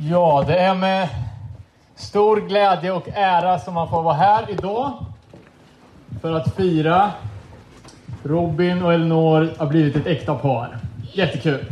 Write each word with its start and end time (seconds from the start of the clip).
Ja, 0.00 0.44
det 0.46 0.58
är 0.58 0.74
med 0.74 1.08
stor 1.94 2.40
glädje 2.40 2.92
och 2.92 3.08
ära 3.14 3.58
som 3.58 3.74
man 3.74 3.88
får 3.88 4.02
vara 4.02 4.14
här 4.14 4.50
idag 4.50 4.92
för 6.20 6.32
att 6.32 6.56
fira 6.56 7.10
Robin 8.22 8.82
och 8.82 8.92
Elinor 8.94 9.54
har 9.58 9.66
blivit 9.66 9.96
ett 9.96 10.06
äkta 10.06 10.34
par. 10.34 10.78
Jättekul! 11.12 11.64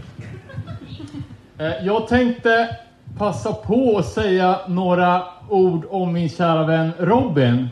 Eh, 1.59 1.85
jag 1.85 2.09
tänkte 2.09 2.77
passa 3.19 3.53
på 3.53 3.99
att 3.99 4.07
säga 4.07 4.61
några 4.67 5.23
ord 5.49 5.85
om 5.91 6.13
min 6.13 6.29
kära 6.29 6.65
vän 6.65 6.93
Robin. 6.99 7.69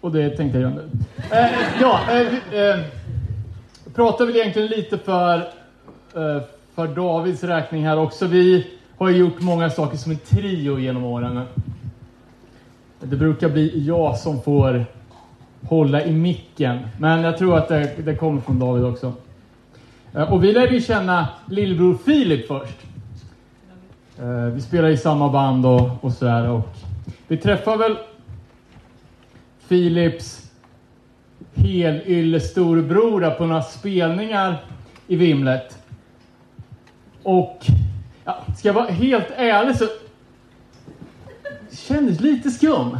Och 0.00 0.12
det 0.12 0.30
tänkte 0.30 0.58
jag 0.58 0.70
göra 0.70 0.82
nu. 0.82 0.90
Eh, 1.30 1.50
ja, 1.80 2.00
eh, 2.10 2.80
jag 3.84 3.94
pratar 3.94 4.26
väl 4.26 4.36
egentligen 4.36 4.68
lite 4.68 4.98
för, 4.98 5.48
för 6.76 6.88
Davids 6.88 7.44
räkning 7.44 7.86
här 7.86 7.98
också. 7.98 8.26
Vi 8.26 8.66
har 8.98 9.08
ju 9.08 9.16
gjort 9.16 9.40
många 9.40 9.70
saker 9.70 9.96
som 9.96 10.12
en 10.12 10.18
trio 10.18 10.78
genom 10.78 11.04
åren. 11.04 11.42
Det 13.00 13.16
brukar 13.16 13.48
bli 13.48 13.84
jag 13.86 14.18
som 14.18 14.42
får 14.42 14.86
hålla 15.62 16.04
i 16.04 16.12
micken. 16.12 16.78
Men 16.98 17.22
jag 17.22 17.38
tror 17.38 17.58
att 17.58 17.68
det, 17.68 18.04
det 18.04 18.14
kommer 18.14 18.40
från 18.40 18.58
David 18.58 18.84
också. 18.84 19.12
Eh, 20.14 20.32
och 20.32 20.44
vi 20.44 20.52
lärde 20.52 20.74
ju 20.74 20.80
känna 20.80 21.28
lillebror 21.48 21.98
Filip 22.04 22.46
först. 22.48 22.78
Eh, 24.18 24.44
vi 24.44 24.60
spelar 24.60 24.88
i 24.88 24.96
samma 24.96 25.28
band 25.28 25.66
och, 25.66 25.90
och 26.04 26.12
sådär. 26.12 26.50
Och 26.50 26.68
vi 27.28 27.36
träffar 27.36 27.76
väl 27.76 27.96
Filips 29.58 30.50
helylle 31.54 32.40
storebror 32.40 33.30
på 33.30 33.46
några 33.46 33.62
spelningar 33.62 34.64
i 35.06 35.16
Vimlet. 35.16 35.85
Och 37.26 37.66
ja, 38.24 38.44
ska 38.58 38.68
jag 38.68 38.74
vara 38.74 38.90
helt 38.90 39.30
ärlig 39.36 39.76
så 39.76 39.84
kändes 41.70 42.20
lite 42.20 42.50
skum. 42.50 42.98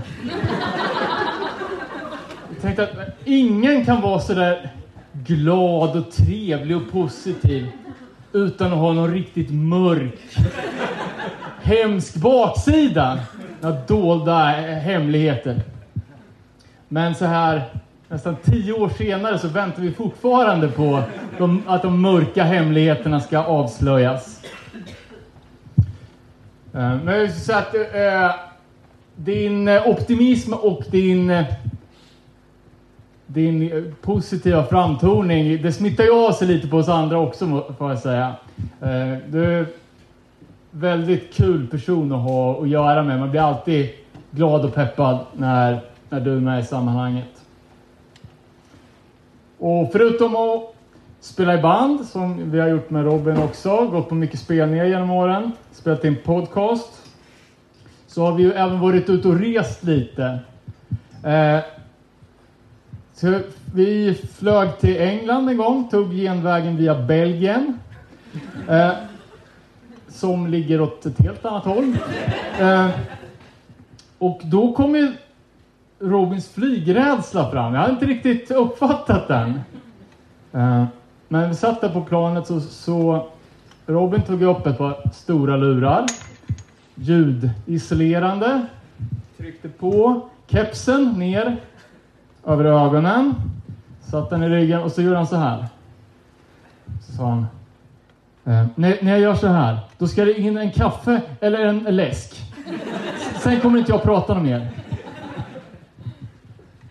Jag 2.48 2.62
tänkte 2.62 2.82
att 2.82 3.18
ingen 3.24 3.84
kan 3.84 4.00
vara 4.00 4.20
så 4.20 4.34
där 4.34 4.70
glad 5.12 5.96
och 5.96 6.10
trevlig 6.12 6.76
och 6.76 6.90
positiv 6.92 7.66
utan 8.32 8.72
att 8.72 8.78
ha 8.78 8.92
någon 8.92 9.12
riktigt 9.12 9.50
mörk, 9.50 10.36
hemsk 11.62 12.16
baksida. 12.16 13.18
Några 13.60 13.80
dolda 13.80 14.44
hemligheter. 14.80 15.62
Men 16.88 17.14
så 17.14 17.24
här 17.24 17.62
nästan 18.08 18.36
tio 18.44 18.72
år 18.72 18.88
senare 18.88 19.38
så 19.38 19.48
väntar 19.48 19.82
vi 19.82 19.92
fortfarande 19.92 20.68
på 20.68 21.02
de, 21.38 21.62
att 21.66 21.82
de 21.82 22.00
mörka 22.00 22.44
hemligheterna 22.44 23.20
ska 23.20 23.38
avslöjas. 23.38 24.42
Eh, 26.74 26.96
men 27.04 27.06
jag 27.20 27.32
så 27.32 27.52
att 27.52 27.74
eh, 27.74 28.30
din 29.16 29.68
eh, 29.68 29.88
optimism 29.88 30.52
och 30.52 30.82
din, 30.90 31.30
eh, 31.30 31.44
din 33.26 33.94
positiva 34.02 34.64
framtoning, 34.64 35.62
det 35.62 35.72
smittar 35.72 36.04
ju 36.04 36.26
av 36.26 36.32
sig 36.32 36.48
lite 36.48 36.68
på 36.68 36.76
oss 36.76 36.88
andra 36.88 37.18
också 37.18 37.64
får 37.78 37.90
jag 37.90 37.98
säga. 37.98 38.34
Eh, 38.80 39.18
Du 39.28 39.44
är 39.44 39.58
en 39.58 39.66
väldigt 40.70 41.34
kul 41.34 41.66
person 41.66 42.12
att 42.12 42.22
ha 42.22 42.62
att 42.62 42.68
göra 42.68 43.02
med. 43.02 43.18
Man 43.20 43.30
blir 43.30 43.40
alltid 43.40 43.88
glad 44.30 44.64
och 44.64 44.74
peppad 44.74 45.18
när, 45.32 45.80
när 46.08 46.20
du 46.20 46.36
är 46.36 46.40
med 46.40 46.60
i 46.60 46.66
sammanhanget. 46.66 47.42
Och 49.58 49.92
förutom 49.92 50.36
att 50.36 50.75
spela 51.26 51.54
i 51.54 51.58
band, 51.58 52.06
som 52.06 52.50
vi 52.50 52.60
har 52.60 52.68
gjort 52.68 52.90
med 52.90 53.04
Robin 53.04 53.36
också, 53.36 53.86
gått 53.86 54.08
på 54.08 54.14
mycket 54.14 54.40
spelningar 54.40 54.84
genom 54.84 55.10
åren, 55.10 55.52
spelat 55.72 56.04
in 56.04 56.16
podcast, 56.24 57.06
så 58.06 58.24
har 58.24 58.32
vi 58.32 58.42
ju 58.42 58.52
även 58.52 58.80
varit 58.80 59.08
ute 59.08 59.28
och 59.28 59.40
rest 59.40 59.84
lite. 59.84 60.38
Eh, 61.24 61.58
så 63.14 63.40
vi 63.74 64.14
flög 64.14 64.78
till 64.78 65.00
England 65.00 65.48
en 65.48 65.56
gång, 65.56 65.88
tog 65.88 66.12
genvägen 66.12 66.76
via 66.76 67.02
Belgien. 67.02 67.78
Eh, 68.68 68.92
som 70.08 70.46
ligger 70.46 70.80
åt 70.80 71.06
ett 71.06 71.18
helt 71.18 71.44
annat 71.44 71.64
håll. 71.64 71.96
Eh, 72.60 72.88
och 74.18 74.40
då 74.44 74.72
kom 74.72 74.96
ju 74.96 75.12
Robins 75.98 76.48
flygrädsla 76.48 77.50
fram. 77.50 77.74
Jag 77.74 77.80
hade 77.80 77.92
inte 77.92 78.06
riktigt 78.06 78.50
uppfattat 78.50 79.28
den. 79.28 79.60
Eh, 80.52 80.84
men 81.28 81.48
vi 81.48 81.54
satt 81.54 81.80
där 81.80 81.88
på 81.88 82.04
planet 82.04 82.46
så, 82.46 82.60
så 82.60 83.26
Robin 83.86 84.22
tog 84.22 84.42
upp 84.42 84.66
ett 84.66 84.78
par 84.78 85.10
stora 85.12 85.56
lurar. 85.56 86.06
Ljudisolerande. 86.94 88.66
Tryckte 89.36 89.68
på. 89.68 90.20
Kepsen 90.46 91.12
ner 91.12 91.56
över 92.44 92.64
ögonen. 92.64 93.34
Satte 94.00 94.34
den 94.34 94.42
i 94.42 94.48
ryggen 94.48 94.82
och 94.82 94.92
så 94.92 95.02
gjorde 95.02 95.16
han 95.16 95.26
så 95.26 95.36
här. 95.36 95.66
Så 97.06 97.12
sa 97.12 97.28
han. 97.28 97.46
Eh, 98.44 98.66
när, 98.74 98.98
när 99.02 99.10
jag 99.10 99.20
gör 99.20 99.34
så 99.34 99.46
här, 99.46 99.78
då 99.98 100.06
ska 100.06 100.24
det 100.24 100.40
in 100.40 100.58
en 100.58 100.70
kaffe 100.70 101.20
eller 101.40 101.58
en 101.58 101.78
läsk. 101.78 102.42
Sen 103.40 103.60
kommer 103.60 103.78
inte 103.78 103.92
jag 103.92 104.02
prata 104.02 104.34
något 104.34 104.42
mer. 104.42 104.70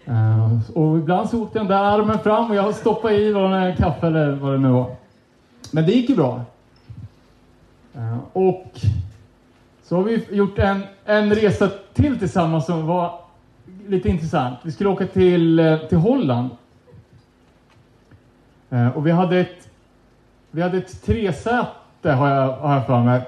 Eh, 0.07 0.59
och 0.73 0.97
ibland 0.97 1.29
så 1.29 1.43
åkte 1.43 1.59
den 1.59 1.67
där 1.67 1.83
armen 1.83 2.19
fram 2.19 2.49
och 2.49 2.55
jag 2.55 2.75
stoppade 2.75 3.15
i 3.15 3.31
vad 3.31 3.53
en 3.53 3.75
kaffe 3.75 4.07
eller 4.07 4.31
vad 4.31 4.53
det 4.53 4.57
nu 4.57 4.69
var. 4.69 4.95
Men 5.71 5.85
det 5.85 5.91
gick 5.91 6.09
ju 6.09 6.15
bra. 6.15 6.41
Eh, 7.95 8.17
och 8.33 8.81
så 9.83 9.95
har 9.95 10.03
vi 10.03 10.25
gjort 10.31 10.59
en, 10.59 10.83
en 11.05 11.35
resa 11.35 11.69
till 11.93 12.19
tillsammans 12.19 12.65
som 12.65 12.87
var 12.87 13.19
lite 13.87 14.09
intressant. 14.09 14.59
Vi 14.63 14.71
skulle 14.71 14.89
åka 14.89 15.07
till, 15.07 15.59
eh, 15.59 15.77
till 15.77 15.97
Holland. 15.97 16.49
Och 18.95 19.07
vi 19.07 19.11
hade 19.11 19.37
ett, 19.37 19.69
vi 20.51 20.61
hade 20.61 20.77
ett 20.77 21.05
tresäte 21.05 22.11
har 22.11 22.29
jag, 22.29 22.51
har 22.51 22.73
jag 22.73 22.85
för 22.85 23.03
mig. 23.03 23.21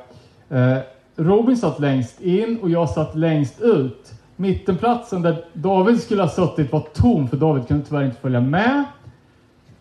Robin 1.15 1.57
satt 1.57 1.79
längst 1.79 2.21
in 2.21 2.59
och 2.61 2.69
jag 2.69 2.89
satt 2.89 3.15
längst 3.15 3.61
ut. 3.61 4.16
Mittenplatsen 4.39 5.21
där 5.21 5.45
David 5.53 6.01
skulle 6.01 6.21
ha 6.21 6.29
suttit 6.29 6.71
var 6.71 6.79
tom 6.93 7.27
för 7.27 7.37
David 7.37 7.67
kunde 7.67 7.85
tyvärr 7.85 8.05
inte 8.05 8.21
följa 8.21 8.41
med. 8.41 8.83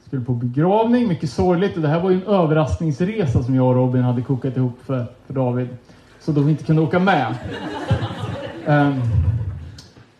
Skulle 0.07 0.23
på 0.23 0.33
begravning, 0.33 1.09
mycket 1.09 1.31
sorgligt. 1.31 1.77
Och 1.77 1.83
det 1.83 1.89
här 1.89 2.01
var 2.01 2.11
ju 2.11 2.17
en 2.17 2.27
överraskningsresa 2.27 3.43
som 3.43 3.55
jag 3.55 3.67
och 3.67 3.75
Robin 3.75 4.03
hade 4.03 4.23
kokat 4.23 4.57
ihop 4.57 4.79
för, 4.87 5.07
för 5.27 5.35
David. 5.35 5.69
Så 6.21 6.33
de 6.33 6.49
inte 6.49 6.65
kunde 6.65 6.83
åka 6.83 6.99
med. 6.99 7.35
Um, 8.67 9.03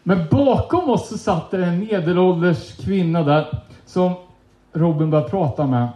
men 0.03 0.27
bakom 0.31 0.91
oss 0.91 1.09
så 1.09 1.19
satt 1.19 1.51
det 1.51 1.65
en 1.65 1.79
medelålders 1.79 2.77
kvinna 2.77 3.23
där 3.23 3.63
som 3.87 4.15
Robin 4.73 5.11
började 5.11 5.31
prata 5.31 5.67
med. 5.67 5.89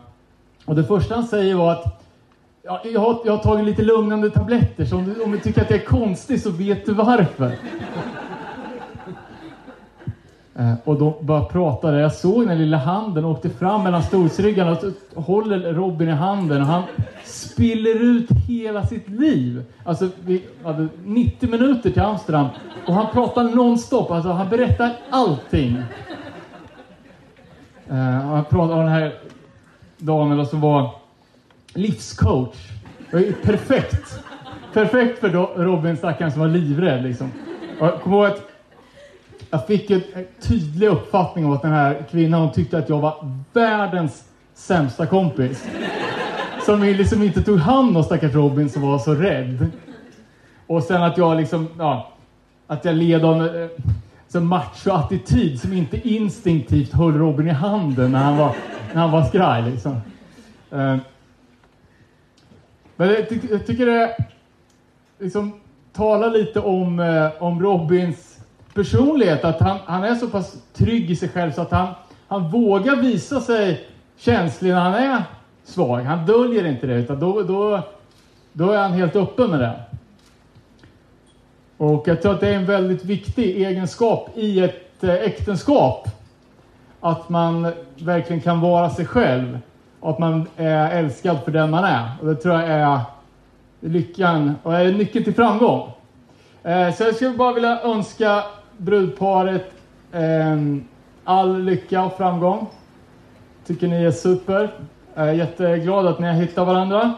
Och 0.64 0.74
det 0.74 0.84
första 0.84 1.14
han 1.14 1.24
säger 1.24 1.54
var 1.54 1.72
att 1.72 2.02
ja, 2.62 2.80
jag, 2.84 3.00
har, 3.00 3.18
jag 3.24 3.32
har 3.32 3.42
tagit 3.42 3.66
lite 3.66 3.82
lugnande 3.82 4.30
tabletter 4.30 4.84
så 4.84 4.96
om 4.96 5.04
du, 5.04 5.22
om 5.22 5.30
du 5.30 5.38
tycker 5.38 5.62
att 5.62 5.70
jag 5.70 5.80
är 5.80 5.84
konstig 5.84 6.40
så 6.42 6.50
vet 6.50 6.86
du 6.86 6.94
varför. 6.94 7.52
Eh, 10.60 10.74
och 10.84 10.98
de 10.98 11.14
bara 11.20 11.44
pratade. 11.44 12.00
Jag 12.00 12.14
såg 12.14 12.46
den 12.46 12.58
lilla 12.58 12.76
handen 12.76 13.24
åkte 13.24 13.50
fram 13.50 13.82
mellan 13.82 14.02
stolsryggarna 14.02 14.70
och 14.70 14.78
så 14.78 15.20
håller 15.20 15.74
Robin 15.74 16.08
i 16.08 16.12
handen 16.12 16.60
och 16.60 16.66
han 16.66 16.82
spiller 17.24 17.94
ut 17.94 18.28
hela 18.48 18.86
sitt 18.86 19.08
liv. 19.08 19.64
Alltså 19.84 20.08
vi 20.24 20.44
hade 20.64 20.88
90 21.04 21.50
minuter 21.50 21.90
till 21.90 22.02
Amsterdam 22.02 22.46
och 22.86 22.94
han 22.94 23.06
pratar 23.12 23.44
nonstop. 23.44 24.10
Alltså 24.10 24.30
han 24.30 24.48
berättar 24.48 24.92
allting. 25.10 25.76
Uh, 27.90 28.30
och 28.30 28.36
han 28.36 28.44
pratade 28.44 28.72
om 28.72 28.80
den 28.80 28.94
här 28.94 29.14
damen 29.98 30.38
då 30.38 30.44
som 30.44 30.60
var 30.60 30.90
livscoach. 31.74 32.56
Det 33.10 33.16
var 33.16 33.32
perfekt. 33.32 34.20
Perfekt 34.72 35.18
för 35.18 35.28
Robin 35.64 35.96
stackaren 35.96 36.32
som 36.32 36.40
var 36.40 36.48
livrädd 36.48 37.02
liksom. 37.02 37.32
Och 37.80 37.86
jag 37.86 38.00
kommer 38.00 38.16
ihåg 38.16 38.26
att 38.26 38.49
jag 39.50 39.66
fick 39.66 39.90
en 39.90 40.02
en 40.14 40.26
tydlig 40.40 40.86
uppfattning 40.88 41.46
om 41.46 41.52
att 41.52 41.62
den 41.62 41.72
här 41.72 42.06
kvinnan 42.10 42.40
hon 42.40 42.52
tyckte 42.52 42.78
att 42.78 42.88
jag 42.88 42.98
var 42.98 43.14
världens 43.52 44.24
sämsta 44.54 45.06
kompis. 45.06 45.64
Som 46.66 46.82
liksom 46.82 47.22
inte 47.22 47.42
tog 47.42 47.58
hand 47.58 47.96
om 47.96 48.04
stackars 48.04 48.34
Robin 48.34 48.70
som 48.70 48.82
var 48.82 48.98
så 48.98 49.14
rädd. 49.14 49.66
Och 50.66 50.82
sen 50.82 51.02
att 51.02 51.18
jag 51.18 51.36
liksom, 51.36 51.68
ja, 51.78 52.12
att 52.66 52.84
jag 52.84 52.94
led 52.94 53.24
av 53.24 53.46
en 53.46 53.62
eh, 53.62 53.68
som 55.60 55.72
inte 55.72 56.08
instinktivt 56.08 56.92
höll 56.92 57.14
Robin 57.18 57.46
i 57.46 57.50
handen 57.50 58.12
när 58.12 58.18
han 58.18 58.36
var, 58.36 58.54
när 58.94 59.00
han 59.00 59.10
var 59.10 59.24
skraj 59.24 59.62
liksom. 59.62 59.92
Eh, 60.70 60.96
Men 62.96 63.08
jag, 63.08 63.28
ty- 63.28 63.48
jag 63.50 63.66
tycker 63.66 63.86
det 63.86 64.16
liksom 65.18 65.52
talar 65.92 66.30
lite 66.30 66.60
om, 66.60 67.00
eh, 67.00 67.42
om 67.42 67.62
Robins 67.62 68.29
personlighet. 68.74 69.44
Att 69.44 69.60
han, 69.60 69.78
han 69.84 70.04
är 70.04 70.14
så 70.14 70.28
pass 70.28 70.56
trygg 70.74 71.10
i 71.10 71.16
sig 71.16 71.28
själv 71.28 71.52
så 71.52 71.62
att 71.62 71.70
han, 71.70 71.88
han 72.28 72.50
vågar 72.50 72.96
visa 72.96 73.40
sig 73.40 73.88
känslig 74.18 74.72
när 74.72 74.80
han 74.80 74.94
är 74.94 75.22
svag. 75.64 76.00
Han 76.00 76.26
döljer 76.26 76.66
inte 76.66 76.86
det, 76.86 76.94
utan 76.94 77.20
då, 77.20 77.42
då, 77.42 77.82
då 78.52 78.70
är 78.70 78.78
han 78.78 78.92
helt 78.92 79.16
öppen 79.16 79.50
med 79.50 79.60
det. 79.60 79.80
Och 81.76 82.08
jag 82.08 82.22
tror 82.22 82.34
att 82.34 82.40
det 82.40 82.48
är 82.48 82.54
en 82.54 82.66
väldigt 82.66 83.04
viktig 83.04 83.62
egenskap 83.66 84.30
i 84.34 84.60
ett 84.60 85.04
eh, 85.04 85.14
äktenskap. 85.14 86.08
Att 87.00 87.28
man 87.28 87.72
verkligen 87.98 88.42
kan 88.42 88.60
vara 88.60 88.90
sig 88.90 89.06
själv. 89.06 89.58
Och 90.00 90.10
att 90.10 90.18
man 90.18 90.46
är 90.56 90.90
älskad 90.90 91.38
för 91.44 91.52
den 91.52 91.70
man 91.70 91.84
är. 91.84 92.10
Och 92.20 92.26
det 92.26 92.34
tror 92.34 92.54
jag 92.54 92.68
är 92.68 93.00
lyckan 93.80 94.54
och 94.62 94.74
är 94.74 94.92
nyckeln 94.92 95.24
till 95.24 95.34
framgång. 95.34 95.92
Eh, 96.62 96.94
så 96.94 97.02
jag 97.02 97.14
skulle 97.14 97.30
bara 97.30 97.52
vilja 97.52 97.80
önska 97.82 98.42
brudparet 98.80 99.74
eh, 100.12 100.56
all 101.24 101.62
lycka 101.62 102.04
och 102.04 102.16
framgång. 102.16 102.66
Tycker 103.66 103.88
ni 103.88 104.04
är 104.04 104.10
super. 104.10 104.74
Jag 105.14 105.28
är 105.28 105.32
jätteglad 105.32 106.06
att 106.06 106.18
ni 106.18 106.26
har 106.26 106.34
hittat 106.34 106.66
varandra. 106.66 107.14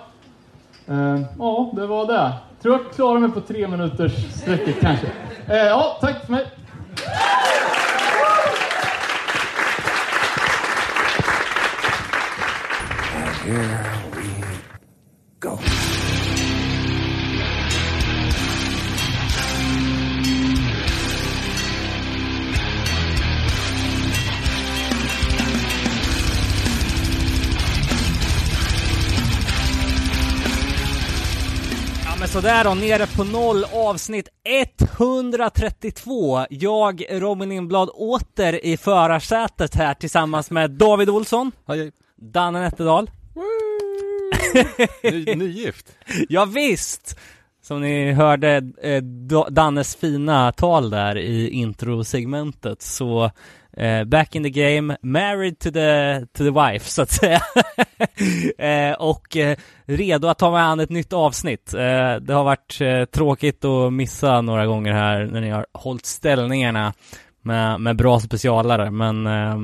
Eh, 0.88 1.20
ja, 1.38 1.72
det 1.76 1.86
var 1.86 2.06
det. 2.06 2.32
Tror 2.62 2.74
jag 2.74 2.92
klarar 2.94 3.18
mig 3.18 3.30
på 3.30 3.40
tre 3.40 3.68
minuters 3.68 4.34
sträcket 4.34 4.80
kanske. 4.80 5.06
Eh, 5.46 5.56
ja, 5.56 5.98
tack 6.00 6.26
för 6.26 6.32
mig. 6.32 6.46
Yeah. 13.46 13.91
Sådär 32.32 32.64
då, 32.64 32.74
nere 32.74 33.06
på 33.16 33.24
noll 33.24 33.64
avsnitt 33.72 34.28
132. 34.98 36.46
Jag, 36.50 37.04
Robin 37.10 37.48
Lindblad, 37.48 37.90
åter 37.94 38.64
i 38.64 38.76
förarsätet 38.76 39.74
här 39.74 39.94
tillsammans 39.94 40.50
med 40.50 40.70
David 40.70 41.10
Olsson, 41.10 41.52
Hej, 41.68 41.92
Danne 42.16 42.60
Nätterdal. 42.60 43.10
Ny, 45.02 45.34
nygift. 45.34 45.86
Ja, 46.28 46.44
visst! 46.44 47.18
Som 47.62 47.80
ni 47.80 48.12
hörde 48.12 48.62
eh, 48.82 49.02
Da- 49.02 49.50
Dannes 49.50 49.96
fina 49.96 50.52
tal 50.52 50.90
där 50.90 51.16
i 51.18 51.48
introsegmentet 51.50 52.82
så 52.82 53.30
eh, 53.76 54.04
back 54.04 54.34
in 54.34 54.42
the 54.42 54.50
game, 54.50 54.96
married 55.02 55.58
to 55.58 55.70
the, 55.70 56.20
to 56.32 56.44
the 56.44 56.50
wife 56.50 56.90
så 56.90 57.02
att 57.02 57.10
säga. 57.10 57.40
eh, 58.58 58.92
och 58.92 59.36
eh, 59.36 59.56
redo 59.84 60.28
att 60.28 60.38
ta 60.38 60.50
med 60.50 60.64
an 60.64 60.80
ett 60.80 60.90
nytt 60.90 61.12
avsnitt. 61.12 61.74
Eh, 61.74 62.14
det 62.14 62.34
har 62.34 62.44
varit 62.44 62.78
eh, 62.80 63.04
tråkigt 63.04 63.64
att 63.64 63.92
missa 63.92 64.40
några 64.40 64.66
gånger 64.66 64.92
här 64.92 65.24
när 65.24 65.40
ni 65.40 65.50
har 65.50 65.66
hållit 65.72 66.06
ställningarna 66.06 66.92
med, 67.42 67.80
med 67.80 67.96
bra 67.96 68.20
specialare 68.20 68.90
men 68.90 69.26
eh, 69.26 69.56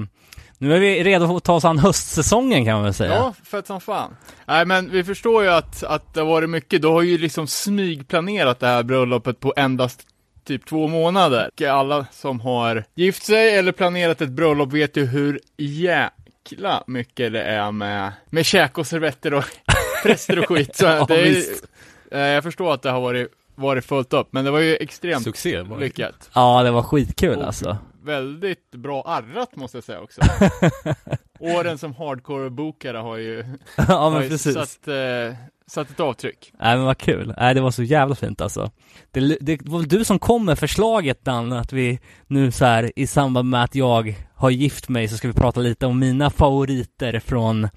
nu 0.60 0.74
är 0.74 0.80
vi 0.80 1.04
redo 1.04 1.36
att 1.36 1.44
ta 1.44 1.54
oss 1.54 1.64
an 1.64 1.78
höstsäsongen 1.78 2.64
kan 2.64 2.74
man 2.74 2.84
väl 2.84 2.94
säga. 2.94 3.14
Ja, 3.14 3.34
fett 3.44 3.66
som 3.66 3.80
fan. 3.80 4.16
Nej 4.46 4.66
men 4.66 4.90
vi 4.90 5.04
förstår 5.04 5.42
ju 5.42 5.50
att, 5.50 5.82
att 5.84 6.14
det 6.14 6.20
har 6.20 6.26
varit 6.26 6.50
mycket, 6.50 6.82
du 6.82 6.88
har 6.88 7.02
ju 7.02 7.18
liksom 7.18 7.46
smygplanerat 7.46 8.60
det 8.60 8.66
här 8.66 8.82
bröllopet 8.82 9.40
på 9.40 9.54
endast 9.56 10.06
typ 10.48 10.66
två 10.66 10.88
månader. 10.88 11.50
Och 11.54 11.62
Alla 11.62 12.06
som 12.12 12.40
har 12.40 12.84
gift 12.94 13.22
sig 13.22 13.54
eller 13.56 13.72
planerat 13.72 14.20
ett 14.20 14.28
bröllop 14.30 14.72
vet 14.72 14.96
ju 14.96 15.04
hur 15.06 15.40
jäkla 15.56 16.84
mycket 16.86 17.32
det 17.32 17.42
är 17.42 17.72
med, 17.72 18.12
med 18.30 18.46
käk 18.46 18.78
och 18.78 18.86
servetter 18.86 19.34
och 19.34 19.44
präster 20.02 20.38
och 20.38 20.48
skit. 20.48 20.76
Så 20.76 20.84
Ja, 20.84 21.04
det 21.08 21.28
är, 21.28 21.42
eh, 22.10 22.20
jag 22.20 22.42
förstår 22.42 22.74
att 22.74 22.82
det 22.82 22.90
har 22.90 23.00
varit, 23.00 23.28
varit 23.54 23.84
fullt 23.84 24.12
upp, 24.12 24.28
men 24.30 24.44
det 24.44 24.50
var 24.50 24.60
ju 24.60 24.76
extremt 24.76 25.24
Succé 25.24 25.62
var 25.62 25.76
det. 25.78 25.84
lyckat. 25.84 26.30
Ja, 26.34 26.62
det 26.62 26.70
var 26.70 26.82
skitkul 26.82 27.38
Och 27.38 27.46
alltså. 27.46 27.78
Väldigt 28.04 28.70
bra 28.70 29.02
arrat 29.02 29.56
måste 29.56 29.76
jag 29.76 29.84
säga 29.84 30.00
också. 30.00 30.20
Åren 31.56 31.78
som 31.78 31.94
hardcore-bokare 31.94 32.96
har 32.98 33.16
ju 33.16 33.44
ja 33.76 33.84
har 33.84 34.10
men 34.10 34.22
ju 34.22 34.28
precis. 34.28 34.54
satt, 34.54 34.88
eh, 34.88 35.36
satt 35.66 35.90
ett 35.90 36.00
avtryck. 36.00 36.52
Nej 36.60 36.76
men 36.76 36.84
vad 36.86 36.98
kul. 36.98 37.34
Nej 37.38 37.54
det 37.54 37.60
var 37.60 37.70
så 37.70 37.82
jävla 37.82 38.14
fint 38.14 38.40
alltså. 38.40 38.70
Det, 39.10 39.38
det 39.40 39.62
var 39.62 39.78
väl 39.78 39.88
du 39.88 40.04
som 40.04 40.18
kom 40.18 40.44
med 40.44 40.58
förslaget 40.58 41.24
Dan, 41.24 41.52
att 41.52 41.72
vi 41.72 42.00
nu 42.26 42.50
så 42.50 42.64
här 42.64 42.92
i 42.96 43.06
samband 43.06 43.50
med 43.50 43.64
att 43.64 43.74
jag 43.74 44.14
har 44.34 44.50
gift 44.50 44.88
mig 44.88 45.08
så 45.08 45.16
ska 45.16 45.28
vi 45.28 45.34
prata 45.34 45.60
lite 45.60 45.86
om 45.86 45.98
mina 45.98 46.30
favoriter 46.30 47.20
från 47.20 47.68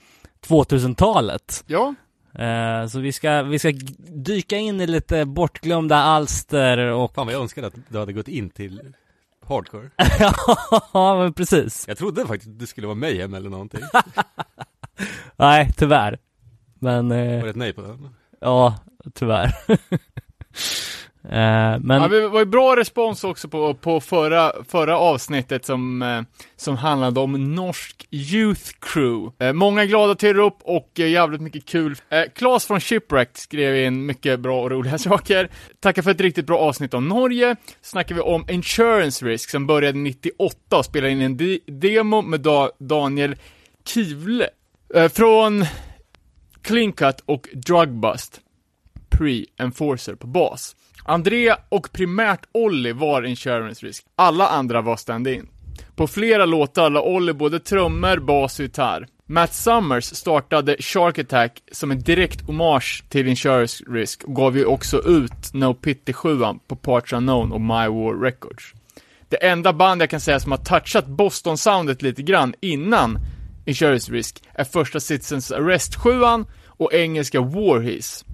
2000-talet. 0.47 1.63
Ja, 1.67 1.93
Eh, 2.35 2.87
så 2.87 2.99
vi 2.99 3.11
ska, 3.11 3.43
vi 3.43 3.59
ska 3.59 3.71
dyka 4.07 4.57
in 4.57 4.81
i 4.81 4.87
lite 4.87 5.25
bortglömda 5.25 5.95
alster 5.95 6.77
och 6.77 7.13
Fan 7.15 7.25
vad 7.25 7.35
jag 7.35 7.41
önskade 7.41 7.67
att 7.67 7.73
du 7.89 7.99
hade 7.99 8.13
gått 8.13 8.27
in 8.27 8.49
till 8.49 8.81
hardcore. 9.47 9.89
ja 10.93 11.15
men 11.23 11.33
precis. 11.33 11.85
Jag 11.87 11.97
trodde 11.97 12.27
faktiskt 12.27 12.51
att 12.51 12.59
det 12.59 12.67
skulle 12.67 12.87
vara 12.87 12.95
Mayhem 12.95 13.33
eller 13.33 13.49
någonting. 13.49 13.81
Nej 15.35 15.71
tyvärr. 15.77 16.19
Men 16.79 17.11
eh, 17.11 17.35
Var 17.37 17.43
det 17.43 17.49
ett 17.49 17.55
nej 17.55 17.73
på 17.73 17.81
den? 17.81 18.15
ja, 18.41 18.75
tyvärr. 19.13 19.55
eh, 21.23 21.79
men 21.79 22.01
ja 22.01 22.07
det 22.07 22.27
var 22.27 22.39
ju 22.39 22.45
bra 22.45 22.75
respons 22.75 23.23
också 23.23 23.47
på, 23.49 23.73
på 23.73 23.99
förra, 24.01 24.51
förra 24.67 24.97
avsnittet 24.97 25.65
som, 25.65 26.01
eh, 26.01 26.21
som 26.55 26.77
handlade 26.77 27.19
om 27.19 27.55
norsk 27.55 28.07
Youth 28.11 28.71
Crew. 28.79 29.45
Eh, 29.45 29.53
många 29.53 29.85
glada 29.85 30.15
tillrop 30.15 30.59
och 30.63 30.99
eh, 30.99 31.07
jävligt 31.09 31.41
mycket 31.41 31.65
kul. 31.65 31.95
Eh, 32.09 32.23
Claes 32.35 32.65
från 32.65 32.79
Shipwrecked 32.79 33.37
skrev 33.37 33.85
in 33.85 34.05
mycket 34.05 34.39
bra 34.39 34.61
och 34.63 34.71
roliga 34.71 34.97
saker. 34.97 35.49
Tackar 35.79 36.01
för 36.01 36.11
ett 36.11 36.21
riktigt 36.21 36.45
bra 36.45 36.57
avsnitt 36.59 36.93
om 36.93 37.07
Norge. 37.07 37.55
Snackar 37.81 38.15
vi 38.15 38.21
om 38.21 38.45
Insurance 38.49 39.25
Risk 39.25 39.49
som 39.49 39.67
började 39.67 39.97
98 39.97 40.77
och 40.77 40.85
spelade 40.85 41.11
in 41.11 41.21
en 41.21 41.37
de- 41.37 41.59
demo 41.67 42.21
med 42.21 42.39
da- 42.39 42.71
Daniel 42.79 43.35
Kivle. 43.85 44.47
Från 45.13 45.65
Clean 46.61 46.91
Cut 46.93 47.23
och 47.25 47.47
Drugbust. 47.53 48.39
Pre-Enforcer 49.09 50.15
på 50.15 50.27
bas. 50.27 50.75
Andrea 51.03 51.57
och 51.69 51.91
primärt 51.91 52.45
Olli 52.51 52.91
var 52.91 53.23
Insurance 53.23 53.85
Risk. 53.85 54.05
Alla 54.15 54.47
andra 54.47 54.81
var 54.81 54.97
stand-in. 54.97 55.47
På 55.95 56.07
flera 56.07 56.45
låtar 56.45 56.89
la 56.89 57.01
Olli 57.01 57.33
både 57.33 57.59
trummor, 57.59 58.17
bas 58.17 58.59
och 58.59 58.63
gitarr. 58.63 59.07
Matt 59.25 59.53
Summers 59.53 60.05
startade 60.05 60.75
Shark 60.79 61.19
Attack 61.19 61.61
som 61.71 61.91
en 61.91 61.99
direkt 61.99 62.41
hommage 62.41 63.03
till 63.09 63.27
Insurance 63.27 63.83
Risk 63.87 64.23
och 64.23 64.35
gav 64.35 64.57
ju 64.57 64.65
också 64.65 65.01
ut 65.07 65.53
No 65.53 65.73
Pity 65.73 66.13
7 66.13 66.39
på 66.67 66.75
Parts 66.75 67.13
Unknown 67.13 67.51
och 67.51 67.61
My 67.61 67.87
War 67.87 68.21
Records. 68.21 68.73
Det 69.29 69.47
enda 69.47 69.73
band 69.73 70.01
jag 70.01 70.09
kan 70.09 70.19
säga 70.19 70.39
som 70.39 70.51
har 70.51 70.59
touchat 70.59 71.07
Boston-soundet 71.07 72.01
lite 72.01 72.21
grann 72.21 72.53
innan 72.61 73.19
Insurance 73.65 74.11
Risk 74.11 74.43
är 74.53 74.63
första 74.63 74.99
Citizens 74.99 75.51
Arrest 75.51 75.95
7 75.95 76.09
och 76.67 76.93
engelska 76.93 77.41
Warhees. 77.41 78.25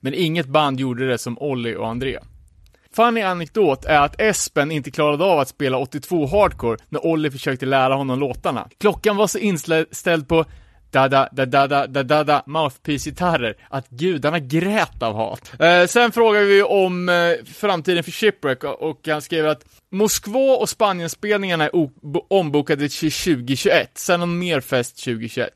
Men 0.00 0.14
inget 0.14 0.46
band 0.46 0.80
gjorde 0.80 1.08
det 1.08 1.18
som 1.18 1.38
Olli 1.38 1.76
och 1.76 1.88
André. 1.88 2.18
Funny 2.92 3.20
anekdot 3.20 3.84
är 3.84 4.00
att 4.00 4.20
Espen 4.20 4.70
inte 4.70 4.90
klarade 4.90 5.24
av 5.24 5.38
att 5.38 5.48
spela 5.48 5.78
82 5.78 6.26
hardcore 6.26 6.78
när 6.88 7.06
Olli 7.06 7.30
försökte 7.30 7.66
lära 7.66 7.94
honom 7.94 8.18
låtarna. 8.18 8.68
Klockan 8.78 9.16
var 9.16 9.26
så 9.26 9.38
inställd 9.38 10.28
på 10.28 10.44
da-da, 10.90 11.28
da-da, 11.32 11.86
da-da, 11.86 12.42
mouthpiece-gitarrer, 12.46 13.54
att 13.70 13.88
gudarna 13.88 14.38
grät 14.38 15.02
av 15.02 15.14
hat. 15.14 15.52
Eh, 15.60 15.86
sen 15.86 16.12
frågar 16.12 16.42
vi 16.42 16.62
om 16.62 17.08
eh, 17.08 17.44
framtiden 17.54 18.04
för 18.04 18.10
Shipwreck 18.10 18.64
och 18.64 19.08
han 19.08 19.22
skrev 19.22 19.48
att 19.48 19.64
Moskva 19.90 20.56
och 20.56 20.68
Spanienspelningarna 20.68 21.64
är 21.64 21.70
ombokade 22.28 22.88
till 22.88 23.12
2021, 23.12 23.90
sen 23.94 24.20
någon 24.20 24.38
mer 24.38 24.60
fest 24.60 25.04
2021. 25.04 25.50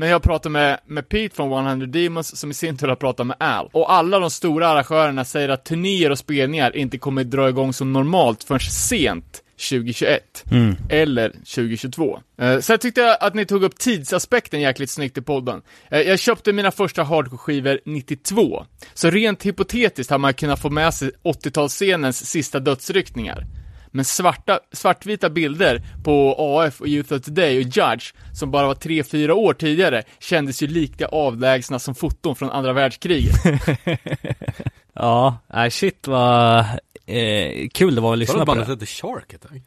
Men 0.00 0.08
jag 0.08 0.22
pratar 0.22 0.50
med, 0.50 0.80
med 0.86 1.08
Pete 1.08 1.34
från 1.36 1.66
100 1.66 1.86
Demons 1.86 2.36
som 2.36 2.50
i 2.50 2.54
sin 2.54 2.76
tur 2.76 2.88
har 2.88 2.96
pratat 2.96 3.26
med 3.26 3.36
Al. 3.40 3.68
Och 3.72 3.92
alla 3.92 4.18
de 4.18 4.30
stora 4.30 4.68
arrangörerna 4.68 5.24
säger 5.24 5.48
att 5.48 5.64
turnéer 5.64 6.10
och 6.10 6.18
spelningar 6.18 6.76
inte 6.76 6.98
kommer 6.98 7.24
dra 7.24 7.48
igång 7.48 7.72
som 7.72 7.92
normalt 7.92 8.44
förrän 8.44 8.60
sent 8.60 9.42
2021. 9.70 10.44
Eller 10.88 11.30
2022. 11.30 12.18
Eh, 12.38 12.58
jag 12.68 12.80
tyckte 12.80 13.14
att 13.14 13.34
ni 13.34 13.46
tog 13.46 13.64
upp 13.64 13.78
tidsaspekten 13.78 14.60
jäkligt 14.60 14.90
snyggt 14.90 15.18
i 15.18 15.22
podden. 15.22 15.62
Eh, 15.90 16.00
jag 16.00 16.18
köpte 16.18 16.52
mina 16.52 16.70
första 16.70 17.02
hardcore-skivor 17.02 17.80
92. 17.84 18.66
Så 18.94 19.10
rent 19.10 19.46
hypotetiskt 19.46 20.10
har 20.10 20.18
man 20.18 20.34
kunnat 20.34 20.60
få 20.60 20.70
med 20.70 20.94
sig 20.94 21.10
80-talsscenens 21.24 22.24
sista 22.24 22.60
dödsryckningar. 22.60 23.46
Men 23.90 24.04
svarta, 24.04 24.60
svartvita 24.72 25.30
bilder 25.30 25.82
på 26.04 26.36
AF 26.38 26.80
och 26.80 26.86
Youth 26.86 27.12
of 27.12 27.22
Today 27.22 27.58
och 27.58 27.62
Judge, 27.62 28.14
som 28.34 28.50
bara 28.50 28.66
var 28.66 28.74
3-4 28.74 29.30
år 29.30 29.54
tidigare, 29.54 30.02
kändes 30.18 30.62
ju 30.62 30.66
lika 30.66 31.06
avlägsna 31.06 31.78
som 31.78 31.94
foton 31.94 32.36
från 32.36 32.50
andra 32.50 32.72
världskriget. 32.72 33.34
ja, 34.92 35.38
nej 35.46 35.70
shit 35.70 36.06
vad 36.06 36.58
eh, 37.06 37.68
kul 37.72 37.94
det 37.94 38.00
var 38.00 38.12
att 38.12 38.18
lyssna 38.18 38.34
det 38.34 38.40
på 38.40 38.46
bandet 38.46 38.66
det. 38.66 38.72
hette 38.72 38.86
Shark 38.86 39.34
Attack? 39.34 39.62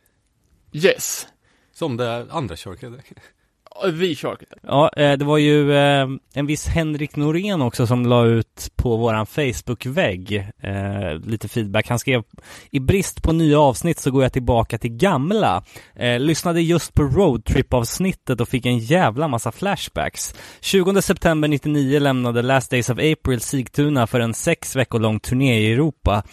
Yes. 0.71 1.27
Som 1.73 1.97
det 1.97 2.27
andra 2.31 2.55
Shark 2.55 2.83
Attack? 2.83 3.05
Vi 3.93 4.15
kör. 4.15 4.37
Ja, 4.61 4.91
eh, 4.97 5.17
det 5.17 5.25
var 5.25 5.37
ju 5.37 5.73
eh, 5.73 6.07
en 6.33 6.45
viss 6.45 6.67
Henrik 6.67 7.15
Norén 7.15 7.61
också 7.61 7.87
som 7.87 8.05
la 8.05 8.25
ut 8.25 8.71
på 8.75 8.97
våran 8.97 9.25
Facebook-vägg 9.25 10.49
eh, 10.63 11.19
lite 11.25 11.47
feedback. 11.47 11.89
Han 11.89 11.99
skrev 11.99 12.23
i 12.71 12.79
brist 12.79 13.23
på 13.23 13.31
nya 13.31 13.59
avsnitt 13.59 13.99
så 13.99 14.11
går 14.11 14.23
jag 14.23 14.33
tillbaka 14.33 14.77
till 14.77 14.97
gamla. 14.97 15.63
Lyssnade 16.19 16.61
just 16.61 16.93
på 16.93 17.03
roadtrip-avsnittet 17.03 18.41
och 18.41 18.49
fick 18.49 18.65
en 18.65 18.77
jävla 18.77 19.27
massa 19.27 19.51
flashbacks. 19.51 20.35
20 20.61 21.01
september 21.01 21.47
99 21.47 21.99
lämnade 21.99 22.41
Last 22.41 22.71
Days 22.71 22.89
of 22.89 22.97
April 22.97 23.39
Sigtuna 23.39 24.07
för 24.07 24.19
en 24.19 24.33
sex 24.33 24.75
veckor 24.75 24.99
lång 24.99 25.19
turné 25.19 25.59
i 25.59 25.73
Europa. 25.73 26.23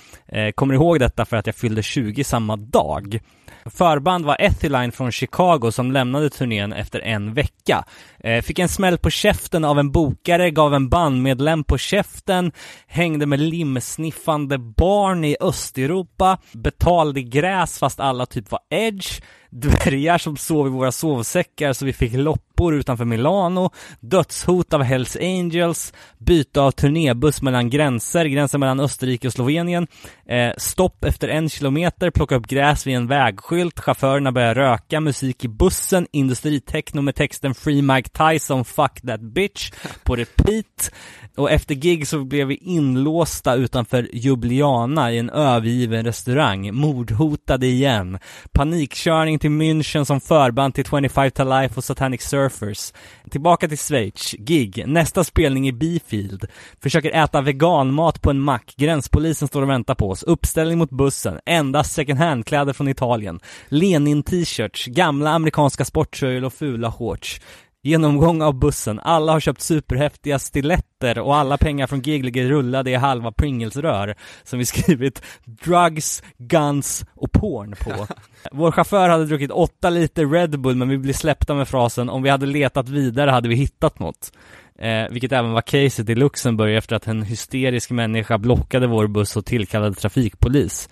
Kommer 0.54 0.74
ihåg 0.74 0.98
detta 0.98 1.24
för 1.24 1.36
att 1.36 1.46
jag 1.46 1.56
fyllde 1.56 1.82
20 1.82 2.24
samma 2.24 2.56
dag. 2.56 3.20
Förband 3.64 4.24
var 4.24 4.36
Ethyline 4.40 4.92
från 4.92 5.12
Chicago 5.12 5.70
som 5.72 5.92
lämnade 5.92 6.30
turnén 6.30 6.72
efter 6.72 7.00
en 7.00 7.29
vecka. 7.34 7.84
Eh, 8.24 8.42
fick 8.42 8.58
en 8.58 8.68
smäll 8.68 8.98
på 8.98 9.10
käften 9.10 9.64
av 9.64 9.78
en 9.78 9.92
bokare, 9.92 10.50
gav 10.50 10.74
en 10.74 10.88
bandmedlem 10.88 11.64
på 11.64 11.78
käften, 11.78 12.52
hängde 12.86 13.26
med 13.26 13.40
limsniffande 13.40 14.58
barn 14.58 15.24
i 15.24 15.36
Östeuropa, 15.40 16.38
betalade 16.52 17.22
gräs 17.22 17.78
fast 17.78 18.00
alla 18.00 18.26
typ 18.26 18.50
var 18.50 18.60
edge, 18.70 19.22
dvärgar 19.50 20.18
som 20.18 20.36
sov 20.36 20.66
i 20.66 20.70
våra 20.70 20.92
sovsäckar 20.92 21.72
så 21.72 21.84
vi 21.84 21.92
fick 21.92 22.12
loppor 22.12 22.74
utanför 22.74 23.04
Milano, 23.04 23.70
dödshot 24.00 24.72
av 24.72 24.82
Hells 24.82 25.16
Angels, 25.16 25.92
byte 26.18 26.60
av 26.60 26.70
turnébuss 26.70 27.42
mellan 27.42 27.70
gränser, 27.70 28.24
gränsen 28.24 28.60
mellan 28.60 28.80
Österrike 28.80 29.26
och 29.26 29.32
Slovenien, 29.32 29.86
eh, 30.28 30.52
stopp 30.56 31.04
efter 31.04 31.28
en 31.28 31.48
kilometer, 31.48 32.10
plocka 32.10 32.34
upp 32.34 32.46
gräs 32.46 32.86
vid 32.86 32.96
en 32.96 33.06
vägskylt, 33.06 33.80
chaufförerna 33.80 34.32
börjar 34.32 34.54
röka, 34.54 35.00
musik 35.00 35.44
i 35.44 35.48
bussen, 35.48 36.06
industritechno 36.12 37.02
med 37.02 37.14
texten 37.14 37.54
Free 37.54 37.82
Mike 37.82 38.08
Tyson, 38.08 38.64
fuck 38.64 39.00
that 39.06 39.20
bitch, 39.20 39.72
på 40.04 40.16
repeat. 40.16 40.90
Och 41.36 41.50
efter 41.50 41.74
gig 41.74 42.08
så 42.08 42.24
blev 42.24 42.46
vi 42.46 42.54
inlåsta 42.54 43.54
utanför 43.54 44.08
Ljubljana 44.12 45.12
i 45.12 45.18
en 45.18 45.30
övergiven 45.30 46.04
restaurang, 46.04 46.74
mordhotade 46.74 47.66
igen. 47.66 48.18
Panikkörning 48.52 49.38
till 49.40 49.50
München 49.50 50.04
som 50.04 50.20
förband 50.20 50.74
till 50.74 50.84
25 50.84 51.30
to 51.30 51.44
Life 51.44 51.74
och 51.76 51.84
Satanic 51.84 52.22
Surfers. 52.22 52.92
Tillbaka 53.30 53.68
till 53.68 53.78
Schweiz, 53.78 54.34
gig, 54.38 54.84
nästa 54.86 55.24
spelning 55.24 55.68
i 55.68 55.72
Bifield. 55.72 56.44
Försöker 56.82 57.10
äta 57.10 57.40
veganmat 57.40 58.22
på 58.22 58.30
en 58.30 58.40
mack, 58.40 58.74
gränspolisen 58.76 59.48
står 59.48 59.62
och 59.62 59.70
väntar 59.70 59.94
på 59.94 60.10
oss. 60.10 60.22
Uppställning 60.22 60.78
mot 60.78 60.90
bussen, 60.90 61.40
endast 61.46 61.92
second 61.92 62.18
hand-kläder 62.18 62.72
från 62.72 62.88
Italien. 62.88 63.40
Lenin-t-shirts, 63.68 64.86
gamla 64.86 65.30
amerikanska 65.30 65.84
sporttröjor 65.84 66.44
och 66.44 66.52
fula 66.52 66.92
shorts. 66.92 67.40
Genomgång 67.82 68.42
av 68.42 68.54
bussen, 68.58 69.00
alla 69.02 69.32
har 69.32 69.40
köpt 69.40 69.60
superhäftiga 69.60 70.38
stiletter 70.38 71.18
och 71.18 71.36
alla 71.36 71.58
pengar 71.58 71.86
från 71.86 72.02
gig 72.02 72.24
ligger 72.24 72.48
rullade 72.48 72.90
i 72.90 72.94
halva 72.94 73.32
Pringles-rör 73.32 74.14
som 74.42 74.58
vi 74.58 74.64
skrivit 74.66 75.22
drugs, 75.44 76.22
guns 76.38 77.04
och 77.14 77.32
porn 77.32 77.74
på. 77.80 78.06
Vår 78.52 78.72
chaufför 78.72 79.08
hade 79.08 79.26
druckit 79.26 79.50
åtta 79.50 79.90
liter 79.90 80.26
Red 80.26 80.60
Bull 80.60 80.76
men 80.76 80.88
vi 80.88 80.98
blev 80.98 81.12
släppta 81.12 81.54
med 81.54 81.68
frasen 81.68 82.08
om 82.08 82.22
vi 82.22 82.30
hade 82.30 82.46
letat 82.46 82.88
vidare 82.88 83.30
hade 83.30 83.48
vi 83.48 83.54
hittat 83.54 83.98
något. 83.98 84.32
Eh, 84.78 85.08
vilket 85.10 85.32
även 85.32 85.52
var 85.52 85.62
caset 85.62 86.08
i 86.08 86.14
Luxemburg 86.14 86.76
efter 86.76 86.96
att 86.96 87.06
en 87.06 87.22
hysterisk 87.22 87.90
människa 87.90 88.38
blockade 88.38 88.86
vår 88.86 89.06
buss 89.06 89.36
och 89.36 89.46
tillkallade 89.46 89.94
trafikpolis. 89.94 90.88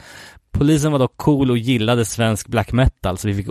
Polisen 0.50 0.92
var 0.92 0.99
dock 0.99 1.16
cool 1.16 1.50
och 1.50 1.59
gillade 1.59 2.04
svensk 2.04 2.49
black 2.49 2.73
metal 2.73 3.18
så 3.18 3.28
vi 3.28 3.35
fick 3.35 3.49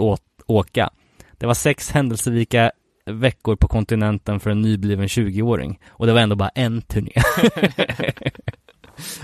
åka. 0.47 0.89
Det 1.37 1.45
var 1.45 1.53
sex 1.53 1.91
händelserika 1.91 2.71
veckor 3.07 3.55
på 3.55 3.67
kontinenten 3.67 4.39
för 4.39 4.49
en 4.49 4.61
nybliven 4.61 5.07
20-åring. 5.07 5.79
Och 5.89 6.07
det 6.07 6.13
var 6.13 6.21
ändå 6.21 6.35
bara 6.35 6.49
en 6.49 6.81
turné. 6.81 7.11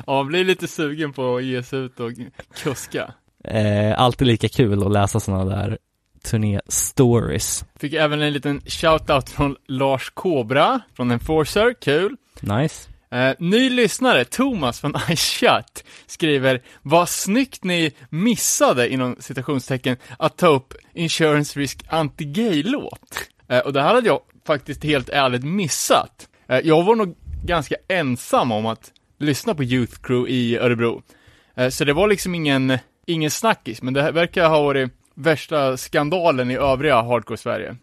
Ja, 0.07 0.13
man 0.13 0.27
blir 0.27 0.43
lite 0.43 0.67
sugen 0.67 1.13
på 1.13 1.35
att 1.35 1.43
ge 1.43 1.63
sig 1.63 1.79
ut 1.79 1.99
och 1.99 2.11
kuska. 2.63 3.13
eh, 3.43 3.99
alltid 3.99 4.27
lika 4.27 4.49
kul 4.49 4.83
att 4.85 4.91
läsa 4.91 5.19
sådana 5.19 5.45
där 5.55 5.77
turné-stories. 6.25 7.65
Fick 7.79 7.93
även 7.93 8.21
en 8.21 8.33
liten 8.33 8.61
shout-out 8.61 9.29
från 9.29 9.55
Lars 9.67 10.09
Kobra, 10.09 10.81
från 10.95 11.11
Enforcer, 11.11 11.73
kul. 11.81 12.15
Nice. 12.41 12.89
Eh, 13.11 13.33
ny 13.39 13.69
lyssnare, 13.69 14.25
Thomas 14.25 14.79
från 14.79 14.95
iShut, 15.09 15.83
skriver 16.05 16.61
Vad 16.81 17.09
snyggt 17.09 17.63
ni 17.63 17.91
missade, 18.09 18.89
inom 18.93 19.15
citationstecken, 19.19 19.97
att 20.19 20.37
ta 20.37 20.47
upp 20.47 20.73
Insurance 20.93 21.59
Risk 21.59 21.83
Anti-Gay-låt. 21.89 23.29
Eh, 23.53 23.59
och 23.59 23.73
det 23.73 23.81
här 23.81 23.93
hade 23.93 24.07
jag 24.07 24.21
faktiskt 24.45 24.83
helt 24.83 25.09
ärligt 25.09 25.43
missat. 25.43 26.29
Eh, 26.47 26.59
jag 26.59 26.83
var 26.83 26.95
nog 26.95 27.15
ganska 27.43 27.75
ensam 27.87 28.51
om 28.51 28.65
att 28.65 28.91
lyssna 29.19 29.55
på 29.55 29.63
Youth 29.63 30.01
Crew 30.01 30.31
i 30.31 30.57
Örebro. 30.57 31.01
Eh, 31.55 31.69
så 31.69 31.85
det 31.85 31.93
var 31.93 32.07
liksom 32.07 32.35
ingen, 32.35 32.77
ingen 33.05 33.31
snackis, 33.31 33.81
men 33.81 33.93
det 33.93 34.11
verkar 34.11 34.49
ha 34.49 34.61
varit 34.61 34.91
värsta 35.15 35.77
skandalen 35.77 36.51
i 36.51 36.55
övriga 36.55 37.01
Hardcore-Sverige. 37.01 37.75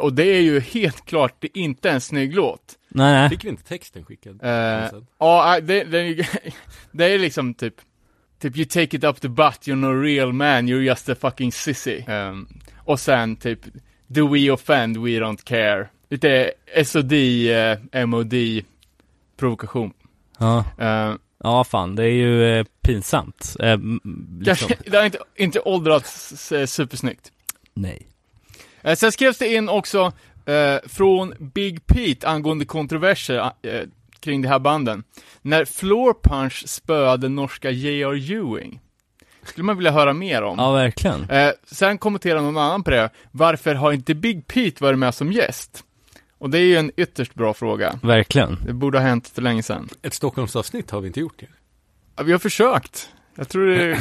Och 0.00 0.12
det 0.12 0.24
är 0.24 0.40
ju 0.40 0.60
helt 0.60 1.06
klart 1.06 1.36
det 1.38 1.46
är 1.58 1.62
inte 1.62 1.90
en 1.90 2.00
snygg 2.00 2.34
låt. 2.34 2.74
Nej. 2.88 3.28
Fick 3.28 3.44
vi 3.44 3.48
inte 3.48 3.62
texten 3.62 4.04
skickad? 4.04 4.40
Eh, 4.42 4.90
ja, 5.18 5.60
det, 5.60 5.84
det, 5.84 6.28
det 6.92 7.04
är 7.04 7.18
liksom 7.18 7.54
typ, 7.54 7.74
typ 8.40 8.56
you 8.56 8.66
take 8.66 8.96
it 8.96 9.04
up 9.04 9.20
the 9.20 9.28
butt, 9.28 9.60
you're 9.64 9.76
no 9.76 10.02
real 10.02 10.32
man, 10.32 10.68
you're 10.68 10.82
just 10.82 11.08
a 11.08 11.14
fucking 11.20 11.52
sissy. 11.52 12.04
Ehm, 12.06 12.48
och 12.76 13.00
sen 13.00 13.36
typ, 13.36 13.60
do 14.06 14.34
we 14.34 14.50
offend, 14.50 14.96
we 14.96 15.10
don't 15.10 15.44
care. 15.44 15.88
Lite 16.10 16.52
SOD, 16.84 17.12
eh, 17.12 18.06
MOD, 18.06 18.34
provokation. 19.36 19.92
Ja. 20.38 20.64
Eh, 20.78 21.14
ja, 21.38 21.64
fan, 21.64 21.96
det 21.96 22.02
är 22.04 22.12
ju 22.12 22.58
eh, 22.58 22.64
pinsamt. 22.82 23.56
Eh, 23.60 23.78
liksom. 23.78 24.68
kanske, 24.68 24.76
det 24.90 24.96
har 24.96 25.04
inte, 25.04 25.18
inte 25.36 25.60
åldrats 25.60 26.52
eh, 26.52 26.66
supersnyggt. 26.66 27.32
Nej. 27.74 28.06
Eh, 28.82 28.96
sen 28.96 29.12
skrevs 29.12 29.38
det 29.38 29.54
in 29.54 29.68
också 29.68 30.12
eh, 30.46 30.76
från 30.88 31.34
Big 31.38 31.86
Pete 31.86 32.28
angående 32.28 32.64
kontroverser 32.64 33.50
kring 34.20 34.42
de 34.42 34.48
här 34.48 34.58
banden. 34.58 35.04
När 35.42 35.64
Floor 35.64 36.14
Punch 36.22 36.68
spöade 36.68 37.28
norska 37.28 37.70
J.R. 37.70 38.32
Ewing. 38.32 38.80
Skulle 39.46 39.64
man 39.64 39.76
vilja 39.76 39.90
höra 39.90 40.12
mer 40.12 40.42
om. 40.42 40.58
Ja, 40.58 40.72
verkligen. 40.72 41.30
Eh, 41.30 41.50
sen 41.66 41.98
kommenterar 41.98 42.40
någon 42.40 42.56
annan 42.56 42.82
på 42.82 42.90
det. 42.90 43.10
Varför 43.30 43.74
har 43.74 43.92
inte 43.92 44.14
Big 44.14 44.46
Pete 44.46 44.84
varit 44.84 44.98
med 44.98 45.14
som 45.14 45.32
gäst? 45.32 45.84
Och 46.38 46.50
det 46.50 46.58
är 46.58 46.62
ju 46.62 46.76
en 46.76 46.90
ytterst 46.96 47.34
bra 47.34 47.54
fråga. 47.54 47.98
Verkligen. 48.02 48.58
Det 48.66 48.72
borde 48.72 48.98
ha 48.98 49.06
hänt 49.06 49.28
för 49.28 49.42
länge 49.42 49.62
sedan. 49.62 49.88
Ett 50.02 50.14
Stockholmsavsnitt 50.14 50.90
har 50.90 51.00
vi 51.00 51.06
inte 51.06 51.20
gjort 51.20 51.38
det. 51.38 51.46
Ja, 52.16 52.22
vi 52.22 52.32
har 52.32 52.38
försökt. 52.38 53.10
Jag 53.34 53.48
tror 53.48 53.66
det 53.66 53.76
vi 53.76 53.96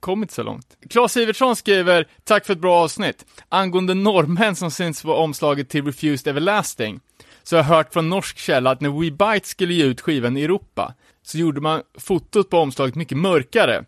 kommit 0.00 0.30
så 0.30 0.42
långt. 0.42 0.76
Claes 0.90 1.16
Iversson 1.16 1.56
skriver, 1.56 2.06
tack 2.24 2.46
för 2.46 2.52
ett 2.52 2.60
bra 2.60 2.74
avsnitt. 2.84 3.24
Angående 3.48 3.94
norrmän 3.94 4.56
som 4.56 4.70
syns 4.70 5.04
vara 5.04 5.16
omslaget 5.16 5.68
till 5.68 5.84
Refused 5.84 6.30
Everlasting, 6.30 7.00
så 7.42 7.56
har 7.56 7.62
jag 7.62 7.68
hört 7.68 7.92
från 7.92 8.08
norsk 8.08 8.38
källa 8.38 8.70
att 8.70 8.80
när 8.80 8.90
We 9.00 9.10
Bite 9.10 9.48
skulle 9.48 9.74
ge 9.74 9.84
ut 9.84 10.00
skivan 10.00 10.36
i 10.36 10.42
Europa, 10.42 10.94
så 11.22 11.38
gjorde 11.38 11.60
man 11.60 11.82
fotot 11.98 12.50
på 12.50 12.58
omslaget 12.58 12.94
mycket 12.94 13.18
mörkare. 13.18 13.84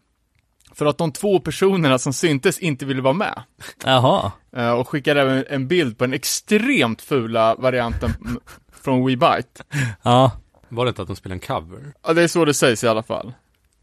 För 0.75 0.87
att 0.87 0.99
de 0.99 1.12
två 1.12 1.41
personerna 1.41 1.99
som 1.99 2.12
syntes 2.12 2.59
inte 2.59 2.87
ville 2.87 3.03
vara 3.03 3.15
med. 3.15 3.43
Jaha. 3.85 4.33
Eh, 4.57 4.71
och 4.71 4.89
skickade 4.89 5.21
även 5.21 5.45
en 5.49 5.69
bild 5.69 5.99
på 5.99 6.05
den 6.05 6.15
extremt 6.15 7.03
fula 7.03 7.55
varianten 7.55 8.11
från 8.73 9.07
We 9.07 9.17
Bite. 9.17 9.65
Ja. 10.03 10.33
Var 10.69 10.85
det 10.85 10.89
inte 10.89 11.03
att 11.03 11.09
de 11.09 11.17
spelade 11.17 11.37
en 11.37 11.41
cover? 11.41 11.93
Ja, 12.07 12.12
det 12.12 12.23
är 12.23 12.29
så 12.29 12.45
det 12.45 12.55
sägs 12.55 12.85
i 12.85 12.89
alla 12.89 13.03
fall. 13.03 13.33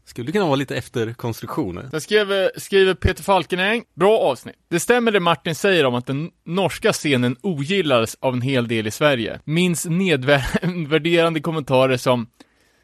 Skulle 0.08 0.26
det 0.26 0.32
kunna 0.32 0.44
vara 0.44 0.56
lite 0.56 0.76
efter 0.76 1.12
konstruktioner? 1.12 1.88
Sen 1.90 2.00
skriver, 2.00 2.50
skriver 2.56 2.94
Peter 2.94 3.22
Falkenäng, 3.22 3.84
bra 3.94 4.18
avsnitt. 4.18 4.56
Det 4.70 4.80
stämmer 4.80 5.12
det 5.12 5.20
Martin 5.20 5.54
säger 5.54 5.84
om 5.84 5.94
att 5.94 6.06
den 6.06 6.30
norska 6.44 6.92
scenen 6.92 7.36
ogillades 7.42 8.16
av 8.20 8.34
en 8.34 8.42
hel 8.42 8.68
del 8.68 8.86
i 8.86 8.90
Sverige. 8.90 9.40
Minns 9.44 9.86
nedvärderande 9.86 11.40
kommentarer 11.40 11.96
som 11.96 12.26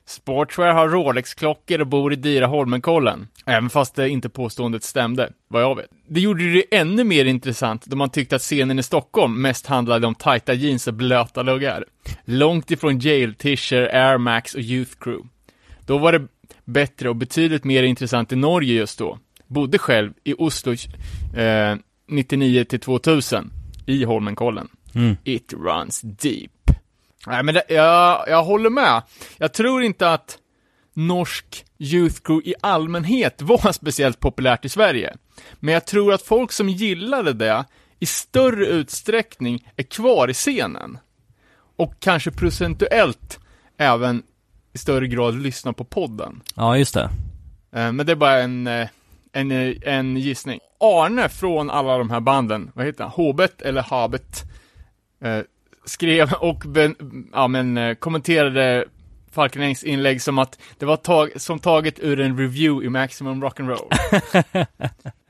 Sportswear 0.06 0.73
har 0.73 0.88
Rolex-klockor 0.88 1.80
och 1.80 1.87
bor 1.87 2.12
i 2.12 2.16
dyra 2.16 2.46
Holmenkollen. 2.46 3.28
Även 3.46 3.70
fast 3.70 3.94
det 3.94 4.08
inte 4.08 4.28
påståendet 4.28 4.82
stämde, 4.82 5.32
vad 5.49 5.62
jag 5.62 5.76
vet. 5.76 5.87
Det 6.08 6.20
gjorde 6.20 6.52
det 6.52 6.76
ännu 6.76 7.04
mer 7.04 7.25
intressant 7.25 7.87
då 7.87 7.96
man 7.96 8.11
tyckte 8.11 8.37
att 8.37 8.42
scenen 8.42 8.78
i 8.78 8.82
Stockholm 8.82 9.42
mest 9.42 9.66
handlade 9.66 10.06
om 10.06 10.14
tajta 10.14 10.54
jeans 10.54 10.87
och 10.87 10.94
blöta 10.94 11.42
luggar. 11.42 11.84
Långt 12.25 12.70
ifrån 12.70 12.99
Jail, 12.99 13.34
Tischer, 13.34 13.94
Air 13.94 14.18
Max 14.18 14.54
och 14.54 14.61
Youth 14.61 14.92
Crew. 15.00 15.28
Då 15.87 15.99
var 15.99 16.12
det 16.12 16.26
bättre 16.64 17.08
och 17.08 17.16
betydligt 17.16 17.64
mer 17.64 17.82
intressant 17.82 18.32
i 18.32 18.37
Norge 18.37 18.75
just 18.75 18.99
då. 18.99 19.18
Bodde 19.46 19.78
själv 19.78 20.12
i 20.25 20.34
Oslo 20.38 20.73
eh, 21.37 21.76
99 22.08 22.64
till 22.64 22.80
2000 22.80 23.52
i 23.87 24.04
Holmenkollen. 24.04 24.68
Mm. 24.94 25.16
It 25.25 25.52
runs 25.52 26.00
deep. 26.00 26.53
Nej 27.26 27.43
men 27.43 27.54
det, 27.54 27.64
jag, 27.69 28.25
jag 28.28 28.45
håller 28.45 28.71
med. 28.71 29.02
Jag 29.37 29.52
tror 29.54 29.83
inte 29.83 30.12
att 30.12 30.38
norsk 30.95 31.64
youth 31.78 32.21
crew 32.25 32.50
i 32.50 32.54
allmänhet 32.61 33.43
var 33.43 33.73
speciellt 33.73 34.21
populärt 34.21 34.64
i 34.64 34.69
Sverige. 34.69 35.16
Men 35.61 35.75
jag 35.75 35.87
tror 35.87 36.12
att 36.12 36.23
folk 36.23 36.52
som 36.52 36.69
gillade 36.69 37.33
det 37.33 37.64
i 38.00 38.07
större 38.07 38.66
utsträckning 38.66 39.69
är 39.76 39.83
kvar 39.83 40.31
i 40.31 40.35
scenen. 40.35 40.99
Och 41.76 41.95
kanske 42.00 42.31
procentuellt 42.31 43.38
även 43.78 44.23
i 44.73 44.78
större 44.78 45.07
grad 45.07 45.35
lyssnar 45.43 45.73
på 45.73 45.85
podden. 45.85 46.43
Ja, 46.54 46.76
just 46.76 46.95
det. 46.95 47.11
Eh, 47.75 47.93
Men 47.93 48.07
det 48.07 48.12
är 48.12 48.16
bara 48.16 48.43
en, 48.43 48.66
eh, 48.66 48.88
en, 49.33 49.50
eh, 49.50 49.75
en 49.83 50.16
gissning. 50.16 50.61
Arne 50.81 51.28
från 51.28 51.71
alla 51.71 51.99
de 51.99 52.11
här 52.11 52.21
banden, 52.21 52.71
vad 52.75 52.87
heter 52.87 53.04
han? 53.04 53.12
Hobet 53.12 53.62
eller 53.62 53.83
Habet? 53.83 54.43
Skrev 55.84 56.32
och 56.32 56.62
ben, 56.66 56.94
ja, 57.32 57.48
men, 57.48 57.78
eh, 57.78 57.94
kommenterade 57.94 58.84
Falkenängs 59.32 59.84
inlägg 59.84 60.22
som 60.22 60.38
att 60.38 60.58
det 60.78 60.86
var 60.86 60.96
tag, 60.96 61.30
som 61.36 61.58
taget 61.58 61.98
ur 61.98 62.20
en 62.20 62.38
review 62.38 62.86
i 62.86 62.88
Maximum 62.90 63.44
Rock'n'Roll. 63.44 63.92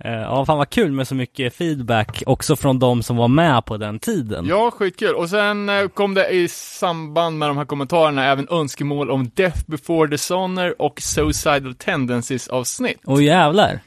Eh, 0.04 0.12
Ja, 0.12 0.46
fan 0.46 0.58
vad 0.58 0.70
kul 0.70 0.92
med 0.92 1.08
så 1.08 1.14
mycket 1.14 1.54
feedback 1.54 2.22
också 2.26 2.56
från 2.56 2.78
de 2.78 3.02
som 3.02 3.16
var 3.16 3.28
med 3.28 3.64
på 3.64 3.76
den 3.76 3.98
tiden. 3.98 4.46
ja, 4.46 4.70
skitkul. 4.70 5.14
Och 5.14 5.30
sen 5.30 5.68
eh, 5.68 5.88
kom 5.88 6.14
det 6.14 6.28
i 6.30 6.48
samband 6.48 7.38
med 7.38 7.48
de 7.48 7.56
här 7.56 7.64
kommentarerna 7.64 8.24
även 8.24 8.48
önskemål 8.50 9.10
om 9.10 9.30
Death 9.34 9.58
before 9.66 10.10
Dishonor 10.10 10.74
och 10.78 11.00
Suicidal 11.00 11.74
Tendencies 11.74 12.48
avsnitt. 12.48 13.00
Åh 13.04 13.24
jävlar. 13.24 13.80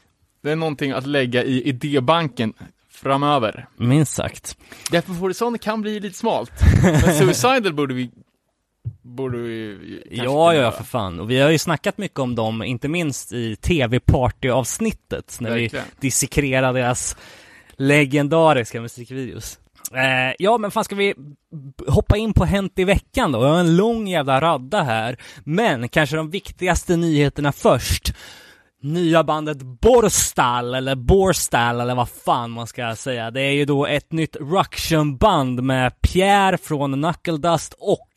Det 0.44 0.52
är 0.52 0.56
någonting 0.56 0.92
att 0.92 1.08
lägga 1.08 1.44
i 1.44 1.62
idébanken 1.62 2.54
framöver. 2.98 3.68
Minst 3.78 4.14
sagt. 4.14 4.58
Before 4.92 5.28
Dishonor 5.30 5.58
kan 5.58 5.82
bli 5.82 6.00
lite 6.00 6.18
smalt. 6.18 6.52
Men 6.84 7.14
Suicidal 7.18 7.74
borde 7.74 7.94
vi 7.94 8.12
Borde 9.02 9.38
vi 9.38 10.02
Ja, 10.12 10.54
ja, 10.54 10.72
för 10.72 10.84
fan. 10.84 11.20
Och 11.20 11.32
vi 11.32 11.40
har 11.40 11.50
ju 11.50 11.58
snackat 11.58 11.98
mycket 11.98 12.20
om 12.20 12.36
dem, 12.36 12.64
inte 12.64 12.88
minst 12.88 13.34
i 13.34 13.56
tv-party-avsnittet, 13.56 15.38
när 15.40 15.50
Verkligen. 15.50 15.86
vi 16.00 16.08
dissekrerar 16.08 16.74
deras 16.74 17.16
legendariska 17.78 18.82
musikvideos. 18.82 19.60
Eh, 19.94 20.36
ja, 20.40 20.58
men 20.58 20.72
fan 20.72 20.84
ska 20.84 20.96
vi 20.96 21.14
hoppa 21.88 22.18
in 22.18 22.34
på 22.34 22.46
Hänt 22.46 22.80
i 22.80 22.84
veckan 22.84 23.32
då? 23.32 23.44
Jag 23.44 23.50
har 23.50 23.60
en 23.60 23.76
lång 23.78 24.08
jävla 24.08 24.42
radda 24.42 24.84
här, 24.84 25.18
men 25.44 25.90
kanske 25.90 26.16
de 26.16 26.30
viktigaste 26.30 26.96
nyheterna 26.96 27.52
först. 27.52 28.14
Nya 28.94 29.24
bandet 29.24 29.58
Borstal, 29.62 30.76
eller 30.76 30.96
Borstal, 30.96 31.82
eller 31.82 31.96
vad 31.96 32.10
fan 32.10 32.52
man 32.52 32.68
ska 32.68 32.96
säga. 32.96 33.32
Det 33.32 33.42
är 33.42 33.52
ju 33.52 33.66
då 33.66 33.86
ett 33.86 34.12
nytt 34.12 34.36
Ruction-band 34.36 35.64
med 35.64 36.02
Pierre 36.02 36.58
från 36.58 36.94
Knuckle 36.94 37.38
Dust 37.38 37.74
och 37.80 38.10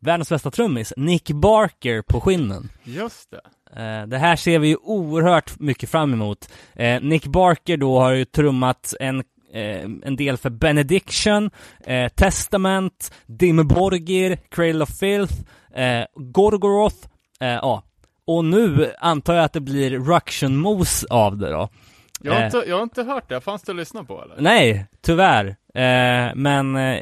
världens 0.00 0.28
bästa 0.28 0.50
trummis, 0.50 0.92
Nick 0.96 1.30
Barker 1.30 2.02
på 2.02 2.20
skinnen. 2.20 2.68
Just 2.84 3.30
det. 3.30 3.40
Eh, 3.82 4.06
Det 4.06 4.18
här 4.18 4.36
ser 4.36 4.58
vi 4.58 4.68
ju 4.68 4.76
oerhört 4.76 5.58
mycket 5.60 5.90
fram 5.90 6.12
emot. 6.12 6.48
Eh, 6.74 7.00
Nick 7.02 7.26
Barker 7.26 7.76
då 7.76 8.00
har 8.00 8.10
ju 8.12 8.24
trummat 8.24 8.94
en, 9.00 9.18
eh, 9.52 9.80
en 10.02 10.16
del 10.16 10.36
för 10.36 10.50
Benediction, 10.50 11.50
Testament, 12.14 13.12
Dim 13.26 13.68
Borgir, 13.68 14.38
Cradle 14.50 14.82
of 14.82 14.98
Filth, 14.98 15.34
Gorgoroth, 16.16 16.96
ja. 17.38 17.82
Och 18.26 18.44
nu 18.44 18.92
antar 18.98 19.34
jag 19.34 19.44
att 19.44 19.52
det 19.52 19.60
blir 19.60 19.98
Ruction 19.98 20.56
Mos 20.56 21.04
av 21.04 21.36
det 21.38 21.50
då. 21.50 21.68
Jag 22.20 22.32
har, 22.32 22.40
Eh. 22.40 22.46
inte, 22.46 22.64
jag 22.66 22.76
har 22.76 22.82
inte 22.82 23.02
hört 23.02 23.28
det, 23.28 23.40
fanns 23.40 23.62
det 23.62 23.72
att 23.72 23.76
lyssna 23.76 24.04
på 24.04 24.22
eller? 24.22 24.36
Nej, 24.38 24.86
tyvärr. 25.00 25.46
Eh, 25.74 26.34
men 26.34 26.76
eh, 26.76 27.00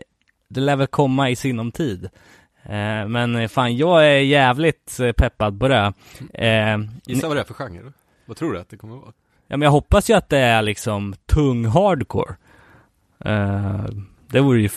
det 0.48 0.60
lär 0.60 0.76
väl 0.76 0.86
komma 0.86 1.30
i 1.30 1.36
sinom 1.36 1.72
tid. 1.72 2.04
Eh, 2.62 3.06
men 3.08 3.48
fan, 3.48 3.76
jag 3.76 4.06
är 4.06 4.18
jävligt 4.18 5.00
eh, 5.00 5.12
peppad 5.12 5.60
på 5.60 5.68
det. 5.68 5.92
Eh, 6.34 6.78
Gissa 7.06 7.28
vad 7.28 7.36
det 7.36 7.40
är 7.40 7.44
för 7.44 7.54
genre? 7.54 7.92
Vad 8.26 8.36
tror 8.36 8.52
du 8.52 8.58
att 8.58 8.68
det 8.70 8.76
kommer 8.76 8.96
vara? 8.96 9.12
Ja 9.48 9.56
men 9.56 9.62
jag 9.62 9.70
hoppas 9.70 10.10
ju 10.10 10.14
att 10.14 10.28
det 10.28 10.38
är 10.38 10.62
liksom 10.62 11.14
tung 11.26 11.64
hardcore. 11.66 12.34
Eh, 13.24 13.84
det 14.30 14.40
vore 14.40 14.60
ju 14.62 14.68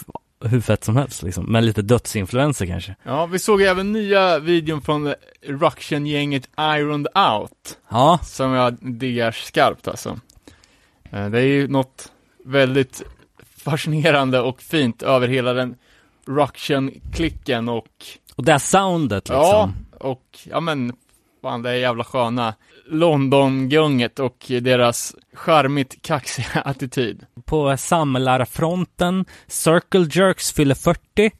hur 0.45 0.61
fett 0.61 0.83
som 0.83 0.95
helst 0.95 1.23
liksom, 1.23 1.45
med 1.45 1.63
lite 1.63 1.81
dödsinfluenser 1.81 2.65
kanske. 2.65 2.95
Ja, 3.03 3.25
vi 3.25 3.39
såg 3.39 3.61
även 3.61 3.91
nya 3.91 4.39
videon 4.39 4.81
från 4.81 5.13
Ruction-gänget 5.47 6.49
Ironed 6.57 7.07
Out, 7.15 7.77
Ja, 7.89 8.19
som 8.23 8.51
jag 8.51 8.77
diggar 8.81 9.31
skarpt 9.31 9.87
alltså. 9.87 10.19
Eh, 11.11 11.29
Det 11.29 11.39
är 11.39 11.45
ju 11.45 11.67
något 11.67 12.11
väldigt 12.45 13.03
fascinerande 13.57 14.39
och 14.39 14.61
fint 14.61 15.03
över 15.03 15.27
hela 15.27 15.53
den 15.53 15.75
Ruction-klicken 16.25 17.69
och, 17.69 17.87
och 18.35 18.43
det 18.43 18.51
här 18.51 18.59
soundet 18.59 19.29
liksom. 19.29 19.43
ja, 19.43 19.71
och, 19.99 20.39
ja 20.43 20.59
men, 20.59 20.93
fan 21.41 21.61
det 21.61 21.69
är 21.69 21.73
jävla 21.75 22.03
sköna 22.03 22.53
London-gunget 22.89 24.19
och 24.19 24.45
deras 24.61 25.15
charmigt 25.33 26.01
kaxiga 26.01 26.61
attityd. 26.65 27.25
På 27.45 27.77
samlarfronten, 27.77 29.25
Circle 29.47 30.07
Jerks 30.11 30.53
fyller 30.53 30.75
40. 30.75 31.31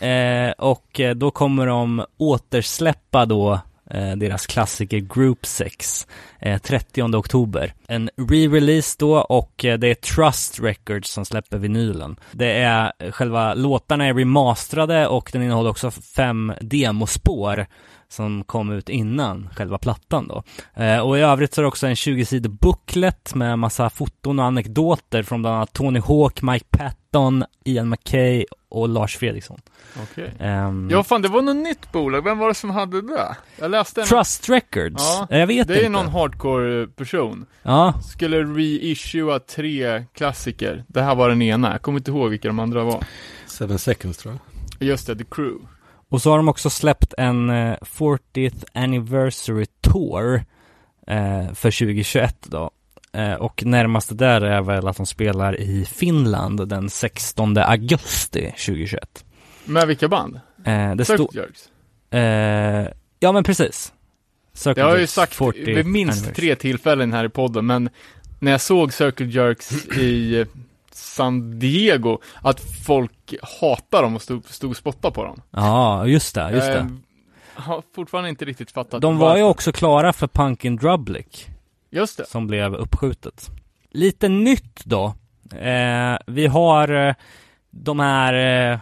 Eh, 0.00 0.52
och 0.58 1.00
eh, 1.00 1.14
då 1.14 1.30
kommer 1.30 1.66
de 1.66 2.04
återsläppa 2.18 3.26
då 3.26 3.60
eh, 3.90 4.16
deras 4.16 4.46
klassiker 4.46 4.98
Group 4.98 5.46
6 5.46 6.06
eh, 6.40 6.58
30 6.58 7.02
oktober. 7.02 7.74
En 7.88 8.10
re-release 8.16 8.96
då 8.98 9.18
och 9.18 9.64
eh, 9.64 9.78
det 9.78 9.88
är 9.88 9.94
Trust 9.94 10.60
Records 10.60 11.10
som 11.10 11.24
släpper 11.24 11.58
vinylen. 11.58 12.16
Det 12.32 12.52
är 12.52 12.92
eh, 12.98 13.12
själva 13.12 13.54
låtarna 13.54 14.06
är 14.06 14.14
remasterade 14.14 15.06
och 15.06 15.30
den 15.32 15.42
innehåller 15.42 15.70
också 15.70 15.90
fem 15.90 16.52
demospår 16.60 17.66
som 18.12 18.44
kom 18.44 18.70
ut 18.72 18.88
innan 18.88 19.48
själva 19.56 19.78
plattan 19.78 20.28
då. 20.28 20.42
Eh, 20.82 20.98
och 20.98 21.18
i 21.18 21.20
övrigt 21.20 21.54
så 21.54 21.60
är 21.60 21.62
det 21.62 21.68
också 21.68 21.86
en 21.86 21.94
20-sidig 21.94 22.50
booklet 22.50 23.34
med 23.34 23.58
massa 23.58 23.90
foton 23.90 24.38
och 24.38 24.44
anekdoter 24.44 25.22
från 25.22 25.42
bland 25.42 25.56
annat 25.56 25.72
Tony 25.72 26.00
Hawk, 26.00 26.42
Mike 26.42 26.66
Patton, 26.70 27.44
Ian 27.64 27.88
McKay 27.88 28.44
och 28.68 28.88
Lars 28.88 29.16
Fredriksson. 29.16 29.60
Okej. 30.02 30.32
Ehm, 30.40 30.88
Ja, 30.90 31.02
fan 31.02 31.22
det 31.22 31.28
var 31.28 31.42
något 31.42 31.56
nytt 31.56 31.92
bolag, 31.92 32.24
vem 32.24 32.38
var 32.38 32.48
det 32.48 32.54
som 32.54 32.70
hade 32.70 33.02
det? 33.02 33.36
Jag 33.60 33.70
läste 33.70 34.00
en 34.00 34.06
Trust 34.06 34.48
Records? 34.48 34.94
Ja, 34.98 35.26
jag 35.38 35.46
vet 35.46 35.68
Det 35.68 35.74
är 35.74 35.78
inte. 35.78 35.88
någon 35.88 36.08
hardcore 36.08 36.86
person. 36.86 37.46
Ja, 37.62 37.94
Skulle 38.12 38.42
reissua 38.44 39.38
tre 39.38 40.04
klassiker. 40.14 40.84
Det 40.88 41.02
här 41.02 41.14
var 41.14 41.28
den 41.28 41.42
ena. 41.42 41.72
Jag 41.72 41.82
kommer 41.82 41.98
inte 41.98 42.10
ihåg 42.10 42.30
vilka 42.30 42.48
de 42.48 42.58
andra 42.58 42.84
var. 42.84 43.04
Seven 43.46 43.78
seconds 43.78 44.18
tror 44.18 44.34
jag. 44.78 44.88
Just 44.88 45.06
det, 45.06 45.16
The 45.16 45.24
Crew. 45.30 45.66
Och 46.12 46.22
så 46.22 46.30
har 46.30 46.36
de 46.36 46.48
också 46.48 46.70
släppt 46.70 47.14
en 47.18 47.50
eh, 47.50 47.76
40th 47.80 48.64
Anniversary 48.72 49.66
Tour 49.80 50.44
eh, 51.06 51.52
för 51.54 51.70
2021 51.70 52.36
då. 52.40 52.70
Eh, 53.12 53.34
och 53.34 53.64
närmaste 53.64 54.14
där 54.14 54.40
är 54.40 54.62
väl 54.62 54.88
att 54.88 54.96
de 54.96 55.06
spelar 55.06 55.60
i 55.60 55.84
Finland 55.84 56.68
den 56.68 56.90
16 56.90 57.56
augusti 57.56 58.40
2021. 58.42 59.24
Med 59.64 59.86
vilka 59.86 60.08
band? 60.08 60.40
Eh, 60.64 60.94
det. 60.96 61.08
Jerks. 61.32 61.68
Eh, 62.10 62.92
ja 63.20 63.32
men 63.32 63.44
precis. 63.44 63.92
Circle 64.54 64.82
Jag 64.82 64.88
har 64.88 64.98
ju 64.98 65.06
sagt 65.06 65.38
40th 65.38 65.74
vid 65.74 65.86
minst 65.86 66.34
tre 66.34 66.56
tillfällen 66.56 67.12
här 67.12 67.24
i 67.24 67.28
podden, 67.28 67.66
men 67.66 67.90
när 68.38 68.50
jag 68.52 68.60
såg 68.60 68.92
Circle 68.92 69.26
Jerks 69.26 69.86
i 69.96 70.40
eh, 70.40 70.46
San 71.16 71.58
Diego, 71.58 72.18
att 72.42 72.60
folk 72.86 73.34
hatar 73.60 74.02
dem 74.02 74.16
och 74.16 74.22
stod, 74.22 74.44
stod 74.48 74.70
och 74.70 74.76
spottade 74.76 75.14
på 75.14 75.24
dem. 75.24 75.42
Ja, 75.50 76.06
just 76.06 76.34
det, 76.34 76.50
just 76.50 76.66
Jag 76.66 76.76
det. 76.76 76.90
har 77.54 77.82
fortfarande 77.94 78.30
inte 78.30 78.44
riktigt 78.44 78.70
fattat 78.70 79.02
De 79.02 79.18
var 79.18 79.36
ju 79.36 79.42
också 79.42 79.72
klara 79.72 80.12
för 80.12 80.26
Punkin 80.26 80.76
Drublic. 80.76 81.46
Just 81.90 82.16
det. 82.18 82.26
som 82.28 82.46
blev 82.46 82.74
uppskjutet. 82.74 83.50
Lite 83.90 84.28
nytt 84.28 84.84
då. 84.84 85.14
Eh, 85.56 86.16
vi 86.26 86.46
har 86.46 86.88
eh, 87.08 87.14
de 87.70 88.00
här, 88.00 88.32
eh, 88.34 88.72
eh, 88.72 88.78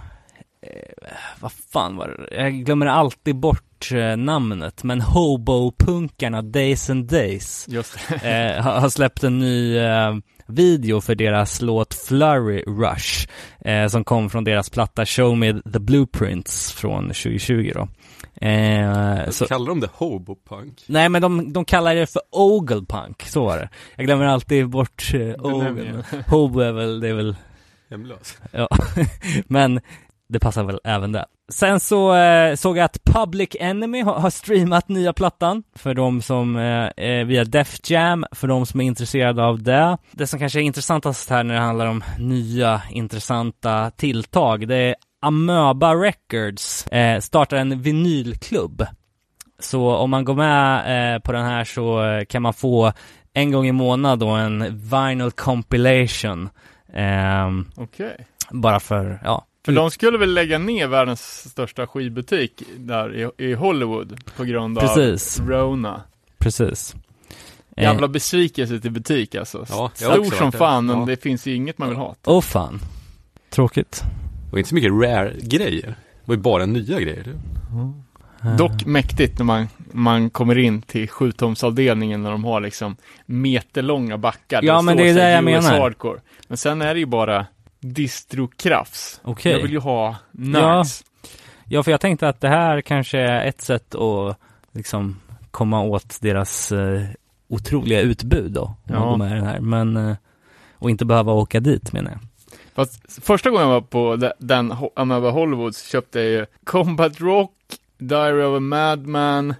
vad 1.40 1.52
fan 1.52 1.96
var 1.96 2.08
det? 2.30 2.36
Jag 2.42 2.52
glömmer 2.52 2.86
alltid 2.86 3.36
bort 3.36 3.90
eh, 3.92 4.16
namnet, 4.16 4.84
men 4.84 5.00
Hobo-punkarna 5.00 6.42
Days 6.42 6.90
and 6.90 7.04
Days 7.06 7.66
Just 7.68 7.98
det. 8.08 8.54
eh, 8.56 8.62
har 8.62 8.80
har 8.80 8.88
släppt 8.88 9.24
en 9.24 9.38
ny 9.38 9.76
eh, 9.78 10.14
video 10.50 11.00
för 11.00 11.14
deras 11.14 11.62
låt 11.62 11.94
Flurry 11.94 12.62
Rush, 12.66 13.28
eh, 13.60 13.86
som 13.86 14.04
kom 14.04 14.30
från 14.30 14.44
deras 14.44 14.70
platta 14.70 15.06
Show 15.06 15.36
Me 15.38 15.52
The 15.52 15.78
Blueprints 15.78 16.72
från 16.72 17.02
2020 17.02 17.72
då. 17.74 17.88
Eh, 18.46 19.30
så, 19.30 19.46
Kallar 19.46 19.66
de 19.66 19.80
det 19.80 19.90
hobopunk? 19.92 20.84
Nej 20.86 21.08
men 21.08 21.22
de, 21.22 21.52
de 21.52 21.64
kallar 21.64 21.94
det 21.94 22.06
för 22.06 22.22
Ogelpunk, 22.30 23.22
så 23.22 23.44
var 23.44 23.58
det. 23.58 23.68
Jag 23.96 24.06
glömmer 24.06 24.24
alltid 24.24 24.68
bort 24.68 25.12
nämner 25.12 25.46
Ogel. 25.46 26.04
Hobo 26.26 26.60
är 26.60 26.72
väl, 26.72 27.00
det 27.00 27.08
är 27.08 27.14
väl, 27.14 27.36
Hemlös? 27.90 28.38
ja. 28.52 28.68
men 29.46 29.80
det 30.28 30.38
passar 30.38 30.64
väl 30.64 30.80
även 30.84 31.12
där. 31.12 31.24
Sen 31.50 31.80
så 31.80 32.14
eh, 32.14 32.54
såg 32.54 32.78
jag 32.78 32.84
att 32.84 33.04
Public 33.04 33.56
Enemy 33.60 34.02
har, 34.02 34.14
har 34.14 34.30
streamat 34.30 34.88
nya 34.88 35.12
plattan 35.12 35.62
för 35.74 35.94
de 35.94 36.22
som, 36.22 36.56
eh, 36.56 37.24
via 37.24 37.44
Def 37.44 37.90
Jam, 37.90 38.24
för 38.32 38.48
de 38.48 38.66
som 38.66 38.80
är 38.80 38.84
intresserade 38.84 39.44
av 39.44 39.62
det. 39.62 39.98
Det 40.10 40.26
som 40.26 40.38
kanske 40.38 40.60
är 40.60 40.62
intressantast 40.62 41.30
här 41.30 41.44
när 41.44 41.54
det 41.54 41.60
handlar 41.60 41.86
om 41.86 42.04
nya 42.18 42.82
intressanta 42.90 43.90
tilltag, 43.90 44.68
det 44.68 44.76
är 44.76 44.94
Amöba 45.22 45.94
Records 45.94 46.86
eh, 46.86 47.20
startar 47.20 47.56
en 47.56 47.82
vinylklubb. 47.82 48.86
Så 49.58 49.96
om 49.96 50.10
man 50.10 50.24
går 50.24 50.34
med 50.34 51.14
eh, 51.14 51.20
på 51.20 51.32
den 51.32 51.44
här 51.44 51.64
så 51.64 52.04
eh, 52.04 52.24
kan 52.24 52.42
man 52.42 52.54
få 52.54 52.92
en 53.32 53.52
gång 53.52 53.66
i 53.66 53.72
månaden 53.72 54.18
då 54.18 54.28
en 54.28 54.88
vinyl 54.90 55.30
compilation 55.30 56.48
Ehm, 56.92 57.66
Okej. 57.76 58.26
bara 58.50 58.80
för, 58.80 59.20
ja. 59.24 59.46
För 59.64 59.72
de 59.72 59.90
skulle 59.90 60.18
väl 60.18 60.34
lägga 60.34 60.58
ner 60.58 60.86
världens 60.86 61.50
största 61.50 61.86
skivbutik 61.86 62.62
där 62.76 63.14
i, 63.38 63.44
i 63.44 63.54
Hollywood 63.54 64.20
på 64.36 64.44
grund 64.44 64.78
av 64.78 64.82
Precis. 64.82 65.40
Rona. 65.40 66.02
Precis. 66.38 66.94
Eh, 67.76 67.82
Jävla 67.82 68.08
besvikelse 68.08 68.80
till 68.80 68.90
butik 68.90 69.34
alltså. 69.34 69.66
Ja, 69.68 69.90
Stor 69.94 70.36
som 70.36 70.52
fan, 70.52 70.86
men 70.86 70.98
Ja. 70.98 71.04
det 71.06 71.16
finns 71.16 71.46
ju 71.46 71.54
inget 71.54 71.78
man 71.78 71.88
vill 71.88 71.98
ha. 71.98 72.14
Åh 72.26 72.40
fan. 72.40 72.80
Tråkigt. 73.50 74.02
Och 74.52 74.58
inte 74.58 74.68
så 74.68 74.74
mycket 74.74 74.92
rare-grejer. 74.92 75.86
Det 75.86 76.24
var 76.24 76.34
ju 76.34 76.40
bara 76.40 76.66
nya 76.66 77.00
grejer. 77.00 77.34
Eh, 78.44 78.56
Dock 78.56 78.84
mäktigt 78.86 79.38
när 79.38 79.44
man, 79.44 79.68
man 79.92 80.30
kommer 80.30 80.58
in 80.58 80.82
till 80.82 81.08
sjutomsavdelningen 81.08 82.22
när 82.22 82.30
de 82.30 82.44
har 82.44 82.60
liksom 82.60 82.96
meterlånga 83.26 84.18
backar. 84.18 84.60
Ja, 84.62 84.82
men 84.82 84.96
det 84.96 85.08
är 85.08 85.14
det 85.14 85.30
jag 85.30 85.44
US 85.44 85.64
menar. 85.64 85.80
Hardcore. 85.80 86.20
Men 86.48 86.56
sen 86.58 86.82
är 86.82 86.94
det 86.94 87.00
ju 87.00 87.06
bara 87.06 87.46
distrokrafts. 87.80 89.20
Okej. 89.24 89.52
Jag 89.52 89.62
vill 89.62 89.72
ju 89.72 89.78
ha 89.78 90.16
Ja. 90.32 90.78
nice. 90.82 91.04
Ja, 91.64 91.82
för 91.82 91.90
jag 91.90 92.00
tänkte 92.00 92.28
att 92.28 92.40
det 92.40 92.48
här 92.48 92.80
kanske 92.80 93.18
är 93.18 93.46
ett 93.48 93.60
sätt 93.60 93.94
att 93.94 94.36
liksom 94.72 95.20
komma 95.50 95.82
åt 95.82 96.20
deras 96.20 96.72
eh, 96.72 97.02
otroliga 97.48 98.00
utbud 98.00 98.52
då. 98.52 98.62
Om 98.64 98.74
Ja. 98.84 98.98
man 99.00 99.08
går 99.08 99.16
med 99.16 99.32
den 99.36 99.46
här. 99.46 99.60
Men, 99.60 99.96
eh, 99.96 100.16
och 100.74 100.90
inte 100.90 101.04
behöva 101.04 101.32
åka 101.32 101.60
dit 101.60 101.92
menar 101.92 102.10
jag. 102.10 102.20
Fast 102.74 103.22
första 103.24 103.50
gången 103.50 103.66
jag 103.68 103.72
var 103.74 103.80
på 103.80 104.16
de- 104.16 104.32
den 104.38 104.74
Amöba 104.96 105.30
Hollywood 105.30 105.74
så 105.74 105.86
köpte 105.88 106.20
jag 106.20 106.28
ju 106.28 106.46
Combat 106.64 107.20
Rock, 107.20 107.52
Diary 107.98 108.42
of 108.42 108.56
a 108.56 108.60
Madman, 108.60 109.54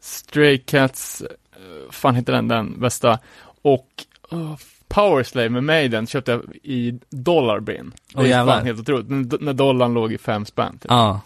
Stray 0.00 0.58
Cats, 0.58 1.22
eh, 1.22 1.90
fan 1.90 2.14
heter 2.14 2.32
den, 2.32 2.48
den 2.48 2.80
bästa, 2.80 3.18
och 3.62 3.88
uh, 4.32 4.56
Powerslave 4.94 5.48
med 5.48 5.64
Maiden 5.64 6.06
köpte 6.06 6.30
jag 6.30 6.42
i 6.62 7.00
Dollarbin. 7.10 7.92
Det 8.14 8.18
Åh, 8.18 8.24
är 8.24 8.28
jävlar. 8.28 8.54
fan 8.56 8.66
helt 8.66 8.80
otroligt, 8.80 9.08
när, 9.10 9.38
när 9.40 9.52
dollarn 9.52 9.94
låg 9.94 10.12
i 10.12 10.18
fem 10.18 10.44
spänn. 10.46 10.72
Typ. 10.78 10.90
Ja. 10.90 11.20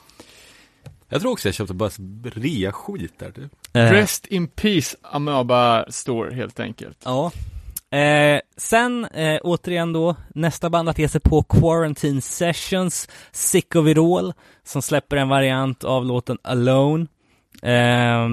Jag 1.08 1.20
tror 1.20 1.32
också 1.32 1.48
jag 1.48 1.54
köpte 1.54 1.74
bara 1.74 1.90
rea-skit 2.24 3.14
där. 3.18 3.30
typ. 3.30 3.52
Du. 3.72 3.80
Eh, 3.80 3.90
Rest 3.92 4.26
in 4.26 4.48
Peace 4.48 4.96
Amöba 5.02 5.84
Store 5.88 6.34
helt 6.34 6.60
enkelt. 6.60 6.98
Ja. 7.04 7.30
Eh, 7.98 8.40
sen 8.56 9.04
eh, 9.04 9.38
återigen 9.42 9.92
då, 9.92 10.16
nästa 10.34 10.70
band 10.70 10.88
att 10.88 10.98
ge 10.98 11.08
sig 11.08 11.20
på 11.20 11.42
Quarantine 11.42 12.20
Sessions, 12.20 13.08
Sick 13.32 13.74
of 13.74 13.88
It 13.88 13.98
All, 13.98 14.32
som 14.64 14.82
släpper 14.82 15.16
en 15.16 15.28
variant 15.28 15.84
av 15.84 16.04
låten 16.04 16.38
Alone. 16.42 17.06
Eh, 17.62 18.28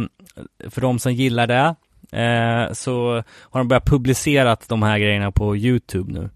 för 0.69 0.81
de 0.81 0.99
som 0.99 1.13
gillar 1.13 1.47
det, 1.47 1.75
eh, 2.13 2.73
så 2.73 3.23
har 3.25 3.59
de 3.59 3.67
börjat 3.67 3.85
publicera 3.85 4.57
de 4.67 4.83
här 4.83 4.99
grejerna 4.99 5.31
på 5.31 5.55
YouTube 5.57 6.13
nu. 6.13 6.29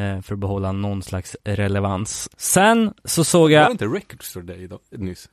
Eh, 0.00 0.20
för 0.22 0.34
att 0.34 0.38
behålla 0.38 0.72
någon 0.72 1.02
slags 1.02 1.36
relevans. 1.44 2.28
Sen 2.36 2.94
så 3.04 3.24
såg 3.24 3.42
Var 3.42 3.48
det 3.48 3.54
jag, 3.54 3.70
inte 3.70 3.86
Record 3.86 4.22
Store 4.24 4.44
Day 4.44 4.62
idag, 4.62 4.78
nyss? 4.90 5.28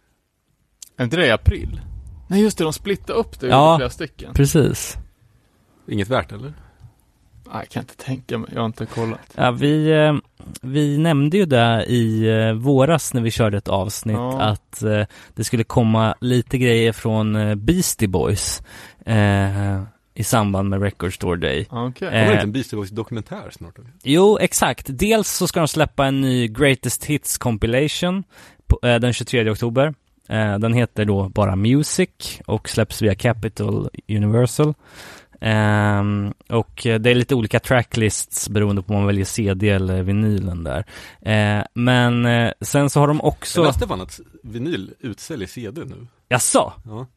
Är 0.97 1.03
inte 1.03 1.17
det 1.17 1.25
i 1.27 1.31
april? 1.31 1.81
Nej 2.27 2.41
just 2.41 2.57
det, 2.57 2.63
de 2.63 2.73
splittade 2.73 3.19
upp 3.19 3.39
det 3.39 3.47
Ja. 3.47 3.77
flera 3.77 3.89
stycken. 3.89 4.33
precis. 4.33 4.97
Inget 5.87 6.07
värt 6.09 6.31
eller? 6.31 6.53
Nej, 7.45 7.55
jag 7.55 7.69
kan 7.69 7.83
inte 7.83 7.95
tänka 7.97 8.37
mig, 8.37 8.49
jag 8.53 8.61
har 8.61 8.65
inte 8.65 8.85
kollat. 8.85 9.19
Ja, 9.35 9.51
vi, 9.51 9.91
eh, 9.91 10.13
vi 10.61 10.97
nämnde 10.97 11.37
ju 11.37 11.45
det 11.45 11.85
i 11.87 12.27
eh, 12.29 12.53
våras 12.53 13.13
när 13.13 13.21
vi 13.21 13.31
körde 13.31 13.57
ett 13.57 13.67
avsnitt 13.67 14.15
Ja. 14.17 14.41
att 14.41 14.83
eh, 14.83 15.03
det 15.35 15.43
skulle 15.43 15.63
komma 15.63 16.15
lite 16.21 16.57
grejer 16.57 16.91
från 16.91 17.35
eh, 17.35 17.55
Beastie 17.55 18.07
Boys 18.07 18.61
eh, 19.05 19.81
i 20.13 20.23
samband 20.23 20.69
med 20.69 20.81
Record 20.81 21.13
Store 21.15 21.39
Day. 21.39 21.67
Okej. 21.69 22.07
Eh, 22.07 22.11
Kommer 22.11 22.25
det 22.25 22.31
inte 22.33 22.43
en 22.43 22.51
Beastie 22.51 22.77
Boys 22.77 22.89
dokumentär 22.89 23.49
snart? 23.51 23.75
Jo, 24.03 24.37
exakt. 24.41 24.85
Dels 24.89 25.29
så 25.37 25.47
ska 25.47 25.59
de 25.59 25.67
släppa 25.67 26.05
en 26.05 26.21
ny 26.21 26.47
Greatest 26.47 27.05
Hits 27.05 27.37
Compilation 27.37 28.23
på, 28.67 28.79
eh, 28.87 28.95
den 28.99 29.13
23 29.13 29.49
oktober. 29.51 29.93
Eh, 30.29 30.57
den 30.59 30.73
heter 30.73 31.05
då 31.05 31.29
bara 31.29 31.55
Music 31.55 32.09
och 32.45 32.69
släpps 32.69 33.01
via 33.01 33.15
Capital 33.15 33.89
Universal. 34.09 34.73
Ehm, 35.41 36.33
och 36.49 36.81
det 36.83 37.09
är 37.09 37.15
lite 37.15 37.35
olika 37.35 37.59
tracklists 37.59 38.49
beroende 38.49 38.81
på 38.81 38.93
om 38.93 38.99
man 38.99 39.07
väljer 39.07 39.25
CD 39.25 39.69
eller 39.69 40.03
vinylen 40.03 40.63
där. 40.63 40.85
Eh, 41.21 41.63
men 41.73 42.25
eh, 42.25 42.51
sen 42.61 42.89
så 42.89 42.99
har 42.99 43.07
de 43.07 43.17
Jag 43.17 43.25
också... 43.25 43.63
läste 43.63 43.87
fan 43.87 44.01
att 44.01 44.19
vinyl 44.43 44.93
utsäljer 44.99 45.47
CD 45.47 45.81
nu. 45.85 46.07
Jaså? 46.29 46.73
Ja. 46.85 47.07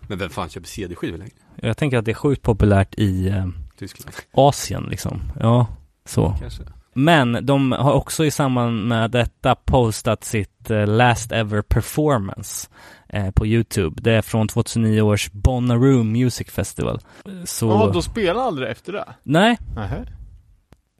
Men 0.00 0.18
vem 0.18 0.30
fan 0.30 0.48
köper 0.48 0.66
CD-skivor 0.66 1.18
längre? 1.18 1.32
Jag 1.56 1.76
tänker 1.76 1.98
att 1.98 2.04
det 2.04 2.10
är 2.10 2.14
sjukt 2.14 2.42
populärt 2.42 2.94
i 2.94 3.28
eh, 3.28 3.46
Tyskland, 3.78 4.16
Asien 4.32 4.86
liksom. 4.90 5.22
Ja, 5.40 5.66
så. 6.04 6.34
kanske. 6.40 6.62
Men 6.94 7.46
de 7.46 7.72
har 7.72 7.92
också 7.92 8.24
i 8.24 8.30
samband 8.30 8.86
med 8.86 9.10
detta 9.10 9.54
postat 9.54 10.24
sitt 10.24 10.70
eh, 10.70 10.86
Last 10.86 11.32
Ever 11.32 11.62
Performance 11.62 12.68
eh, 13.08 13.30
på 13.30 13.46
YouTube. 13.46 14.00
Det 14.02 14.12
är 14.12 14.22
från 14.22 14.48
2009 14.48 15.00
års 15.00 15.30
Bonnaroo 15.32 16.02
Music 16.04 16.50
Festival. 16.50 17.00
Så, 17.44 17.66
Ja, 17.66 17.90
då 17.94 18.02
spelar 18.02 18.42
aldrig 18.42 18.70
efter 18.70 18.92
det? 18.92 19.04
nej. 19.22 19.58
Nähä. 19.76 20.06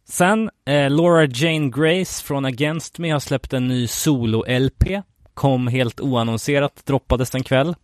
Sen, 0.08 0.50
eh, 0.66 0.90
Laura 0.90 1.24
Jane 1.24 1.70
Grace 1.70 2.24
från 2.24 2.44
Against 2.44 2.98
Me 2.98 3.10
har 3.10 3.20
släppt 3.20 3.52
en 3.52 3.68
ny 3.68 3.86
solo-LP. 3.86 5.02
Kom 5.34 5.66
helt 5.68 6.00
oannonserat, 6.00 6.82
droppades 6.86 7.34
en 7.34 7.42
kväll. 7.44 7.74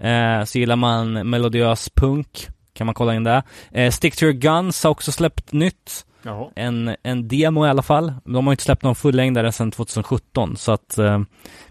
Eh, 0.00 0.44
så 0.44 0.58
gillar 0.58 0.76
man 0.76 1.30
melodiös 1.30 1.90
punk, 1.94 2.48
kan 2.72 2.86
man 2.86 2.94
kolla 2.94 3.14
in 3.14 3.24
det. 3.24 3.42
Eh, 3.70 3.90
Stick 3.90 4.16
to 4.16 4.24
your 4.24 4.32
guns 4.34 4.84
har 4.84 4.90
också 4.90 5.12
släppt 5.12 5.52
nytt 5.52 6.05
Jaha. 6.26 6.50
en, 6.56 6.96
en 7.02 7.28
demo 7.28 7.66
i 7.66 7.68
alla 7.68 7.82
fall. 7.82 8.12
De 8.24 8.46
har 8.46 8.52
inte 8.52 8.64
släppt 8.64 8.82
någon 8.82 8.94
fullängdare 8.94 9.52
sedan 9.52 9.70
2017 9.70 10.56
så 10.56 10.72
att 10.72 10.98
eh, 10.98 11.20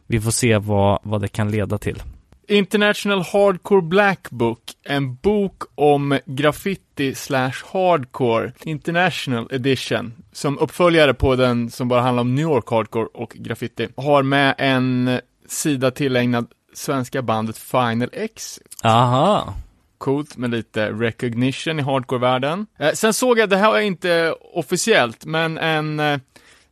vi 0.07 0.21
får 0.21 0.31
se 0.31 0.57
vad, 0.57 0.99
vad 1.03 1.21
det 1.21 1.27
kan 1.27 1.51
leda 1.51 1.77
till. 1.77 2.01
International 2.47 3.21
Hardcore 3.21 3.81
Black 3.81 4.29
Book, 4.29 4.59
en 4.83 5.15
bok 5.15 5.63
om 5.75 6.19
graffiti 6.25 7.15
slash 7.15 7.53
hardcore 7.73 8.51
International 8.63 9.47
Edition, 9.51 10.13
som 10.31 10.59
uppföljare 10.59 11.13
på 11.13 11.35
den 11.35 11.71
som 11.71 11.87
bara 11.87 12.01
handlar 12.01 12.21
om 12.21 12.35
New 12.35 12.43
York 12.43 12.69
Hardcore 12.69 13.07
och 13.13 13.33
graffiti, 13.35 13.87
har 13.97 14.23
med 14.23 14.55
en 14.57 15.19
sida 15.47 15.91
tillägnad 15.91 16.47
svenska 16.73 17.21
bandet 17.21 17.57
Final 17.57 18.09
X. 18.13 18.59
Aha, 18.83 19.53
Coolt 19.97 20.37
med 20.37 20.49
lite 20.49 20.91
recognition 20.91 21.79
i 21.79 21.83
hardcore-världen. 21.83 22.67
Eh, 22.79 22.91
sen 22.91 23.13
såg 23.13 23.39
jag, 23.39 23.49
det 23.49 23.57
här 23.57 23.75
är 23.75 23.81
inte 23.81 24.35
officiellt, 24.53 25.25
men 25.25 25.57
en 25.57 25.99
eh, 25.99 26.17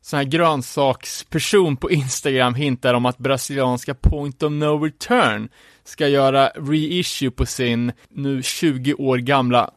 sån 0.02 0.18
här 0.18 0.24
grönsaksperson 0.24 1.78
på 1.78 1.92
Instagram 1.92 2.56
hintar 2.56 2.94
om 2.94 3.06
att 3.06 3.18
brasilianska 3.18 3.94
Point 3.94 4.44
of 4.44 4.52
No 4.52 4.84
Return 4.84 5.50
ska 5.84 6.08
göra 6.08 6.48
reissue 6.48 7.32
på 7.32 7.46
sin 7.46 7.92
nu 8.10 8.44
20 8.44 8.94
år 8.94 9.18
gamla, 9.18 9.70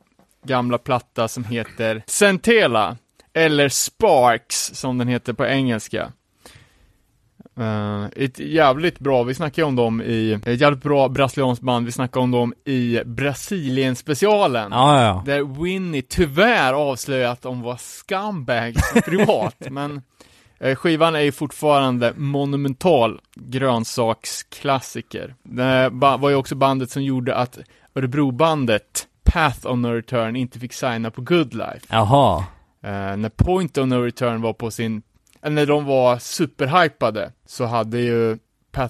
gamla 0.47 0.79
platta 0.79 1.29
som 1.29 1.45
heter 1.45 2.03
Centela, 2.07 2.97
eller 3.35 3.69
Sparks 3.69 4.71
som 4.75 4.99
den 4.99 5.09
heter 5.09 5.33
på 5.33 5.47
engelska. 5.47 6.13
Uh, 7.61 8.07
ett 8.17 8.39
jävligt 8.39 8.99
bra, 8.99 9.23
vi 9.23 9.35
snackade 9.35 9.67
om 9.67 9.77
dem 9.77 10.03
i, 10.03 10.41
ett 10.47 10.61
jävligt 10.61 10.83
bra 10.83 11.09
brasilianskt 11.09 11.63
band, 11.63 11.87
vi 11.87 11.93
snackade 11.93 12.25
om 12.25 12.31
dem 12.31 12.55
i 12.65 13.01
Brasilien-specialen. 13.05 14.73
ja, 14.73 15.03
ja. 15.03 15.23
Där 15.27 15.63
Winnie 15.63 16.03
tyvärr 16.03 16.73
avslöjat 16.73 17.33
att 17.33 17.43
de 17.43 17.63
var 17.63 17.77
scumbags 17.77 18.93
privat, 19.05 19.57
men 19.71 20.03
eh, 20.61 20.77
skivan 20.77 21.15
är 21.15 21.21
ju 21.21 21.33
fortfarande 21.33 22.13
monumental 22.17 23.21
grönsaksklassiker. 23.35 25.35
Det 25.43 25.89
var 25.93 26.31
ju 26.31 26.37
också 26.37 26.55
bandet 26.55 26.91
som 26.91 27.03
gjorde 27.03 27.35
att 27.35 27.59
Örebrobandet 27.95 29.07
Path 29.25 29.67
of 29.67 29.79
No 29.79 29.87
Return 29.87 30.37
inte 30.37 30.59
fick 30.59 30.73
signa 30.73 31.11
på 31.11 31.23
Good 31.23 31.55
Life. 31.55 31.87
Jaha, 31.89 32.45
Eh, 32.87 33.17
när 33.17 33.29
Point 33.29 33.79
of 33.79 33.89
No 33.89 33.95
Return 33.95 34.43
var 34.43 34.53
på 34.53 34.71
sin, 34.71 35.03
när 35.55 35.67
de 35.67 35.85
var 35.85 36.19
superhypade, 36.19 37.33
så 37.47 37.65
hade 37.65 37.99
ju 38.01 38.39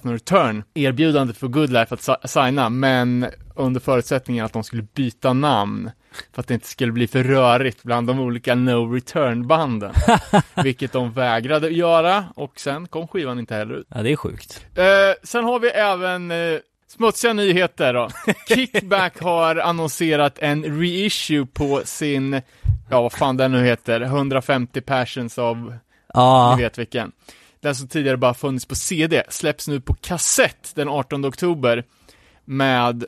No 0.03 0.11
Return 0.11 0.63
erbjudande 0.73 1.33
för 1.33 1.47
Good 1.47 1.69
Life 1.69 1.93
att 1.93 2.01
si- 2.01 2.27
signa, 2.27 2.69
men 2.69 3.25
under 3.55 3.79
förutsättningen 3.79 4.45
att 4.45 4.53
de 4.53 4.63
skulle 4.63 4.81
byta 4.81 5.33
namn, 5.33 5.91
för 6.33 6.41
att 6.41 6.47
det 6.47 6.53
inte 6.53 6.67
skulle 6.67 6.91
bli 6.91 7.07
för 7.07 7.23
rörigt 7.23 7.83
bland 7.83 8.07
de 8.07 8.19
olika 8.19 8.55
No 8.55 8.93
Return-banden. 8.93 9.91
vilket 10.63 10.91
de 10.91 11.11
vägrade 11.11 11.69
göra, 11.69 12.25
och 12.35 12.59
sen 12.59 12.87
kom 12.87 13.07
skivan 13.07 13.39
inte 13.39 13.55
heller 13.55 13.73
ut. 13.75 13.87
ja 13.89 14.01
det 14.03 14.11
är 14.11 14.15
sjukt. 14.15 14.65
Eh, 14.75 14.83
sen 15.23 15.43
har 15.43 15.59
vi 15.59 15.67
även 15.67 16.31
eh, 16.31 16.59
smutsiga 16.87 17.33
nyheter 17.33 17.93
då. 17.93 18.09
Kickback 18.47 19.21
har 19.21 19.55
annonserat 19.55 20.39
en 20.39 20.63
reissue 20.79 21.45
på 21.45 21.81
sin, 21.85 22.41
ja 22.89 23.01
vad 23.01 23.11
fan 23.13 23.37
den 23.37 23.51
nu 23.51 23.63
heter, 23.65 24.01
150 24.01 24.81
passions 24.81 25.37
av, 25.37 25.77
Ja, 26.17 26.55
ni 26.55 26.63
vet 26.63 26.77
vilken. 26.77 27.11
Den 27.61 27.75
som 27.75 27.87
tidigare 27.87 28.17
bara 28.17 28.33
funnits 28.33 28.65
på 28.65 28.75
CD, 28.75 29.23
släpps 29.29 29.67
nu 29.67 29.81
på 29.81 29.93
kassett 29.93 30.71
den 30.75 30.89
18 30.89 31.25
oktober 31.25 31.83
med 32.45 33.05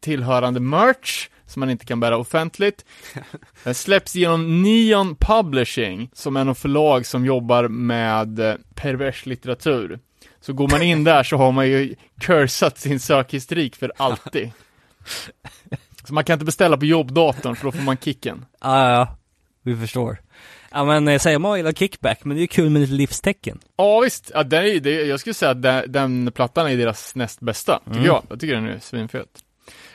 tillhörande 0.00 0.60
merch 0.60 1.28
som 1.46 1.60
man 1.60 1.70
inte 1.70 1.84
kan 1.84 2.00
bära 2.00 2.16
offentligt. 2.16 2.84
Den 3.64 3.74
släpps 3.74 4.14
genom 4.14 4.62
Neon 4.62 5.16
Publishing, 5.16 6.10
som 6.12 6.36
är 6.36 6.44
något 6.44 6.58
förlag 6.58 7.06
som 7.06 7.24
jobbar 7.24 7.68
med 7.68 8.58
pervers 8.74 9.26
litteratur. 9.26 9.98
Så 10.40 10.52
går 10.52 10.68
man 10.68 10.82
in 10.82 11.04
där 11.04 11.22
så 11.22 11.36
har 11.36 11.52
man 11.52 11.68
ju 11.68 11.94
cursat 12.20 12.78
sin 12.78 13.00
sökhistorik 13.00 13.76
för 13.76 13.92
alltid. 13.96 14.50
Så 16.04 16.14
man 16.14 16.24
kan 16.24 16.34
inte 16.34 16.44
beställa 16.44 16.76
på 16.76 16.84
jobbdatorn 16.84 17.56
för 17.56 17.64
då 17.64 17.72
får 17.72 17.82
man 17.82 17.96
kicken. 17.96 18.44
Ja, 18.60 18.88
ja, 18.88 18.90
ja. 18.90 19.16
Vi 19.62 19.76
förstår. 19.76 20.18
Ja 20.74 20.84
men 20.84 21.08
eh, 21.08 21.18
säger 21.18 21.38
man 21.38 21.56
gillar 21.56 21.72
kickback, 21.72 22.24
men 22.24 22.36
det 22.36 22.38
är 22.40 22.42
ju 22.42 22.46
kul 22.46 22.70
med 22.70 22.80
lite 22.82 22.92
livstecken. 22.92 23.58
Ja 23.76 24.00
visst, 24.00 24.30
ja, 24.34 24.42
det 24.42 24.56
är, 24.56 24.80
det, 24.80 24.90
jag 25.04 25.20
skulle 25.20 25.34
säga 25.34 25.50
att 25.50 25.62
den, 25.62 25.92
den 25.92 26.32
plattan 26.32 26.66
är 26.70 26.76
deras 26.76 27.14
näst 27.14 27.40
bästa, 27.40 27.78
tycker 27.84 27.92
Mm. 27.96 28.06
jag. 28.06 28.22
Jag 28.28 28.40
tycker 28.40 28.54
den 28.54 28.66
är 28.68 28.78
svinfet. 28.78 29.28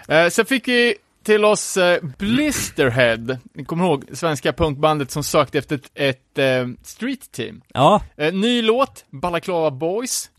Eh, 0.07 0.27
sen 0.29 0.45
fick 0.45 0.67
vi 0.67 0.95
till 1.23 1.45
oss 1.45 1.77
eh, 1.77 2.03
Blisterhead, 2.17 3.37
ni 3.53 3.65
kommer 3.65 3.85
ihåg 3.85 4.05
svenska 4.13 4.53
punkbandet 4.53 5.11
som 5.11 5.23
sökte 5.23 5.57
efter 5.57 5.75
ett, 5.75 5.91
ett 5.93 6.37
eh, 6.37 6.67
street 6.83 7.31
team. 7.31 7.61
Ja, 7.73 8.01
Eh, 8.17 8.33
ny 8.33 8.61
låt, 8.61 9.05
Balaklava 9.09 9.71
Boys, 9.71 10.29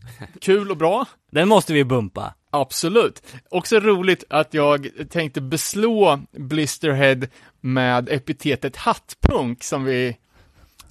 kul 0.41 0.71
och 0.71 0.77
bra. 0.77 1.05
den 1.31 1.47
måste 1.47 1.73
vi 1.73 1.83
bumpa. 1.83 2.33
Absolut. 2.51 3.23
Också 3.49 3.79
roligt 3.79 4.23
att 4.29 4.53
jag 4.53 4.87
tänkte 5.09 5.41
beslå 5.41 6.19
Blisterhead 6.31 7.17
med 7.61 8.09
epitetet 8.09 8.75
hattpunk 8.75 9.63
som 9.63 9.83
vi, 9.83 10.17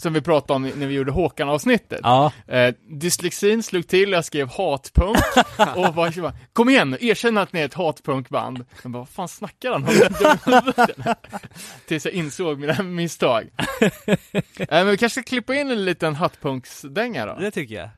som 0.00 0.12
vi 0.12 0.20
pratade 0.20 0.56
om 0.56 0.62
när 0.62 0.86
vi 0.86 0.94
gjorde 0.94 1.12
Håkan-avsnittet. 1.12 2.00
Ja, 2.02 2.32
Eh, 2.46 2.74
dyslexin 2.88 3.62
slog 3.62 3.88
till, 3.88 4.10
jag 4.10 4.24
skrev 4.24 4.48
hatpunk 4.48 5.16
och 5.76 5.94
bara, 5.94 6.32
kom 6.52 6.68
igen 6.68 6.96
erkänn 7.00 7.38
att 7.38 7.52
ni 7.52 7.60
är 7.60 7.64
ett 7.64 7.74
hatpunkband. 7.74 8.64
Jag 8.82 8.92
bara, 8.92 8.98
vad 8.98 9.08
fan 9.08 9.28
snackar 9.28 9.70
han 9.70 9.84
om? 9.84 11.14
Tills 11.86 12.04
jag 12.04 12.14
insåg 12.14 12.58
mina 12.58 12.82
misstag. 12.82 13.50
eh, 13.80 14.66
men 14.68 14.86
vi 14.86 14.96
kanske 14.96 15.22
ska 15.22 15.28
klippa 15.28 15.54
in 15.54 15.70
en 15.70 15.84
liten 15.84 16.14
hattpunksdänga 16.14 17.26
då? 17.26 17.36
det 17.40 17.50
tycker 17.50 17.74
jag. 17.74 17.90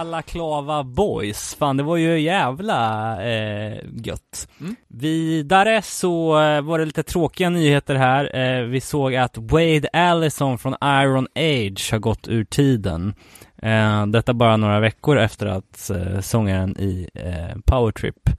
Balaklava 0.00 0.82
Boys. 0.84 1.54
Fan, 1.54 1.76
det 1.76 1.82
var 1.82 1.96
ju 1.96 2.20
jävla 2.20 3.12
eh, 3.22 3.78
gött. 4.04 4.48
Mm. 4.60 4.76
Vidare 4.88 5.82
så 5.82 6.40
eh, 6.40 6.62
var 6.62 6.78
det 6.78 6.84
lite 6.84 7.02
tråkiga 7.02 7.50
nyheter 7.50 7.94
här. 7.94 8.36
Eh, 8.36 8.64
vi 8.64 8.80
såg 8.80 9.14
att 9.14 9.38
Wade 9.38 9.88
Allison 9.92 10.58
från 10.58 10.74
Iron 10.82 11.26
Age 11.34 11.92
har 11.92 11.98
gått 11.98 12.28
ur 12.28 12.44
tiden. 12.44 13.14
Eh, 13.62 14.06
detta 14.06 14.34
bara 14.34 14.56
några 14.56 14.80
veckor 14.80 15.18
efter 15.18 15.46
att 15.46 15.90
eh, 15.90 16.20
sångaren 16.20 16.76
i 16.78 17.08
eh, 17.14 17.60
Power 17.64 17.92
Trip 17.92 18.30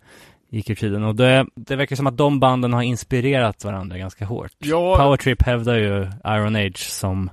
gick 0.50 0.70
ur 0.70 0.76
tiden. 0.76 1.04
Och 1.04 1.16
det, 1.16 1.46
det 1.56 1.76
verkar 1.76 1.96
som 1.96 2.08
att 2.08 2.18
de 2.18 2.40
banden 2.40 2.74
har 2.74 2.82
inspirerat 2.82 3.66
varandra 3.66 3.98
ganska 3.98 4.26
hårt. 4.26 4.52
Ja. 4.58 4.98
Power 4.98 5.18
Trip 5.18 5.42
hävdar 5.42 5.76
ju 5.76 6.08
Iron 6.26 6.56
Age 6.56 6.90
som 6.90 7.30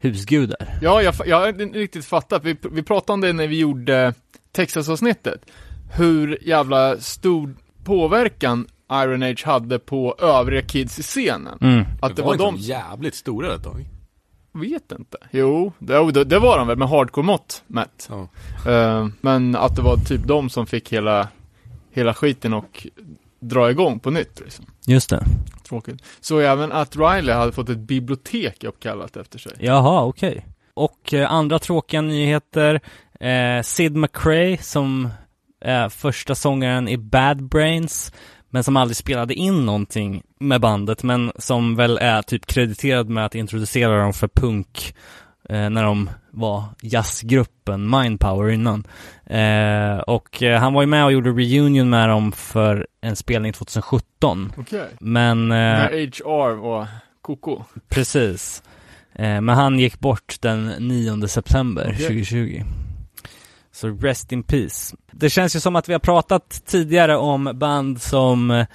husgudar. 0.00 0.78
Ja, 0.82 1.02
jag, 1.02 1.14
jag 1.26 1.40
har 1.40 1.48
inte 1.48 1.78
riktigt 1.78 2.04
fattat. 2.04 2.44
Vi, 2.44 2.56
vi 2.72 2.82
pratade 2.82 3.14
om 3.14 3.20
det 3.20 3.32
när 3.32 3.46
vi 3.46 3.58
gjorde 3.58 4.14
Texas-avsnittet. 4.52 5.40
Hur 5.96 6.38
jävla 6.42 7.00
stor 7.00 7.54
påverkan 7.84 8.66
Iron 8.92 9.22
Age 9.22 9.44
hade 9.44 9.78
på 9.78 10.16
övriga 10.18 10.62
kids 10.62 10.98
i 10.98 11.02
scenen. 11.02 11.58
Mm. 11.60 11.84
Att 12.02 12.16
det 12.16 12.22
var 12.22 12.36
var 12.36 12.48
inte 12.48 12.62
de... 12.62 12.68
jävligt 12.68 13.14
stora 13.14 13.54
ett 13.54 13.64
tag? 13.64 13.86
Vet 14.52 14.92
inte. 14.92 15.18
Jo, 15.30 15.72
det, 15.78 16.24
det, 16.24 16.38
var 16.38 16.58
de 16.58 16.68
väl 16.68 16.78
med 16.78 16.88
hardcore-mått 16.88 17.62
mätt. 17.66 18.10
Ja. 18.10 18.28
Eh, 18.72 19.08
men 19.20 19.56
att 19.56 19.76
det 19.76 19.82
var 19.82 19.96
typ 19.96 20.26
de 20.26 20.50
som 20.50 20.66
fick 20.66 20.92
hela, 20.92 21.28
hela 21.92 22.14
skiten 22.14 22.52
och 22.52 22.86
dra 23.40 23.70
igång 23.70 24.00
på 24.00 24.10
nytt 24.10 24.40
liksom. 24.40 24.64
Just 24.86 25.10
det. 25.10 25.24
Tråkigt. 25.70 26.02
Så 26.20 26.38
även 26.38 26.72
att 26.72 26.96
Riley 26.96 27.34
hade 27.34 27.52
fått 27.52 27.68
ett 27.68 27.78
bibliotek 27.78 28.64
uppkallat 28.64 29.16
efter 29.16 29.38
sig. 29.38 29.52
Jaha, 29.58 30.04
okej. 30.04 30.46
Och 30.74 31.14
eh, 31.14 31.32
andra 31.32 31.58
tråkiga 31.58 32.00
nyheter. 32.00 32.80
Eh, 33.20 33.62
Sid 33.62 33.96
McRae 33.96 34.58
som 34.58 35.08
är 35.60 35.88
första 35.88 36.34
sångaren 36.34 36.88
i 36.88 36.96
Bad 36.96 37.42
Brains, 37.42 38.12
men 38.48 38.64
som 38.64 38.76
aldrig 38.76 38.96
spelade 38.96 39.34
in 39.34 39.66
någonting 39.66 40.22
med 40.38 40.60
bandet, 40.60 41.02
men 41.02 41.32
som 41.36 41.76
väl 41.76 41.98
är 41.98 42.22
typ 42.22 42.46
krediterad 42.46 43.08
med 43.08 43.26
att 43.26 43.34
introducera 43.34 44.02
dem 44.02 44.12
för 44.12 44.28
punk 44.28 44.94
när 45.50 45.84
de 45.84 46.10
var 46.30 46.64
jazzgruppen 46.82 47.90
Mindpower 47.90 48.50
innan. 48.50 48.86
Eh, 49.26 49.98
och 49.98 50.42
eh, 50.42 50.60
han 50.60 50.72
var 50.72 50.82
ju 50.82 50.86
med 50.86 51.04
och 51.04 51.12
gjorde 51.12 51.30
reunion 51.30 51.90
med 51.90 52.08
dem 52.08 52.32
för 52.32 52.86
en 53.00 53.16
spelning 53.16 53.52
2017. 53.52 54.52
Okej. 54.56 54.88
Men... 55.00 55.42
Eh, 55.42 55.56
När 55.56 55.90
HR 55.90 56.54
var 56.54 56.88
koko. 57.22 57.62
Precis. 57.88 58.62
Eh, 59.14 59.40
men 59.40 59.48
han 59.48 59.78
gick 59.78 60.00
bort 60.00 60.36
den 60.40 60.66
9 60.66 61.28
september 61.28 61.84
Okej. 61.94 62.06
2020. 62.06 62.62
Så 63.72 63.88
rest 63.88 64.32
in 64.32 64.42
peace. 64.42 64.96
Det 65.12 65.30
känns 65.30 65.56
ju 65.56 65.60
som 65.60 65.76
att 65.76 65.88
vi 65.88 65.92
har 65.92 66.00
pratat 66.00 66.62
tidigare 66.66 67.16
om 67.16 67.50
band 67.54 68.02
som 68.02 68.50
eh, 68.50 68.66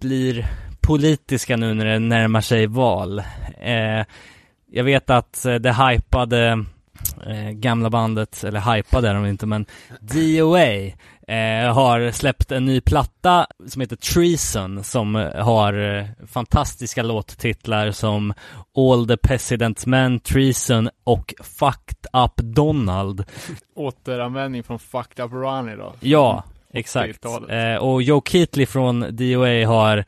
blir 0.00 0.46
politiska 0.80 1.56
nu 1.56 1.74
när 1.74 1.84
det 1.84 1.98
närmar 1.98 2.40
sig 2.40 2.66
val. 2.66 3.18
Eh, 3.60 4.04
jag 4.74 4.84
vet 4.84 5.10
att 5.10 5.44
eh, 5.44 5.54
det 5.54 5.72
hypade 5.72 6.64
eh, 7.26 7.50
gamla 7.50 7.90
bandet, 7.90 8.44
eller 8.44 8.74
hypade 8.74 9.08
är 9.08 9.14
de 9.14 9.26
inte, 9.26 9.46
men 9.46 9.66
DOA 10.00 10.66
eh, 11.28 11.74
har 11.74 12.10
släppt 12.10 12.52
en 12.52 12.64
ny 12.64 12.80
platta 12.80 13.46
som 13.66 13.80
heter 13.80 13.96
Treason 13.96 14.84
som 14.84 15.16
eh, 15.16 15.44
har 15.44 15.98
eh, 15.98 16.04
fantastiska 16.26 17.02
låttitlar 17.02 17.90
som 17.90 18.34
All 18.76 19.06
the 19.08 19.16
President's 19.16 19.88
Men, 19.88 20.20
Treason 20.20 20.90
och 21.04 21.34
Fucked 21.42 22.06
Up 22.12 22.36
Donald. 22.36 23.24
Återanvändning 23.74 24.62
från 24.62 24.78
Fucked 24.78 25.24
Up 25.24 25.32
Ronnie 25.32 25.76
då. 25.76 25.92
Ja, 26.00 26.42
exakt. 26.72 27.24
80-talet. 27.24 27.50
Eh, 27.50 27.82
och 27.82 28.02
Joe 28.02 28.22
Keatley 28.24 28.66
från 28.66 29.16
DOA 29.16 29.66
har 29.66 30.04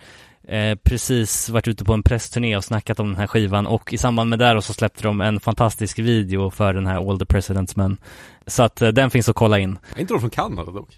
eh, 0.49 0.79
precis 0.83 1.49
varit 1.49 1.69
ute 1.69 1.85
på 1.85 1.93
en 1.93 2.03
pressturné 2.03 2.57
och 2.57 2.65
snackat 2.65 3.01
om 3.01 3.07
den 3.07 3.17
här 3.17 3.27
skivan 3.27 3.67
och 3.67 3.93
i 3.93 3.99
samband 3.99 4.31
med 4.31 4.39
det 4.39 4.53
då 4.55 4.63
så 4.63 4.73
släppte 4.73 5.03
de 5.03 5.21
en 5.21 5.41
fantastisk 5.41 5.99
video 5.99 6.51
för 6.51 6.73
den 6.75 6.87
här 6.87 7.11
All 7.11 7.19
the 7.19 7.25
President's 7.25 7.73
Men. 7.77 7.97
Så 8.47 8.63
att 8.63 8.83
eh, 8.83 8.89
den 8.89 9.11
finns 9.11 9.29
att 9.29 9.37
kolla 9.37 9.59
in. 9.59 9.79
Är 9.97 10.01
inte 10.01 10.15
de 10.15 10.21
från 10.21 10.31
Kanada 10.31 10.73
dock? 10.73 10.89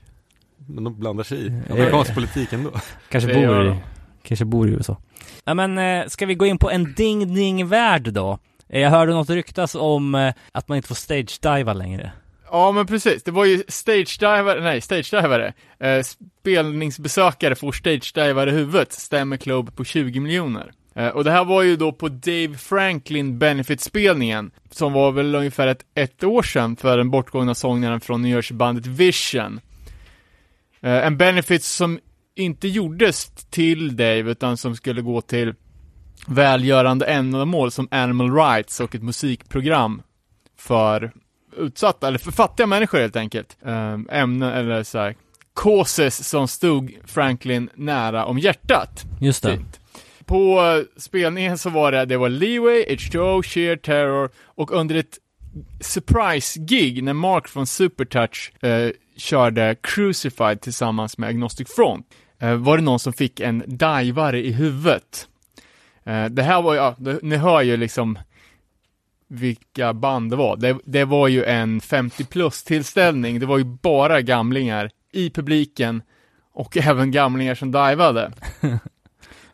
Men 0.67 0.85
de 0.85 1.01
blandar 1.01 1.25
sig 1.25 1.47
i 1.47 1.73
amerikansk 1.73 2.15
politik 2.15 2.53
ändå. 2.53 2.71
Kanske 3.11 3.35
bor 3.35 3.67
i, 3.67 3.75
kanske 4.23 4.45
bor 4.45 4.69
i 4.69 4.73
USA. 4.73 4.97
Ja 5.45 5.55
men, 5.55 5.79
eh, 5.79 6.07
ska 6.07 6.27
vi 6.27 6.35
gå 6.35 6.47
in 6.47 6.59
på 6.59 6.71
en 6.71 6.95
ding-ding-värld 6.95 8.13
då? 8.13 8.39
Eh, 8.69 8.81
Jag 8.81 8.91
hörde 8.91 9.13
något 9.13 9.31
ryktas 9.31 9.75
om 9.75 10.15
eh, 10.15 10.35
att 10.53 10.69
man 10.69 10.77
inte 10.77 10.89
får 10.89 10.95
stage-diva 10.95 11.73
längre. 11.73 12.13
Ja 12.51 12.73
men 12.73 12.87
precis, 12.87 13.23
det 13.23 13.31
var 13.31 13.45
ju 13.45 13.63
stage-diver, 13.69 14.61
nej 14.61 14.81
Stagedivare, 14.81 15.53
Eh, 15.81 16.03
spelningsbesökare 16.03 17.55
får 17.55 17.73
Stagedivare 17.73 18.51
i 18.51 18.53
huvudet, 18.53 18.93
stämmer 18.93 19.37
Club 19.37 19.77
på 19.77 19.85
20 19.85 20.21
miljoner. 20.21 20.73
Eh, 20.95 21.09
och 21.09 21.25
det 21.25 21.31
här 21.31 21.45
var 21.45 21.63
ju 21.63 21.77
då 21.77 21.93
på 21.93 22.09
Dave 22.09 22.55
Franklin 22.55 23.39
Benefit-spelningen, 23.39 24.51
som 24.71 24.93
var 24.93 25.13
väl 25.13 25.35
ungefär 25.35 25.67
ett, 25.67 25.85
ett 25.95 26.25
år 26.25 26.43
sedan 26.43 26.77
för 26.77 26.99
den 26.99 27.11
bortgångna 27.11 27.55
sångaren 27.55 28.01
från 28.01 28.23
New 28.23 28.31
Jersey-bandet 28.31 28.87
Vision. 28.87 29.61
Eh, 30.81 31.07
en 31.07 31.17
benefit 31.17 31.63
som 31.63 31.99
inte 32.35 32.69
gjordes 32.69 33.27
till 33.51 33.97
Dave, 33.97 34.31
utan 34.31 34.57
som 34.57 34.77
skulle 34.77 35.03
gå 35.03 35.21
till 35.21 35.55
välgörande 36.27 37.07
ändamål 37.07 37.71
som 37.71 37.89
Animal 37.91 38.35
Rights 38.35 38.81
och 38.81 38.95
ett 38.95 39.03
musikprogram 39.03 40.03
för 40.57 41.13
utsatta, 41.57 42.09
eller 42.09 42.19
för 42.19 42.33
fattiga 42.33 42.67
människor 42.67 42.99
helt 42.99 43.17
enkelt. 43.17 43.57
Um, 43.61 44.09
ämnen, 44.13 44.53
eller 44.53 44.83
så 44.83 44.99
här, 44.99 45.17
causes 45.55 46.29
som 46.29 46.49
stod 46.49 46.95
Franklin 47.05 47.71
nära 47.75 48.25
om 48.25 48.39
hjärtat. 48.39 49.05
Just 49.21 49.43
det. 49.43 49.57
Fint. 49.57 49.81
På 50.25 50.61
eh, 50.61 51.01
spelningen 51.01 51.59
så 51.59 51.71
var 51.71 51.93
det, 51.93 52.05
det 52.05 52.17
var 52.17 52.29
Leeway, 52.29 52.85
H2O, 52.85 53.43
Sheer 53.43 53.77
Terror 53.77 54.31
och 54.45 54.73
under 54.73 54.95
ett 54.95 55.19
surprise-gig 55.81 57.03
när 57.03 57.13
Mark 57.13 57.49
från 57.49 57.67
Supertouch 57.67 58.53
eh, 58.65 58.91
körde 59.17 59.77
Crucified 59.81 60.61
tillsammans 60.61 61.19
med 61.19 61.29
Agnostic 61.29 61.69
Front 61.75 62.07
eh, 62.39 62.55
var 62.55 62.77
det 62.77 62.83
någon 62.83 62.99
som 62.99 63.13
fick 63.13 63.41
en 63.41 63.63
divare 63.67 64.47
i 64.47 64.53
huvudet. 64.53 65.29
Eh, 66.05 66.25
det 66.25 66.43
här 66.43 66.63
var, 66.63 66.75
ja, 66.75 66.95
det, 66.99 67.19
ni 67.23 67.37
hör 67.37 67.63
ju 67.63 67.77
liksom 67.77 68.19
vilka 69.29 69.93
band 69.93 70.31
det 70.31 70.37
var. 70.37 70.57
Det, 70.57 70.79
det 70.85 71.05
var 71.05 71.29
ju 71.29 71.45
en 71.45 71.81
50 71.81 72.25
plus 72.25 72.65
tillställning. 72.65 73.41
Det 73.41 73.47
var 73.47 73.59
ju 73.59 73.65
bara 73.65 74.21
gamlingar 74.21 74.91
i 75.13 75.31
publiken 75.31 76.03
och 76.53 76.77
även 76.87 77.11
gamlingar 77.11 77.55
som 77.55 77.73
divade. 77.73 78.33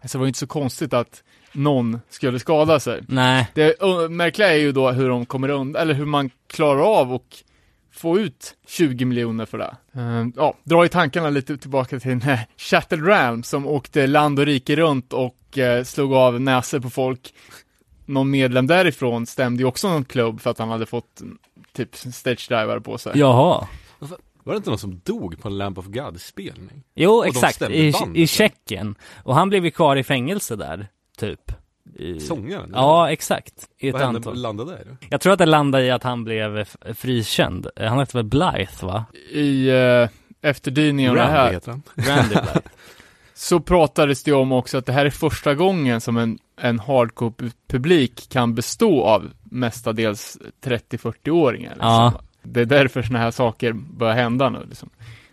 Så 0.05 0.09
det 0.13 0.19
var 0.19 0.25
ju 0.25 0.29
inte 0.29 0.39
så 0.39 0.47
konstigt 0.47 0.93
att 0.93 1.23
någon 1.53 2.01
skulle 2.09 2.39
skada 2.39 2.81
sig. 2.81 3.03
Nej, 3.09 3.49
Det 3.55 3.81
märkliga 4.11 4.53
är 4.53 4.57
ju 4.57 4.73
då 4.73 4.91
hur 4.91 5.09
de 5.09 5.27
kommer 5.27 5.49
undan, 5.49 5.83
eller 5.83 5.95
hur 5.95 6.07
man 6.07 6.31
klarar 6.47 7.01
av 7.01 7.13
och 7.13 7.37
få 7.93 8.19
ut 8.19 8.55
20 8.67 9.05
miljoner 9.05 9.47
för 9.47 9.59
det. 9.59 9.77
Uh, 9.97 10.29
ja, 10.37 10.55
drar 10.65 10.83
ju 10.83 10.89
tankarna 10.89 11.31
lite 11.31 11.57
tillbaka 11.57 12.01
till 12.01 12.11
uh, 12.11 12.39
Chattel 12.57 13.03
Ram 13.05 13.43
som 13.43 13.67
åkte 13.67 14.07
land 14.07 14.39
och 14.39 14.47
rike 14.47 14.77
runt 14.77 15.13
och 15.13 15.59
uh, 15.59 15.85
slog 15.85 16.15
av 16.15 16.41
näsor 16.41 16.81
på 16.81 16.91
folk. 16.91 17.35
Någon 18.07 18.31
medlem 18.31 18.67
därifrån 18.67 19.27
stämde 19.27 19.63
ju 19.63 19.67
också 19.67 19.89
någon 19.89 20.05
klubb 20.05 20.41
för 20.41 20.51
att 20.51 20.59
han 20.59 20.69
hade 20.69 20.87
fått 20.87 21.23
typ 21.73 21.97
stage 21.97 22.47
diver 22.49 22.79
på 22.81 22.99
sig. 22.99 23.13
jaha. 23.15 23.69
Var 24.45 24.53
det 24.53 24.57
inte 24.57 24.71
någon 24.71 24.79
som 24.79 25.01
dog 25.05 25.43
på 25.43 25.49
en 25.49 25.59
Lamp 25.59 25.79
of 25.79 25.87
God-spelning? 25.87 26.83
Jo, 26.95 27.25
exakt, 27.25 27.63
i, 27.63 27.93
bandet, 27.93 28.17
i? 28.17 28.27
Tjeckien. 28.27 28.95
Och 29.23 29.35
han 29.35 29.49
blev 29.49 29.65
ju 29.65 29.71
kvar 29.71 29.97
i 29.97 30.05
fängelse 30.05 30.57
där, 30.57 30.89
typ. 31.19 31.53
I... 31.99 32.21
Sångaren? 32.21 32.71
Ja, 32.75 33.11
exakt. 33.11 33.69
I 33.79 33.91
Vad 33.91 34.01
hände, 34.01 34.17
antal. 34.17 34.37
landade 34.37 34.71
där 34.71 34.85
då? 34.85 34.97
Jag 35.11 35.21
tror 35.21 35.33
att 35.33 35.39
det 35.39 35.47
landade 35.47 35.85
i 35.85 35.91
att 35.91 36.03
han 36.03 36.25
blev 36.25 36.65
frikänd. 36.95 37.67
Han 37.77 37.99
hette 37.99 38.17
väl 38.17 38.25
Blythe, 38.25 38.87
va? 38.87 39.05
I 39.31 39.71
uh, 39.71 40.09
efterdyningarna 40.43 41.15
det 41.15 41.21
Randy 41.21 41.37
här 41.37 41.53
heter 41.53 41.71
han. 41.71 41.83
Randy 41.95 42.29
Blythe. 42.29 42.61
så 43.35 43.61
pratades 43.61 44.23
det 44.23 44.33
om 44.33 44.53
också 44.53 44.79
att 44.79 44.87
det 44.87 44.93
här 44.93 45.07
är 45.07 45.11
första 45.11 45.55
gången 45.55 46.01
som 46.01 46.17
en, 46.17 46.39
en 46.61 46.81
hardcore-publik 46.81 48.29
kan 48.29 48.55
bestå 48.55 49.05
av 49.05 49.31
mestadels 49.45 50.39
30-40-åringar. 50.65 51.71
Liksom. 51.71 51.89
Ja. 51.89 52.21
Det 52.43 52.61
är 52.61 52.65
därför 52.65 53.03
såna 53.03 53.19
här 53.19 53.31
saker 53.31 53.73
börjar 53.73 54.15
hända 54.15 54.51
nu. 54.51 54.67
Liksom. 54.69 54.91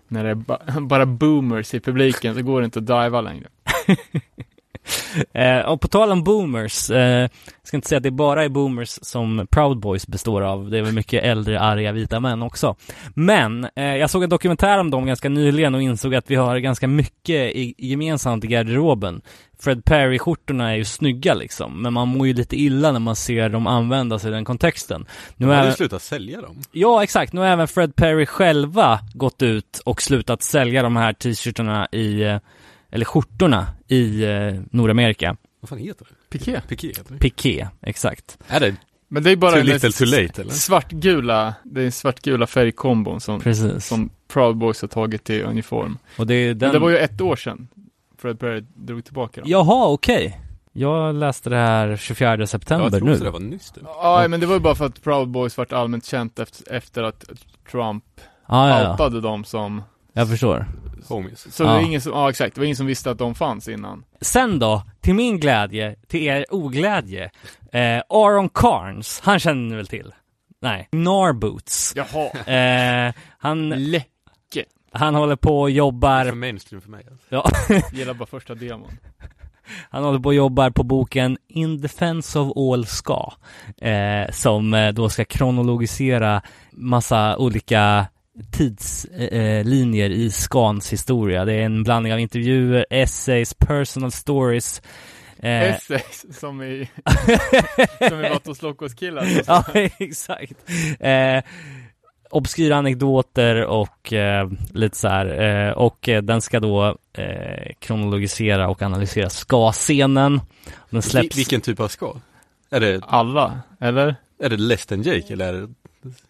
När 0.08 0.24
det 0.24 0.30
är 0.30 0.36
ba 0.36 0.58
bara 0.82 1.06
boomers 1.06 1.74
i 1.74 1.80
publiken 1.80 2.36
så 2.36 2.42
går 2.42 2.62
det 2.62 2.66
inte 2.66 2.80
att 2.80 2.88
diva 2.88 3.22
längre. 3.22 3.48
Eh, 5.34 5.60
och 5.60 5.82
på 5.82 5.88
tal 5.88 6.12
om 6.12 6.24
boomers, 6.24 6.90
eh, 6.90 7.22
jag 7.22 7.30
ska 7.64 7.78
inte 7.78 7.88
säga 7.88 7.98
att 7.98 8.04
det 8.04 8.12
bara 8.12 8.44
är 8.44 8.50
boomers 8.50 9.00
som 9.02 9.48
Proud 9.52 9.80
Boys 9.80 10.08
består 10.08 10.42
av, 10.42 10.70
det 10.70 10.78
är 10.78 10.82
väl 10.82 10.94
mycket 10.94 11.24
äldre, 11.24 11.60
arga, 11.60 11.92
vita 11.92 12.20
män 12.20 12.42
också. 12.42 12.76
Men 13.14 13.68
eh, 13.76 13.96
jag 13.96 14.10
såg 14.10 14.24
en 14.24 14.30
dokumentär 14.30 14.80
om 14.80 14.92
dem 14.92 15.06
ganska 15.06 15.30
nyligen 15.30 15.76
och 15.76 15.82
insåg 15.82 16.16
att 16.16 16.32
vi 16.32 16.36
har 16.36 16.58
ganska 16.58 16.88
mycket 16.88 17.56
i, 17.56 17.76
gemensamt 17.78 18.44
i 18.44 18.48
garderoben. 18.48 19.22
Fred 19.60 19.86
Perry-skjortorna 19.86 20.72
är 20.72 20.76
ju 20.76 20.86
snygga 20.86 21.34
liksom, 21.34 21.82
men 21.82 21.94
man 21.94 22.08
mår 22.08 22.28
ju 22.28 22.34
lite 22.34 22.56
illa 22.56 22.92
när 22.92 23.00
man 23.00 23.16
ser 23.16 23.50
dem 23.50 23.68
användas 23.68 24.26
i 24.26 24.30
den 24.30 24.46
kontexten. 24.46 25.06
Nu 25.36 25.46
De 25.46 25.52
är, 25.52 25.66
ju 25.66 25.72
slutat 25.72 26.02
sälja 26.02 26.42
dem. 26.42 26.62
ja, 26.72 27.04
exakt. 27.04 27.34
Nu 27.34 27.42
har 27.42 27.48
även 27.48 27.68
Fred 27.68 27.96
Perry 27.96 28.26
själva 28.26 29.00
gått 29.14 29.42
ut 29.42 29.82
och 29.86 30.02
slutat 30.02 30.44
sälja 30.44 30.84
de 30.84 30.96
här 30.96 31.14
t-shirtarna 31.14 31.88
i, 31.92 32.22
eh, 32.24 32.38
eller 32.92 33.06
skjortorna 33.06 33.68
i 33.92 34.24
eh, 34.24 34.62
Nordamerika. 34.72 35.36
Vad 35.60 35.70
fan 35.70 35.78
heter 35.78 36.06
det? 36.10 36.38
Piké. 36.38 36.62
Piké 36.68 36.88
heter 36.88 37.06
det. 37.14 37.18
Piké, 37.20 37.68
exakt. 37.82 38.38
Är 38.48 38.60
det 38.60 38.76
Men 39.08 39.24
det 39.24 39.32
är 39.32 39.36
bara 39.36 39.52
too 39.52 39.64
little 39.64 39.92
too 39.92 40.06
late 40.08 40.42
eller? 40.42 40.52
svartgula, 40.54 41.54
det 41.64 41.82
är 41.84 41.92
svartgula 41.92 42.48
färgkombon 42.48 43.22
som, 43.22 43.40
Precis. 43.42 43.86
som 43.86 44.10
Proud 44.28 44.58
Boys 44.58 44.82
har 44.82 44.88
tagit 44.88 45.24
till 45.24 45.44
uniform. 45.44 45.98
Och 46.18 46.28
det 46.28 46.34
är 46.36 46.48
Men 46.50 46.58
den... 46.58 46.72
det 46.74 46.80
var 46.80 46.90
ju 46.90 46.98
ett 46.98 47.22
år 47.22 47.36
sedan 47.36 47.68
Fred 48.18 48.40
Perry 48.40 48.64
drog 48.76 49.06
tillbaka 49.06 49.42
dem. 49.42 49.50
Jaha, 49.50 49.88
okej. 49.88 50.40
Jag 50.74 51.16
läste 51.16 51.50
det 51.50 51.56
här 51.56 51.98
24 51.98 52.38
Ja, 52.38 52.48
september 52.48 52.86
jag 52.86 52.94
tror 52.94 53.08
nu. 53.10 53.16
det 53.18 53.30
var 53.30 53.40
nyss 53.40 53.72
typ. 53.72 53.84
Ja, 53.86 54.26
men 54.30 54.40
det 54.40 54.46
var 54.46 54.54
ju 54.54 54.60
bara 54.60 54.76
för 54.76 54.86
att 54.86 55.04
Proud 55.04 55.28
Boys 55.30 55.58
vart 55.58 55.74
allmänt 55.74 56.06
känt 56.06 56.40
efter, 56.40 56.74
efter 56.74 57.04
att 57.04 57.26
Trump 57.72 58.04
ja, 58.48 58.70
ja. 58.84 58.92
outade 58.92 59.22
dem 59.22 59.44
som 59.44 59.82
Jag 60.14 60.30
förstår. 60.30 60.66
Homies. 61.08 61.56
Så 61.56 61.64
det 61.64 61.70
var 61.70 61.80
ingen 61.80 62.02
som, 62.02 62.12
ja 62.12 62.30
exakt, 62.30 62.56
det 62.56 62.62
var 62.62 62.66
ingen 62.66 62.76
som 62.78 62.86
visste 62.86 63.12
att 63.12 63.18
de 63.18 63.36
fanns 63.36 63.68
innan. 63.68 64.04
Sen 64.22 64.60
då, 64.60 64.84
till 65.02 65.14
min 65.16 65.40
glädje, 65.40 65.96
till 66.08 66.24
er 66.24 66.46
oglädje. 66.50 67.32
Eh, 67.72 68.02
Aaron 68.10 68.50
Carnes, 68.50 69.20
han 69.24 69.40
känner 69.40 69.70
ni 69.70 69.76
väl 69.76 69.88
till? 69.88 70.14
Nej. 70.62 70.90
Narboots. 70.92 71.94
Jaha. 71.96 72.56
Eh, 72.56 73.14
han, 73.38 73.70
Läcke. 73.70 74.66
han 74.92 75.16
håller 75.16 75.36
på 75.36 75.62
och 75.62 75.68
Det 75.68 75.74
är 75.74 75.76
jobbar, 75.76 76.26
för 76.26 76.36
mainstream 76.36 76.82
för 76.82 76.90
mig. 76.90 77.06
Alltså. 77.12 77.26
ja, 77.74 77.80
Gillar 77.94 78.14
bara 78.14 78.26
första 78.26 78.56
demon. 78.56 78.92
han 79.90 80.04
håller 80.04 80.20
på 80.20 80.30
och 80.30 80.36
jobbar 80.36 80.70
på 80.70 80.84
boken 80.84 81.38
In 81.48 81.82
Defense 81.82 82.40
of 82.40 82.58
All 82.58 82.86
Ska. 82.86 83.34
Eh, 83.82 84.32
som 84.32 84.74
eh, 84.74 84.92
då 84.92 85.10
ska 85.10 85.26
kronologisera 85.26 86.42
massa 86.72 87.38
olika 87.38 88.08
tidslinjer 88.52 89.60
eh, 89.60 89.66
linjer 89.66 90.10
i 90.10 90.32
Skans 90.32 90.94
historia. 90.94 91.46
Det 91.46 91.54
är 91.54 91.66
en 91.66 91.84
blandning 91.84 92.14
av 92.14 92.20
intervjuer, 92.20 92.86
essays, 92.90 93.54
personal 93.54 94.12
stories. 94.12 94.82
Eh, 95.40 95.76
Essays, 95.76 96.40
som 96.40 96.62
i, 96.64 96.90
som 98.10 98.26
i 98.26 98.30
Vatos 98.30 98.62
Locos 98.62 98.94
killar. 98.94 99.28
ja, 99.48 99.66
exakt. 100.00 100.70
Eh, 101.00 101.44
obskyra 102.30 102.76
anekdoter 102.76 103.66
och 103.66 104.14
eh, 104.14 104.50
lite 104.74 104.98
så 104.98 105.08
här. 105.08 105.42
Eh, 105.42 105.72
och 105.72 106.10
eh, 106.10 106.22
den 106.22 106.42
ska 106.42 106.60
då 106.60 106.98
eh, 107.14 107.74
kronologisera 107.80 108.70
och 108.70 108.82
analysera 108.82 109.30
ska-scenen. 109.30 110.42
Den 110.90 111.02
släpps... 111.02 111.38
Vilken 111.38 111.62
typ 111.62 111.80
av 111.80 111.88
ska? 111.88 112.16
Är 112.70 112.80
det, 112.80 113.02
Alla, 113.04 113.62
eller? 113.80 114.16
är 114.40 114.50
det 114.50 114.58
Less 114.58 114.86
than 114.86 115.02
Jake 115.02 115.34
eller 115.34 115.54
är 115.54 115.62
det 115.62 115.74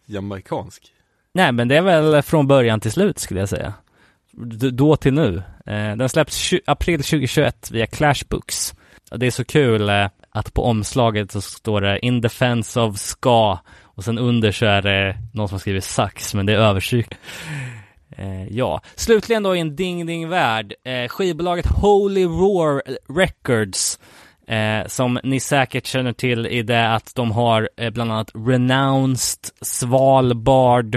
jamaicansk? 0.06 0.92
Nej, 1.34 1.52
men 1.52 1.68
det 1.68 1.78
är 1.78 1.82
väl 1.82 2.22
från 2.22 2.48
början 2.48 2.80
till 2.80 2.92
slut 2.92 3.20
skulle 3.20 3.40
jag 3.40 3.50
säga. 3.50 3.74
D- 4.32 4.70
då 4.70 4.96
till 4.96 5.14
nu. 5.14 5.44
Eh, 5.66 5.96
den 5.96 6.10
släpps 6.10 6.54
april 6.66 7.04
2021 7.04 7.72
via 7.72 7.88
Clash 7.88 8.24
Books. 8.30 8.74
Det 9.16 9.26
är 9.28 9.32
så 9.32 9.46
kul 9.46 9.90
eh, 9.90 10.08
att 10.32 10.54
på 10.54 10.64
omslaget 10.64 11.32
så 11.32 11.42
står 11.42 11.82
det 11.82 12.06
In 12.06 12.22
Defense 12.22 12.80
of 12.82 12.98
Ska 12.98 13.60
och 13.84 14.04
sen 14.04 14.18
under 14.18 14.52
så 14.52 14.66
är 14.66 14.82
det 14.82 15.18
någon 15.34 15.50
som 15.50 15.60
skriver 15.60 15.80
sax, 15.80 16.34
men 16.34 16.46
det 16.46 16.54
är 16.54 16.58
överstryk. 16.58 17.08
Eh, 18.18 18.48
ja, 18.48 18.82
slutligen 18.96 19.44
då 19.44 19.56
i 19.56 19.60
en 19.60 19.76
ding 19.76 20.06
ding 20.06 20.30
värld, 20.30 20.74
eh, 20.84 21.08
skivbolaget 21.08 21.66
Holy 21.68 22.26
Roar 22.26 22.82
Records 23.18 24.00
Eh, 24.52 24.88
som 24.88 25.20
ni 25.24 25.40
säkert 25.40 25.86
känner 25.86 26.14
till 26.14 26.48
i 26.48 26.64
det 26.64 26.94
att 26.94 27.16
de 27.16 27.32
har 27.32 27.70
eh, 27.78 27.90
bland 27.90 28.12
annat 28.12 28.32
Renounced, 28.34 29.50
Svalbard 29.62 30.96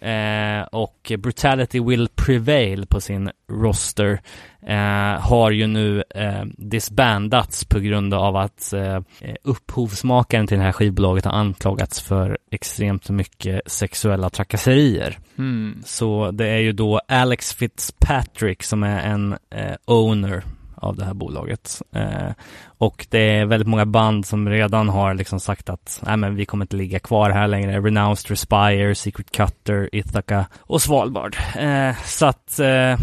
eh, 0.00 0.62
och 0.72 1.12
Brutality 1.18 1.80
Will 1.80 2.08
Prevail 2.14 2.86
på 2.86 3.00
sin 3.00 3.30
roster. 3.52 4.20
Eh, 4.66 5.20
har 5.20 5.50
ju 5.50 5.66
nu 5.66 6.04
eh, 6.14 6.44
disbandats 6.58 7.64
på 7.64 7.78
grund 7.78 8.14
av 8.14 8.36
att 8.36 8.72
eh, 8.72 9.00
upphovsmakaren 9.42 10.46
till 10.46 10.58
det 10.58 10.64
här 10.64 10.72
skivbolaget 10.72 11.24
har 11.24 11.32
anklagats 11.32 12.00
för 12.00 12.38
extremt 12.50 13.10
mycket 13.10 13.60
sexuella 13.66 14.30
trakasserier. 14.30 15.18
Hmm. 15.36 15.82
Så 15.84 16.30
det 16.30 16.48
är 16.48 16.58
ju 16.58 16.72
då 16.72 17.00
Alex 17.08 17.54
Fitzpatrick 17.54 18.62
som 18.62 18.82
är 18.82 19.00
en 19.00 19.36
owner 19.84 20.42
av 20.80 20.96
det 20.96 21.04
här 21.04 21.14
bolaget. 21.14 21.82
Eh, 21.92 22.30
och 22.78 23.06
det 23.10 23.18
är 23.38 23.44
väldigt 23.46 23.68
många 23.68 23.86
band 23.86 24.26
som 24.26 24.48
redan 24.48 24.88
har 24.88 25.14
liksom 25.14 25.40
sagt 25.40 25.70
att 25.70 26.00
nej 26.06 26.16
men 26.16 26.34
vi 26.34 26.46
kommer 26.46 26.64
inte 26.64 26.76
ligga 26.76 26.98
kvar 26.98 27.30
här 27.30 27.48
längre. 27.48 27.80
Renounced, 27.80 28.30
Respire, 28.30 28.94
Secret 28.94 29.30
Cutter, 29.30 29.88
Ithaca 29.92 30.46
och 30.60 30.82
Svalbard. 30.82 31.36
Eh, 31.58 31.96
så 32.04 32.26
att, 32.26 32.58
eh, 32.58 32.96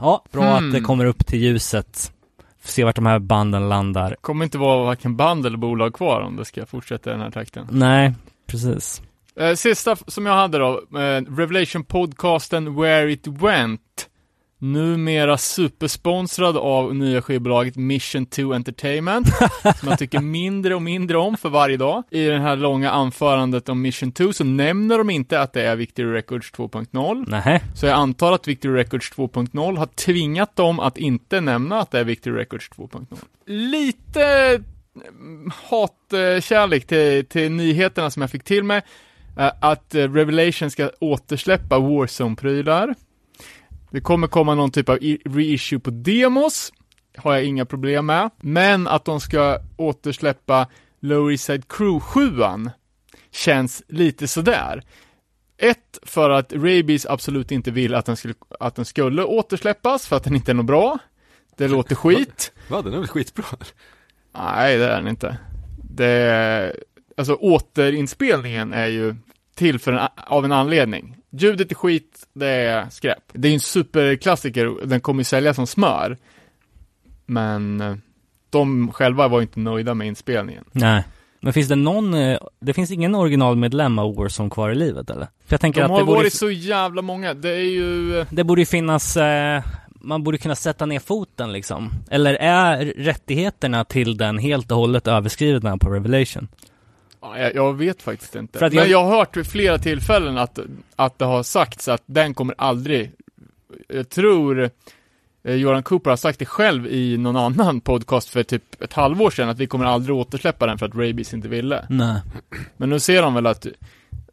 ja, 0.00 0.24
bra 0.32 0.42
Hmm. 0.56 0.66
att 0.68 0.72
det 0.72 0.80
kommer 0.80 1.04
upp 1.04 1.26
till 1.26 1.38
ljuset 1.40 2.12
se 2.62 2.84
vart 2.84 2.96
de 2.96 3.06
här 3.06 3.18
banden 3.18 3.68
landar. 3.68 4.16
Kommer 4.20 4.44
inte 4.44 4.58
vara 4.58 4.84
varken 4.84 5.16
band 5.16 5.46
eller 5.46 5.58
bolag 5.58 5.94
kvar 5.94 6.20
om 6.20 6.36
det 6.36 6.44
ska 6.44 6.66
fortsätta 6.66 7.10
i 7.10 7.12
den 7.12 7.22
här 7.22 7.30
takten. 7.30 7.66
Nej, 7.70 8.14
precis. 8.46 9.02
Sista 9.56 9.96
som 10.06 10.26
jag 10.26 10.34
hade 10.34 10.58
då, 10.58 10.82
Revelation 11.28 11.84
podcasten 11.84 12.76
Where 12.76 13.12
It 13.12 13.26
Went. 13.26 14.09
Numera 14.62 15.38
supersponsrad 15.38 16.56
av 16.56 16.94
nya 16.94 17.22
skivbolaget 17.22 17.76
Mission 17.76 18.26
2 18.26 18.54
Entertainment, 18.54 19.26
som 19.80 19.88
jag 19.88 19.98
tycker 19.98 20.20
mindre 20.20 20.74
och 20.74 20.82
mindre 20.82 21.18
om 21.18 21.36
för 21.36 21.48
varje 21.48 21.76
dag. 21.76 22.02
I 22.10 22.26
det 22.26 22.38
här 22.38 22.56
långa 22.56 22.90
anförandet 22.90 23.68
om 23.68 23.82
Mission 23.82 24.12
2 24.12 24.32
så 24.32 24.44
nämner 24.44 24.98
de 24.98 25.10
inte 25.10 25.40
att 25.40 25.52
det 25.52 25.62
är 25.62 25.76
Victory 25.76 26.12
Records 26.12 26.52
2.0. 26.52 27.24
Nej. 27.28 27.62
Så 27.74 27.86
jag 27.86 27.94
antar 27.94 28.32
att 28.32 28.48
Victory 28.48 28.74
Records 28.74 29.12
2.0 29.12 29.76
har 29.76 29.86
tvingat 29.86 30.56
dem 30.56 30.80
att 30.80 30.98
inte 30.98 31.40
nämna 31.40 31.80
att 31.80 31.90
det 31.90 31.98
är 31.98 32.04
Victory 32.04 32.36
Records 32.40 32.70
2.0. 32.70 33.06
Lite 33.46 34.24
mm, 35.20 35.50
hatkärlek 35.70 36.86
till, 36.86 37.26
till 37.26 37.52
nyheterna 37.52 38.10
som 38.10 38.22
jag 38.22 38.30
fick 38.30 38.44
till 38.44 38.64
mig. 38.64 38.82
Eh, 39.38 39.52
Att 39.60 39.94
eh, 39.94 40.12
Revelation 40.12 40.70
ska 40.70 40.90
återsläppa 41.00 41.78
Warzone-prylar. 41.78 42.94
Det 43.90 44.00
kommer 44.00 44.26
komma 44.26 44.54
någon 44.54 44.70
typ 44.70 44.88
av 44.88 44.98
reissue 45.24 45.80
på 45.80 45.90
demos. 45.90 46.72
Har 47.16 47.32
jag 47.32 47.44
inga 47.44 47.66
problem 47.66 48.06
med. 48.06 48.30
Men 48.40 48.86
att 48.86 49.04
de 49.04 49.20
ska 49.20 49.58
återsläppa 49.76 50.68
Lower 51.00 51.30
East 51.30 51.44
Side 51.44 51.68
Crew 51.68 52.00
7 52.00 52.70
känns 53.30 53.82
lite 53.88 54.28
sådär. 54.28 54.82
Ett, 55.58 55.98
för 56.02 56.30
att 56.30 56.52
Rabies 56.52 57.06
absolut 57.06 57.50
inte 57.50 57.70
vill 57.70 57.94
att 57.94 58.06
den, 58.06 58.16
skulle, 58.16 58.34
att 58.60 58.74
den 58.74 58.84
skulle 58.84 59.24
återsläppas, 59.24 60.06
för 60.06 60.16
att 60.16 60.24
den 60.24 60.36
inte 60.36 60.52
är 60.52 60.54
något 60.54 60.66
bra. 60.66 60.98
Det 61.56 61.68
låter 61.68 61.94
skit. 61.94 62.52
Va, 62.68 62.82
den 62.82 62.94
är 62.94 62.98
väl 62.98 63.08
skitbra? 63.08 63.44
Nej, 64.34 64.78
det 64.78 64.84
är 64.84 64.96
den 64.96 65.08
inte. 65.08 65.36
Det 65.82 66.76
alltså 67.16 67.34
återinspelningen 67.34 68.72
är 68.72 68.86
ju 68.86 69.16
till 69.60 69.78
för 69.78 69.92
en, 69.92 70.08
av 70.16 70.44
en 70.44 70.52
anledning. 70.52 71.16
Ljudet 71.30 71.70
är 71.70 71.74
skit, 71.74 72.26
det 72.32 72.46
är 72.46 72.90
skräp. 72.90 73.22
Det 73.32 73.48
är 73.48 73.52
en 73.52 73.60
superklassiker, 73.60 74.86
den 74.86 75.00
kommer 75.00 75.20
ju 75.20 75.24
sälja 75.24 75.54
som 75.54 75.66
smör. 75.66 76.16
Men 77.26 77.80
eh, 77.80 77.96
de 78.50 78.92
själva 78.92 79.28
var 79.28 79.42
inte 79.42 79.60
nöjda 79.60 79.94
med 79.94 80.06
inspelningen. 80.06 80.64
Nej. 80.72 81.04
Men 81.40 81.52
finns 81.52 81.68
det 81.68 81.74
någon, 81.74 82.14
eh, 82.14 82.38
det 82.60 82.72
finns 82.72 82.90
ingen 82.90 83.14
originalmedlem 83.14 83.98
av 83.98 84.14
Warzone 84.14 84.50
kvar 84.50 84.70
i 84.70 84.74
livet 84.74 85.10
eller? 85.10 85.26
För 85.46 85.54
jag 85.54 85.60
tänker 85.60 85.80
De 85.80 85.90
att 85.90 85.98
det 85.98 86.04
borde, 86.04 86.18
varit 86.18 86.32
så 86.32 86.50
jävla 86.50 87.02
många, 87.02 87.34
det 87.34 87.50
är 87.50 87.70
ju... 87.70 88.24
det 88.30 88.44
borde 88.44 88.60
ju 88.60 88.66
finnas, 88.66 89.16
eh, 89.16 89.62
man 90.00 90.24
borde 90.24 90.38
kunna 90.38 90.54
sätta 90.54 90.86
ner 90.86 90.98
foten 91.00 91.52
liksom. 91.52 91.90
Eller 92.10 92.34
är 92.34 92.84
rättigheterna 92.84 93.84
till 93.84 94.16
den 94.16 94.38
helt 94.38 94.70
och 94.70 94.76
hållet 94.76 95.06
överskrivna 95.08 95.78
på 95.78 95.90
Revelation? 95.90 96.48
Ja, 97.22 97.38
jag, 97.38 97.54
jag 97.54 97.74
vet 97.78 98.02
faktiskt 98.02 98.34
inte. 98.36 98.66
Att 98.66 98.72
Men 98.72 98.78
jag- 98.82 98.88
jag 98.88 99.04
har 99.04 99.16
hört 99.18 99.36
vid 99.36 99.46
flera 99.46 99.78
tillfällen 99.78 100.38
att, 100.38 100.58
att 100.96 101.18
det 101.18 101.24
har 101.24 101.42
sagts 101.42 101.88
att 101.88 102.02
den 102.06 102.34
kommer 102.34 102.54
aldrig, 102.58 103.10
jag 103.88 104.08
tror 104.08 104.70
eh, 105.44 105.54
Joran 105.54 105.82
Cooper 105.82 106.10
har 106.10 106.16
sagt 106.16 106.38
det 106.38 106.44
själv 106.46 106.86
i 106.86 107.16
någon 107.16 107.36
annan 107.36 107.80
podcast 107.80 108.28
för 108.28 108.42
typ 108.42 108.82
ett 108.82 108.92
halvår 108.92 109.30
sedan 109.30 109.48
att 109.48 109.58
vi 109.58 109.66
kommer 109.66 109.84
aldrig 109.84 110.16
återsläppa 110.16 110.66
den 110.66 110.78
för 110.78 110.86
att 110.86 110.94
Rabies 110.94 111.34
inte 111.34 111.48
ville. 111.48 111.86
Nej. 111.90 112.20
Men 112.76 112.90
nu 112.90 113.00
ser 113.00 113.22
de 113.22 113.34
väl 113.34 113.46
att 113.46 113.66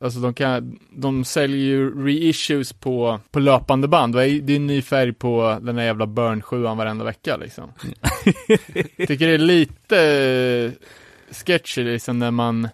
Alltså 0.02 0.20
de 0.20 0.34
kan, 0.34 0.80
de 0.96 1.26
säljer 1.26 1.58
ju 1.60 2.06
reissues 2.06 2.74
på, 2.74 3.20
på 3.32 3.40
löpande 3.40 3.88
band. 3.88 4.16
Det 4.16 4.26
är 4.28 4.52
en 4.52 4.68
ny 4.68 4.82
färg 4.82 5.14
på 5.14 5.60
den 5.62 5.76
där 5.76 5.84
jävla 5.84 6.06
Burn 6.08 6.42
7 6.42 6.62
varenda 6.62 7.04
vecka 7.06 7.38
liksom. 7.38 7.72
Tycker 9.08 9.28
det 9.28 9.34
är 9.34 9.38
lite 9.38 10.72
sketchy 11.32 11.84
liksom 11.84 12.20
när 12.20 12.32
man 12.32 12.68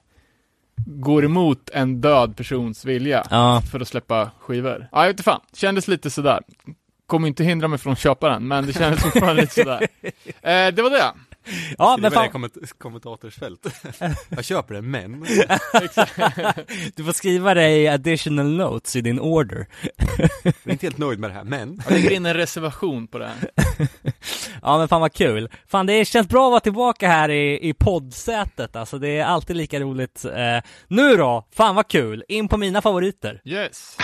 går 0.86 1.26
emot 1.26 1.70
en 1.74 2.02
död 2.02 2.36
persons 2.38 2.86
vilja 2.86 3.24
Ja, 3.30 3.62
för 3.72 3.80
att 3.80 3.88
släppa 3.88 4.32
skivor. 4.40 4.88
Ja, 4.92 5.00
jag 5.02 5.08
vet 5.08 5.14
inte 5.14 5.24
fan. 5.24 5.42
Kändes 5.54 5.88
lite 5.88 6.10
sådär. 6.10 6.40
Kommer 7.08 7.28
inte 7.28 7.44
hindra 7.44 7.68
mig 7.68 7.80
från 7.80 7.94
att 7.94 8.00
köpa 8.00 8.30
den, 8.30 8.48
men 8.48 8.66
det 8.66 8.74
kändes 8.74 9.04
fortfarande 9.04 9.42
lite 9.42 9.54
sådär. 9.54 9.88
Eh, 10.42 10.74
det 10.74 10.82
var 10.82 10.90
det. 10.90 11.12
ja 11.78 11.96
det 11.96 12.02
men 12.02 12.12
det 12.12 12.18
fan, 12.18 12.30
komment- 12.30 12.78
kommentatorsfält. 12.78 13.68
jag 14.30 14.46
köper 14.46 14.74
den, 14.74 14.92
men. 14.92 15.12
du 16.96 17.04
får 17.04 17.14
skriva 17.14 17.54
dig 17.54 17.88
additional 17.88 18.46
notes 18.56 18.96
i 18.96 19.02
din 19.02 19.20
order. 19.20 19.68
Jag 20.44 20.54
är 20.64 20.72
inte 20.72 20.86
helt 20.86 20.98
nöjd 20.98 21.20
med 21.20 21.30
det 21.30 21.34
här, 21.34 21.44
men. 21.44 21.82
Jag 21.84 21.94
lägger 21.94 22.12
in 22.12 22.26
en 22.26 22.34
reservation 22.34 23.08
på 23.08 23.18
det 23.18 23.28
här. 23.28 23.68
Ja 24.62 24.78
men 24.78 24.88
fan 24.88 25.02
vad 25.02 25.14
kul. 25.14 25.50
Fan 25.68 25.86
det 25.86 26.06
känns 26.06 26.28
bra 26.28 26.46
att 26.46 26.52
vara 26.52 26.60
tillbaka 26.60 27.08
här 27.08 27.30
i, 27.30 27.70
i 27.70 27.74
poddsätet 27.74 28.76
alltså, 28.76 29.00
det 29.00 29.18
är 29.18 29.26
alltid 29.26 29.56
lika 29.56 29.80
roligt. 29.80 30.26
Eh, 30.26 30.60
nu 30.88 31.16
då, 31.18 31.48
fan 31.56 31.76
vad 31.76 31.88
kul, 31.88 32.24
in 32.28 32.48
på 32.48 32.58
mina 32.58 32.82
favoriter. 32.82 33.42
Yes. 33.46 33.98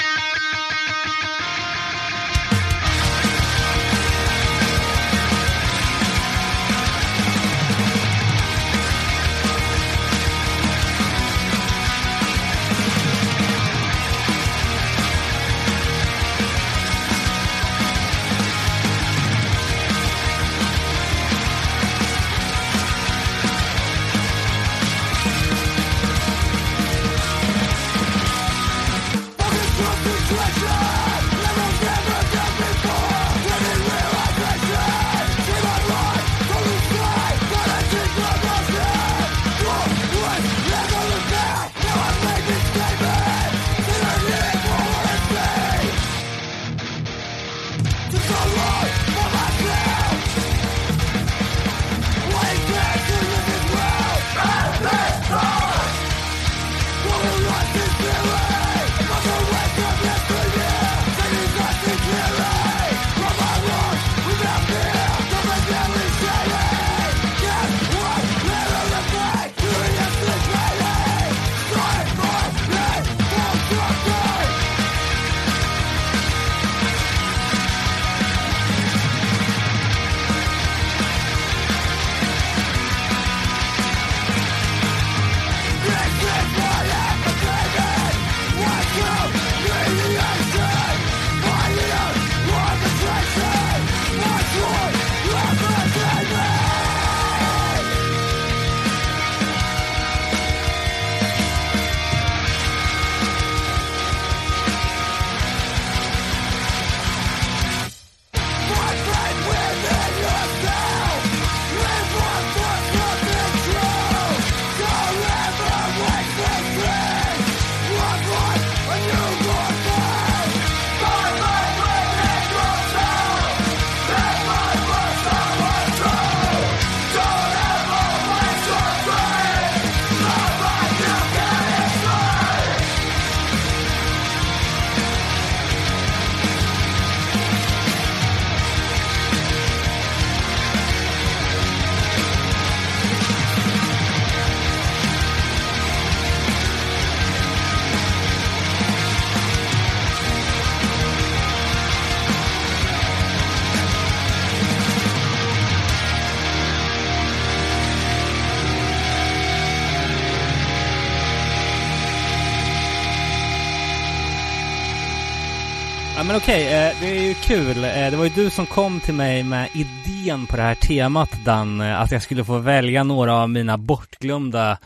Men 166.30 166.38
okej, 166.38 166.66
okay, 166.66 166.96
det 167.02 167.18
är 167.18 167.28
ju 167.28 167.34
kul. 167.34 167.84
Eh, 167.84 168.12
det 168.12 168.18
var 168.18 168.24
ju 168.24 168.30
du 168.30 168.50
som 168.50 168.66
kom 168.66 169.00
till 169.00 169.14
mig 169.14 169.44
med 169.44 169.70
idén 169.74 170.48
på 170.48 170.56
det 170.56 170.62
här 170.62 170.76
temat 170.76 171.30
Dan, 171.46 171.82
eh, 171.82 172.02
att 172.02 172.12
jag 172.12 172.22
skulle 172.22 172.46
få 172.46 172.58
välja 172.58 173.04
några 173.04 173.34
av 173.34 173.50
mina 173.50 173.78
bortglömda 173.78 174.78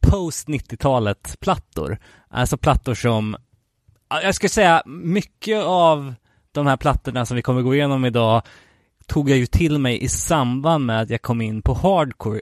post 0.00 0.48
90-talet 0.48 1.36
plattor. 1.40 1.98
Alltså 2.28 2.56
plattor 2.56 2.94
som, 2.94 3.36
jag 4.08 4.34
skulle 4.34 4.50
säga 4.50 4.82
mycket 4.86 5.64
av 5.64 6.14
de 6.52 6.66
här 6.66 6.76
plattorna 6.76 7.26
som 7.26 7.36
vi 7.36 7.42
kommer 7.42 7.62
gå 7.62 7.74
igenom 7.74 8.04
idag 8.04 8.42
tog 9.06 9.30
jag 9.30 9.38
ju 9.38 9.46
till 9.46 9.78
mig 9.78 10.04
i 10.04 10.08
samband 10.08 10.86
med 10.86 11.00
att 11.00 11.10
jag 11.10 11.22
kom 11.22 11.40
in 11.40 11.62
på 11.62 11.74
hardcore. 11.74 12.40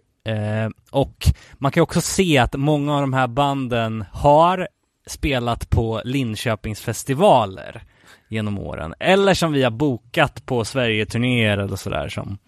Och 0.91 1.27
man 1.59 1.73
kan 1.73 1.81
ju 1.81 1.83
också 1.83 2.01
se 2.01 2.39
att 2.39 2.55
många 2.57 2.95
av 2.95 3.01
de 3.01 3.12
här 3.12 3.27
banden 3.27 4.05
har 4.12 4.69
spelat 5.07 5.71
på 5.71 6.03
Linköpingsfestivaler 6.05 7.83
genom 8.29 8.59
åren. 8.59 8.95
Eller 8.99 9.35
som 9.35 9.53
vi 9.53 9.62
har 9.62 9.70
bokat 9.70 10.47
på 10.47 10.64
Sverige-turnéer 10.64 11.59
eller 11.59 11.76
sådär 11.76 12.09
som. 12.09 12.39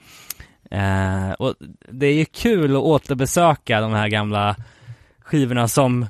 Eh, 0.70 1.32
och 1.32 1.54
det 1.90 2.06
är 2.06 2.14
ju 2.14 2.24
kul 2.24 2.76
att 2.76 2.82
återbesöka 2.82 3.80
de 3.80 3.92
här 3.92 4.08
gamla 4.08 4.56
skivorna 5.20 5.68
som 5.68 6.06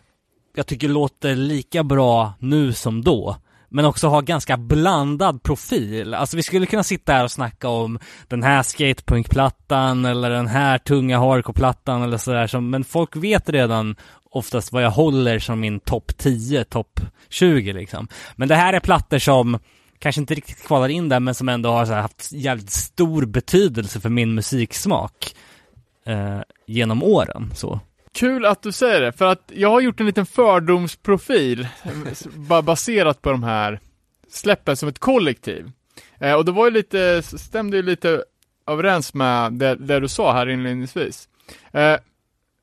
jag 0.55 0.67
tycker 0.67 0.89
låter 0.89 1.37
lika 1.37 1.85
bra 1.85 2.33
nu 2.39 2.73
som 2.73 3.03
då. 3.03 3.37
Men 3.71 3.85
också 3.85 4.09
ha 4.09 4.21
ganska 4.21 4.57
blandad 4.57 5.43
profil. 5.43 6.15
Alltså 6.15 6.37
vi 6.37 6.43
skulle 6.43 6.67
kunna 6.67 6.83
sitta 6.83 7.13
här 7.13 7.25
och 7.25 7.31
snacka 7.31 7.69
om 7.69 7.99
den 8.29 8.43
här 8.43 8.63
skatepunkplattan 8.63 10.05
eller 10.05 10.31
den 10.31 10.47
här 10.47 10.79
tunga 10.79 11.19
hardcore-plattan 11.19 12.03
eller 12.03 12.17
sådär 12.17 12.61
men 12.61 12.85
folk 12.85 13.17
vet 13.17 13.49
redan 13.49 13.97
oftast 14.31 14.73
vad 14.73 14.83
jag 14.83 14.91
håller 14.91 15.39
som 15.39 15.61
min 15.61 15.81
topp 15.81 16.13
10, 16.17 16.65
topp 16.65 17.01
20 17.29 17.73
liksom. 17.73 18.09
Men 18.37 18.49
det 18.49 18.55
här 18.55 18.73
är 18.73 18.81
plattor 18.81 19.19
som 19.19 19.59
kanske 19.99 20.21
inte 20.21 20.35
riktigt 20.35 20.67
kvalar 20.67 20.89
in 20.89 21.09
där 21.09 21.21
men 21.21 21.35
som 21.35 21.49
ändå 21.49 21.71
har 21.71 21.87
så 21.87 21.93
här 21.93 22.03
haft 22.03 22.33
jävligt 22.33 22.71
stor 22.71 23.27
betydelse 23.27 24.01
för 24.01 24.09
min 24.09 24.35
musiksmak 24.35 25.35
eh, 26.07 26.41
genom 26.67 27.03
åren 27.03 27.53
så. 27.55 27.81
Kul 28.13 28.47
att 28.47 28.63
du 28.63 28.73
säger 28.73 29.01
det, 29.01 29.13
för 29.13 29.27
att 29.27 29.53
jag 29.55 29.71
har 29.71 29.81
gjort 29.81 30.01
en 30.01 30.07
liten 30.07 30.27
fördomsprofil 30.27 31.69
baserat 32.65 33.23
på 33.23 33.31
de 33.31 33.43
här 33.43 33.81
släppen 34.29 34.77
som 34.77 34.89
ett 34.89 34.99
kollektiv. 34.99 35.73
Eh, 36.19 36.35
och 36.35 36.45
det 36.45 36.53
var 36.53 36.65
ju 36.65 36.71
lite, 36.71 37.23
stämde 37.23 37.77
ju 37.77 37.83
lite 37.83 38.25
överens 38.67 39.15
med 39.15 39.53
det, 39.53 39.75
det 39.75 40.01
du 40.01 40.09
sa 40.09 40.33
här 40.33 40.49
inledningsvis. 40.49 41.29
Eh, 41.73 41.97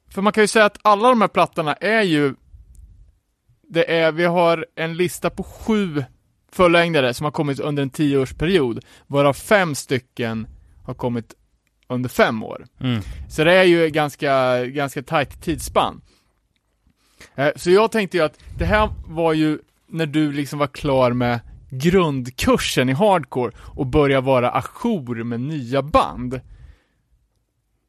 för 0.09 0.21
man 0.21 0.33
kan 0.33 0.43
ju 0.43 0.47
säga 0.47 0.65
att 0.65 0.77
alla 0.81 1.09
de 1.09 1.21
här 1.21 1.27
plattorna 1.27 1.73
är 1.73 2.01
ju, 2.01 2.35
det 3.61 3.91
är, 3.97 4.11
vi 4.11 4.25
har 4.25 4.65
en 4.75 4.97
lista 4.97 5.29
på 5.29 5.43
sju 5.43 6.03
fullängdare 6.51 7.13
som 7.13 7.23
har 7.23 7.31
kommit 7.31 7.59
under 7.59 7.83
en 7.83 7.89
tioårsperiod, 7.89 8.85
varav 9.07 9.33
fem 9.33 9.75
stycken 9.75 10.47
har 10.85 10.93
kommit 10.93 11.33
under 11.87 12.09
fem 12.09 12.43
år. 12.43 12.65
Mm. 12.79 13.01
Så 13.29 13.43
det 13.43 13.53
är 13.53 13.63
ju 13.63 13.89
ganska, 13.89 14.65
ganska 14.65 15.03
tajt 15.03 15.41
tidsspann. 15.41 16.01
Eh, 17.35 17.49
Så 17.55 17.71
jag 17.71 17.91
tänkte 17.91 18.17
ju 18.17 18.23
att 18.23 18.39
det 18.57 18.65
här 18.65 18.89
var 19.07 19.33
ju 19.33 19.59
när 19.87 20.05
du 20.05 20.31
liksom 20.31 20.59
var 20.59 20.67
klar 20.67 21.11
med 21.13 21.39
grundkursen 21.69 22.89
i 22.89 22.93
hardcore 22.93 23.51
och 23.75 23.85
började 23.87 24.25
vara 24.25 24.51
ajour 24.51 25.23
med 25.23 25.39
nya 25.39 25.81
band. 25.81 26.33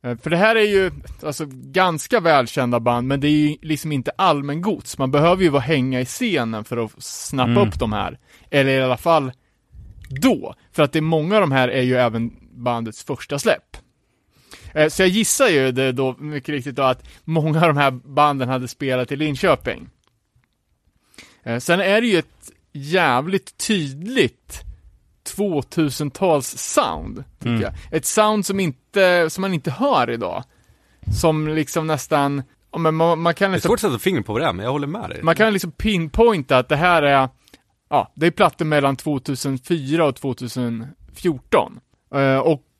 Eh, 0.05 0.17
För 0.17 0.31
det 0.31 0.37
här 0.37 0.57
är 0.57 0.63
ju, 0.69 0.91
alltså 1.23 1.47
ganska 1.51 2.21
välkända 2.21 2.81
band, 2.81 3.09
men 3.09 3.21
det 3.21 3.29
är 3.29 3.31
ju 3.49 3.57
liksom 3.63 3.93
inte 3.93 4.11
allmängods. 4.19 4.99
Man 4.99 5.11
behöver 5.11 5.43
ju 5.43 5.49
vara 5.49 5.63
hänga 5.63 6.01
i 6.01 6.05
scenen 6.05 6.65
för 6.65 6.77
att 6.77 7.03
snappa 7.03 7.51
Mm. 7.51 7.69
upp 7.69 7.79
de 7.79 7.93
här. 7.93 8.19
Eller 8.51 8.79
i 8.79 8.83
alla 8.83 8.97
fall 8.97 9.33
då. 10.09 10.55
För 10.73 10.83
att 10.83 10.93
det 10.93 10.99
är 10.99 11.01
många 11.01 11.35
av 11.35 11.41
de 11.41 11.53
här 11.53 11.69
är 11.69 11.83
ju 11.83 11.97
även 11.97 12.31
bandets 12.53 13.05
första 13.05 13.39
släpp. 13.39 13.77
Eh, 14.79 14.89
Så 14.89 15.03
jag 15.03 15.09
gissar 15.09 15.49
ju 15.49 15.73
det 15.73 15.93
då, 15.93 16.17
mycket 16.19 16.49
riktigt 16.49 16.77
då, 16.77 16.83
att 16.83 17.09
många 17.25 17.61
av 17.61 17.67
de 17.69 17.77
här 17.77 17.91
banden 17.91 18.49
hade 18.49 18.69
spelat 18.69 19.13
i 19.13 19.17
Linköping. 19.17 19.89
Eh, 21.43 21.59
Sen 21.59 21.81
är 21.81 22.01
det 22.01 22.07
ju 22.07 22.19
ett 22.19 22.51
jävligt 22.73 23.59
tydligt 23.67 24.63
2000-tals 25.37 26.59
sound, 26.59 27.25
tycker 27.39 27.51
Mm. 27.51 27.63
jag. 27.63 27.73
Ett 27.91 28.05
sound 28.07 28.47
som 28.47 28.61
inte, 28.61 29.31
som 29.31 29.43
man 29.43 29.55
inte 29.55 29.71
hör 29.71 30.11
idag. 30.11 30.45
Som 31.21 31.49
liksom 31.49 31.87
nästan, 31.87 32.43
men 32.79 32.95
man, 32.95 33.19
man 33.21 33.35
kan 33.35 33.51
Det 33.51 33.53
är 33.53 33.57
liksom 33.57 33.69
svårt 33.69 33.75
att 33.77 33.81
sätta 33.81 33.99
fingret 33.99 34.27
på 34.27 34.33
vad 34.33 34.43
det 34.43 34.47
är, 34.47 34.53
men 34.53 34.65
jag 34.65 34.73
håller 34.73 34.87
med 34.87 35.11
dig. 35.11 35.23
man 35.23 35.35
kan 35.37 35.53
liksom 35.53 35.71
pinpointa 35.73 36.59
att 36.59 36.69
det 36.69 36.77
här 36.77 37.03
är, 37.03 37.29
ja, 37.91 38.13
det 38.15 38.27
är 38.27 38.31
plattor 38.31 38.65
mellan 38.65 38.97
2004 38.97 40.05
och 40.05 40.17
2014. 40.17 41.81
Eh, 42.15 42.39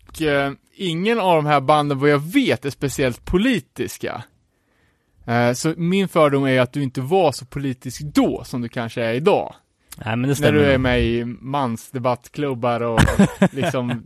och 0.09 0.23
eh, 0.23 0.53
ingen 0.75 1.21
av 1.21 1.37
de 1.37 1.47
här 1.47 1.61
banden, 1.61 1.99
vad 1.99 2.11
jag 2.11 2.33
vet, 2.33 2.65
är 2.65 2.71
speciellt 2.71 3.25
politiska. 3.25 4.25
Eh, 5.27 5.53
så 5.53 5.75
min 5.77 6.09
fördom 6.09 6.45
är 6.45 6.61
att 6.61 6.73
du 6.73 6.83
inte 6.83 7.01
var 7.01 7.33
så 7.33 7.47
politisk 7.47 8.01
då 8.03 8.45
som 8.45 8.61
du 8.61 8.69
kanske 8.69 9.03
är 9.03 9.15
idag. 9.15 9.55
Nej 9.97 10.17
men 10.17 10.23
det 10.23 10.27
När 10.29 10.35
stämmer. 10.35 10.53
du 10.53 10.65
är 10.65 10.79
med 10.79 11.03
i 11.05 11.25
mansdebattklubbar 11.25 12.81
och 12.81 13.01
liksom 13.53 13.91
eh, 13.91 13.97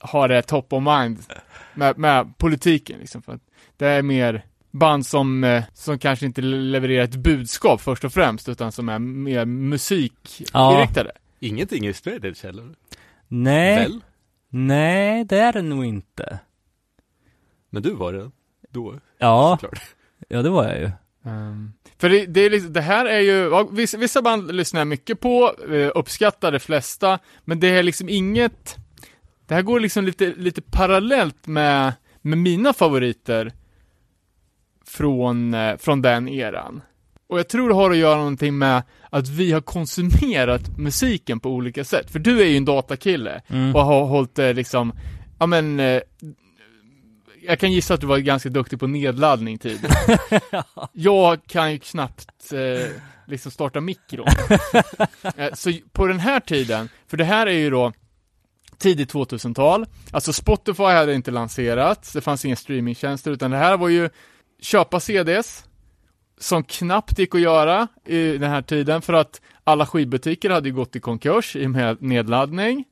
har 0.00 0.28
det 0.28 0.42
top 0.42 0.72
of 0.72 0.82
mind 0.82 1.18
med, 1.74 1.98
med 1.98 2.38
politiken 2.38 2.98
liksom. 2.98 3.22
För 3.22 3.32
att 3.32 3.40
det 3.76 3.86
är 3.86 4.02
mer 4.02 4.44
band 4.70 5.06
som, 5.06 5.44
eh, 5.44 5.62
som 5.74 5.98
kanske 5.98 6.26
inte 6.26 6.40
levererar 6.42 7.04
ett 7.04 7.16
budskap 7.16 7.80
först 7.80 8.04
och 8.04 8.12
främst, 8.12 8.48
utan 8.48 8.72
som 8.72 8.88
är 8.88 8.98
mer 8.98 9.44
musikinriktade. 9.44 11.12
Ingenting 11.40 11.86
är 11.86 11.92
straight 11.92 12.24
edge 12.24 12.42
heller. 12.44 12.68
Nej, 13.28 13.76
Väl? 13.76 14.00
Nej 14.48 15.24
det 15.24 15.38
är 15.38 15.52
det 15.52 15.62
nog 15.62 15.84
inte. 15.84 16.38
Men 17.70 17.82
du 17.82 17.94
var 17.94 18.12
det 18.12 18.30
då, 18.70 18.94
Ja, 19.18 19.58
såklart. 19.60 19.82
ja 20.28 20.42
det 20.42 20.50
var 20.50 20.64
jag 20.64 20.78
ju. 20.80 20.90
Ehm, 21.24 21.72
för 21.98 22.08
det, 22.08 22.26
det, 22.26 22.40
är 22.40 22.50
liksom, 22.50 22.72
det 22.72 22.80
här 22.80 23.06
är 23.06 23.20
ju, 23.20 23.32
ja, 23.32 23.68
vissa, 23.72 23.98
vissa 23.98 24.22
band 24.22 24.54
lyssnar 24.54 24.80
jag 24.80 24.88
mycket 24.88 25.20
på, 25.20 25.54
eh, 25.70 25.90
uppskattar 25.94 26.52
de 26.52 26.58
flesta, 26.60 27.18
men 27.44 27.60
det 27.60 27.68
är 27.68 27.82
liksom 27.82 28.08
inget, 28.08 28.76
det 29.46 29.54
här 29.54 29.62
går 29.62 29.80
liksom 29.80 30.04
lite, 30.04 30.34
lite 30.36 30.62
parallellt 30.62 31.46
med, 31.46 31.92
med 32.20 32.38
mina 32.38 32.72
favoriter 32.72 33.52
från, 34.86 35.54
eh, 35.54 35.76
från 35.76 36.02
den 36.02 36.28
eran. 36.28 36.82
Och 37.28 37.38
jag 37.38 37.48
tror 37.48 37.68
det 37.68 37.74
har 37.74 37.90
att 37.90 37.96
göra 37.96 38.16
någonting 38.16 38.58
med 38.58 38.82
att 39.10 39.28
vi 39.28 39.52
har 39.52 39.60
konsumerat 39.60 40.78
musiken 40.78 41.40
på 41.40 41.50
olika 41.50 41.84
sätt. 41.84 42.10
För 42.10 42.18
du 42.18 42.40
är 42.40 42.44
ju 42.46 42.56
en 42.56 42.64
datakille 42.64 43.42
Mm. 43.48 43.74
och 43.76 43.84
har 43.84 44.04
hållit 44.04 44.34
det 44.34 44.52
liksom, 44.52 44.92
ja 45.38 45.46
men, 45.46 45.80
eh, 45.80 46.00
jag 47.42 47.58
kan 47.58 47.72
gissa 47.72 47.94
att 47.94 48.00
du 48.00 48.06
var 48.06 48.18
ganska 48.18 48.48
duktig 48.48 48.80
på 48.80 48.86
nedladdning 48.86 49.58
tidigare. 49.58 50.18
Jag 50.92 51.44
kan 51.46 51.72
ju 51.72 51.78
knappt 51.78 52.52
eh, 52.52 52.86
liksom 53.26 53.52
starta 53.52 53.80
mikron. 53.80 54.26
eh, 55.36 55.54
så 55.54 55.72
på 55.92 56.06
den 56.06 56.18
här 56.20 56.40
tiden, 56.40 56.88
för 57.06 57.16
det 57.16 57.24
här 57.24 57.46
är 57.46 57.52
ju 57.58 57.70
då 57.70 57.92
tidigt 58.78 59.12
2000-tal, 59.12 59.86
alltså 60.10 60.32
Spotify 60.32 60.82
hade 60.82 61.14
inte 61.14 61.30
lanserats, 61.30 62.12
det 62.12 62.20
fanns 62.20 62.44
inga 62.44 62.56
streamingtjänster, 62.56 63.30
utan 63.30 63.50
det 63.50 63.56
här 63.56 63.76
var 63.76 63.88
ju 63.88 64.10
köpa 64.60 65.00
CDs, 65.00 65.64
som 66.38 66.64
knappt 66.64 67.18
gick 67.18 67.34
att 67.34 67.40
göra 67.40 67.88
i 68.04 68.38
den 68.38 68.50
här 68.50 68.62
tiden, 68.62 69.02
för 69.02 69.12
att 69.12 69.40
alla 69.64 69.86
skivbutiker 69.86 70.50
hade 70.50 70.68
ju 70.68 70.74
gått 70.74 70.96
i 70.96 71.00
konkurs 71.00 71.56
i 71.56 71.66
och 71.66 71.70
med 71.70 72.02
nedladdning. 72.02 72.84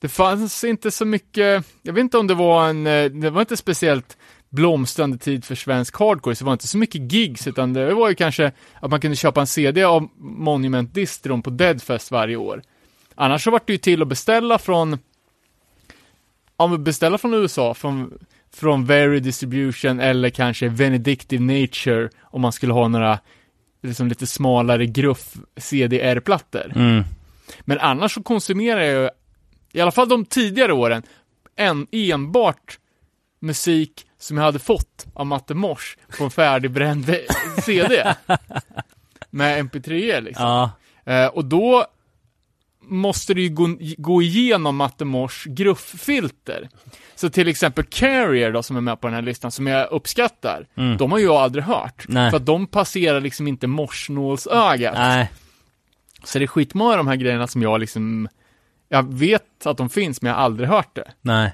Det 0.00 0.08
fanns 0.08 0.64
inte 0.64 0.90
så 0.90 1.04
mycket, 1.04 1.64
jag 1.82 1.92
vet 1.92 2.00
inte 2.00 2.18
om 2.18 2.26
det 2.26 2.34
var 2.34 2.68
en, 2.68 2.86
eh, 2.86 3.04
det 3.04 3.30
var 3.30 3.40
inte 3.40 3.56
speciellt 3.56 4.16
blomstrande 4.48 5.18
tid 5.18 5.44
för 5.44 5.54
svensk 5.54 5.98
hardcore, 5.98 6.34
så 6.34 6.44
det 6.44 6.46
var 6.46 6.52
inte 6.52 6.66
så 6.66 6.78
mycket 6.78 7.12
gigs, 7.12 7.46
utan 7.46 7.72
det 7.72 7.94
var 7.94 8.08
ju 8.08 8.14
kanske 8.14 8.52
att 8.80 8.90
man 8.90 9.00
kunde 9.00 9.16
köpa 9.16 9.40
en 9.40 9.46
CD 9.46 9.84
av 9.84 10.08
Monument 10.18 10.94
Distron 10.94 11.42
på 11.42 11.50
Deadfest 11.50 12.10
varje 12.10 12.36
år. 12.36 12.62
Annars 13.14 13.44
så 13.44 13.50
var 13.50 13.60
det 13.66 13.72
ju 13.72 13.78
till 13.78 14.02
att 14.02 14.08
beställa 14.08 14.58
från, 14.58 14.98
ja 16.56 16.66
men 16.66 16.84
beställa 16.84 17.18
från 17.18 17.34
USA, 17.34 17.74
från, 17.74 18.18
från 18.54 18.84
Very 18.84 19.20
Distribution 19.20 20.00
eller 20.00 20.30
kanske 20.30 20.70
Benedictive 20.70 21.42
Nature 21.42 22.08
om 22.22 22.40
man 22.40 22.52
skulle 22.52 22.72
ha 22.72 22.88
några 22.88 23.18
liksom 23.82 24.08
lite 24.08 24.26
smalare 24.26 24.86
gruff 24.86 25.34
CDR-plattor. 25.56 26.72
Mm. 26.74 27.04
Men 27.60 27.78
annars 27.78 28.14
så 28.14 28.22
konsumerar 28.22 28.80
jag 28.80 29.02
ju, 29.02 29.08
i 29.72 29.80
alla 29.80 29.92
fall 29.92 30.08
de 30.08 30.24
tidigare 30.24 30.72
åren, 30.72 31.02
en, 31.56 31.86
enbart 31.92 32.78
musik 33.40 34.06
som 34.18 34.36
jag 34.36 34.44
hade 34.44 34.58
fått 34.58 35.06
av 35.14 35.26
Matte 35.26 35.54
Mors 35.54 35.96
på 36.18 36.24
en 36.24 36.30
färdigbränd 36.30 37.16
CD. 37.62 38.14
Med 39.30 39.64
MP3 39.64 40.20
liksom. 40.20 40.46
Ja, 40.46 40.70
Eh, 41.04 41.26
och 41.26 41.44
då 41.44 41.86
måste 42.80 43.34
du 43.34 43.42
ju 43.42 43.48
gå, 43.48 43.76
gå 43.98 44.22
igenom 44.22 44.76
Matte 44.76 45.04
Mors 45.04 45.44
grufffilter. 45.44 46.68
Så 47.24 47.30
till 47.30 47.48
exempel 47.48 47.84
Carrier 47.84 48.52
då, 48.52 48.62
som 48.62 48.76
är 48.76 48.80
med 48.80 49.00
på 49.00 49.06
den 49.06 49.14
här 49.14 49.22
listan, 49.22 49.50
som 49.50 49.66
jag 49.66 49.90
uppskattar, 49.90 50.66
Mm. 50.76 50.96
de 50.96 51.12
har 51.12 51.18
jag 51.18 51.34
aldrig 51.36 51.64
hört. 51.64 52.04
Nej. 52.08 52.30
För 52.30 52.36
att 52.36 52.46
de 52.46 52.66
passerar 52.66 53.20
liksom 53.20 53.48
inte 53.48 53.66
morsnålsögat. 53.66 54.94
nej. 54.94 55.30
Så 56.24 56.38
det 56.38 56.44
är 56.44 56.46
skitmånga 56.46 56.90
av 56.90 56.96
de 56.96 57.06
här 57.08 57.16
grejerna 57.16 57.46
som 57.46 57.62
jag 57.62 57.80
liksom, 57.80 58.28
jag 58.88 59.14
vet 59.14 59.66
att 59.66 59.76
de 59.76 59.90
finns 59.90 60.22
men 60.22 60.28
jag 60.30 60.36
har 60.36 60.44
aldrig 60.44 60.68
hört 60.68 60.94
det. 60.96 61.10
Nej. 61.20 61.52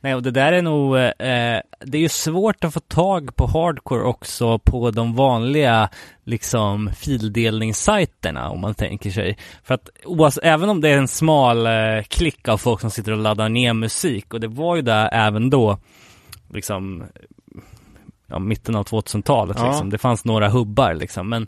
Nej, 0.00 0.14
och 0.14 0.22
det 0.22 0.30
där 0.30 0.52
är 0.52 0.62
nog, 0.62 0.96
eh, 0.96 1.60
det 1.80 1.98
är 1.98 2.00
ju 2.00 2.08
svårt 2.08 2.64
att 2.64 2.74
få 2.74 2.80
tag 2.80 3.36
på 3.36 3.46
hardcore 3.46 4.02
också 4.02 4.58
på 4.58 4.90
de 4.90 5.14
vanliga, 5.14 5.88
liksom, 6.24 6.90
fildelningssajterna 6.96 8.50
om 8.50 8.60
man 8.60 8.74
tänker 8.74 9.10
sig. 9.10 9.38
För 9.64 9.74
att 9.74 9.88
oavs- 10.04 10.40
även 10.42 10.68
om 10.68 10.80
det 10.80 10.88
är 10.88 10.98
en 10.98 11.08
smal 11.08 11.66
eh, 11.66 12.02
klick 12.08 12.48
av 12.48 12.58
folk 12.58 12.80
som 12.80 12.90
sitter 12.90 13.12
och 13.12 13.18
laddar 13.18 13.48
ner 13.48 13.72
musik, 13.72 14.34
och 14.34 14.40
det 14.40 14.48
var 14.48 14.76
ju 14.76 14.82
där 14.82 15.08
även 15.12 15.50
då, 15.50 15.78
liksom, 16.54 17.04
ja, 18.32 18.38
mitten 18.38 18.74
av 18.76 18.84
2000-talet 18.84 19.56
Ja. 19.60 19.66
liksom. 19.68 19.90
Det 19.90 19.98
fanns 19.98 20.24
några 20.24 20.48
hubbar 20.48 20.94
liksom, 20.94 21.28
men 21.28 21.46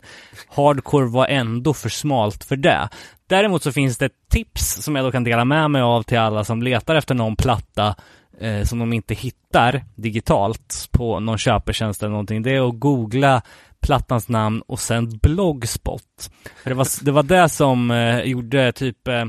hardcore 0.55 1.05
var 1.07 1.27
ändå 1.27 1.73
för 1.73 1.89
smalt 1.89 2.43
för 2.43 2.55
det. 2.55 2.89
Däremot 3.29 3.63
så 3.63 3.71
finns 3.71 3.97
det 3.97 4.09
tips 4.31 4.83
som 4.83 4.95
jag 4.95 5.05
då 5.05 5.11
kan 5.11 5.23
dela 5.23 5.45
med 5.45 5.71
mig 5.71 5.81
av 5.81 6.03
till 6.03 6.17
alla 6.17 6.43
som 6.43 6.61
letar 6.63 6.95
efter 6.95 7.15
någon 7.15 7.35
platta 7.35 7.95
eh, 8.39 8.63
som 8.63 8.79
de 8.79 8.93
inte 8.93 9.13
hittar 9.13 9.83
digitalt 9.95 10.89
på 10.91 11.19
någon 11.19 11.37
köpetjänst 11.37 12.03
eller 12.03 12.11
någonting. 12.11 12.41
Det 12.41 12.55
är 12.55 12.69
att 12.69 12.79
googla 12.79 13.41
plattans 13.81 14.29
namn 14.29 14.61
och 14.67 14.79
sen 14.79 15.17
blogspot. 15.21 16.29
För 16.63 16.69
det 16.69 16.75
var 16.75 16.87
det, 17.05 17.11
var 17.11 17.23
det 17.23 17.49
som 17.49 17.91
eh, 17.91 18.19
gjorde 18.19 18.71
typ 18.71 19.07
eh, 19.07 19.25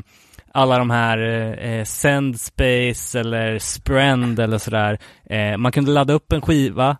alla 0.52 0.78
de 0.78 0.90
här 0.90 1.18
eh, 1.66 1.84
Sendspace 1.84 3.20
eller 3.20 3.58
Sprend 3.58 4.40
eller 4.40 4.58
sådär. 4.58 4.98
Eh, 5.30 5.56
man 5.56 5.72
kunde 5.72 5.90
ladda 5.90 6.12
upp 6.14 6.32
en 6.32 6.40
skiva 6.40 6.96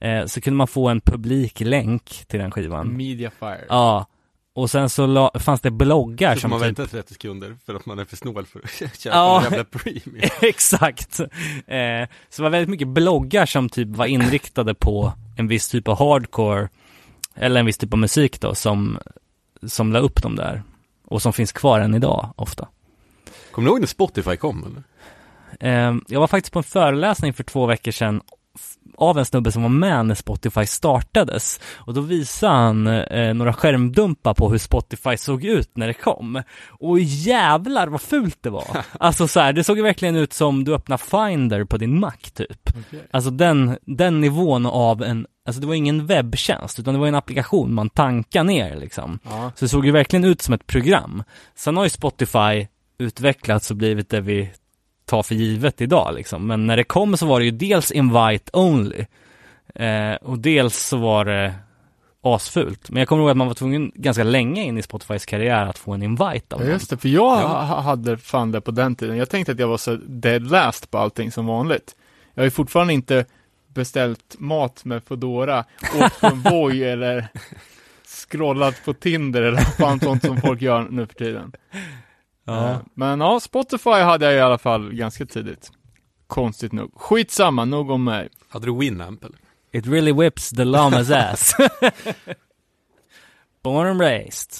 eh, 0.00 0.26
så 0.26 0.40
kunde 0.40 0.56
man 0.56 0.66
få 0.66 0.88
en 0.88 1.00
publiklänk 1.00 2.24
till 2.26 2.40
den 2.40 2.50
skivan. 2.50 2.96
Mediafire. 2.96 3.64
Ja, 3.68 4.06
och 4.54 4.70
sen 4.70 4.90
så 4.90 5.06
la, 5.06 5.30
fanns 5.38 5.60
det 5.60 5.70
bloggar 5.70 6.34
Så 6.34 6.40
som 6.40 6.50
man 6.50 6.60
typ 6.60 6.66
vänta 6.68 6.86
30 6.86 7.12
sekunder 7.14 7.56
för 7.66 7.74
att 7.74 7.86
man 7.86 7.98
är 7.98 8.04
för 8.04 8.16
snål 8.16 8.46
för 8.46 8.60
att 8.64 8.70
köpa 8.98 9.16
Ja. 9.16 9.36
en 9.38 9.42
jävla 9.52 9.64
premium. 9.64 10.30
Exakt. 10.40 11.20
Eh, 11.20 11.26
så 12.30 12.36
det 12.36 12.42
var 12.42 12.50
väldigt 12.50 12.68
mycket 12.70 12.88
bloggar 12.88 13.46
som 13.46 13.68
typ 13.68 13.88
var 13.88 14.06
inriktade 14.06 14.74
på 14.74 15.12
en 15.36 15.48
viss 15.48 15.68
typ 15.68 15.88
av 15.88 15.98
hardcore 15.98 16.68
eller 17.34 17.60
en 17.60 17.66
viss 17.66 17.78
typ 17.78 17.92
av 17.92 17.98
musik 17.98 18.40
då 18.40 18.54
som, 18.54 18.98
som 19.66 19.92
la 19.92 19.98
upp 19.98 20.22
dem 20.22 20.36
där. 20.36 20.62
Och 21.06 21.22
som 21.22 21.32
finns 21.32 21.52
kvar 21.52 21.80
än 21.80 21.94
idag 21.94 22.32
ofta. 22.36 22.68
Kommer 23.50 23.66
du 23.68 23.72
ihåg 23.72 23.80
när 23.80 23.86
Spotify 23.86 24.36
kom 24.36 24.64
eller? 24.64 24.82
Eh, 25.90 25.96
jag 26.08 26.20
var 26.20 26.26
faktiskt 26.26 26.52
på 26.52 26.58
en 26.58 26.62
föreläsning 26.62 27.32
för 27.34 27.44
två 27.44 27.66
veckor 27.66 27.90
sedan 27.92 28.20
av 29.00 29.18
en 29.18 29.24
snubbe 29.24 29.52
som 29.52 29.62
var 29.62 29.68
med 29.68 30.06
när 30.06 30.14
Spotify 30.14 30.66
startades. 30.66 31.60
Och 31.76 31.94
då 31.94 32.00
visade 32.00 32.52
han 32.52 32.86
eh, 32.86 33.34
några 33.34 33.52
skärmdumpar 33.52 34.34
på 34.34 34.50
hur 34.50 34.58
Spotify 34.58 35.16
såg 35.16 35.44
ut 35.44 35.76
när 35.76 35.86
det 35.86 35.94
kom. 35.94 36.42
Och 36.68 37.00
jävlar 37.00 37.88
vad 37.88 38.00
fult 38.00 38.38
det 38.40 38.50
var. 38.50 38.66
Alltså 39.00 39.28
så 39.28 39.40
här, 39.40 39.52
det 39.52 39.64
såg 39.64 39.76
ju 39.76 39.82
verkligen 39.82 40.16
ut 40.16 40.32
som 40.32 40.64
du 40.64 40.74
öppnar 40.74 40.96
Finder 40.96 41.64
på 41.64 41.76
din 41.76 42.00
Mac 42.00 42.12
typ. 42.34 42.70
Alltså 43.10 43.30
den, 43.30 43.78
den 43.82 44.20
nivån 44.20 44.66
av 44.66 45.02
en, 45.02 45.26
alltså 45.46 45.60
det 45.60 45.66
var 45.66 45.74
ingen 45.74 46.06
webbtjänst 46.06 46.78
utan 46.78 46.94
det 46.94 47.00
var 47.00 47.06
en 47.06 47.14
applikation 47.14 47.74
man 47.74 47.90
tankar 47.90 48.44
ner 48.44 48.76
liksom. 48.76 49.18
Ja. 49.24 49.52
Så 49.56 49.64
det 49.64 49.68
såg 49.68 49.86
ju 49.86 49.92
verkligen 49.92 50.24
ut 50.24 50.42
som 50.42 50.54
ett 50.54 50.66
program. 50.66 51.22
Sen 51.54 51.76
har 51.76 51.84
ju 51.84 51.90
Spotify 51.90 52.66
utvecklats 52.98 53.70
och 53.70 53.76
blivit 53.76 54.10
det 54.10 54.20
vi 54.20 54.50
tar 55.10 55.22
för 55.22 55.34
givet 55.34 55.80
idag 55.80 56.14
liksom. 56.14 56.46
Men 56.46 56.66
när 56.66 56.76
det 56.76 56.84
kom 56.84 57.16
så 57.16 57.26
var 57.26 57.38
det 57.40 57.44
ju 57.44 57.50
dels 57.50 57.90
invite 57.90 58.50
only. 58.52 59.04
Eh, 59.74 60.14
och 60.14 60.38
dels 60.38 60.76
så 60.86 60.96
var 60.96 61.24
det 61.24 61.54
asfult. 62.22 62.90
Men 62.90 63.00
jag 63.00 63.08
kommer 63.08 63.22
ihåg 63.22 63.30
att 63.30 63.36
man 63.36 63.46
var 63.46 63.54
tvungen 63.54 63.92
ganska 63.94 64.22
länge 64.24 64.62
in 64.62 64.78
i 64.78 64.82
Spotifys 64.82 65.26
karriär 65.26 65.66
att 65.66 65.78
få 65.78 65.92
en 65.92 66.02
invite 66.02 66.54
av 66.54 66.62
Ja, 66.64 66.68
just 66.68 66.90
det, 66.90 66.96
för 66.96 67.08
jag 67.08 67.36
ha- 67.36 67.80
hade 67.80 68.16
fan 68.18 68.52
det 68.52 68.60
på 68.60 68.70
den 68.70 68.94
tiden. 68.94 69.16
Jag 69.16 69.30
tänkte 69.30 69.52
att 69.52 69.58
jag 69.58 69.68
var 69.68 69.76
så 69.78 69.96
dead 70.06 70.50
last 70.50 70.90
på 70.90 70.98
allting 70.98 71.32
som 71.32 71.46
vanligt. 71.46 71.96
Jag 72.34 72.40
har 72.42 72.44
ju 72.46 72.50
fortfarande 72.50 72.92
inte 72.92 73.24
beställt 73.74 74.36
mat 74.38 74.84
med 74.84 75.04
Foodora, 75.04 75.64
åkt 76.02 76.20
på 76.20 76.26
en 76.26 76.42
Voi 76.50 76.84
eller 76.84 77.28
scrollat 78.06 78.74
på 78.84 78.92
Tinder 78.94 79.42
eller 79.42 79.60
fan 79.60 80.00
sånt 80.00 80.24
som 80.24 80.40
folk 80.40 80.62
gör 80.62 80.86
nu 80.90 81.06
för 81.06 81.14
tiden. 81.14 81.52
Ja. 82.44 82.70
Eh, 82.70 82.78
Men 82.94 83.20
ja, 83.20 83.40
Spotify 83.40 83.90
hade 83.90 84.24
jag 84.24 84.34
i 84.34 84.40
alla 84.40 84.58
fall 84.58 84.94
ganska 84.94 85.26
tidigt. 85.26 85.70
Konstigt 86.26 86.72
nog. 86.72 86.92
Skitsamma, 86.94 87.64
nog 87.64 87.90
om 87.90 88.04
mig. 88.04 88.28
Hade 88.48 88.66
du 88.66 88.78
Winamp 88.78 89.24
eller? 89.24 89.38
It 89.72 89.86
really 89.86 90.12
whips 90.12 90.50
the 90.50 90.64
llama's 90.64 91.14
ass. 91.32 91.54
Born 93.62 93.86
and 93.86 94.00
raised. 94.00 94.50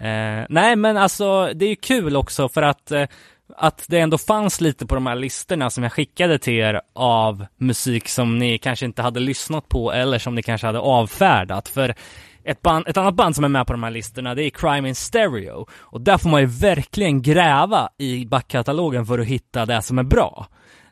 Eh, 0.00 0.46
nej 0.48 0.76
men 0.76 0.96
alltså 0.96 1.52
det 1.54 1.64
är 1.64 1.68
ju 1.68 1.76
kul 1.76 2.16
också 2.16 2.48
för 2.48 2.62
att 2.62 2.90
eh, 2.90 3.04
att 3.56 3.84
det 3.88 3.98
ändå 3.98 4.18
fanns 4.18 4.60
lite 4.60 4.86
på 4.86 4.94
de 4.94 5.06
här 5.06 5.16
listorna 5.16 5.70
som 5.70 5.82
jag 5.82 5.92
skickade 5.92 6.38
till 6.38 6.52
er 6.52 6.80
av 6.94 7.46
musik 7.56 8.08
som 8.08 8.38
ni 8.38 8.58
kanske 8.58 8.86
inte 8.86 9.02
hade 9.02 9.20
lyssnat 9.20 9.68
på 9.68 9.92
eller 9.92 10.18
som 10.18 10.34
ni 10.34 10.42
kanske 10.42 10.66
hade 10.66 10.78
avfärdat. 10.78 11.68
För 11.68 11.94
ett, 12.50 12.62
band, 12.62 12.88
ett 12.88 12.96
annat 12.96 13.14
band 13.14 13.34
som 13.34 13.44
är 13.44 13.48
med 13.48 13.66
på 13.66 13.72
de 13.72 13.82
här 13.82 13.90
listorna 13.90 14.34
det 14.34 14.44
är 14.44 14.50
Crime 14.50 14.88
in 14.88 14.94
Stereo. 14.94 15.66
Och 15.72 16.00
där 16.00 16.18
får 16.18 16.30
man 16.30 16.40
ju 16.40 16.46
verkligen 16.46 17.22
gräva 17.22 17.88
i 17.98 18.26
backkatalogen 18.26 19.06
för 19.06 19.18
att 19.18 19.26
hitta 19.26 19.66
det 19.66 19.82
som 19.82 19.98
är 19.98 20.02
bra. 20.02 20.46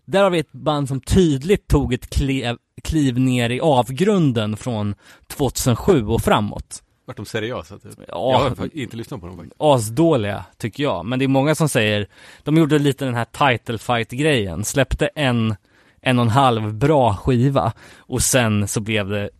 Där 0.05 0.23
har 0.23 0.31
vi 0.31 0.39
ett 0.39 0.53
band 0.53 0.89
som 0.89 1.01
tydligt 1.01 1.69
tog 1.69 1.95
ett 1.95 2.11
kliv, 2.11 2.57
kliv 2.83 3.19
ner 3.19 3.51
i 3.51 3.61
avgrunden 3.61 4.57
från 4.57 4.95
2007 5.27 6.07
och 6.07 6.23
framåt. 6.23 6.83
Vart 7.07 7.17
de 7.17 7.27
seriösa 7.27 7.79
typ? 7.79 7.93
Ja. 8.09 8.33
Jag 8.33 8.39
har 8.39 8.77
inte 8.77 8.97
lyssnat 8.97 9.21
på 9.21 9.27
dem 9.27 9.37
faktiskt. 9.37 9.57
Asdåliga, 9.59 10.45
tycker 10.57 10.83
jag. 10.83 11.07
Men 11.07 11.19
det 11.19 11.25
är 11.25 11.29
många 11.29 11.55
som 11.55 11.69
säger, 11.69 12.07
de 12.43 12.57
gjorde 12.57 12.79
lite 12.79 13.05
den 13.05 13.15
här 13.15 13.25
title 13.25 13.79
fight 13.79 14.11
grejen, 14.11 14.65
släppte 14.65 15.07
en, 15.07 15.57
en 16.01 16.19
och 16.19 16.25
en 16.25 16.31
halv 16.31 16.75
bra 16.75 17.15
skiva 17.15 17.73
och 17.97 18.23
sen 18.23 18.69
så 18.69 18.81
blev 18.81 19.09
det 19.09 19.31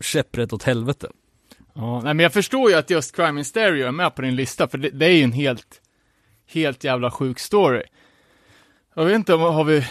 käpprätt 0.00 0.52
åt 0.52 0.62
helvete. 0.62 1.08
Ja, 1.80 2.00
nej 2.04 2.14
men 2.14 2.22
jag 2.22 2.32
förstår 2.32 2.70
ju 2.70 2.76
att 2.76 2.90
just 2.90 3.16
Crime 3.16 3.40
in 3.40 3.44
Stereo 3.44 3.86
är 3.86 3.92
med 3.92 4.14
på 4.14 4.22
din 4.22 4.36
lista, 4.36 4.68
för 4.68 4.78
det, 4.78 4.90
det 4.90 5.06
är 5.06 5.10
ju 5.10 5.22
en 5.22 5.32
helt, 5.32 5.80
helt 6.46 6.84
jävla 6.84 7.10
sjuk 7.10 7.38
story. 7.38 7.82
Jag 8.94 9.04
vet 9.04 9.14
inte 9.14 9.34
om 9.34 9.40
har 9.40 9.64
vi 9.64 9.86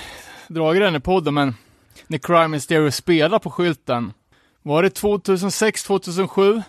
dragit 0.48 0.82
den 0.82 0.96
i 0.96 1.00
podden, 1.00 1.34
men 1.34 1.56
när 2.08 2.18
Crime 2.18 2.58
in 2.58 2.62
Stereo 2.62 2.92
spelar 2.92 3.40
på 3.40 3.50
skylten, 3.50 4.14
var 4.62 4.84
det 4.84 4.90
2006, 4.90 5.84
2007? 5.84 6.62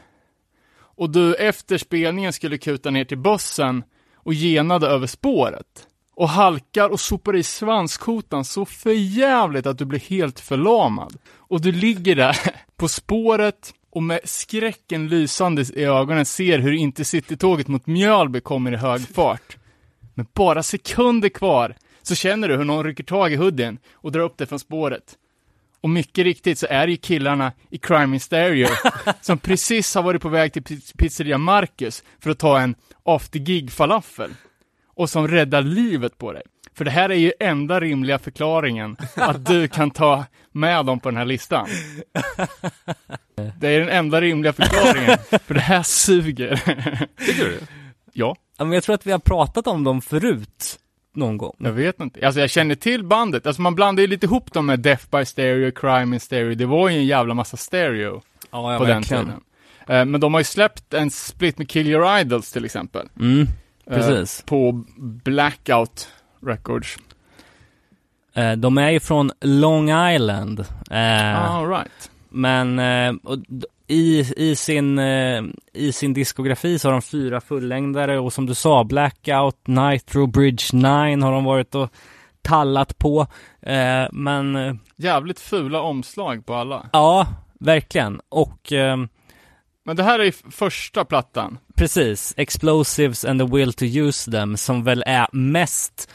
Och 0.79 1.11
du 1.11 1.35
efter 1.35 1.79
spelningen 1.79 2.33
skulle 2.33 2.59
kuta 2.59 2.91
ner 2.91 3.05
till 3.05 3.19
bussen 3.19 3.85
och 4.15 4.33
genade 4.33 4.87
över 4.87 5.07
spåret. 5.07 5.87
Och 6.15 6.29
halkar 6.29 6.89
och 6.89 7.01
sopar 7.01 7.37
i 7.37 7.43
svanskotan 7.43 8.45
så 8.45 8.65
förjävligt 8.65 9.67
att 9.67 9.79
du 9.79 9.85
blir 9.85 10.01
helt 10.01 10.41
förlamad. 10.41 11.17
Och 11.37 11.61
du 11.61 11.73
ligger 11.73 12.17
där 12.17 12.37
på 12.77 12.89
spåret 12.89 13.75
och 13.91 14.03
med 14.03 14.21
skräcken 14.25 15.09
lysande 15.09 15.63
i 15.63 15.85
ögonen 15.85 16.27
ser 16.27 16.59
hur 16.59 16.73
Intercity-tåget 16.73 17.69
mot 17.69 17.87
Mjölby 17.87 18.41
kommer 18.41 18.73
i 18.73 18.77
hög 18.77 19.01
fart. 19.15 19.57
Men 20.15 20.27
bara 20.35 20.63
sekunder 20.63 21.29
kvar 21.29 21.75
så 22.03 22.15
känner 22.15 22.49
du 22.49 22.57
hur 22.57 22.65
någon 22.65 22.85
rycker 22.85 23.05
tag 23.05 23.33
i 23.33 23.37
hoodien 23.37 23.79
och 23.93 24.13
drar 24.13 24.23
upp 24.23 24.39
dig 24.39 24.47
från 24.47 24.59
spåret. 24.59 25.17
Och 25.81 25.91
mycket 25.91 26.25
riktigt 26.25 26.59
så 26.59 26.67
är 26.71 26.87
det 26.87 26.91
ju 26.91 26.97
killarna 26.97 27.53
i 27.71 27.79
Crime 27.79 28.17
in 28.17 28.21
Stereo 28.21 28.69
som 29.21 29.39
precis 29.39 29.95
har 29.95 30.03
varit 30.03 30.23
på 30.23 30.29
väg 30.29 30.53
till 30.53 30.63
piz- 30.63 30.97
pizzeria 30.97 31.39
Marcus 31.39 32.05
för 32.21 32.31
att 32.31 32.39
ta 32.39 32.61
en 32.61 32.75
after 33.05 33.39
gig 33.39 33.73
falafel 33.73 34.31
och 34.87 35.11
som 35.11 35.29
räddar 35.29 35.63
livet 35.63 36.19
på 36.19 36.33
dig. 36.33 36.43
För 36.79 36.85
det 36.85 36.91
här 36.91 37.11
är 37.11 37.15
ju 37.15 37.33
enda 37.41 37.81
rimliga 37.81 38.19
förklaringen 38.19 38.97
att 39.15 39.47
du 39.47 39.69
kan 39.69 39.91
ta 39.91 40.25
med 40.53 40.85
dem 40.87 41.01
på 41.01 41.09
den 41.11 41.17
här 41.17 41.25
listan. 41.25 41.69
Det 43.61 43.69
är 43.69 43.81
den 43.81 43.89
enda 43.89 44.21
rimliga 44.21 44.53
förklaringen, 44.53 45.19
för 45.47 45.55
det 45.55 45.61
här 45.61 45.83
suger. 45.83 46.57
Tycker 47.27 47.45
du? 47.45 47.59
Ja, 48.13 48.37
Ja, 48.59 48.65
men 48.65 48.73
jag 48.73 48.83
tror 48.85 48.95
att 48.95 49.07
vi 49.07 49.13
har 49.13 49.19
pratat 49.19 49.67
om 49.67 49.85
dem 49.85 50.01
förut, 50.01 50.79
någon 51.15 51.37
gång. 51.37 51.55
jag 51.59 51.73
vet 51.73 52.01
inte. 52.01 52.27
Alltså 52.27 52.41
jag 52.41 52.51
känner 52.51 52.75
till 52.75 53.05
bandet, 53.05 53.47
alltså 53.47 53.63
man 53.63 53.75
blandar 53.75 54.01
ju 54.01 54.07
lite 54.07 54.27
ihop 54.27 54.53
dem 54.53 54.67
med 54.67 54.81
Death 54.81 55.05
by 55.11 55.25
Stereo, 55.25 55.71
Crime 55.71 56.17
in 56.17 56.21
Stereo. 56.21 56.55
Det 56.55 56.67
var 56.67 56.89
ju 56.89 56.97
en 56.97 57.07
jävla 57.07 57.35
massa 57.35 57.57
stereo 57.57 58.23
Ja, 58.51 58.79
på 58.79 58.85
den 58.85 59.03
tiden. 59.03 59.33
Eh, 59.89 60.05
Men 60.05 60.21
de 60.21 60.35
har 60.35 60.41
ju 60.41 60.45
släppt 60.45 60.95
en 60.95 61.11
split 61.11 61.59
med 61.59 61.69
Kill 61.69 61.87
Your 61.87 62.19
Idols 62.21 62.53
till 62.53 62.65
exempel. 62.65 63.09
Mm, 63.21 63.47
Eh, 63.91 63.95
precis. 63.97 64.43
På 64.47 64.85
Blackout 65.25 66.09
Records. 66.41 66.97
Eh, 68.35 68.53
de 68.53 68.79
är 68.79 68.91
ju 68.91 69.01
från 69.01 69.31
Long 69.41 69.91
Island. 69.91 70.61
Eh, 70.91 71.51
All 71.51 71.69
right. 71.69 72.11
Men 72.29 72.79
eh, 72.79 73.15
och 73.25 73.39
i, 73.87 74.33
i, 74.37 74.57
sin, 74.57 74.99
eh, 74.99 75.43
i 75.73 75.93
sin 75.93 76.13
diskografi 76.15 76.79
så 76.79 76.89
har 76.89 76.93
de 76.93 77.03
fyra 77.03 77.41
fullängdare 77.41 78.19
och 78.19 78.33
som 78.33 78.47
du 78.47 78.55
sa, 78.55 78.85
Blackout, 78.85 79.67
Nitro, 79.67 80.27
Bridge 80.27 80.65
9 80.73 80.87
har 81.25 81.33
de 81.33 81.45
varit 81.45 81.75
och 81.75 81.91
tallat 82.43 82.99
på. 82.99 83.27
Eh, 83.63 84.07
men 84.13 84.57
eh, 84.57 84.75
Jävligt 84.97 85.41
fula 85.41 85.81
omslag 85.81 86.47
på 86.47 86.55
alla. 86.55 86.89
ja, 86.93 87.27
verkligen. 87.61 88.21
Och 88.29 88.73
Men 89.85 89.97
det 89.97 90.03
här 90.03 90.19
är 90.19 90.51
första 90.51 91.05
plattan. 91.05 91.59
Precis. 91.79 92.35
Explosives 92.37 93.25
and 93.25 93.41
the 93.41 93.57
will 93.57 93.73
to 93.73 93.85
use 93.85 94.31
them 94.31 94.57
som 94.57 94.85
väl 94.85 95.03
är 95.07 95.27
mest, 95.33 96.11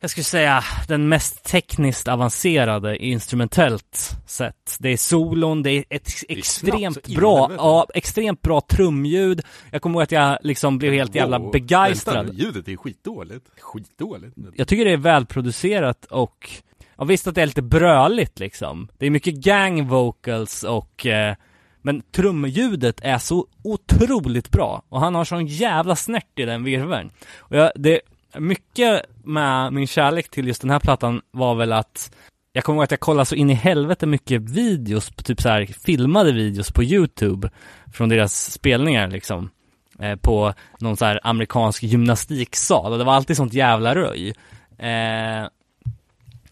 jag 0.00 0.10
skulle 0.10 0.24
säga 0.24 0.64
den 0.88 1.08
mest 1.08 1.44
tekniskt 1.44 2.08
avancerade 2.08 2.96
instrumentellt 2.96 4.10
sett. 4.26 4.76
Det 4.78 4.88
är 4.88 4.96
solon, 4.96 5.62
det 5.62 5.70
är 5.70 5.84
ett 5.90 6.08
är 6.28 6.38
extremt 6.38 7.08
i 7.08 7.16
bra, 7.16 7.50
ja, 7.56 7.86
extremt 7.94 8.42
bra 8.42 8.60
trumljud. 8.60 9.40
Jag 9.70 9.82
kommer 9.82 9.94
ihåg 9.94 10.02
att 10.02 10.12
jag 10.12 10.38
liksom 10.42 10.78
blev 10.78 10.92
helt 10.92 11.14
jävla 11.14 11.38
Wow. 11.38 11.52
begeistrad. 11.52 12.26
Vänta, 12.26 12.42
ljudet 12.42 12.68
är 12.68 12.76
skitdåligt. 12.76 13.46
Skitdåligt. 13.60 14.36
Jag 14.54 14.68
tycker 14.68 14.84
det 14.84 14.92
är 14.92 14.96
välproducerat 14.96 16.04
och 16.04 16.50
jag 16.96 17.04
visst 17.04 17.26
att 17.26 17.34
det 17.34 17.42
är 17.42 17.46
lite 17.46 17.62
bröligt 17.62 18.38
liksom. 18.38 18.88
Det 18.98 19.06
är 19.06 19.10
mycket 19.10 19.34
gang 19.34 19.88
vocals 19.88 20.62
och 20.62 21.06
eh, 21.06 21.34
men 21.82 22.02
trumljudet 22.02 23.00
är 23.02 23.18
så 23.18 23.46
otroligt 23.62 24.50
bra 24.50 24.82
och 24.88 25.00
han 25.00 25.14
har 25.14 25.24
sån 25.24 25.46
jävla 25.46 25.96
snärt 25.96 26.38
i 26.38 26.44
den 26.44 26.64
virveln. 26.64 27.10
Och 27.38 27.56
jag, 27.56 27.72
det, 27.74 28.00
mycket 28.38 29.02
med 29.24 29.72
min 29.72 29.86
kärlek 29.86 30.30
till 30.30 30.46
just 30.46 30.60
den 30.60 30.70
här 30.70 30.80
plattan 30.80 31.20
var 31.30 31.54
väl 31.54 31.72
att 31.72 32.12
jag 32.52 32.64
kommer 32.64 32.76
ihåg 32.76 32.84
att 32.84 32.90
jag 32.90 33.00
kollade 33.00 33.26
så 33.26 33.34
in 33.34 33.50
i 33.50 33.54
helvete 33.54 34.06
mycket 34.06 34.42
videos, 34.42 35.08
typ 35.08 35.40
så 35.40 35.48
här 35.48 35.66
filmade 35.66 36.32
videos 36.32 36.72
på 36.72 36.84
YouTube 36.84 37.50
från 37.92 38.08
deras 38.08 38.52
spelningar 38.52 39.08
liksom. 39.08 39.50
Eh, 39.98 40.16
på 40.16 40.54
någon 40.80 40.96
så 40.96 41.04
här 41.04 41.20
amerikansk 41.22 41.82
gymnastiksal 41.82 42.92
och 42.92 42.98
det 42.98 43.04
var 43.04 43.14
alltid 43.14 43.36
sånt 43.36 43.52
jävla 43.52 43.94
röj. 43.94 44.34
Eh, 44.78 45.48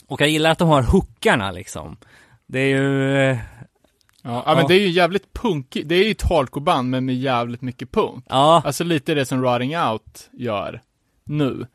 och 0.06 0.20
jag 0.20 0.28
gillar 0.28 0.50
att 0.50 0.58
de 0.58 0.68
har 0.68 0.82
hookarna 0.82 1.50
liksom. 1.50 1.96
Det 2.46 2.58
är 2.58 2.66
ju, 2.66 3.16
eh, 3.16 3.38
Ja, 4.22 4.42
ja, 4.46 4.54
men 4.54 4.66
det 4.66 4.74
är 4.74 4.80
ju 4.80 4.88
jävligt 4.88 5.32
punkigt. 5.32 5.88
Det 5.88 5.94
är 5.94 6.04
ju 6.04 6.10
ett 6.10 6.22
hardcore-band 6.22 6.90
men 6.90 7.04
med 7.04 7.14
jävligt 7.16 7.62
mycket 7.62 7.92
punk. 7.92 8.24
ja, 8.28 8.62
Alltså 8.64 8.84
lite 8.84 9.14
det 9.14 9.24
som 9.26 9.42
Rotting 9.42 9.76
Out 9.78 10.28
gör 10.32 10.82
nu. 11.24 11.66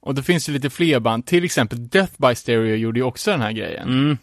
Och 0.00 0.14
det 0.14 0.22
finns 0.22 0.48
ju 0.48 0.52
lite 0.52 0.70
fler 0.70 1.00
band, 1.00 1.26
till 1.26 1.44
exempel 1.44 1.88
Death 1.88 2.12
by 2.16 2.34
Stereo 2.34 2.74
gjorde 2.76 2.98
ju 3.00 3.04
också 3.04 3.30
den 3.30 3.40
här 3.40 3.52
grejen. 3.52 3.88
mm, 3.88 4.18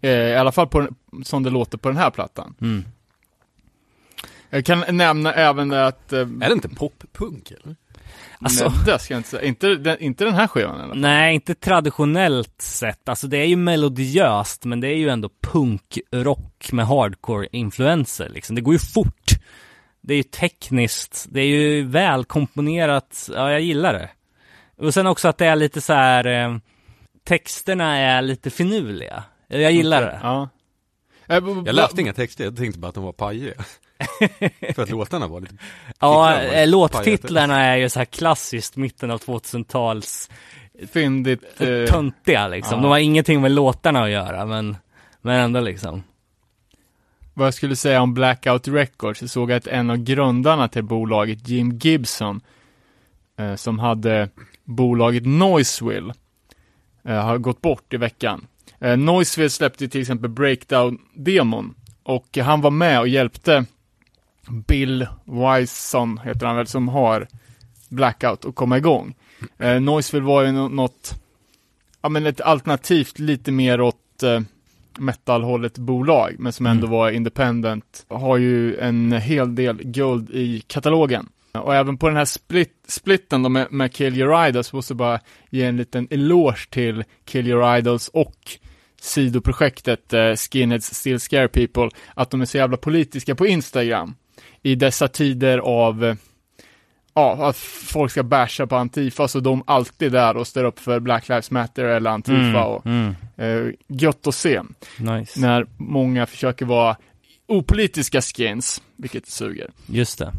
Eh, 0.00 0.10
I 0.10 0.36
alla 0.36 0.52
fall 0.52 0.66
på, 0.68 0.88
som 1.22 1.42
det 1.42 1.50
låter 1.50 1.78
på 1.78 1.88
den 1.88 1.96
här 1.96 2.10
plattan. 2.10 2.54
mm. 2.60 2.84
Jag 4.50 4.64
kan 4.64 4.84
nämna 4.96 5.32
även 5.34 5.72
att... 5.72 6.12
Eh, 6.12 6.20
Är 6.20 6.24
det 6.48 6.52
inte 6.52 6.68
poppunk 6.68 7.50
eller? 7.50 7.76
Alltså- 8.40 8.68
nej, 8.68 8.78
det 8.86 8.98
ska 8.98 9.14
jag 9.14 9.18
inte 9.18 9.28
säga. 9.28 9.42
Inte, 9.42 9.74
den, 9.74 10.00
inte 10.00 10.24
den 10.24 10.34
här 10.34 10.46
skivan 10.46 10.80
eller? 10.80 10.94
Nej, 10.94 11.34
inte 11.34 11.54
traditionellt 11.54 12.62
sett. 12.62 13.08
Alltså 13.08 13.26
det 13.26 13.36
är 13.38 13.44
ju 13.44 13.56
melodiöst, 13.56 14.64
men 14.64 14.80
det 14.80 14.88
är 14.88 14.96
ju 14.96 15.08
ändå 15.08 15.30
punkrock 15.42 16.72
med 16.72 16.86
hardcore-influenser 16.86 18.28
liksom. 18.28 18.56
Det 18.56 18.62
går 18.62 18.74
ju 18.74 18.78
fort. 18.78 19.30
Det 20.00 20.14
är 20.14 20.16
ju 20.16 20.22
tekniskt, 20.22 21.26
det 21.30 21.40
är 21.40 21.46
ju 21.46 21.82
välkomponerat. 21.82 23.30
Ja, 23.34 23.50
jag 23.50 23.60
gillar 23.60 23.92
det. 23.92 24.10
Och 24.86 24.94
sen 24.94 25.06
också 25.06 25.28
att 25.28 25.38
det 25.38 25.46
är 25.46 25.56
lite 25.56 25.80
så 25.80 25.92
här 25.92 26.26
eh, 26.26 26.56
texterna 27.24 27.96
är 27.98 28.22
lite 28.22 28.50
finurliga. 28.50 29.24
Jag 29.48 29.72
gillar 29.72 30.02
det. 30.02 30.20
Ja. 30.22 30.48
B- 31.26 31.34
Jag 31.66 31.74
läste 31.74 32.00
inga 32.00 32.12
texter, 32.12 32.44
jag 32.44 32.56
tänkte 32.56 32.78
bara 32.78 32.88
att 32.88 32.94
de 32.94 33.04
var 33.04 33.12
pajiga. 33.12 33.54
För 34.74 34.82
att 34.82 34.90
låtarna 34.90 35.26
var 35.26 35.40
lite... 35.40 35.54
Ja, 35.98 36.18
var 36.18 36.54
eh, 36.54 36.66
låttitlarna 36.66 37.64
är 37.64 37.76
ju 37.76 37.88
så 37.88 37.98
här 37.98 38.04
klassiskt 38.04 38.76
mitten 38.76 39.10
av 39.10 39.20
2000-tals 39.20 40.30
Fyndigt. 40.86 41.60
Eh, 41.60 41.84
töntiga 41.84 42.48
liksom. 42.48 42.78
ja. 42.78 42.82
De 42.82 42.90
har 42.90 42.98
ingenting 42.98 43.40
med 43.40 43.52
låtarna 43.52 44.02
att 44.02 44.10
göra, 44.10 44.46
men, 44.46 44.76
men 45.20 45.40
ändå 45.40 45.60
liksom. 45.60 46.02
vad 47.34 47.46
jag 47.46 47.54
skulle 47.54 47.76
säga 47.76 48.02
om 48.02 48.14
Blackout 48.14 48.68
Records, 48.68 49.20
så 49.20 49.28
såg 49.28 49.50
jag 49.50 49.56
att 49.56 49.66
en 49.66 49.90
av 49.90 49.96
grundarna 49.96 50.68
till 50.68 50.84
bolaget, 50.84 51.48
Jim 51.48 51.78
Gibson, 51.82 52.40
eh, 53.38 53.54
som 53.54 53.78
hade 53.78 54.28
bolaget 54.64 55.26
Noiseville, 55.26 56.14
eh, 57.04 57.24
har 57.24 57.38
gått 57.38 57.60
bort 57.60 57.94
i 57.94 57.96
veckan. 57.96 58.46
Eh, 58.80 58.96
Noiseville 58.96 59.50
släppte 59.50 59.88
till 59.88 60.00
exempel 60.00 60.30
Breakdown-demon, 60.30 61.74
och 62.02 62.36
han 62.36 62.60
var 62.60 62.70
med 62.70 63.00
och 63.00 63.08
hjälpte 63.08 63.64
Bill 64.50 65.06
Wison, 65.24 66.18
heter 66.24 66.46
han 66.46 66.56
väl, 66.56 66.66
som 66.66 66.88
har 66.88 67.26
Blackout 67.88 68.44
att 68.44 68.54
komma 68.54 68.78
igång. 68.78 69.14
Eh, 69.58 69.80
Noiseville 69.80 70.26
var 70.26 70.42
ju 70.42 70.52
nå- 70.52 70.68
något, 70.68 71.14
ja 72.02 72.08
men 72.08 72.26
ett 72.26 72.40
alternativt 72.40 73.18
lite 73.18 73.52
mer 73.52 73.80
åt 73.80 74.22
eh, 74.22 74.40
metalhållet 74.98 75.78
bolag, 75.78 76.36
men 76.38 76.52
som 76.52 76.66
ändå 76.66 76.86
var 76.86 77.10
independent, 77.10 78.06
har 78.08 78.36
ju 78.36 78.76
en 78.78 79.12
hel 79.12 79.54
del 79.54 79.76
guld 79.82 80.30
i 80.30 80.60
katalogen. 80.66 81.28
Och 81.52 81.74
även 81.74 81.98
på 81.98 82.08
den 82.08 82.16
här 82.16 82.24
split, 82.24 82.72
splitten 82.86 83.42
då 83.42 83.48
med, 83.48 83.66
med 83.72 83.92
Kill 83.92 84.16
Your 84.18 84.46
Idols, 84.48 84.72
måste 84.72 84.92
jag 84.92 84.96
bara 84.98 85.20
ge 85.50 85.64
en 85.64 85.76
liten 85.76 86.08
eloge 86.10 86.66
till 86.70 87.04
Kill 87.24 87.46
Your 87.48 87.76
Idols 87.78 88.08
och 88.08 88.36
sidoprojektet 89.00 90.12
eh, 90.12 90.34
Skinheads 90.34 90.94
Still 90.94 91.20
Scare 91.20 91.48
People, 91.48 91.90
att 92.14 92.30
de 92.30 92.40
är 92.40 92.44
så 92.44 92.56
jävla 92.56 92.76
politiska 92.76 93.34
på 93.34 93.46
Instagram. 93.46 94.14
I 94.62 94.74
dessa 94.74 95.08
tider 95.08 95.58
av 95.58 96.16
Ja, 97.14 97.48
att 97.48 97.56
folk 97.56 98.10
ska 98.10 98.22
basha 98.22 98.66
på 98.66 98.76
Antifa, 98.76 99.28
så 99.28 99.40
de 99.40 99.62
alltid 99.66 100.12
där 100.12 100.36
och 100.36 100.46
står 100.46 100.64
upp 100.64 100.78
för 100.78 101.00
Black 101.00 101.28
Lives 101.28 101.50
Matter 101.50 101.84
eller 101.84 102.10
Antifa 102.10 102.64
och 102.64 102.86
mm, 102.86 103.14
eh, 103.36 103.74
gött 103.88 104.26
att 104.26 104.34
se 104.34 104.62
nice. 104.98 105.40
när 105.40 105.66
många 105.76 106.26
försöker 106.26 106.66
vara 106.66 106.96
opolitiska 107.48 108.20
skins, 108.20 108.82
vilket 108.96 109.26
suger. 109.26 109.70
Just 109.86 110.18
det. 110.18 110.32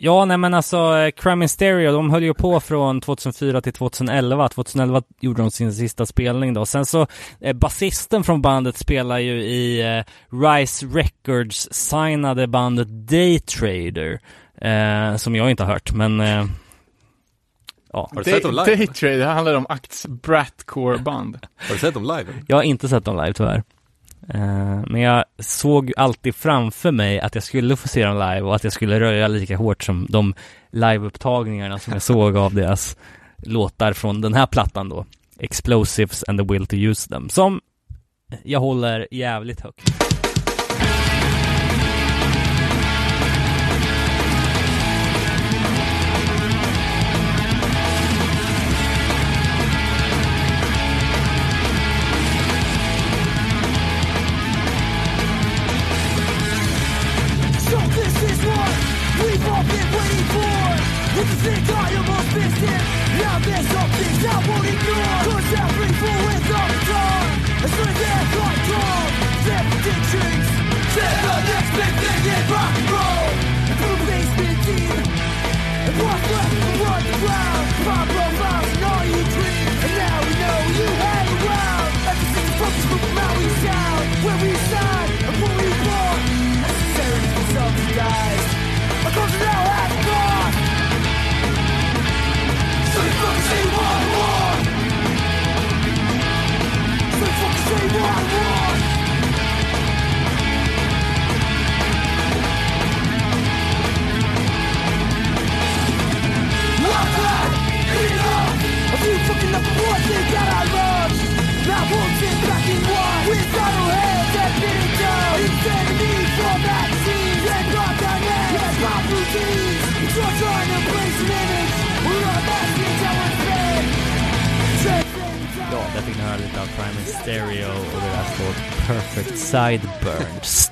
Ja, 0.00 0.24
nej 0.24 0.36
men 0.36 0.54
alltså, 0.54 0.96
eh, 0.96 1.10
Crime 1.10 1.44
in 1.44 1.48
Stereo, 1.48 1.92
de 1.92 2.10
höll 2.10 2.22
ju 2.22 2.34
på 2.34 2.60
från 2.60 3.00
2004 3.00 3.60
till 3.60 3.72
2011. 3.72 4.48
2011 4.48 5.02
gjorde 5.20 5.42
de 5.42 5.50
sin 5.50 5.72
sista 5.72 6.06
spelning 6.06 6.54
då. 6.54 6.66
Sen 6.66 6.86
så, 6.86 7.06
eh, 7.40 7.52
basisten 7.52 8.24
från 8.24 8.42
bandet 8.42 8.76
spelar 8.76 9.18
ju 9.18 9.42
i 9.42 9.80
eh, 9.96 10.04
Rise 10.42 10.86
Records 10.86 11.68
signade 11.70 12.46
bandet 12.46 12.88
Daytrader. 12.88 14.20
Eh, 14.60 15.16
som 15.16 15.36
jag 15.36 15.50
inte 15.50 15.64
har 15.64 15.72
hört, 15.72 15.92
men 15.92 16.20
eh, 16.20 16.44
ja. 17.92 18.10
Har 18.12 18.22
du 18.22 18.30
sett 18.30 18.42
dem 18.42 18.54
live? 18.54 18.76
Daytrade, 18.76 19.16
det 19.16 19.24
handlar 19.24 19.54
om 19.54 19.66
Acts 19.68 20.06
Bratcore-band. 20.06 21.38
Har 21.56 21.74
du 21.74 21.78
sett 21.80 21.94
dem 21.94 22.02
live? 22.02 22.26
Jag 22.46 22.56
har 22.56 22.62
inte 22.62 22.88
sett 22.88 23.04
dem 23.04 23.16
live 23.16 23.32
tyvärr. 23.32 23.62
Eh, 24.34 24.80
men 24.86 25.00
jag 25.00 25.24
såg 25.38 25.92
alltid 25.96 26.34
framför 26.34 26.90
mig 26.90 27.20
att 27.20 27.34
jag 27.34 27.44
skulle 27.44 27.76
få 27.76 27.88
se 27.88 28.04
dem 28.04 28.14
live 28.14 28.40
och 28.40 28.54
att 28.54 28.64
jag 28.64 28.72
skulle 28.72 29.00
röja 29.00 29.28
lika 29.28 29.56
hårt 29.56 29.84
som 29.84 30.06
de 30.08 30.34
liveupptagningarna 30.70 31.78
som 31.78 31.92
jag 31.92 32.02
såg 32.02 32.36
av 32.36 32.54
deras 32.54 32.96
låtar 33.36 33.92
från 33.92 34.20
den 34.20 34.34
här 34.34 34.46
plattan 34.46 34.88
då. 34.88 35.06
Explosives 35.38 36.24
and 36.28 36.40
the 36.40 36.52
will 36.52 36.66
to 36.66 36.76
use 36.76 37.08
them. 37.08 37.28
Som 37.28 37.60
jag 38.42 38.60
håller 38.60 39.08
jävligt 39.10 39.60
högt. 39.60 40.07
If 61.30 61.44
you 61.44 61.50
think 61.50 61.68
I 61.68 61.94
almost 61.96 62.34
missed 62.34 62.58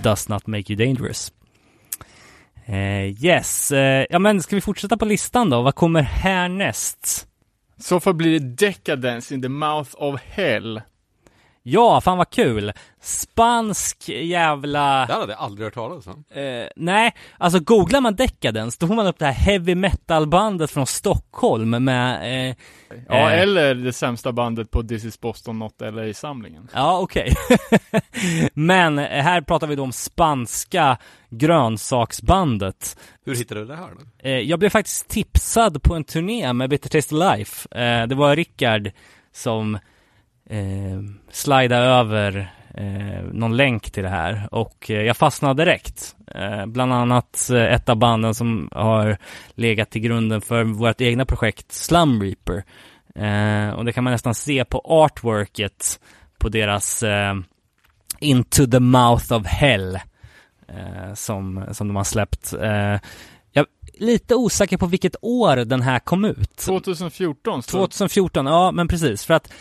Does 0.06 0.28
Not 0.28 0.46
Make 0.46 0.72
You 0.72 0.86
Dangerous. 0.86 1.32
Eh, 2.66 3.24
yes, 3.24 3.72
eh, 3.72 4.06
ja 4.10 4.18
men 4.18 4.42
ska 4.42 4.56
vi 4.56 4.60
fortsätta 4.60 4.96
på 4.96 5.04
listan 5.04 5.50
då? 5.50 5.62
Vad 5.62 5.74
kommer 5.74 6.02
härnäst? 6.02 7.26
Så 7.78 8.00
förblir 8.00 8.40
det 8.40 8.66
Decadence 8.66 9.34
in 9.34 9.42
the 9.42 9.48
mouth 9.48 9.90
of 9.94 10.20
hell. 10.20 10.80
Ja, 11.68 12.00
fan 12.00 12.18
vad 12.18 12.30
kul! 12.30 12.72
Spansk 13.00 14.08
jävla... 14.08 15.06
Det 15.06 15.12
hade 15.12 15.32
jag 15.32 15.40
aldrig 15.40 15.66
hört 15.66 15.74
talas 15.74 16.06
om. 16.06 16.24
Eh, 16.30 16.66
nej, 16.76 17.14
alltså 17.38 17.60
googlar 17.60 18.00
man 18.00 18.16
Decadence, 18.16 18.76
då 18.80 18.86
får 18.86 18.94
man 18.94 19.06
upp 19.06 19.18
det 19.18 19.24
här 19.26 19.32
heavy 19.32 19.74
metal-bandet 19.74 20.70
från 20.70 20.86
Stockholm 20.86 21.70
med... 21.84 22.48
Eh, 22.50 22.56
Ja, 23.08 23.30
eh, 23.30 23.40
eller 23.40 23.74
det 23.74 23.92
sämsta 23.92 24.32
bandet 24.32 24.70
på 24.70 24.82
This 24.82 25.04
is 25.04 25.20
Boston 25.20 25.58
Not 25.58 25.74
LA-samlingen. 25.80 26.68
Ja, 26.74 26.98
okej. 27.00 27.34
Men 28.54 28.98
eh, 28.98 29.22
här 29.22 29.40
pratar 29.40 29.66
vi 29.66 29.74
då 29.76 29.82
om 29.82 29.92
spanska 29.92 30.98
grönsaksbandet. 31.30 32.98
Hur 33.24 33.36
hittade 33.36 33.60
du 33.60 33.66
det 33.66 33.76
här 33.76 33.88
då? 33.98 34.28
Eh, 34.28 34.38
jag 34.38 34.58
blev 34.58 34.70
faktiskt 34.70 35.08
tipsad 35.08 35.82
på 35.82 35.94
en 35.94 36.04
turné 36.04 36.52
med 36.52 36.70
Bitter 36.70 36.88
Taste 36.90 37.14
Life. 37.14 37.78
Eh, 37.80 38.06
det 38.06 38.14
var 38.14 38.36
Rickard 38.36 38.90
som 39.32 39.78
eh, 40.50 41.00
slidade 41.30 41.86
över 41.86 42.50
eh, 42.74 43.22
någon 43.32 43.56
länk 43.56 43.90
till 43.90 44.02
det 44.02 44.08
här 44.08 44.48
och 44.50 44.90
eh, 44.90 45.02
jag 45.02 45.16
fastnade 45.16 45.64
direkt. 45.64 46.16
Eh, 46.34 46.66
bland 46.66 46.92
annat 46.92 47.50
eh, 47.50 47.74
ett 47.74 47.88
av 47.88 47.96
banden 47.96 48.34
som 48.34 48.68
har 48.72 49.18
legat 49.54 49.90
till 49.90 50.00
grunden 50.00 50.40
för 50.40 50.64
vårt 50.64 51.00
egna 51.00 51.24
projekt 51.24 51.72
Slum 51.72 52.22
Reaper. 52.22 52.64
Eh, 53.14 53.74
och 53.74 53.84
det 53.84 53.92
kan 53.92 54.04
man 54.04 54.12
nästan 54.12 54.34
se 54.34 54.64
på 54.64 54.80
artworket 54.84 56.00
på 56.38 56.48
deras 56.48 57.02
eh, 57.02 57.34
Into 58.20 58.66
the 58.66 58.80
Mouth 58.80 59.32
of 59.32 59.46
Hell 59.46 59.98
som, 61.14 61.64
som 61.72 61.88
de 61.88 61.96
har 61.96 62.04
släppt. 62.04 62.54
Jag 63.52 63.66
är 63.66 63.66
lite 64.04 64.34
osäker 64.34 64.76
på 64.76 64.86
vilket 64.86 65.16
år 65.22 65.56
den 65.56 65.82
här 65.82 65.98
kom 65.98 66.24
ut. 66.24 66.56
2014 66.56 67.62
så 67.62 67.70
2014, 67.70 68.46
ja 68.46 68.72
men 68.72 68.88
precis. 68.88 69.24
För 69.24 69.34
att 69.34 69.52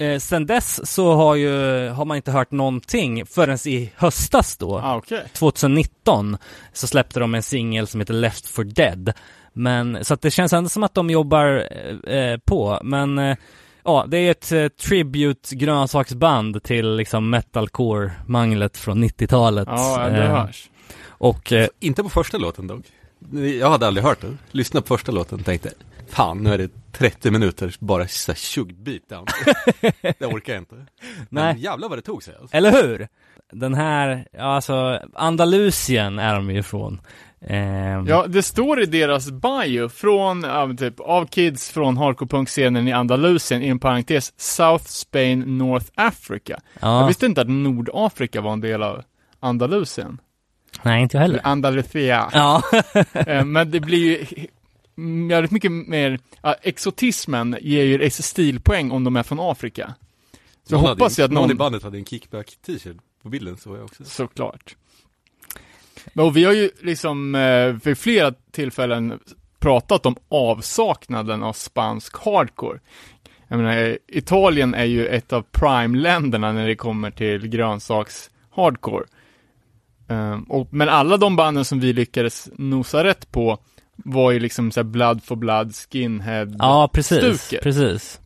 eh, 0.00 0.18
sen 0.18 0.46
dess 0.46 0.90
så 0.92 1.12
har 1.14 1.34
ju, 1.34 1.88
har 1.88 2.04
man 2.04 2.16
inte 2.16 2.30
hört 2.30 2.50
någonting 2.50 3.26
förrän 3.26 3.58
i 3.66 3.92
höstas 3.96 4.56
då. 4.56 4.78
Ah, 4.78 4.96
okej. 4.96 5.22
2019 5.32 6.36
så 6.72 6.86
släppte 6.86 7.20
de 7.20 7.34
en 7.34 7.42
singel 7.42 7.86
som 7.86 8.00
heter 8.00 8.14
Left 8.14 8.46
for 8.46 8.64
Dead. 8.64 9.12
Men 9.52 10.04
så 10.04 10.14
att 10.14 10.22
det 10.22 10.30
känns 10.30 10.52
ändå 10.52 10.68
som 10.68 10.82
att 10.82 10.94
de 10.94 11.10
jobbar 11.10 11.66
eh, 12.06 12.14
eh, 12.16 12.38
på. 12.38 12.80
Men 12.84 13.18
eh, 13.18 13.36
ja, 13.84 14.04
det 14.08 14.18
är 14.18 14.30
ett 14.30 14.52
eh, 14.52 14.68
tribute 14.68 15.56
grönsaksband 15.56 16.62
till 16.62 16.96
liksom 16.96 17.30
metalcore-manglet 17.34 18.76
från 18.76 19.04
90-talet. 19.04 19.68
Ja, 19.70 20.08
det 20.08 20.24
Eh, 20.24 20.30
hörs. 20.30 20.70
Och 21.08 21.52
eh, 21.52 21.68
Inte 21.80 22.02
på 22.02 22.08
första 22.08 22.38
låten 22.38 22.66
dock. 22.66 22.84
Jag 23.60 23.70
hade 23.70 23.86
aldrig 23.86 24.04
hört 24.04 24.20
den. 24.20 24.38
Lyssnade 24.50 24.86
på 24.86 24.96
första 24.96 25.12
låten 25.12 25.42
tänkte, 25.42 25.70
fan 26.10 26.38
nu 26.42 26.54
är 26.54 26.58
det 26.58 26.70
30 26.92 27.30
minuter 27.30 27.74
bara 27.78 28.08
så 28.08 28.32
här 28.32 28.36
tjuggbit 28.36 29.08
det 30.18 30.26
orkar 30.26 30.52
jag 30.52 30.60
inte. 30.62 30.74
Men 31.28 31.44
Nej. 31.44 31.62
jävlar 31.64 31.88
vad 31.88 31.98
det 31.98 32.02
tog 32.02 32.22
sig 32.22 32.34
alltså. 32.40 32.56
Eller 32.56 32.72
hur? 32.82 33.08
Den 33.52 33.74
här, 33.74 34.26
ja, 34.32 34.42
alltså 34.42 35.00
Andalusien 35.14 36.18
är 36.18 36.34
de 36.34 36.50
ju 36.50 36.58
ifrån. 36.58 37.00
Ehm, 37.46 38.06
Ja, 38.06 38.26
det 38.26 38.42
står 38.42 38.82
i 38.82 38.86
deras 38.86 39.30
bio 39.30 39.88
från, 39.88 40.40
men 40.40 40.76
typ, 40.76 41.00
av 41.00 41.26
kids 41.26 41.70
från 41.70 41.98
hardcore-punkscenen 41.98 42.88
i 42.88 42.92
Andalusien, 42.92 43.62
i 43.62 43.68
en 43.68 43.78
parentes, 43.78 44.32
South 44.40 44.84
Spain, 44.84 45.58
North 45.58 45.86
Africa. 45.94 46.60
ja. 46.80 47.00
Jag 47.00 47.06
visste 47.06 47.26
inte 47.26 47.40
att 47.40 47.48
Nordafrika 47.48 48.40
var 48.40 48.52
en 48.52 48.60
del 48.60 48.82
av 48.82 49.02
Andalusien. 49.40 50.18
Nej, 50.82 51.02
inte 51.02 51.16
jag 51.16 51.22
heller. 51.22 51.34
Eller 51.38 51.46
Andalusia. 51.48 52.30
Ja, 52.32 52.62
Eh, 53.12 53.44
Men 53.44 53.70
det 53.70 53.80
blir 53.80 53.98
ju 54.38 54.46
jävligt 55.30 55.50
mycket 55.50 55.72
mer, 55.72 56.18
ja, 56.42 56.54
exotismen 56.62 57.56
ger 57.60 57.84
ju 57.84 58.10
stilpoäng 58.10 58.90
om 58.90 59.04
de 59.04 59.16
är 59.16 59.22
från 59.22 59.40
Afrika. 59.40 59.94
Så 60.64 60.74
jag 60.74 60.82
Någon 60.82 60.90
hoppas 60.90 61.18
hade, 61.18 61.22
ju 61.22 61.24
att 61.24 61.32
någon 61.32 61.42
någon, 61.42 61.50
i 61.50 61.54
bandet 61.54 61.82
hade 61.82 61.98
en 61.98 62.04
kickback 62.04 62.58
t-shirt 62.66 62.96
på 63.22 63.28
bilden 63.28 63.56
så 63.56 63.76
jag 63.76 63.84
också. 63.84 64.04
såklart. 64.04 64.76
Men 66.12 66.32
vi 66.32 66.44
har 66.44 66.52
ju 66.52 66.70
liksom 66.80 67.34
eh, 67.34 67.66
vid 67.66 67.98
flera 67.98 68.34
tillfällen 68.50 69.18
pratat 69.58 70.06
om 70.06 70.16
avsaknaden 70.28 71.42
av 71.42 71.52
spansk 71.52 72.16
hardcore. 72.24 72.80
Jag 73.48 73.58
menar, 73.58 73.98
Italien 74.08 74.74
är 74.74 74.84
ju 74.84 75.06
ett 75.06 75.32
av 75.32 75.42
prime-länderna 75.42 76.52
när 76.52 76.66
det 76.66 76.76
kommer 76.76 77.10
till 77.10 77.48
grönsaks 77.48 78.30
hardcore. 78.50 79.04
Ehm, 80.08 80.42
och, 80.42 80.68
men 80.70 80.88
alla 80.88 81.16
de 81.16 81.36
banden 81.36 81.64
som 81.64 81.80
vi 81.80 81.92
lyckades 81.92 82.50
nosa 82.56 83.04
rätt 83.04 83.32
på 83.32 83.58
var 84.04 84.30
ju 84.30 84.38
liksom 84.40 84.70
såhär 84.72 84.84
blood 84.84 85.22
for 85.24 85.36
blood, 85.36 85.74
skinhead 85.74 86.46
ja 86.58 86.90
precis, 86.92 87.42
Stuket. 87.42 87.62
precis. 87.64 88.20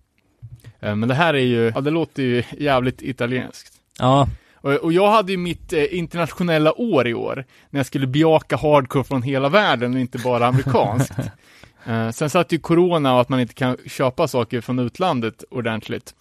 Ehm, 0.80 1.00
Men 1.00 1.08
det 1.08 1.14
här 1.14 1.34
är 1.34 1.38
ju, 1.38 1.72
ja 1.74 1.80
det 1.80 1.90
låter 1.90 2.22
ju 2.22 2.42
jävligt 2.58 3.02
italienskt. 3.02 3.72
Ja, 3.98 4.28
Och, 4.56 4.72
och 4.72 4.92
jag 4.92 5.10
hade 5.10 5.32
ju 5.32 5.38
mitt 5.38 5.72
eh, 5.72 5.98
internationella 5.98 6.80
år 6.80 7.08
i 7.08 7.14
år, 7.14 7.44
när 7.70 7.78
jag 7.80 7.86
skulle 7.86 8.06
bejaka 8.06 8.56
hardcore 8.56 9.04
från 9.04 9.22
hela 9.22 9.48
världen 9.48 9.94
och 9.94 10.00
inte 10.00 10.18
bara 10.18 10.46
amerikanskt. 10.46 11.12
Eh, 11.86 12.10
sen 12.10 12.30
satt 12.30 12.52
ju 12.52 12.58
corona 12.58 13.14
och 13.14 13.20
att 13.20 13.28
man 13.28 13.40
inte 13.40 13.54
kan 13.54 13.76
köpa 13.86 14.28
saker 14.28 14.60
från 14.60 14.78
utlandet 14.78 15.44
ordentligt. 15.50 16.14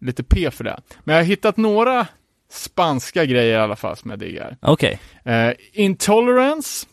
Lite 0.00 0.22
P 0.22 0.50
för 0.50 0.64
det. 0.64 0.80
Men 1.04 1.14
jag 1.16 1.22
har 1.22 1.26
hittat 1.26 1.56
några 1.56 2.06
spanska 2.50 3.24
grejer 3.24 3.58
i 3.58 3.62
alla 3.62 3.76
fall 3.76 3.96
som 3.96 4.10
jag 4.10 4.18
diggar. 4.18 4.56
okej. 4.62 4.98
Eh, 5.24 5.52
Intolerance 5.72 6.86
eh, 6.86 6.92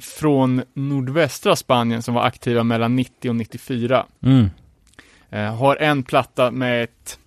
från 0.00 0.62
nordvästra 0.74 1.56
Spanien 1.56 2.02
som 2.02 2.14
var 2.14 2.22
aktiva 2.22 2.64
mellan 2.64 2.96
90 2.96 3.28
och 3.28 3.36
94. 3.36 4.06
Mm. 4.22 4.50
Eh, 5.30 5.56
har 5.56 5.76
en 5.76 6.02
platta 6.02 6.50
med 6.50 6.84
ett 6.84 7.18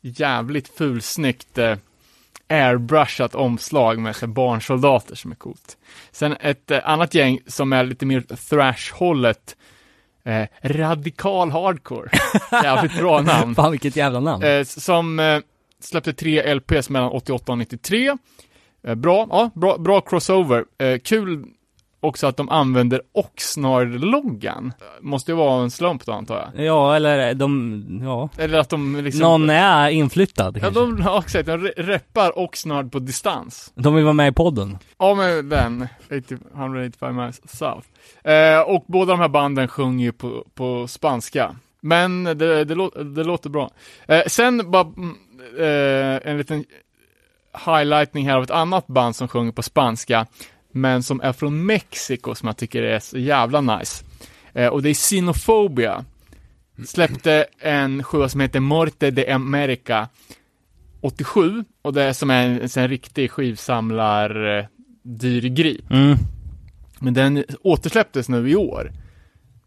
jävligt 0.00 0.68
fulsnyggt 0.68 1.58
eh, 1.58 1.76
airbrushat 2.48 3.34
omslag 3.34 3.98
med 3.98 4.14
barnsoldater 4.28 5.14
som 5.14 5.30
är 5.30 5.34
coolt. 5.34 5.76
Sen 6.10 6.36
ett 6.40 6.70
eh, 6.70 6.78
annat 6.84 7.14
gäng 7.14 7.38
som 7.46 7.72
är 7.72 7.84
lite 7.84 8.06
mer 8.06 8.20
thrash-hållet. 8.20 9.56
Eh, 10.24 10.46
radikal 10.62 11.50
hardcore. 11.50 12.10
Jävligt 12.62 12.98
bra 12.98 13.20
namn. 13.20 13.54
Fan 13.54 13.70
vilket 13.70 13.96
jävla 13.96 14.20
namn. 14.20 14.44
Eh, 14.44 14.64
som 14.64 15.18
eh, 15.18 15.40
släppte 15.80 16.12
tre 16.12 16.54
LPs 16.54 16.90
mellan 16.90 17.10
88 17.10 17.52
och 17.52 17.58
93. 17.58 18.16
Eh, 18.86 18.94
bra, 18.94 19.26
ja, 19.30 19.50
bra, 19.54 19.78
bra 19.78 20.00
crossover. 20.00 20.64
Eh, 20.78 20.98
kul 20.98 21.44
också 22.00 22.26
att 22.26 22.36
de 22.36 22.48
använder 22.48 23.02
Oxnard-loggan. 23.14 24.72
Måste 25.00 25.30
ju 25.32 25.36
vara 25.36 25.62
en 25.62 25.70
slump 25.70 26.06
då 26.06 26.12
antar 26.12 26.50
jag. 26.54 26.64
Ja, 26.66 26.96
eller 26.96 27.34
de, 27.34 28.00
ja. 28.04 28.28
Eller 28.38 28.58
att 28.58 28.68
de 28.68 28.96
liksom... 28.96 29.20
Någon 29.22 29.50
är 29.50 29.88
inflyttad 29.90 30.56
Ja, 30.56 30.60
kanske. 30.60 30.80
de, 30.80 30.98
ja, 31.04 31.18
exakt. 31.24 31.46
De 31.46 31.52
re- 31.66 31.72
reppar 31.76 32.38
Oxnard 32.38 32.92
på 32.92 32.98
distans. 32.98 33.72
De 33.74 33.94
vill 33.94 34.04
vara 34.04 34.12
med 34.14 34.28
i 34.28 34.32
podden. 34.32 34.78
Ja, 34.98 35.14
men 35.14 35.48
den. 35.48 35.88
80, 36.06 36.36
185 36.56 37.16
miles 37.16 37.58
south. 37.58 37.86
Eh, 38.24 38.60
och 38.60 38.84
båda 38.88 39.12
de 39.12 39.20
här 39.20 39.28
banden 39.28 39.68
sjunger 39.68 40.04
ju 40.04 40.12
på, 40.12 40.44
på 40.54 40.86
spanska. 40.88 41.56
Men 41.80 42.24
det, 42.24 42.34
det, 42.64 42.64
det 43.14 43.24
låter 43.24 43.50
bra. 43.50 43.70
Eh, 44.08 44.22
sen 44.26 44.70
bara 44.70 44.86
mm, 44.96 45.16
eh, 45.58 46.30
en 46.30 46.38
liten 46.38 46.64
highlightning 47.66 48.28
här 48.28 48.36
av 48.36 48.42
ett 48.42 48.50
annat 48.50 48.86
band 48.86 49.16
som 49.16 49.28
sjunger 49.28 49.52
på 49.52 49.62
spanska, 49.62 50.26
men 50.72 51.02
som 51.02 51.20
är 51.20 51.32
från 51.32 51.66
Mexiko 51.66 52.34
som 52.34 52.46
jag 52.46 52.56
tycker 52.56 52.82
är 52.82 52.98
så 52.98 53.18
jävla 53.18 53.60
nice. 53.60 54.04
Eh, 54.52 54.68
och 54.68 54.82
det 54.82 54.90
är 54.90 54.94
Sinophobia. 54.94 56.04
Släppte 56.86 57.46
en 57.58 58.02
sjua 58.02 58.28
som 58.28 58.40
heter 58.40 58.60
Morte 58.60 59.10
de 59.10 59.32
America 59.32 60.08
87, 61.00 61.64
och 61.82 61.92
det 61.92 62.02
är 62.02 62.12
som 62.12 62.30
är 62.30 62.46
en, 62.46 62.68
en, 62.76 62.88
riktig 62.88 63.30
skivsamlar 63.30 64.58
eh, 64.58 64.64
dyrgrip. 65.02 65.90
Mm. 65.90 66.16
Men 66.98 67.14
den 67.14 67.44
återsläpptes 67.62 68.28
nu 68.28 68.50
i 68.50 68.56
år 68.56 68.92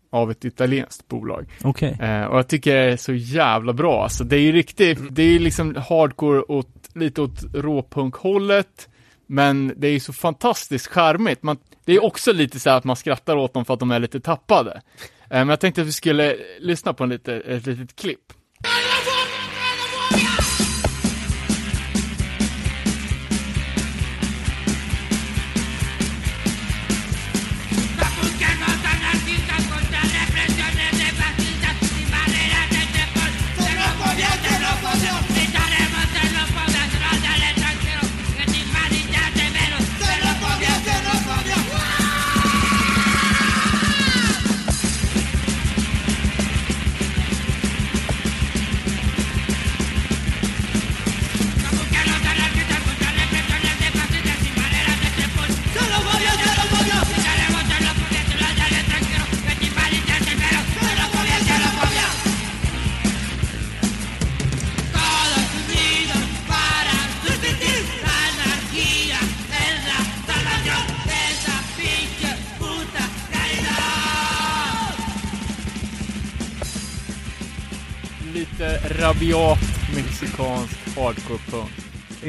av 0.10 0.32
ett 0.32 0.46
italienskt 0.46 1.08
bolag. 1.08 1.46
Okej. 1.64 1.98
Eh, 2.02 2.24
och 2.24 2.38
jag 2.38 2.48
tycker 2.48 2.76
det 2.76 2.92
är 2.92 2.98
så 2.98 3.14
jävla 3.14 3.74
bra. 3.74 4.04
Alltså, 4.04 4.24
det 4.24 4.36
är 4.36 4.42
ju 4.42 4.52
riktigt, 4.52 5.00
det 5.10 5.24
är 5.24 5.32
ju 5.32 5.40
liksom 5.40 5.76
hardcore 5.76 6.42
åt, 6.42 6.90
lite 6.94 7.22
åt 7.22 7.44
råpunkhållet. 7.54 8.90
Men 9.32 9.74
det 9.78 9.88
är 9.88 9.92
ju 9.92 10.00
så 10.00 10.14
fantastiskt 10.14 10.88
charmigt. 10.88 11.44
Man, 11.44 11.58
det 11.86 11.94
är 11.94 12.04
också 12.04 12.34
lite 12.34 12.60
så 12.60 12.70
här 12.70 12.78
att 12.78 12.84
man 12.84 12.96
skrattar 12.96 13.36
åt 13.36 13.54
dem 13.54 13.66
för 13.66 13.74
att 13.74 13.80
de 13.80 13.92
är 13.92 14.00
lite 14.00 14.20
tappade. 14.20 14.72
Eh, 14.72 14.80
men 15.30 15.50
jag 15.50 15.60
tänkte 15.60 15.82
att 15.82 15.88
vi 15.88 15.92
skulle 15.92 16.36
lyssna 16.60 16.94
på 16.94 17.04
en 17.04 17.10
lite, 17.10 17.34
ett 17.36 17.66
litet 17.66 17.96
klipp. 17.96 18.34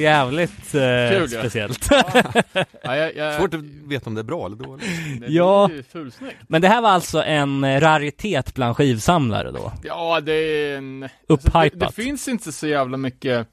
Jävligt 0.02 0.74
eh, 0.74 0.80
Kul, 1.10 1.28
ja. 1.32 1.38
speciellt. 1.40 1.88
Ja, 2.84 2.96
jag, 2.96 3.16
jag, 3.16 3.36
Svårt 3.40 3.54
att 3.54 3.60
veta 3.86 4.10
om 4.10 4.14
det 4.14 4.20
är 4.20 4.24
bra 4.24 4.46
eller 4.46 4.56
dåligt. 4.56 4.86
det, 5.20 5.26
Ja. 5.26 5.66
Det 5.68 5.74
är 5.74 5.76
ju 5.76 5.82
fulsnyggt. 5.82 6.36
Men 6.48 6.62
det 6.62 6.68
här 6.68 6.80
var 6.82 6.88
alltså 6.90 7.22
en 7.22 7.64
eh, 7.64 7.80
raritet 7.80 8.54
bland 8.54 8.76
skivsamlare 8.76 9.50
då? 9.50 9.72
Ja, 9.84 10.20
det 10.20 10.32
är 10.32 10.76
en... 10.78 11.02
Alltså, 11.02 11.18
det, 11.26 11.34
Upphypat? 11.34 11.96
det 11.96 12.02
finns 12.02 12.28
inte 12.28 12.52
så 12.52 12.66
jävla 12.66 12.96
mycket 12.96 13.46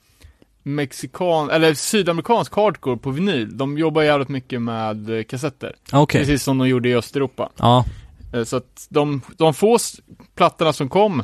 mexikan, 0.63 1.49
eller 1.49 1.73
sydamerikansk 1.73 2.55
hardcore 2.55 2.97
på 2.97 3.09
vinyl. 3.11 3.57
De 3.57 3.77
jobbar 3.77 4.01
jävligt 4.01 4.29
mycket 4.29 4.61
med 4.61 5.09
eh, 5.17 5.23
kassetter. 5.23 5.75
Okej. 5.91 6.21
Precis 6.21 6.43
som 6.43 6.57
de 6.57 6.67
gjorde 6.67 6.89
i 6.89 6.95
Östeuropa. 6.95 7.49
Ja. 7.57 7.85
Eh, 8.33 8.43
Så 8.43 8.57
att 8.57 8.87
de, 8.89 9.21
de 9.37 9.53
få 9.53 9.75
s- 9.75 9.99
plattorna 10.35 10.73
som 10.73 10.89
kom 10.89 11.23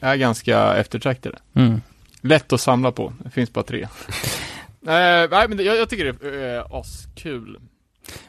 är 0.00 0.16
ganska 0.16 0.74
eftertraktade. 0.76 1.38
Mm. 1.54 1.80
Lätt 2.20 2.52
att 2.52 2.60
samla 2.60 2.92
på, 2.92 3.12
det 3.24 3.30
finns 3.30 3.52
bara 3.52 3.64
tre. 3.64 3.88
Eh, 4.86 5.28
nej 5.30 5.48
men 5.48 5.56
det, 5.56 5.62
jag, 5.62 5.76
jag 5.76 5.88
tycker 5.88 6.04
det 6.04 6.28
är 6.28 6.58
uh, 6.58 6.74
askul. 6.74 7.58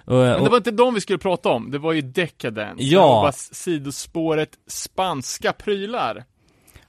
Och, 0.06 0.16
Men 0.16 0.44
det 0.44 0.50
var 0.50 0.58
inte 0.58 0.72
de 0.72 0.94
vi 0.94 1.02
skulle 1.02 1.20
prata 1.20 1.50
om, 1.50 1.72
det 1.72 1.78
var 1.78 1.94
ju 1.94 2.02
Decadence. 2.02 2.84
Ja. 2.84 3.22
Var 3.22 3.32
sidospåret 3.32 4.50
spanska 4.68 5.54
prylar. 5.54 6.24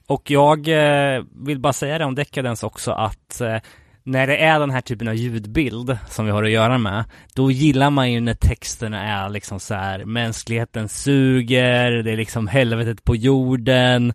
och 0.07 0.31
jag 0.31 0.67
eh, 0.67 1.23
vill 1.45 1.59
bara 1.59 1.73
säga 1.73 1.97
det 1.97 2.05
om 2.05 2.15
Decadence 2.15 2.65
också 2.65 2.91
att 2.91 3.41
eh, 3.41 3.57
när 4.03 4.27
det 4.27 4.37
är 4.37 4.59
den 4.59 4.71
här 4.71 4.81
typen 4.81 5.07
av 5.07 5.15
ljudbild 5.15 5.97
som 6.09 6.25
vi 6.25 6.31
har 6.31 6.43
att 6.43 6.49
göra 6.49 6.77
med, 6.77 7.03
då 7.33 7.51
gillar 7.51 7.89
man 7.89 8.11
ju 8.11 8.19
när 8.19 8.33
texterna 8.33 9.03
är 9.03 9.29
liksom 9.29 9.59
så 9.59 9.73
här 9.73 10.05
mänskligheten 10.05 10.89
suger, 10.89 11.91
det 11.91 12.11
är 12.11 12.17
liksom 12.17 12.47
helvetet 12.47 13.03
på 13.03 13.15
jorden, 13.15 14.13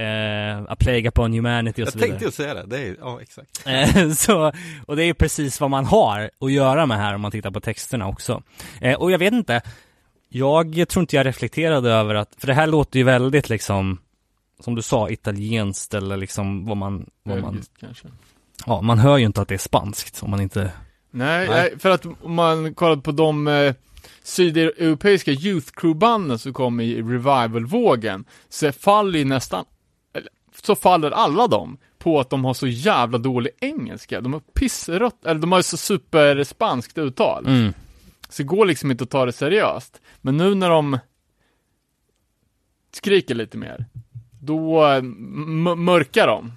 eh, 0.00 0.62
a 0.68 0.76
plague 0.78 1.08
upon 1.08 1.32
humanity 1.32 1.82
och 1.82 1.86
Jag 1.86 1.92
så 1.92 1.98
vidare. 1.98 2.10
tänkte 2.10 2.24
ju 2.24 2.30
säga 2.32 2.54
det, 2.54 2.66
det 2.66 2.78
är, 2.78 2.96
ja 3.00 3.20
exakt. 3.22 3.66
Eh, 3.66 4.10
så, 4.16 4.52
och 4.86 4.96
det 4.96 5.04
är 5.04 5.14
precis 5.14 5.60
vad 5.60 5.70
man 5.70 5.84
har 5.84 6.30
att 6.40 6.52
göra 6.52 6.86
med 6.86 6.98
här 6.98 7.14
om 7.14 7.20
man 7.20 7.30
tittar 7.30 7.50
på 7.50 7.60
texterna 7.60 8.08
också. 8.08 8.42
Eh, 8.80 8.94
och 8.94 9.10
jag 9.10 9.18
vet 9.18 9.32
inte, 9.32 9.62
jag 10.28 10.88
tror 10.88 11.00
inte 11.00 11.16
jag 11.16 11.26
reflekterade 11.26 11.90
över 11.90 12.14
att, 12.14 12.34
för 12.38 12.46
det 12.46 12.54
här 12.54 12.66
låter 12.66 12.98
ju 12.98 13.04
väldigt 13.04 13.48
liksom, 13.48 13.98
som 14.60 14.74
du 14.74 14.82
sa, 14.82 15.10
italienskt 15.10 15.94
eller 15.94 16.16
liksom 16.16 16.66
vad 16.66 16.76
man, 16.76 17.10
vad 17.22 17.40
man, 17.40 17.62
kanske. 17.80 18.08
ja 18.66 18.80
man 18.80 18.98
hör 18.98 19.18
ju 19.18 19.26
inte 19.26 19.40
att 19.40 19.48
det 19.48 19.54
är 19.54 19.58
spanskt 19.58 20.22
om 20.22 20.30
man 20.30 20.40
inte, 20.40 20.60
Nej, 21.12 21.48
Nej. 21.48 21.48
nej, 21.48 21.78
för 21.78 21.90
att 21.90 22.06
om 22.22 22.34
man 22.34 22.74
kollar 22.74 22.96
på 22.96 23.12
de 23.12 23.48
eh, 23.48 23.74
sydeuropeiska 24.22 25.30
youth 25.30 25.72
crew-banden 25.74 26.38
som 26.38 26.52
kom 26.52 26.80
i 26.80 27.02
revival-vågen, 27.02 28.24
så 28.48 28.72
faller 28.72 29.18
ju 29.18 29.24
nästan, 29.24 29.64
så 30.66 30.74
faller 30.74 31.10
alla 31.10 31.46
dem 31.46 31.76
på 31.98 32.20
att 32.20 32.30
de 32.30 32.44
har 32.44 32.54
så 32.54 32.66
jävla 32.66 33.18
dålig 33.18 33.52
engelska. 33.60 34.20
De 34.20 34.32
har 34.32 34.40
pissrött, 34.40 35.24
eller 35.26 35.40
de 35.40 35.52
har 35.52 35.58
ju 35.58 35.62
så 35.62 35.76
superspanskt 35.76 36.98
uttal. 36.98 37.46
mm, 37.46 37.72
Så 38.28 38.42
det 38.42 38.46
går 38.46 38.66
liksom 38.66 38.90
inte 38.90 39.04
att 39.04 39.10
ta 39.10 39.26
det 39.26 39.32
seriöst. 39.32 40.00
Men 40.20 40.36
nu 40.36 40.54
när 40.54 40.70
de 40.70 40.98
skriker 42.92 43.34
lite 43.34 43.56
mer, 43.58 43.84
då 44.40 44.86
eh, 44.86 45.02
mörkar 45.76 46.26
de 46.26 46.52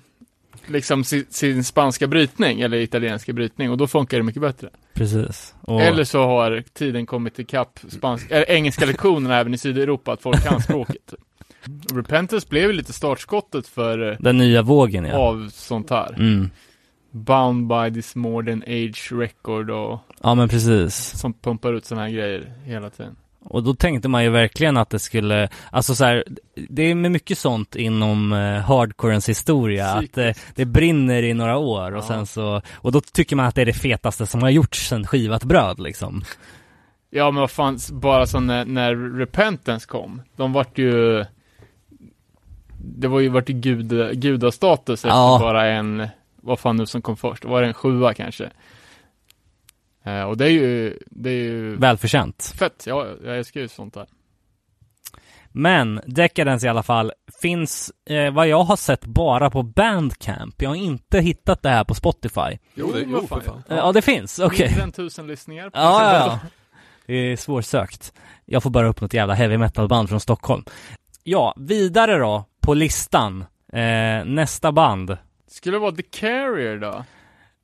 liksom 0.68 1.04
sin, 1.04 1.26
sin 1.30 1.64
spanska 1.64 2.08
brytning, 2.08 2.62
eller 2.62 2.78
italienska 2.78 3.34
brytning, 3.34 3.72
och 3.72 3.78
då 3.78 3.88
funkar 3.88 4.18
det 4.18 4.24
mycket 4.24 4.42
bättre. 4.42 4.70
precis. 4.94 5.54
Och, 5.62 5.82
Eller 5.82 6.04
så 6.04 6.24
har 6.26 6.64
tiden 6.74 7.06
kommit 7.06 7.40
ikapp 7.40 7.80
spansk, 7.90 8.32
eller 8.32 8.52
engelska 8.52 8.86
lektionerna 8.86 9.40
även 9.40 9.54
i 9.54 9.58
Sydeuropa, 9.58 10.14
att 10.14 10.22
folk 10.22 10.44
kan 10.44 10.62
språket. 10.62 11.14
Repentance 11.94 12.48
blev 12.50 12.64
ju 12.64 12.74
lite 12.74 12.94
startskottet 12.94 13.68
för 13.68 14.12
eh, 14.12 14.18
den 14.20 14.38
nya 14.38 14.62
vågen 14.62 15.06
ja. 15.06 15.18
av 15.18 15.50
sånt 15.54 15.90
här. 15.90 16.14
Mm. 16.14 16.50
Bound 17.12 17.68
by 17.68 18.02
this 18.02 18.16
modern 18.16 18.64
age 18.68 19.12
record 19.12 19.70
och 19.70 20.00
Ja 20.24 20.36
men 20.36 20.50
precis. 20.50 20.96
som 21.20 21.34
pumpar 21.34 21.74
ut 21.74 21.86
såna 21.86 22.02
här 22.02 22.10
grejer 22.10 22.54
hela 22.66 22.90
tiden. 22.90 23.16
Och 23.46 23.64
då 23.64 23.74
tänkte 23.76 24.08
man 24.10 24.24
ju 24.24 24.30
verkligen 24.30 24.78
att 24.78 24.90
det 24.90 25.00
skulle, 25.00 25.50
alltså 25.72 25.96
så 25.96 26.06
här, 26.06 26.24
det 26.70 26.84
är 26.84 26.96
med 26.96 27.12
mycket 27.12 27.38
sånt 27.38 27.76
inom 27.76 28.34
eh, 28.34 28.60
hardcorens 28.60 29.30
historia, 29.30 29.88
att 29.88 30.18
eh, 30.18 30.32
det 30.56 30.66
brinner 30.66 31.24
i 31.24 31.34
några 31.34 31.58
år 31.58 31.92
och 31.92 31.98
Ja. 32.04 32.08
sen 32.08 32.26
så, 32.26 32.62
och 32.74 32.92
då 32.92 33.02
tycker 33.02 33.36
man 33.36 33.46
att 33.46 33.56
det 33.56 33.62
är 33.62 33.66
det 33.66 33.74
fetaste 33.74 34.26
som 34.26 34.42
har 34.42 34.50
gjorts 34.50 34.88
sen 34.90 35.08
skivat 35.08 35.44
bröd 35.44 35.80
liksom. 35.80 36.24
Ja 37.10 37.32
men 37.32 37.42
vad 37.42 37.52
fan, 37.52 37.80
bara 37.92 38.26
så 38.26 38.40
när, 38.40 38.66
när 38.66 39.18
Repentance 39.18 39.88
kom, 39.88 40.22
de 40.36 40.54
vart 40.54 40.78
ju 40.78 41.26
Det 42.86 43.08
var 43.08 43.20
ju 43.20 43.30
vart 43.30 43.50
ju 43.50 43.54
guda, 43.54 44.14
gudastatus 44.14 45.00
efter 45.06 45.10
Ja. 45.10 45.38
bara 45.42 45.66
en, 45.68 46.08
vad 46.36 46.60
fan 46.60 46.78
nu 46.78 46.86
som 46.86 47.02
kom 47.02 47.18
först, 47.18 47.46
var 47.46 47.62
det 47.62 47.68
en 47.68 47.74
sjua 47.74 48.14
kanske? 48.14 48.50
Eh, 50.06 50.24
och 50.24 50.38
det 50.38 50.46
är 50.46 50.50
ju, 50.50 51.00
det 51.06 51.30
är 51.30 51.34
ju 51.44 51.76
Välförtjänt. 51.76 52.54
fett, 52.60 52.84
ja, 52.88 53.08
jag 53.26 53.38
älskar 53.38 53.62
ju 53.62 53.68
sånt 53.68 53.94
där. 53.94 54.06
Men 55.56 56.02
Decadence 56.06 56.66
i 56.68 56.70
alla 56.70 56.84
fall 56.84 57.12
finns, 57.42 57.92
eh, 58.10 58.34
vad 58.34 58.48
jag 58.48 58.64
har 58.64 58.76
sett, 58.76 59.06
bara 59.06 59.50
på 59.50 59.64
Bandcamp. 59.64 60.62
Jag 60.62 60.70
har 60.70 60.76
inte 60.76 61.20
hittat 61.20 61.62
det 61.62 61.70
här 61.70 61.84
på 61.84 61.94
Spotify. 61.96 62.58
Jo, 62.74 62.92
det, 62.92 63.00
jo 63.08 63.28
för 63.28 63.40
fan. 63.42 63.64
Eh, 63.70 63.78
Ja, 63.78 63.92
det 63.92 64.02
finns, 64.02 64.40
okej. 64.40 64.78
Än 64.84 64.92
tusen 64.92 65.28
lyssningar. 65.28 65.70
på 65.70 65.78
Ja, 65.80 66.14
ja, 66.14 66.26
ja. 66.28 66.40
Det 67.06 67.14
är 67.14 67.36
svårsökt. 67.38 68.14
Jag 68.46 68.64
får 68.64 68.70
bara 68.70 68.88
upp 68.88 69.02
något 69.02 69.14
jävla 69.14 69.34
heavy 69.34 69.58
metal 69.58 69.88
band 69.88 70.10
från 70.10 70.20
Stockholm. 70.20 70.64
Ja, 71.24 71.54
vidare 71.58 72.18
då 72.18 72.46
på 72.64 72.74
listan. 72.74 73.46
Eh, 73.74 74.26
nästa 74.26 74.72
band. 74.72 75.18
Skulle 75.48 75.76
det 75.76 75.80
vara 75.82 75.92
The 75.92 76.04
Carrier 76.04 76.78
då? 76.78 77.04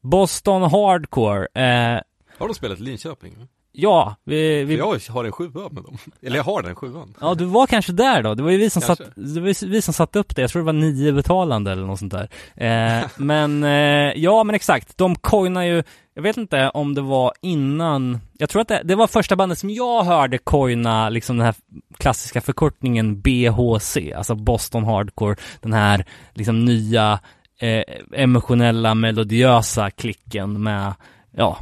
Boston 0.02 0.62
Hardcore. 0.62 1.48
Eh, 1.54 2.02
Har 2.38 2.48
de 2.48 2.54
spelat 2.54 2.80
Linköping? 2.80 3.48
Ja, 3.82 4.16
vi, 4.24 4.64
vi, 4.64 4.78
jag 4.78 5.00
har 5.10 5.26
en 5.26 5.32
sjua 5.32 5.70
med 5.72 5.84
dem. 5.84 5.98
Eller 6.22 6.38
jag 6.38 6.44
har 6.44 6.62
den 6.62 6.76
sjuan. 6.76 7.14
ja, 7.22 7.36
du 7.36 7.46
var 7.46 7.68
kanske 7.68 7.92
där 7.92 8.24
då. 8.24 8.36
Det 8.36 8.44
var 8.44 8.52
ju 8.52 8.58
vi 8.58 8.70
som, 8.70 8.82
Kanske. 8.82 9.04
satt, 9.06 9.16
det 9.16 9.40
var 9.40 9.68
vi 9.68 9.82
som 9.82 9.94
satte 9.94 10.20
upp 10.20 10.36
det. 10.36 10.42
Jag 10.42 10.52
tror 10.52 10.62
det 10.62 10.66
var 10.66 10.74
nio 10.74 11.14
betalande 11.14 11.72
eller 11.72 11.84
något 11.84 12.00
sånt 12.00 12.14
där. 12.14 12.30
Eh, 12.56 13.08
men, 13.18 13.64
eh, 13.64 14.14
ja 14.16 14.44
men 14.44 14.56
exakt. 14.56 14.98
De 14.98 15.16
coinar 15.16 15.64
ju, 15.64 15.84
jag 16.14 16.24
vet 16.24 16.38
inte 16.38 16.70
om 16.70 16.96
det 16.96 17.02
var 17.02 17.34
innan, 17.42 18.20
jag 18.38 18.50
tror 18.50 18.62
att 18.62 18.68
det, 18.68 18.82
det 18.84 18.96
var 18.96 19.08
första 19.08 19.36
bandet 19.36 19.60
som 19.60 19.70
jag 19.70 20.04
hörde 20.04 20.38
coina 20.38 21.10
liksom 21.10 21.38
den 21.38 21.46
här 21.46 21.56
klassiska 21.98 22.42
förkortningen 22.42 23.22
BHC, 23.22 23.98
alltså 24.16 24.36
Boston 24.36 24.84
Hardcore, 24.84 25.36
den 25.62 25.74
här 25.74 26.06
liksom 26.34 26.66
nya 26.66 27.20
eh, 27.60 27.84
emotionella 28.14 28.96
melodiösa 28.96 29.92
klicken 29.92 30.64
med, 30.64 30.94
ja, 31.32 31.58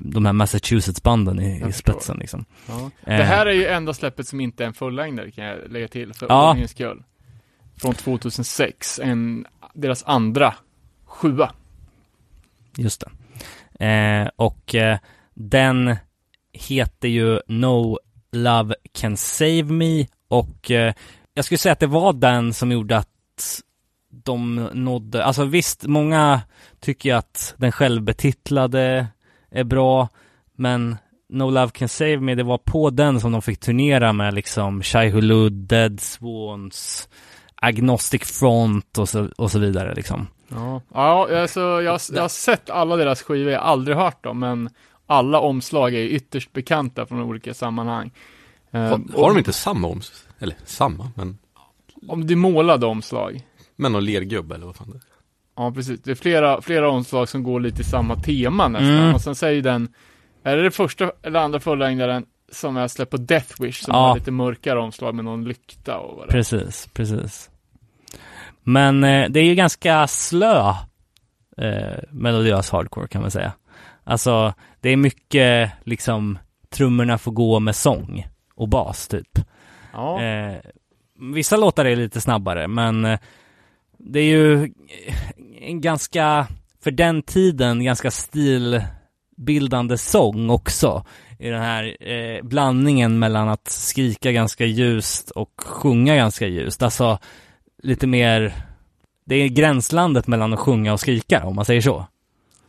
de 0.00 0.26
här 0.26 0.32
Massachusetts-banden 0.32 1.40
i, 1.40 1.68
i 1.68 1.72
spetsen 1.72 2.16
liksom. 2.18 2.44
Ja. 2.68 2.90
Eh. 3.06 3.16
Det 3.18 3.24
här 3.24 3.46
är 3.46 3.52
ju 3.52 3.66
enda 3.66 3.94
släppet 3.94 4.28
som 4.28 4.40
inte 4.40 4.62
är 4.64 4.66
en 4.66 4.74
fullängdare 4.74 5.30
kan 5.30 5.44
jag 5.44 5.58
lägga 5.70 5.88
till 5.88 6.14
för 6.14 6.26
Ja. 6.28 6.48
ordningens 6.48 6.70
skull. 6.70 7.04
Från 7.76 7.94
2006, 7.94 9.00
en, 9.02 9.46
deras 9.74 10.04
andra 10.04 10.54
sjua. 11.04 11.52
Just 12.76 13.04
det. 13.78 13.86
Eh, 13.86 14.28
och 14.36 14.74
eh, 14.74 14.98
den 15.34 15.96
heter 16.52 17.08
ju 17.08 17.40
No 17.46 17.98
Love 18.32 18.74
Can 18.92 19.16
Save 19.16 19.62
Me 19.62 20.06
och 20.28 20.70
eh, 20.70 20.94
jag 21.34 21.44
skulle 21.44 21.58
säga 21.58 21.72
att 21.72 21.80
det 21.80 21.86
var 21.86 22.12
den 22.12 22.54
som 22.54 22.72
gjorde 22.72 22.96
att 22.96 23.08
de 24.24 24.54
nådde, 24.72 25.24
alltså 25.24 25.44
visst, 25.44 25.86
många 25.86 26.40
tycker 26.80 27.08
ju 27.08 27.16
att 27.16 27.54
den 27.56 27.72
självbetitlade 27.72 29.06
är 29.52 29.64
bra, 29.64 30.08
men 30.56 30.96
No 31.28 31.50
Love 31.50 31.68
Can 31.68 31.88
Save 31.88 32.20
Me, 32.20 32.34
det 32.34 32.42
var 32.42 32.58
på 32.58 32.90
den 32.90 33.20
som 33.20 33.32
de 33.32 33.42
fick 33.42 33.60
turnera 33.60 34.12
med 34.12 34.34
liksom 34.34 34.82
Shai 34.82 35.10
Hulud, 35.10 35.52
Dead 35.52 36.00
Swans, 36.00 37.08
Agnostic 37.54 38.22
Front 38.22 38.98
och 38.98 39.08
så, 39.08 39.28
och 39.36 39.50
så 39.50 39.58
vidare 39.58 39.94
liksom. 39.94 40.26
Ja, 40.48 40.82
ja 40.94 41.40
alltså, 41.40 41.60
jag, 41.60 42.00
jag 42.12 42.22
har 42.22 42.28
sett 42.28 42.70
alla 42.70 42.96
deras 42.96 43.22
skivor, 43.22 43.52
jag 43.52 43.60
har 43.60 43.66
aldrig 43.66 43.96
hört 43.96 44.24
dem, 44.24 44.38
men 44.38 44.70
alla 45.06 45.40
omslag 45.40 45.94
är 45.94 46.02
ytterst 46.02 46.52
bekanta 46.52 47.06
från 47.06 47.20
olika 47.20 47.54
sammanhang. 47.54 48.10
Har, 48.70 49.20
har 49.20 49.28
de 49.28 49.38
inte 49.38 49.52
samma 49.52 49.88
oms... 49.88 50.26
Eller 50.38 50.56
samma, 50.64 51.10
men... 51.14 51.38
Om 52.08 52.26
det 52.26 52.34
är 52.34 52.36
målade 52.36 52.86
omslag. 52.86 53.42
Men 53.76 53.92
någon 53.92 54.04
lergubbe 54.04 54.54
eller 54.54 54.66
vad 54.66 54.76
fan 54.76 54.90
det 54.90 54.96
är. 54.96 55.11
Ja, 55.64 55.72
precis. 55.74 56.02
Det 56.02 56.10
är 56.10 56.14
flera, 56.14 56.62
flera 56.62 56.90
omslag 56.90 57.28
som 57.28 57.42
går 57.42 57.60
lite 57.60 57.80
i 57.80 57.84
samma 57.84 58.16
tema 58.16 58.68
nästan. 58.68 58.98
Mm. 58.98 59.14
Och 59.14 59.20
sen 59.20 59.34
säger 59.34 59.62
den, 59.62 59.88
är 60.44 60.56
det 60.56 60.62
det 60.62 60.70
första 60.70 61.12
eller 61.22 61.40
andra 61.40 61.60
fullängdaren 61.60 62.24
som 62.52 62.76
är 62.76 62.88
släppt 62.88 63.10
på 63.10 63.16
Death 63.16 63.62
Wish, 63.62 63.80
som 63.82 63.94
Ja. 63.94 64.08
har 64.08 64.14
lite 64.14 64.30
mörkare 64.30 64.78
omslag 64.80 65.14
med 65.14 65.24
någon 65.24 65.44
lykta 65.44 65.98
och 65.98 66.16
vad 66.16 66.26
det. 66.28 66.32
Precis, 66.32 66.88
precis. 66.92 67.50
Men 68.62 69.04
eh, 69.04 69.28
det 69.30 69.40
är 69.40 69.44
ju 69.44 69.54
ganska 69.54 70.06
slö 70.06 70.68
eh, 71.58 71.98
melodiös 72.10 72.70
hardcore 72.70 73.08
kan 73.08 73.22
man 73.22 73.30
säga. 73.30 73.52
Alltså, 74.04 74.54
det 74.80 74.90
är 74.90 74.96
mycket 74.96 75.70
liksom 75.84 76.38
trummorna 76.70 77.18
får 77.18 77.32
gå 77.32 77.60
med 77.60 77.76
sång 77.76 78.26
och 78.54 78.68
bas 78.68 79.08
typ. 79.08 79.38
Ja, 79.92 80.22
Eh, 80.22 80.56
vissa 81.34 81.56
låtar 81.56 81.84
är 81.84 81.96
lite 81.96 82.20
snabbare, 82.20 82.68
men 82.68 83.04
eh, 83.04 83.18
Det 83.98 84.20
är 84.20 84.24
ju 84.24 84.72
en 85.62 85.80
ganska, 85.80 86.46
för 86.80 86.90
den 86.90 87.22
tiden, 87.22 87.84
ganska 87.84 88.10
stilbildande 88.10 89.98
sång 89.98 90.50
också. 90.50 91.04
I 91.38 91.48
den 91.48 91.62
här 91.62 91.96
eh, 92.00 92.42
blandningen 92.42 93.18
mellan 93.18 93.48
att 93.48 93.68
skrika 93.68 94.32
ganska 94.32 94.64
ljust 94.64 95.30
och 95.30 95.52
sjunga 95.56 96.16
ganska 96.16 96.46
ljust. 96.46 96.82
Alltså 96.82 97.18
lite 97.82 98.06
mer, 98.06 98.54
det 99.24 99.34
är 99.34 99.48
gränslandet 99.48 100.26
mellan 100.26 100.52
att 100.52 100.58
sjunga 100.58 100.92
och 100.92 101.00
skrika 101.00 101.44
om 101.44 101.56
man 101.56 101.64
säger 101.64 101.80
så. 101.80 102.06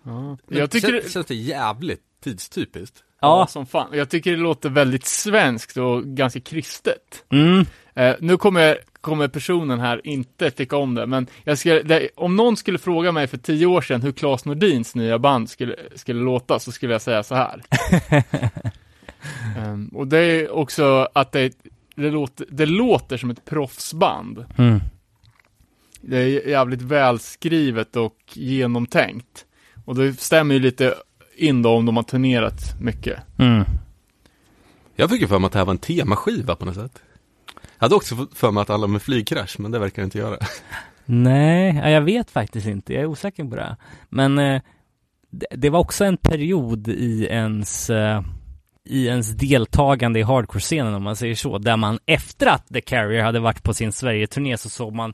Ja. 0.03 0.37
Jag 0.47 0.71
tycker 0.71 0.87
känns, 0.87 1.03
det, 1.03 1.11
känns 1.11 1.25
det 1.25 1.35
jävligt 1.35 2.01
tidstypiskt? 2.23 3.03
ja, 3.21 3.39
Ja, 3.39 3.47
som 3.47 3.65
fan. 3.65 3.89
Jag 3.93 4.09
tycker 4.09 4.31
det 4.31 4.37
låter 4.37 4.69
väldigt 4.69 5.05
svenskt 5.05 5.77
och 5.77 6.03
ganska 6.03 6.39
kristet. 6.39 7.23
mm, 7.31 7.65
Eh, 7.95 8.15
nu 8.19 8.37
kommer, 8.37 8.77
kommer 9.01 9.27
personen 9.27 9.79
här 9.79 10.01
inte 10.07 10.51
tycka 10.51 10.77
om 10.77 10.95
det, 10.95 11.05
men 11.07 11.27
jag 11.43 11.57
ska, 11.57 11.83
det, 11.83 12.09
om 12.15 12.35
någon 12.35 12.57
skulle 12.57 12.77
fråga 12.77 13.11
mig 13.11 13.27
för 13.27 13.37
tio 13.37 13.65
år 13.65 13.81
sedan 13.81 14.01
hur 14.01 14.11
Claes 14.11 14.45
Nordins 14.45 14.95
nya 14.95 15.19
band 15.19 15.49
skulle, 15.49 15.75
skulle 15.95 16.21
låta, 16.21 16.59
så 16.59 16.71
skulle 16.71 16.93
jag 16.93 17.01
säga 17.01 17.23
så 17.23 17.35
här. 17.35 17.61
Ehm, 19.57 19.87
och 19.87 20.07
det 20.07 20.17
är 20.17 20.51
också 20.51 21.07
att 21.13 21.31
det, 21.31 21.53
det, 21.95 22.09
låter, 22.09 22.45
det 22.49 22.65
låter 22.65 23.17
som 23.17 23.29
ett 23.29 23.45
proffsband. 23.45 24.45
mm. 24.57 24.79
Det 26.05 26.17
är 26.17 26.47
jävligt 26.47 26.81
välskrivet 26.81 27.95
och 27.95 28.17
genomtänkt. 28.33 29.45
Och 29.85 29.95
det 29.95 30.19
stämmer 30.19 30.53
ju 30.53 30.59
lite 30.59 30.95
in 31.35 31.61
då 31.61 31.69
om 31.69 31.85
de 31.85 31.95
har 31.95 32.03
turnerat 32.03 32.81
mycket. 32.81 33.19
Mm. 33.39 33.63
Jag 34.95 35.09
fick 35.09 35.21
ju 35.21 35.27
för 35.27 35.39
mig 35.39 35.45
att 35.47 35.53
det 35.53 35.59
här 35.59 35.65
var 35.65 35.73
en 35.73 35.77
temaskiva 35.77 36.55
på 36.55 36.65
något 36.65 36.75
sätt. 36.75 37.01
Jag 37.79 37.85
hade 37.85 37.95
också 37.95 38.27
för 38.35 38.51
mig 38.51 38.61
att 38.61 38.69
alla 38.69 38.87
med 38.87 39.01
flygkrasch, 39.01 39.55
men 39.59 39.71
det 39.71 39.79
verkar 39.79 40.01
det 40.01 40.05
inte 40.05 40.17
göra. 40.17 40.37
Nej, 41.05 41.91
jag 41.91 42.01
vet 42.01 42.31
faktiskt 42.31 42.67
inte. 42.67 42.93
Jag 42.93 43.01
är 43.01 43.05
osäker 43.05 43.43
på 43.43 43.55
det. 43.55 43.77
Men 44.09 44.39
eh, 44.39 44.61
det, 45.31 45.47
det 45.51 45.69
var 45.69 45.79
också 45.79 46.05
en 46.05 46.17
period 46.17 46.87
i 46.87 47.27
ens, 47.29 47.89
eh, 47.89 48.21
i 48.85 49.07
ens 49.07 49.31
deltagande 49.31 50.19
i 50.19 50.23
hardcore-scenen 50.23 50.93
om 50.93 51.03
man 51.03 51.15
säger 51.15 51.35
så, 51.35 51.57
där 51.57 51.77
man 51.77 51.99
efter 52.05 52.47
att 52.47 52.67
The 52.67 52.81
Carrier 52.81 53.23
hade 53.23 53.39
varit 53.39 53.63
på 53.63 53.73
sin 53.73 53.91
Sverige-turné 53.91 54.57
så 54.57 54.69
såg 54.69 54.93
man 54.93 55.13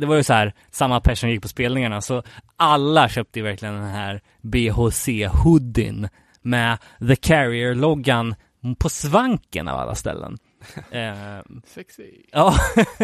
det 0.00 0.06
var 0.06 0.16
ju 0.16 0.22
så 0.22 0.32
här, 0.32 0.54
samma 0.70 1.00
person 1.00 1.30
gick 1.30 1.42
på 1.42 1.48
spelningarna, 1.48 2.00
så 2.00 2.22
alla 2.56 3.08
köpte 3.08 3.38
ju 3.38 3.44
verkligen 3.44 3.74
den 3.74 3.90
här 3.90 4.20
BHC-hoodien 4.42 6.08
med 6.42 6.78
The 7.08 7.16
Carrier-loggan 7.16 8.34
på 8.78 8.88
svanken 8.88 9.68
av 9.68 9.78
alla 9.78 9.94
ställen. 9.94 10.38
Eh, 10.90 11.40
Sexy. 11.66 12.10
ja, 12.32 12.54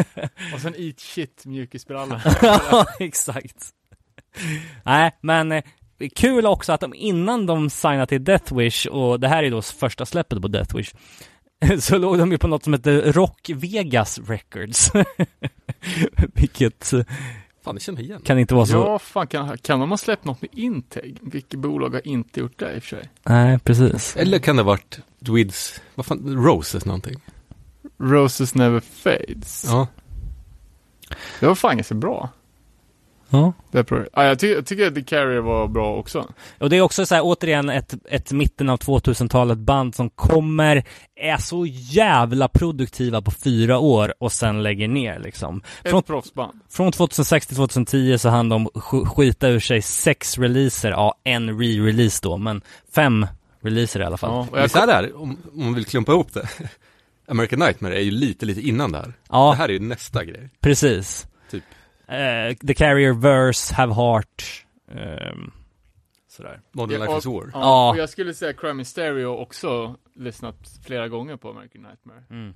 Och 0.55 0.61
sen 0.61 0.75
eat 0.79 1.01
shit 1.01 1.47
mjukisbrallor. 1.47 2.21
ja, 2.43 2.87
exakt. 2.99 3.65
Nej, 4.85 5.11
men 5.21 5.53
eh, 5.53 5.65
kul 6.17 6.47
också 6.47 6.73
att 6.73 6.81
de 6.81 6.95
innan 6.95 7.47
de 7.47 7.71
signade 7.71 8.07
till 8.07 8.25
Death 8.25 8.55
Wish, 8.57 8.87
och 8.87 9.21
det 9.21 9.29
här 9.29 9.43
är 9.43 9.51
då 9.51 9.63
första 9.63 10.07
släppet 10.07 10.43
på 10.43 10.49
Death 10.49 10.77
Wish, 10.77 10.93
så 11.81 11.99
låg 11.99 12.19
de 12.19 12.33
ju 12.33 12.39
på 12.39 12.49
något 12.49 12.65
som 12.65 12.73
heter 12.73 13.13
Rock 13.13 13.51
Vegas 13.55 14.19
Records. 14.29 14.91
Vilket 16.35 16.93
Fan, 17.67 17.75
det 17.75 17.81
känner 17.81 18.01
jag 18.01 18.07
igen. 18.07 18.21
kan 18.25 18.39
inte 18.39 18.55
vara 18.55 18.67
så... 18.67 18.77
Ja, 18.77 18.99
fan 18.99 19.27
kan, 19.27 19.59
kan 19.59 19.81
de 19.81 19.91
ha 19.91 19.97
släppt 19.97 20.25
något 20.25 20.43
med 20.43 20.51
Integ? 20.53 21.19
Vilket 21.23 21.61
bolag 21.61 21.91
har 21.91 22.07
inte 22.07 22.41
gjort 22.41 22.59
det 22.59 22.75
i 22.75 22.79
och 22.79 22.83
för 22.83 22.89
sig? 22.89 23.09
Nej, 23.23 23.59
precis. 23.59 24.17
Eller 24.17 24.39
kan 24.39 24.57
det 24.57 24.63
ha 24.63 24.67
varit 24.67 24.99
Dwids, 25.19 25.81
vad 25.95 26.07
fan, 26.07 26.45
Roses 26.45 26.85
någonting? 26.85 27.17
Roses 27.99 28.55
Never 28.55 28.81
Fades. 28.81 29.65
Ja. 29.69 29.87
Det 31.41 31.47
var 31.47 31.55
fan 31.55 31.77
ganska 31.77 31.95
bra. 31.95 32.29
Ja. 33.29 33.53
Det 33.71 33.85
pro- 33.85 34.05
ja, 34.13 34.25
jag, 34.25 34.39
ty- 34.39 34.53
jag 34.53 34.67
tycker 34.67 34.87
att 34.87 34.95
The 34.95 35.03
Carrier 35.03 35.41
var 35.41 35.69
bra 35.69 35.95
också. 35.97 36.29
Och 36.61 36.71
det 36.71 36.77
är 36.77 36.81
också 36.81 37.07
så 37.07 37.15
här, 37.15 37.23
återigen 37.25 37.69
ett, 37.71 37.95
ett 38.11 38.33
mitten 38.33 38.69
av 38.69 38.79
2000-talet 38.79 39.59
band 39.59 39.95
som 39.95 40.11
kommer, 40.11 40.85
är 41.17 41.37
så 41.37 41.67
jävla 41.67 42.49
produktiva 42.49 43.23
på 43.23 43.31
fyra 43.31 43.79
år 43.79 44.15
och 44.19 44.33
sen 44.33 44.63
lägger 44.63 44.89
ner 44.89 45.19
liksom. 45.19 45.63
Ett 45.85 45.91
Från, 45.91 46.03
proffsband. 46.03 46.61
från 46.71 46.93
2006 46.93 47.47
till 47.47 47.57
2010 47.57 48.19
så 48.19 48.29
hann 48.29 48.49
de 48.49 48.69
sk- 48.69 49.05
skita 49.07 49.49
ur 49.49 49.61
sig 49.61 49.83
sex 49.83 50.39
releaser, 50.39 50.91
ja 50.91 51.15
en 51.25 51.51
re-release 51.61 52.23
då, 52.23 52.37
men 52.37 52.63
fem 52.95 53.27
releaser 53.61 54.01
i 54.01 54.05
alla 54.05 54.17
fall. 54.17 54.31
Ja, 54.31 54.47
och 54.51 54.59
jag, 54.59 54.63
Visst 54.63 54.77
är 54.77 54.87
det 54.87 54.93
här, 54.93 55.17
om, 55.23 55.37
om 55.55 55.65
man 55.65 55.75
vill 55.75 55.85
klumpa 55.87 56.13
ihop 56.13 56.35
det. 56.35 56.49
American 57.29 57.59
Nightmare 57.59 57.97
är 57.97 58.01
ju 58.03 58.11
lite, 58.11 58.47
lite 58.47 58.61
innan 58.61 58.93
det 58.93 58.99
här. 58.99 59.13
Ja, 59.31 59.51
Det 59.51 59.57
här 59.57 59.69
är 59.69 59.73
ju 59.73 59.79
nästa 59.79 60.25
grej. 60.25 60.51
precis. 60.61 61.27
Typ. 61.51 61.65
Eh, 62.09 62.57
The 62.67 62.75
Carrier 62.75 63.13
Verse, 63.13 63.75
Have 63.75 63.95
Heart, 63.95 64.65
ehm, 64.93 65.51
sådär. 66.29 66.61
Modern 66.73 66.93
Ja, 67.01 67.05
Life 67.05 67.13
och- 67.13 67.19
is 67.19 67.27
War. 67.27 67.51
ja, 67.53 67.61
Ja. 67.61 67.91
och 67.91 67.99
jag 67.99 68.09
skulle 68.09 68.35
säga 68.35 68.53
Crime 68.53 68.81
in 68.81 68.85
Stereo 68.87 69.37
också 69.37 69.97
lyssnat 70.15 70.57
flera 70.87 71.09
gånger 71.09 71.37
på 71.37 71.51
American 71.51 71.83
Nightmare. 71.83 72.23
Mm. 72.31 72.53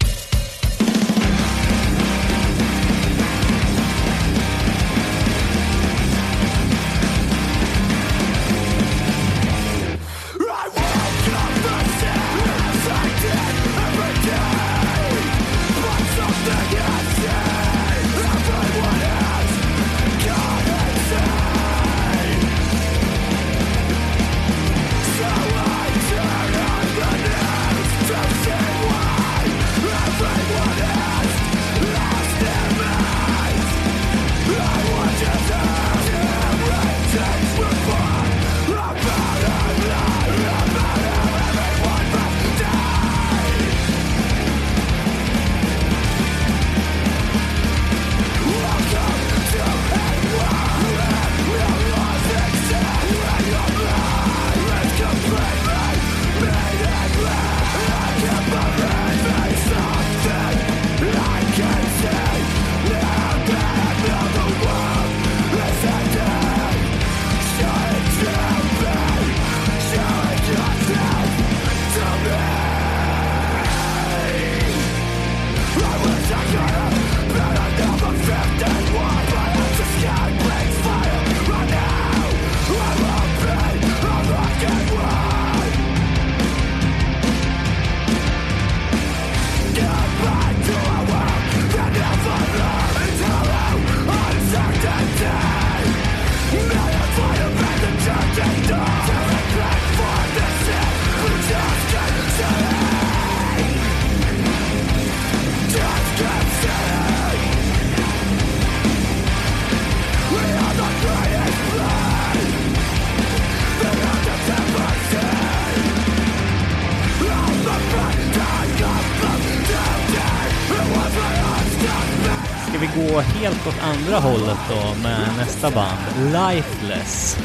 Andra 124.01 124.18
hållet 124.18 124.59
då 124.68 125.02
med 125.02 125.36
nästa 125.36 125.70
band, 125.70 125.98
Lifeless. 126.24 127.39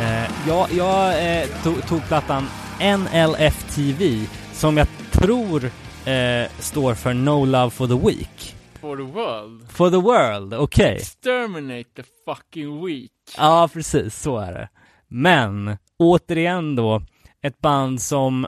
Eh, 0.00 0.30
ja, 0.48 0.68
jag 0.70 1.38
eh, 1.40 1.48
tog, 1.62 1.86
tog 1.86 2.08
plattan 2.08 2.48
NLFTV 2.80 4.26
som 4.52 4.76
jag 4.76 4.86
tror 5.12 5.64
eh, 5.64 6.50
står 6.58 6.94
för 6.94 7.14
No 7.14 7.44
Love 7.44 7.70
for 7.70 7.86
the 7.86 8.06
Weak. 8.06 8.54
for 8.80 8.96
the 8.96 9.02
world. 9.02 9.70
For 9.70 9.90
the 9.90 9.96
world, 9.96 10.54
okej. 10.54 10.96
Exterminate 10.96 11.90
the 11.96 12.02
fucking 12.24 12.86
weak. 12.86 13.10
Ja, 13.36 13.68
precis, 13.72 14.20
så 14.22 14.38
är 14.38 14.52
det. 14.52 14.68
Men, 15.08 15.76
återigen 15.98 16.76
då, 16.76 17.02
ett 17.42 17.60
band 17.60 18.02
som 18.02 18.46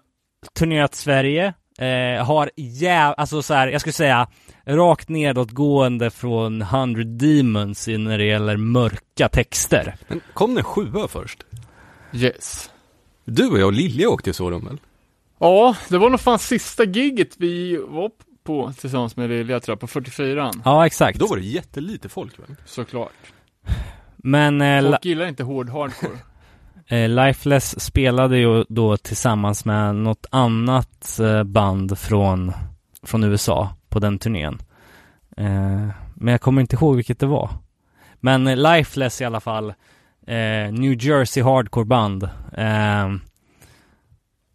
turnerat 0.59 0.95
Sverige, 0.95 1.55
eh, 1.79 2.25
har 2.27 2.51
jäv... 2.57 3.15
Alltså 3.17 3.43
så 3.43 3.55
här, 3.55 3.69
jag 3.69 3.81
skulle 3.81 3.93
säga 3.93 4.29
rakt 4.67 5.09
nedåtgående 5.09 6.11
från 6.11 6.63
100 6.63 7.05
Demons 7.05 7.89
när 7.89 8.19
det 8.19 8.25
gäller 8.25 8.57
mörka 8.57 9.29
texter. 9.29 9.97
Men 10.09 10.21
kom 10.35 10.55
det 10.55 10.61
en 10.61 10.65
sjua 10.65 11.09
först? 11.09 11.45
Yes. 12.13 12.71
Du 13.25 13.47
och 13.51 13.59
jag 13.59 13.67
och 13.67 13.73
Lilja 13.73 14.09
åkte 14.09 14.31
ju 14.31 14.35
så 14.35 14.51
dem 14.51 14.65
väl? 14.65 14.79
Ja, 15.39 15.77
det 15.89 15.99
var 15.99 16.11
nog 16.11 16.21
fan 16.21 16.39
sista 16.39 16.85
giget 16.85 17.35
vi 17.37 17.77
var 17.89 18.11
på 18.45 18.73
tillsammans 18.81 19.17
med 19.17 19.31
Lilja 19.31 19.61
tror 19.61 19.73
jag, 19.73 19.81
på 19.81 19.87
44 19.87 20.51
Ja, 20.65 20.87
exakt. 20.87 21.19
Då 21.19 21.27
var 21.27 21.37
det 21.37 21.43
jättelite 21.43 22.09
folk 22.09 22.39
väl? 22.39 22.57
Såklart. 22.65 23.13
Men 24.17 24.61
eh, 24.61 24.83
Folk 24.83 25.05
gillar 25.05 25.27
inte 25.27 25.43
hård 25.43 25.71
hardcore. 25.71 26.19
Eh, 26.89 27.09
Lifeless 27.09 27.81
spelade 27.81 28.39
ju 28.39 28.65
då 28.69 28.97
tillsammans 28.97 29.65
med 29.65 29.95
något 29.95 30.27
annat 30.31 31.19
eh, 31.19 31.43
band 31.45 31.99
från, 31.99 32.53
från 33.03 33.25
USA 33.25 33.75
på 33.89 33.99
den 33.99 34.19
turnén. 34.19 34.59
Eh, 35.37 35.89
men 36.15 36.33
jag 36.33 36.41
kommer 36.41 36.61
inte 36.61 36.77
ihåg 36.77 36.97
vilket 36.97 37.19
det 37.19 37.27
var. 37.27 37.51
Men 38.21 38.47
eh, 38.47 38.57
Lifeless 38.57 39.21
i 39.21 39.25
alla 39.25 39.41
fall, 39.41 39.69
eh, 40.27 40.73
New 40.73 41.05
Jersey 41.05 41.43
hardcore 41.43 41.85
band. 41.85 42.23
Eh, 42.53 43.15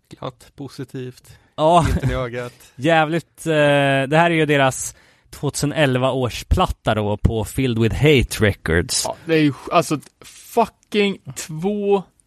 Glatt, 0.10 0.52
positivt, 0.56 1.38
ja, 1.56 1.86
i 2.10 2.14
ögat. 2.14 2.54
jävligt. 2.76 3.48
Eh, 3.48 3.52
det 4.08 4.18
här 4.18 4.32
är 4.32 4.36
ju 4.36 4.46
deras 4.46 4.96
2011 5.30 6.12
års 6.12 6.44
platta 6.44 6.96
då 6.96 7.18
på 7.18 7.46
Filled 7.46 7.80
with 7.80 7.96
Hate 7.96 8.46
Records. 8.46 9.04
Ja, 9.08 9.16
det 9.26 9.34
är 9.34 9.42
ju 9.42 9.54
alltså 9.72 10.00
fucking 10.22 11.18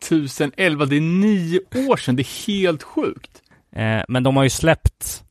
2011, 0.09 0.87
det 0.87 0.97
är 0.97 1.01
nio 1.01 1.61
år 1.89 1.97
sedan, 1.97 2.17
det 2.17 2.23
är 2.23 2.47
helt 2.47 2.83
sjukt. 2.83 3.43
Eh, 3.73 4.03
men 4.09 4.23
de 4.23 4.37
har 4.37 4.45
ju 4.45 4.51
släppt 4.51 5.25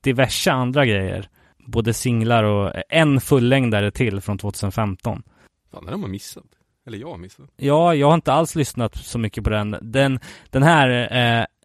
diverse 0.00 0.52
andra 0.52 0.86
grejer. 0.86 1.28
Både 1.66 1.94
singlar 1.94 2.44
och 2.44 2.72
en 2.88 3.20
fullängdare 3.20 3.90
till 3.90 4.20
från 4.20 4.38
2015. 4.38 5.22
Fan, 5.70 5.84
det 5.84 5.90
har 5.90 5.98
man 5.98 6.10
missat. 6.10 6.44
Eller 6.86 6.98
jag 6.98 7.10
har 7.10 7.18
missat. 7.18 7.50
Ja, 7.56 7.94
jag 7.94 8.06
har 8.06 8.14
inte 8.14 8.32
alls 8.32 8.54
lyssnat 8.54 8.96
så 8.96 9.18
mycket 9.18 9.44
på 9.44 9.50
den. 9.50 9.76
Den, 9.82 10.20
den 10.50 10.62
här 10.62 10.88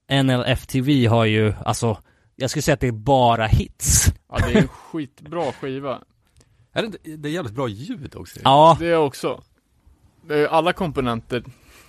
eh, 0.09 0.23
NLFTV 0.23 1.05
har 1.07 1.25
ju, 1.25 1.53
alltså, 1.65 1.97
jag 2.35 2.49
skulle 2.49 2.63
säga 2.63 2.73
att 2.73 2.79
det 2.79 2.87
är 2.87 2.91
bara 2.91 3.45
hits. 3.45 4.05
Ja, 4.29 4.37
det 4.47 4.53
är 4.53 4.61
en 4.61 4.67
skitbra 4.67 5.51
skiva. 5.51 5.99
Är 6.73 6.83
det, 6.83 7.17
det 7.17 7.29
är 7.29 7.33
jävligt 7.33 7.53
bra 7.53 7.67
ljud 7.67 8.15
också. 8.15 8.39
Ja, 8.43 8.77
Det 8.79 8.87
är 8.87 8.97
också. 8.97 9.43
Det 10.27 10.35
är 10.35 10.47
alla 10.47 10.73
komponenter 10.73 11.43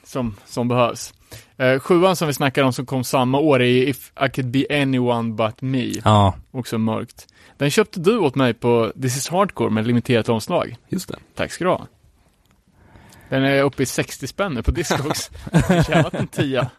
som, 0.04 0.36
som 0.46 0.68
behövs. 0.68 1.14
Eh, 1.56 1.78
sjuan 1.80 2.16
som 2.16 2.28
vi 2.28 2.34
snackade 2.34 2.66
om 2.66 2.72
som 2.72 2.86
kom 2.86 3.04
samma 3.04 3.38
år 3.38 3.62
är 3.62 3.88
If 3.88 4.12
I 4.26 4.28
could 4.28 4.50
be 4.50 4.66
anyone 4.82 5.32
but 5.32 5.62
me. 5.62 5.92
ja, 6.04 6.34
Också 6.50 6.78
mörkt. 6.78 7.26
Den 7.58 7.70
köpte 7.70 8.00
du 8.00 8.18
åt 8.18 8.34
mig 8.34 8.54
på 8.54 8.92
This 9.02 9.16
is 9.16 9.28
Hardcore 9.28 9.70
med 9.70 9.86
limiterat 9.86 10.28
omslag. 10.28 10.76
Just 10.88 11.08
det. 11.08 11.16
Tack 11.34 11.52
ska 11.52 11.64
du 11.64 11.70
ha. 11.70 11.86
Den 13.28 13.44
är 13.44 13.62
uppe 13.62 13.82
i 13.82 13.86
60 13.86 14.26
spänn 14.26 14.54
nu 14.54 14.62
på 14.62 14.70
Discogs. 14.70 15.30
Jag 15.52 15.60
har 15.60 15.82
tjänat 15.82 16.14
en 16.14 16.28
tia. 16.28 16.70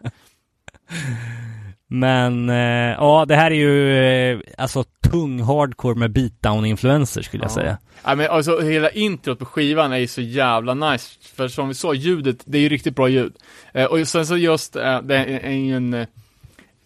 Men 2.00 2.50
eh, 2.50 2.56
ja, 2.98 3.24
det 3.28 3.36
här 3.36 3.50
är 3.50 3.54
ju 3.54 3.96
eh, 4.32 4.40
alltså 4.58 4.84
tung 5.10 5.40
hardcore 5.42 5.94
med 5.94 6.10
beatdown-influenser 6.12 7.22
skulle 7.22 7.42
jag 7.44 7.50
Ja. 7.50 7.54
säga. 7.54 7.78
Ja, 8.04 8.14
men 8.14 8.30
alltså 8.30 8.60
hela 8.60 8.90
introt 8.90 9.38
på 9.38 9.44
skivan 9.44 9.92
är 9.92 9.96
ju 9.98 10.06
så 10.06 10.20
jävla 10.20 10.74
nice. 10.74 11.10
För 11.34 11.48
som 11.48 11.68
vi 11.68 11.74
sa, 11.74 11.94
ljudet, 11.94 12.36
det 12.44 12.58
är 12.58 12.62
ju 12.62 12.68
riktigt 12.68 12.96
bra 12.96 13.08
ljud. 13.08 13.32
Eh, 13.74 13.84
och 13.84 14.08
sen 14.08 14.26
så 14.26 14.36
just, 14.36 14.76
eh, 14.76 15.02
det 15.02 15.16
är 15.16 15.50
ju 15.50 15.76
en 15.76 15.94
eh, 15.94 16.06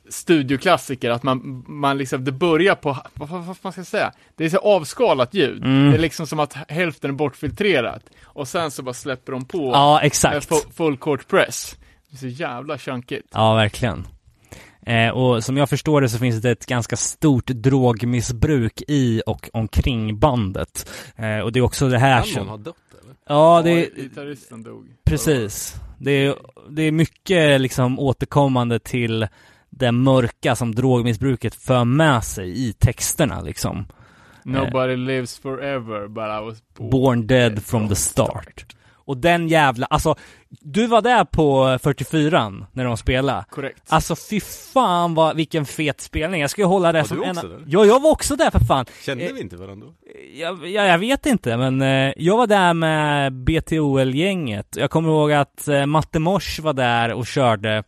studioklassiker, 0.08 1.10
att 1.10 1.22
man, 1.22 1.64
man 1.68 1.98
liksom, 1.98 2.24
det 2.24 2.32
börjar 2.32 2.74
på, 2.74 2.96
vad, 3.14 3.28
vad, 3.28 3.44
vad 3.44 3.56
man 3.62 3.72
ska 3.72 3.84
säga, 3.84 4.12
det 4.36 4.44
är 4.44 4.48
så 4.48 4.58
avskalat 4.58 5.34
ljud. 5.34 5.64
Mm. 5.64 5.90
Det 5.90 5.96
är 5.96 6.00
liksom 6.00 6.26
som 6.26 6.40
att 6.40 6.56
hälften 6.68 7.10
är 7.10 7.14
bortfiltrerat. 7.14 8.02
Och 8.24 8.48
sen 8.48 8.70
så 8.70 8.82
bara 8.82 8.94
släpper 8.94 9.32
de 9.32 9.44
på 9.44 9.70
Ja, 9.72 10.00
exakt. 10.02 10.48
full, 10.48 10.58
full 10.76 10.96
court 10.96 11.28
press. 11.28 11.76
Det 12.10 12.16
är 12.16 12.18
så 12.18 12.26
jävla 12.42 12.78
chunkigt. 12.78 13.26
Ja, 13.32 13.54
verkligen. 13.54 14.06
Eh, 14.86 15.08
och 15.08 15.44
som 15.44 15.56
jag 15.56 15.68
förstår 15.68 16.00
det 16.00 16.08
så 16.08 16.18
finns 16.18 16.42
det 16.42 16.50
ett 16.50 16.66
ganska 16.66 16.96
stort 16.96 17.46
drogmissbruk 17.46 18.82
i 18.88 19.22
och 19.26 19.50
omkring 19.52 20.18
bandet. 20.18 20.90
Eh, 21.16 21.38
och 21.38 21.52
det 21.52 21.58
är 21.58 21.62
också 21.62 21.88
det 21.88 21.98
här 21.98 22.22
Kan 22.22 22.28
någon 22.28 22.34
som... 22.34 22.48
ha 22.48 22.56
dött 22.56 22.76
eller? 23.02 23.14
Ja, 23.28 23.62
det 23.64 23.70
är... 23.70 24.02
Gitarristen 24.02 24.62
dog. 24.62 24.86
Precis. 25.04 25.74
Det 25.98 26.10
är, 26.10 26.34
det 26.70 26.82
är 26.82 26.92
mycket 26.92 27.60
liksom 27.60 27.98
återkommande 27.98 28.78
till 28.78 29.26
det 29.70 29.92
mörka 29.92 30.56
som 30.56 30.74
drogmissbruket 30.74 31.54
för 31.54 31.84
med 31.84 32.24
sig 32.24 32.68
i 32.68 32.72
texterna 32.72 33.40
liksom. 33.40 33.86
Nobody 34.44 34.96
lives 34.96 35.38
forever, 35.38 36.08
but 36.08 36.24
I 36.24 36.44
was 36.44 36.62
born. 36.78 36.90
Born 36.90 37.26
dead 37.26 37.64
from 37.64 37.88
the 37.88 37.94
start. 37.94 38.76
Och 39.06 39.16
den 39.16 39.48
jävla, 39.48 39.86
alltså, 39.86 40.14
du 40.48 40.86
var 40.86 41.02
där 41.02 41.24
på 41.24 41.78
44 41.82 42.52
när 42.72 42.84
de 42.84 42.96
spelade. 42.96 43.44
Korrekt. 43.50 43.82
Alltså 43.88 44.16
fy 44.16 44.40
fan 44.40 45.14
vad, 45.14 45.36
vilken 45.36 45.66
fet 45.66 46.00
spelning. 46.00 46.40
Jag 46.40 46.50
ska 46.50 46.60
ju 46.62 46.66
hålla 46.66 46.92
det 46.92 46.98
Var 47.00 47.06
som 47.06 47.16
du 47.16 47.24
en... 47.24 47.30
också 47.36 47.48
där? 47.48 47.64
Ja, 47.66 47.84
jag 47.84 48.02
var 48.02 48.10
också 48.10 48.36
där 48.36 48.50
för 48.50 48.58
fan. 48.58 48.86
Kände 49.04 49.24
Eh, 49.24 49.32
vi 49.32 49.40
inte 49.40 49.56
varandra 49.56 49.86
då? 49.86 49.94
Jag, 50.34 50.66
jag, 50.68 50.86
jag 50.86 50.98
vet 50.98 51.26
inte, 51.26 51.56
men 51.56 51.82
eh, 51.82 52.12
jag 52.16 52.36
var 52.36 52.46
där 52.46 52.74
med 52.74 53.32
BTOL-gänget. 53.32 54.76
Jag 54.76 54.90
kommer 54.90 55.08
ihåg 55.08 55.32
att 55.32 55.68
eh, 55.68 55.86
Matte 55.86 56.18
Mors 56.18 56.58
var 56.60 56.72
där 56.72 57.12
och 57.12 57.26
körde 57.26 57.84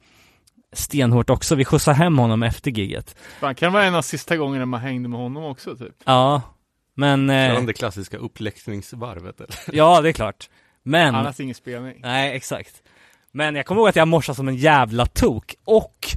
stenhårt 0.73 1.31
också. 1.31 1.55
Vi 1.55 1.65
skjutsade 1.65 1.97
hem 1.97 2.19
honom 2.19 2.43
efter 2.43 2.70
giget. 2.70 3.16
Fan, 3.40 3.55
kan 3.55 3.73
det 3.73 3.73
vara 3.78 3.85
en 3.85 3.95
av 3.95 4.03
sista 4.03 4.36
gångerna 4.36 4.66
man 4.66 4.81
hängde 4.81 5.09
med 5.09 5.20
honom 5.20 5.45
också, 5.45 5.77
typ? 5.77 5.95
Ja, 6.05 6.43
men... 6.95 7.28
Kör 7.28 7.49
Eh, 7.49 7.55
han 7.55 7.66
det 7.66 7.73
klassiska 7.73 8.16
uppläxningsvarvet 8.16 9.40
eller? 9.40 9.57
ja, 9.73 10.01
det 10.01 10.09
är 10.09 10.12
klart. 10.12 10.51
Men... 10.89 11.15
Annars 11.15 11.40
ingen 11.40 11.55
spelning. 11.55 12.01
Nej, 12.02 12.36
exakt. 12.36 12.82
Men 13.32 13.55
jag 13.55 13.66
kommer 13.66 13.81
ihåg 13.81 13.89
att 13.89 13.97
jag 13.97 14.09
morsade 14.09 14.36
som 14.36 14.48
en 14.48 14.56
jävla 14.56 15.06
tok. 15.06 15.55
Och 15.65 16.09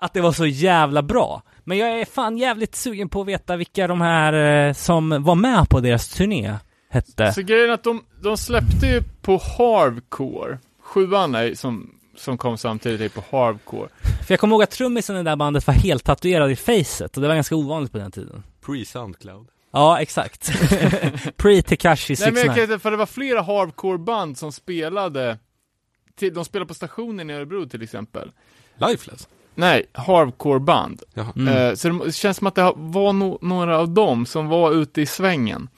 att 0.00 0.14
det 0.14 0.20
var 0.20 0.32
så 0.32 0.46
jävla 0.46 1.02
bra. 1.02 1.42
Men 1.64 1.78
jag 1.78 2.00
är 2.00 2.04
fan 2.04 2.38
jävligt 2.38 2.74
sugen 2.74 3.08
på 3.08 3.20
att 3.20 3.26
veta 3.26 3.56
vilka 3.56 3.86
de 3.86 4.00
här 4.00 4.32
eh, 4.68 4.72
som 4.72 5.22
var 5.22 5.34
med 5.34 5.68
på 5.68 5.80
deras 5.80 6.08
turné 6.08 6.54
hette. 6.88 7.32
Så 7.32 7.42
grejen 7.42 7.70
är 7.70 7.74
att 7.74 7.84
de, 7.84 8.04
de 8.22 8.36
släppte 8.36 8.86
ju 8.86 9.02
på 9.22 9.40
Hardcore. 9.58 10.58
Sjuan 10.80 11.34
är, 11.34 11.54
som, 11.54 11.94
som 12.16 12.38
kom 12.38 12.58
samtidigt 12.58 13.00
är 13.00 13.20
på 13.20 13.36
Hardcore. 13.36 13.88
För 14.26 14.32
jag 14.32 14.40
kommer 14.40 14.54
ihåg 14.54 14.62
att 14.62 14.70
trummisen 14.70 15.16
i 15.16 15.18
det 15.18 15.30
där 15.30 15.36
bandet 15.36 15.66
var 15.66 15.74
helt 15.74 16.04
tatuerad 16.04 16.50
i 16.50 16.56
facet 16.56 17.16
och 17.16 17.22
det 17.22 17.28
var 17.28 17.34
ganska 17.34 17.56
ovanligt 17.56 17.92
på 17.92 17.98
den 17.98 18.12
tiden. 18.12 18.42
Pre-Soundcloud. 18.64 19.46
Ja, 19.70 20.00
exakt. 20.00 20.50
Pre-Tekashi 21.36 22.16
Nej 22.20 22.32
men 22.32 22.42
jag 22.42 22.46
69. 22.46 22.54
kan 22.54 22.62
inte, 22.62 22.78
för 22.78 22.90
det 22.90 22.96
var 22.96 23.06
flera 23.06 23.42
Hardcore-band 23.42 24.38
som 24.38 24.52
spelade, 24.52 25.38
till, 26.16 26.34
de 26.34 26.44
spelade 26.44 26.68
på 26.68 26.74
stationen 26.74 27.30
i 27.30 27.32
Örebro 27.32 27.68
till 27.68 27.82
exempel. 27.82 28.32
Lifeless. 28.76 29.28
Nej, 29.54 29.86
Hardcore-band. 29.92 31.02
Mm. 31.36 31.48
Eh, 31.48 31.74
så 31.74 31.88
det 31.88 32.12
känns 32.12 32.36
som 32.36 32.46
att 32.46 32.54
det 32.54 32.72
var 32.76 33.12
no, 33.12 33.38
några 33.42 33.78
av 33.78 33.88
dem 33.88 34.26
som 34.26 34.48
var 34.48 34.72
ute 34.72 35.00
i 35.00 35.06
svängen. 35.06 35.68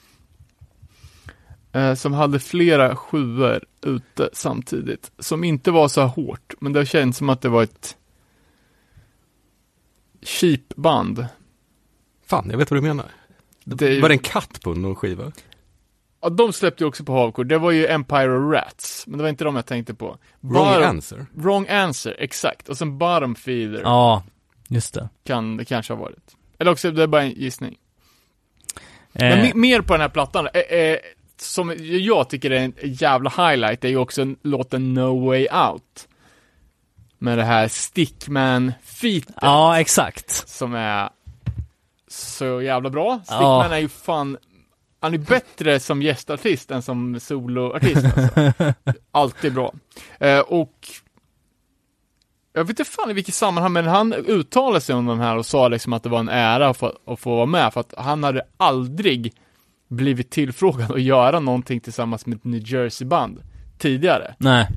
Eh, 1.71 1.93
som 1.93 2.13
hade 2.13 2.39
flera 2.39 2.95
sjuor 2.95 3.65
ute 3.81 4.29
samtidigt. 4.33 5.11
Som 5.19 5.43
inte 5.43 5.71
var 5.71 5.87
så 5.87 6.01
hårt, 6.01 6.53
men 6.59 6.73
det 6.73 6.85
känns 6.85 7.17
som 7.17 7.29
att 7.29 7.41
det 7.41 7.49
var 7.49 7.63
ett 7.63 7.97
cheap 10.21 10.75
band. 10.75 11.27
Fan, 12.25 12.47
jag 12.49 12.57
vet 12.57 12.71
vad 12.71 12.77
du 12.77 12.81
menar. 12.87 13.05
Det 13.65 13.99
Var 14.01 14.09
det 14.09 14.15
en 14.15 14.19
katt 14.19 14.61
på 14.61 14.73
någon 14.73 14.95
skiva? 14.95 15.31
Ja, 16.21 16.29
de 16.29 16.53
släppte 16.53 16.83
ju 16.83 16.87
också 16.87 17.03
på 17.03 17.13
Hardcore. 17.13 17.47
Det 17.47 17.57
var 17.57 17.71
ju 17.71 17.87
Empire 17.87 18.37
of 18.37 18.53
Rats, 18.53 19.03
men 19.07 19.17
det 19.17 19.21
var 19.23 19.29
inte 19.29 19.43
de 19.43 19.55
jag 19.55 19.65
tänkte 19.65 19.93
på. 19.93 20.17
Wrong 20.39 20.65
Bottom- 20.65 20.83
answer. 20.83 21.25
Wrong 21.33 21.67
answer, 21.67 22.15
exakt. 22.19 22.69
Och 22.69 22.77
sen 22.77 22.97
Bottom 22.97 23.35
Feeder 23.35 23.81
Ja, 23.81 24.23
just 24.69 24.93
det. 24.93 25.09
kan 25.25 25.57
det 25.57 25.65
kanske 25.65 25.93
ha 25.93 26.01
varit. 26.01 26.35
Eller 26.59 26.71
också, 26.71 26.91
det 26.91 27.03
är 27.03 27.07
bara 27.07 27.21
en 27.23 27.31
gissning. 27.31 27.77
Eh, 29.13 29.19
Men 29.29 29.45
me- 29.45 29.55
mer 29.55 29.81
på 29.81 29.93
den 29.93 30.01
här 30.01 30.09
plattan, 30.09 30.47
eh, 30.53 30.77
eh, 30.77 30.97
som 31.37 31.75
jag 31.79 32.29
tycker 32.29 32.51
är 32.51 32.59
en 32.59 32.73
jävla 32.83 33.29
highlight, 33.29 33.83
är 33.83 33.89
ju 33.89 33.97
också 33.97 34.21
en- 34.21 34.37
låten 34.43 34.93
No 34.93 35.25
Way 35.25 35.47
Out. 35.71 36.07
Med 37.17 37.37
det 37.37 37.43
här 37.43 37.67
Stickman-featet, 37.67 39.33
ja, 39.41 39.79
exakt. 39.79 40.47
som 40.49 40.73
är 40.73 41.09
så 42.13 42.61
jävla 42.61 42.89
bra. 42.89 43.09
Ja. 43.09 43.23
Stickman 43.23 43.71
är 43.71 43.77
ju 43.77 43.89
fan, 43.89 44.37
han 44.99 45.13
är 45.13 45.17
bättre 45.17 45.79
som 45.79 46.01
gästartist 46.01 46.71
än 46.71 46.81
som 46.81 47.19
soloartist 47.19 48.05
alltså. 48.05 48.73
Alltid 49.11 49.53
bra. 49.53 49.73
Eh, 50.19 50.39
och 50.39 50.87
jag 52.53 52.63
vet 52.63 52.69
inte 52.69 52.91
fan 52.91 53.09
i 53.09 53.13
vilket 53.13 53.35
sammanhang, 53.35 53.73
men 53.73 53.87
han 53.87 54.13
uttalade 54.13 54.81
sig 54.81 54.95
om 54.95 55.05
den 55.05 55.19
här 55.19 55.37
och 55.37 55.45
sa 55.45 55.67
liksom 55.67 55.93
att 55.93 56.03
det 56.03 56.09
var 56.09 56.19
en 56.19 56.29
ära 56.29 56.69
att 56.69 56.77
få, 56.77 56.93
att 57.07 57.19
få 57.19 57.35
vara 57.35 57.45
med, 57.45 57.73
för 57.73 57.79
att 57.79 57.93
han 57.97 58.23
hade 58.23 58.41
aldrig 58.57 59.33
blivit 59.87 60.29
tillfrågad 60.29 60.91
att 60.91 61.01
göra 61.01 61.39
någonting 61.39 61.79
tillsammans 61.79 62.25
med 62.25 62.37
ett 62.37 62.43
New 62.43 62.61
Jersey-band 62.65 63.41
tidigare. 63.77 64.35
Nej. 64.37 64.67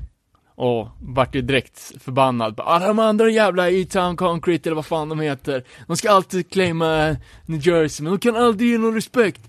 Och 0.59 0.87
vart 1.01 1.35
ju 1.35 1.41
direkt 1.41 1.91
förbannad. 2.03 2.55
Bara, 2.55 2.67
"Ah, 2.67 2.79
de 2.87 2.99
andra 2.99 3.29
jävla 3.29 3.69
E-Town 3.69 4.17
Concrete 4.17 4.69
eller 4.69 4.75
vad 4.75 4.85
fan 4.85 5.09
de 5.09 5.19
heter. 5.19 5.63
De 5.87 5.97
ska 5.97 6.11
alltid 6.11 6.49
claima 6.49 7.15
New 7.45 7.67
Jersey, 7.67 8.03
men 8.03 8.13
de 8.13 8.19
kan 8.19 8.35
aldrig 8.35 8.69
ge 8.71 8.77
någon 8.77 8.93
respekt 8.93 9.41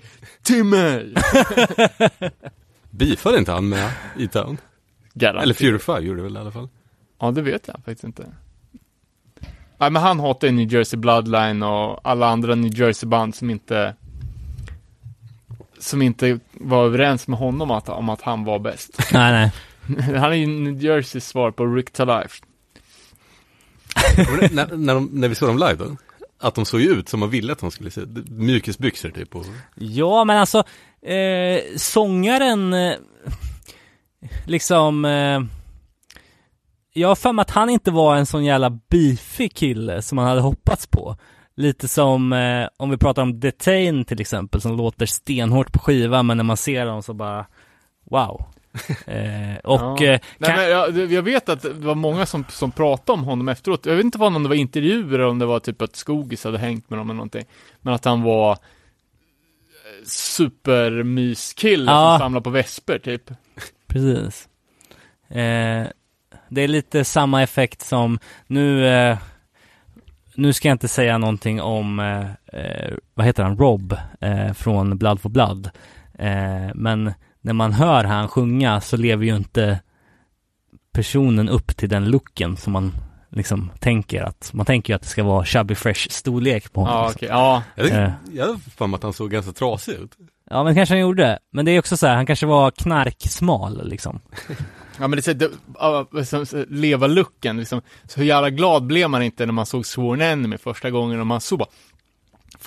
till 0.42 0.64
mig. 0.64 1.14
Beefade 2.90 3.38
inte 3.38 3.52
han 3.52 3.68
med 3.68 3.90
E-Town? 4.18 4.58
Garanterat. 5.14 5.42
Eller 5.42 5.54
Fury 5.54 5.78
5 5.78 6.04
gjorde 6.04 6.18
det 6.18 6.22
väl 6.22 6.36
i 6.36 6.40
alla 6.40 6.50
fall? 6.50 6.68
Ja, 7.20 7.30
det 7.30 7.42
vet 7.42 7.68
jag 7.68 7.76
faktiskt 7.76 8.04
inte. 8.04 8.26
Nej, 9.78 9.90
men 9.90 10.02
han 10.02 10.20
hatar 10.20 10.46
ju 10.48 10.52
New 10.52 10.72
Jersey 10.72 10.98
Bloodline 10.98 11.62
och 11.62 12.00
alla 12.04 12.26
andra 12.28 12.54
New 12.54 12.78
Jersey-band 12.80 13.34
som 13.34 13.50
inte 13.50 13.94
som 15.78 16.02
inte 16.02 16.38
var 16.52 16.84
överens 16.84 17.28
med 17.28 17.38
honom 17.38 17.70
att, 17.70 17.88
om 17.88 18.08
att 18.08 18.22
han 18.22 18.44
var 18.44 18.58
bäst. 18.58 18.98
Nej, 19.12 19.32
nej. 19.32 19.52
han 19.98 20.32
är 20.32 20.36
ju 20.36 20.46
New 20.46 20.84
Jerseys 20.84 21.28
svar 21.28 21.50
på 21.50 21.66
Rick 21.66 21.90
to 21.90 22.04
Life. 22.04 22.42
Och 24.18 24.52
när, 24.52 24.76
när, 24.76 24.94
de, 24.94 25.08
när 25.12 25.28
vi 25.28 25.34
såg 25.34 25.48
dem 25.48 25.58
live 25.58 25.74
då? 25.74 25.96
Att 26.40 26.54
de 26.54 26.64
såg 26.64 26.80
ju 26.80 26.90
ut 26.90 27.08
som 27.08 27.20
man 27.20 27.30
ville 27.30 27.52
att 27.52 27.58
de 27.58 27.70
skulle 27.70 27.90
se. 27.90 28.00
Mjukisbyxor 28.30 29.10
typ 29.10 29.36
och 29.36 29.44
Ja, 29.74 30.24
men 30.24 30.36
alltså, 30.36 30.58
eh, 31.02 31.60
sångaren, 31.76 32.72
eh, 32.72 32.94
liksom, 34.46 35.04
eh, 35.04 35.40
jag 36.92 37.08
har 37.08 37.14
för 37.14 37.32
mig 37.32 37.42
att 37.42 37.50
han 37.50 37.70
inte 37.70 37.90
var 37.90 38.16
en 38.16 38.26
sån 38.26 38.44
jävla 38.44 38.70
beefig 38.70 39.54
kille 39.54 40.02
som 40.02 40.16
man 40.16 40.26
hade 40.26 40.40
hoppats 40.40 40.86
på. 40.86 41.16
Lite 41.56 41.88
som, 41.88 42.32
eh, 42.32 42.68
om 42.76 42.90
vi 42.90 42.96
pratar 42.96 43.22
om 43.22 43.40
Detain 43.40 44.04
till 44.04 44.20
exempel, 44.20 44.60
som 44.60 44.76
låter 44.76 45.06
stenhårt 45.06 45.72
på 45.72 45.78
skiva, 45.78 46.22
men 46.22 46.36
när 46.36 46.44
man 46.44 46.56
ser 46.56 46.86
dem 46.86 47.02
så 47.02 47.14
bara, 47.14 47.46
wow. 48.10 48.44
Eh, 49.06 49.56
och, 49.64 50.00
Ja. 50.00 50.04
eh, 50.06 50.20
Nej, 50.38 50.50
kan, 50.50 50.56
men 50.56 50.70
jag, 50.70 51.12
jag 51.12 51.22
vet 51.22 51.48
att 51.48 51.62
det 51.62 51.72
var 51.72 51.94
många 51.94 52.26
som, 52.26 52.44
som 52.48 52.70
pratade 52.72 53.12
om 53.18 53.24
honom 53.24 53.48
efteråt. 53.48 53.86
Jag 53.86 53.96
vet 53.96 54.04
inte 54.04 54.18
vad 54.18 54.36
om 54.36 54.42
det 54.42 54.48
var 54.48 54.56
intervjuer 54.56 55.14
eller 55.18 55.26
om 55.28 55.38
det 55.38 55.46
var 55.46 55.60
typ 55.60 55.82
att 55.82 55.96
Skogis 55.96 56.44
hade 56.44 56.58
hängt 56.58 56.90
med 56.90 56.98
dem 56.98 57.06
eller 57.10 57.16
någonting. 57.16 57.44
Men 57.80 57.94
att 57.94 58.04
han 58.04 58.22
var 58.22 58.50
eh, 58.52 58.56
supermyskille 60.04 61.90
Ja. 61.92 62.12
som 62.18 62.24
samlar 62.24 62.40
på 62.40 62.50
vesper 62.50 62.98
typ. 62.98 63.30
Precis. 63.86 64.48
Eh, 65.28 65.86
det 66.48 66.62
är 66.62 66.68
lite 66.68 67.04
samma 67.04 67.42
effekt 67.42 67.82
som 67.82 68.18
nu, 68.46 68.86
eh, 68.88 69.18
nu 70.34 70.52
ska 70.52 70.68
jag 70.68 70.74
inte 70.74 70.88
säga 70.88 71.18
någonting 71.18 71.60
om, 71.62 72.00
eh, 72.00 72.60
eh, 72.60 72.92
vad 73.14 73.26
heter 73.26 73.42
han, 73.42 73.58
Rob 73.58 73.96
från 74.54 74.98
Blood 74.98 75.20
for 75.20 75.28
Blood. 75.28 75.70
Men 76.74 77.12
när 77.40 77.52
man 77.52 77.72
hör 77.72 78.04
han 78.04 78.28
sjunga 78.28 78.80
så 78.80 78.96
lever 78.96 79.24
ju 79.24 79.36
inte 79.36 79.80
personen 80.92 81.48
upp 81.48 81.76
till 81.76 81.88
den 81.88 82.04
looken 82.10 82.56
som 82.56 82.72
man 82.72 82.92
liksom 83.30 83.70
tänker 83.80 84.22
att, 84.22 84.50
man 84.54 84.66
tänker 84.66 84.92
ju 84.92 84.96
att 84.96 85.02
det 85.02 85.08
ska 85.08 85.24
vara 85.24 85.44
chubby 85.44 85.74
fresh 85.74 86.08
storlek 86.10 86.72
på 86.72 86.80
honom. 86.80 86.94
Ja, 86.96 87.10
okej. 87.14 87.28
Ja, 87.28 87.62
Jag, 87.74 87.84
tycker- 87.86 88.04
Eh. 88.04 88.12
jag 88.32 88.46
hade 88.46 88.58
för 88.76 88.86
mig 88.86 88.96
att 88.96 89.02
han 89.02 89.12
såg 89.12 89.30
ganska 89.30 89.52
trasig 89.52 89.92
ut. 89.92 90.10
Ja 90.50 90.64
men 90.64 90.74
kanske 90.74 90.94
han 90.94 91.00
gjorde. 91.00 91.38
Men 91.52 91.64
det 91.64 91.70
är 91.72 91.78
också 91.78 91.96
så 91.96 92.06
här, 92.06 92.14
han 92.14 92.26
kanske 92.26 92.46
var 92.46 92.70
knarksmal 92.70 93.88
liksom. 93.88 94.20
Ja 95.00 95.08
men 95.08 95.10
det 95.10 95.18
är 95.20 95.22
så, 95.22 95.32
det, 95.32 95.50
ja, 95.78 96.06
som- 96.24 96.46
så, 96.46 96.64
leva 96.68 97.06
looken 97.06 97.56
liksom. 97.56 97.80
Så 98.08 98.20
hur 98.20 98.26
jävla 98.26 98.50
glad 98.50 98.86
blev 98.86 99.10
man 99.10 99.22
inte 99.22 99.46
när 99.46 99.52
man 99.52 99.66
såg 99.66 99.86
Sworn 99.86 100.20
Enemy 100.20 100.58
första 100.58 100.90
gången 100.90 101.20
och 101.20 101.26
man 101.26 101.40
såg 101.40 101.58
bara 101.58 101.68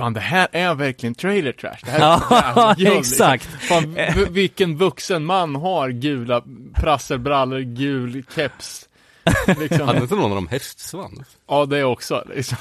Fan 0.02 0.14
det 0.14 0.20
här 0.20 0.48
är 0.52 0.76
verkligen 0.76 1.16
trailer 1.16 1.52
trash. 1.52 1.78
Det 1.84 1.92
här 1.92 2.00
är 2.32 2.76
Ja, 2.78 3.00
exakt. 3.00 3.46
Fan, 3.46 3.98
vilken 4.30 4.78
vuxen 4.78 5.26
man 5.26 5.56
har 5.56 5.90
gula 5.90 6.44
prasselbrallor, 6.74 7.60
gul 7.60 8.24
keps. 8.36 8.90
Liksom. 9.60 9.88
Hade 9.88 10.02
inte 10.02 10.16
någon 10.16 10.32
av 10.32 10.36
dem 10.36 10.48
hästsvans? 10.48 11.38
Ja, 11.48 11.66
det 11.66 11.84
också 11.84 12.24
liksom. 12.36 12.58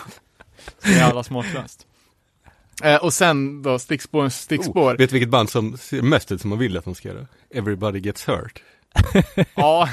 Så 0.84 0.90
jävla 0.90 1.22
smartlöst. 1.22 1.86
Eh, 2.82 2.96
och 2.96 3.12
sen 3.12 3.62
då, 3.62 3.78
stickspår, 3.78 4.28
stickspår. 4.28 4.94
Oh, 4.94 4.98
vet 4.98 5.10
du 5.10 5.12
vilket 5.12 5.28
band 5.30 5.50
som 5.50 5.76
ser 5.76 6.02
mest 6.02 6.32
ut 6.32 6.40
som 6.40 6.50
man 6.50 6.58
vill 6.58 6.76
att 6.76 6.84
de 6.84 6.94
ska 6.94 7.08
göra? 7.08 7.26
Everybody 7.54 8.00
Gets 8.00 8.28
Hurt. 8.28 8.62
Ja, 9.54 9.88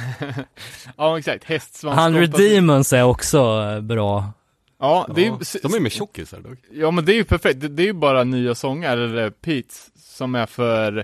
ja 0.98 1.19
exakt. 1.19 1.44
Hästsvans. 1.44 1.98
100 1.98 2.28
Demons 2.28 2.94
är 2.94 3.03
också 3.03 3.72
eh, 3.72 3.82
bra. 3.82 4.34
Ja, 4.80 5.08
det 5.16 5.26
är, 5.26 5.32
Ja, 5.32 5.40
de 5.64 5.74
är 5.74 5.80
med 5.80 5.91
tjockisar 5.91 6.40
dock. 6.40 6.58
Ja 6.72 6.91
men 6.91 7.06
det 7.06 7.12
är 7.14 7.16
ju 7.16 7.24
perfekt, 7.24 7.62
det, 7.62 7.68
det 7.68 7.84
är 7.84 7.88
ju 7.88 7.94
bara 7.94 8.24
nya 8.24 8.56
sånger, 8.56 8.98
eller 8.98 9.30
Pete's, 9.30 9.90
som 9.95 10.36
är 10.36 10.45
för, 10.45 11.04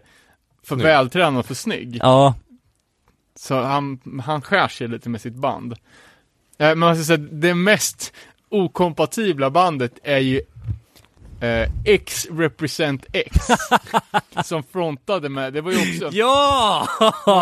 för 0.63 0.75
Snygg. 0.75 0.83
vältränad 0.85 1.39
och 1.39 1.45
för 1.45 1.55
snygg. 1.55 1.97
Ja, 2.01 2.35
Så 3.35 3.55
han, 3.61 3.99
han 4.25 4.41
skär 4.41 4.67
sig 4.67 4.87
lite 4.87 5.09
med 5.09 5.21
sitt 5.21 5.35
band. 5.35 5.73
Eh, 5.73 5.77
men 6.57 6.79
man 6.79 6.95
ska 6.95 7.03
säga, 7.05 7.17
det 7.31 7.55
mest 7.55 8.13
okompatibla 8.49 9.49
bandet 9.49 9.99
är 10.03 10.19
ju 10.19 10.41
eh, 11.43 11.69
X 11.85 12.27
Represent 12.31 13.05
X. 13.13 13.47
som 14.43 14.63
frontade 14.63 15.29
med, 15.29 15.53
det 15.53 15.61
var 15.61 15.71
ju 15.71 15.77
också 15.77 16.17
Ja! 16.17 16.87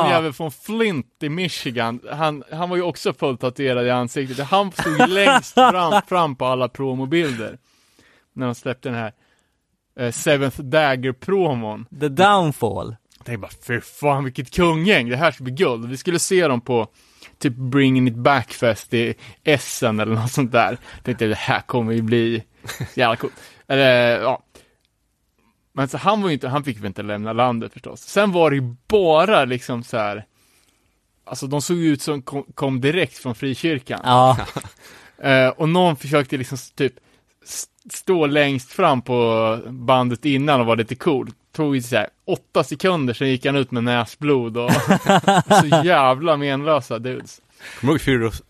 jävel 0.09 0.33
från 0.33 0.51
Flint 0.51 1.07
i 1.21 1.29
Michigan. 1.29 1.99
Han, 2.11 2.43
han 2.51 2.69
var 2.69 2.77
ju 2.77 2.83
också 2.83 3.13
fullt 3.13 3.41
tatuerad 3.41 3.87
i 3.87 3.89
ansiktet. 3.89 4.39
Han 4.39 4.71
stod 4.71 5.09
längst 5.09 5.53
fram, 5.53 6.01
fram 6.07 6.35
på 6.35 6.45
alla 6.45 6.69
promobilder. 6.69 7.57
När 8.33 8.45
de 8.45 8.55
släppte 8.55 8.89
den 8.89 8.97
här 8.97 9.13
eh, 9.99 10.11
Seventh 10.11 10.61
Dagger-promon. 10.61 11.85
The 11.99 12.07
Downfall. 12.07 12.95
Jag 13.17 13.25
tänkte 13.25 13.37
bara, 13.41 13.51
fy 13.67 13.81
fan 13.81 14.23
vilket 14.23 14.51
kunggäng, 14.55 15.09
det 15.09 15.17
här 15.17 15.31
ska 15.31 15.43
bli 15.43 15.53
guld. 15.53 15.89
Vi 15.89 15.97
skulle 15.97 16.19
se 16.19 16.47
dem 16.47 16.61
på 16.61 16.87
typ 17.39 17.53
Bringing 17.55 18.07
It 18.07 18.15
Back-fest 18.15 18.93
i 18.93 19.13
Essen 19.43 19.99
eller 19.99 20.15
något 20.15 20.31
sånt 20.31 20.51
där. 20.51 20.77
Jag 20.95 21.03
tänkte, 21.03 21.25
det 21.27 21.35
här 21.35 21.61
kommer 21.61 21.93
ju 21.93 22.01
bli 22.01 22.43
jävla 22.95 23.15
coolt. 23.15 23.33
Eller, 23.67 24.21
ja. 24.21 24.43
Men 25.73 25.87
så 25.87 25.97
han 25.97 26.21
var 26.21 26.29
ju 26.29 26.33
inte, 26.33 26.47
han 26.47 26.63
fick 26.63 26.77
väl 26.79 26.85
inte 26.85 27.03
lämna 27.03 27.33
landet 27.33 27.73
förstås. 27.73 28.01
Sen 28.01 28.31
var 28.31 28.49
det 28.49 28.55
ju 28.55 28.75
bara 28.87 29.45
liksom 29.45 29.83
så 29.83 29.97
här. 29.97 30.25
Alltså 31.25 31.47
de 31.47 31.61
såg 31.61 31.77
ut 31.77 32.01
som 32.01 32.21
kom, 32.21 32.43
kom 32.55 32.81
direkt 32.81 33.17
från 33.17 33.35
frikyrkan. 33.35 33.99
Ja, 34.03 34.37
Eh, 35.23 35.47
och 35.47 35.69
någon 35.69 35.95
försökte 35.95 36.37
liksom 36.37 36.57
typ 36.75 36.93
stå 37.89 38.25
längst 38.25 38.71
fram 38.71 39.01
på 39.01 39.59
bandet 39.67 40.25
innan 40.25 40.59
och 40.59 40.65
var 40.65 40.75
lite 40.75 40.95
cool. 40.95 41.31
Tog 41.51 41.75
ju 41.75 41.81
så 41.81 41.95
här 41.95 42.07
åtta 42.25 42.63
sekunder, 42.63 43.13
sen 43.13 43.29
gick 43.29 43.45
han 43.45 43.55
ut 43.55 43.71
med 43.71 43.83
näsblod 43.83 44.57
och 44.57 44.71
så 45.61 45.81
jävla 45.83 46.37
menlösa 46.37 46.99
dudes. 46.99 47.41
Kommer 47.79 47.93
du 47.93 48.13
ihåg 48.13 48.31
Fury, 48.33 48.43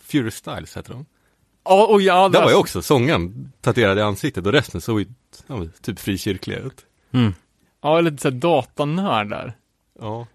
Fury 0.00 0.30
Styles 0.30 0.76
heter 0.76 0.92
de? 0.92 1.06
Ja, 1.64 1.86
och 1.86 2.02
jag 2.02 2.32
Där 2.32 2.42
var 2.42 2.50
ju 2.50 2.56
också 2.56 2.82
sångaren 2.82 3.52
tatuerad 3.60 3.98
i 3.98 4.00
ansiktet 4.00 4.46
och 4.46 4.52
resten 4.52 4.80
såg 4.80 5.00
ju 5.00 5.06
ja, 5.46 5.64
typ 5.82 5.98
frikyrkliga 5.98 6.58
ut. 6.58 6.84
Ja, 7.82 8.00
lite 8.00 8.22
såhär 8.22 8.36
datanördar. 8.36 9.56
Ja. 10.00 10.26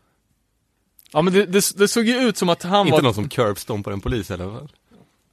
Ja 1.12 1.22
men 1.22 1.34
det, 1.34 1.46
det, 1.46 1.78
det 1.78 1.88
såg 1.88 2.06
ju 2.06 2.18
ut 2.18 2.38
som 2.38 2.50
att 2.50 2.64
han 2.64 2.88
Inte 2.88 2.96
var 2.96 3.02
någon 3.02 3.14
som 3.14 3.30
curbstompar 3.30 3.92
en 3.92 4.02
polis 4.02 4.30
i 4.30 4.34
alla 4.34 4.52
fall. 4.52 4.70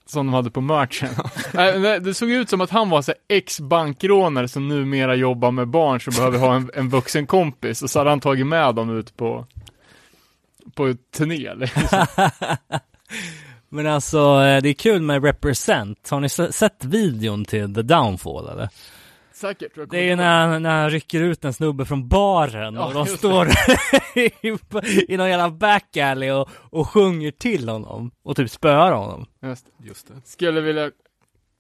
som 0.07 0.27
de 0.27 0.35
hade 0.35 0.51
på 0.51 0.61
merchen. 0.61 1.15
Det, 1.53 1.99
det 2.05 2.15
såg 2.15 2.31
ut 2.31 2.51
som 2.51 2.61
att 2.61 2.71
han 2.71 2.91
var 2.91 3.03
så 3.03 3.11
här 3.13 3.37
ex-bankrånare 3.37 4.49
som 4.49 4.69
numera 4.69 5.15
jobbar 5.15 5.51
med 5.51 5.69
barn 5.69 6.01
som 6.01 6.15
behöver 6.15 6.39
ha 6.39 6.55
en, 6.55 6.71
en 6.75 6.89
vuxen 6.89 7.27
kompis 7.27 7.83
och 7.83 7.91
så 7.91 7.99
hade 7.99 8.11
han 8.11 8.21
tagit 8.21 8.47
med 8.47 8.75
dem 8.75 8.99
ut 8.99 9.17
på 9.17 9.47
på 10.75 10.95
turné 11.17 11.55
liksom. 11.55 12.07
men 13.77 13.87
alltså 13.87 14.19
eh, 14.19 14.63
det 14.63 14.69
är 14.69 14.73
kul 14.75 15.03
med 15.03 15.25
Represent. 15.25 16.09
Har 16.11 16.21
ni 16.21 16.29
se- 16.29 16.53
sett 16.53 16.85
videon 16.85 17.45
till 17.45 17.75
The 17.75 17.83
Downfall 17.83 18.49
eller? 18.49 18.69
Säkert. 19.33 19.73
jag 19.77 19.89
Det 19.91 19.99
är 19.99 20.03
ju 20.03 20.17
när, 20.17 20.59
när 20.59 20.81
han 20.81 20.91
rycker 20.91 21.21
ut 21.21 21.45
en 21.45 21.53
snubbe 21.53 21.85
från 21.85 22.09
baren 22.09 22.75
Ja, 22.75 22.87
och 22.87 22.95
de 22.95 23.07
står 23.07 23.49
i, 24.19 24.31
i 25.09 25.17
någon 25.17 25.29
jävla 25.29 25.51
back 25.51 25.97
alley 25.97 26.31
och, 26.31 26.49
och 26.71 26.89
sjunger 26.89 27.31
till 27.31 27.69
honom 27.69 28.11
och 28.23 28.37
typ 28.37 28.51
spöar 28.51 28.93
honom. 28.93 29.27
Just 29.43 29.67
det. 29.79 29.89
Just 29.89 30.09
det. 30.09 30.15
Skulle 30.25 30.61
vilja 30.61 30.91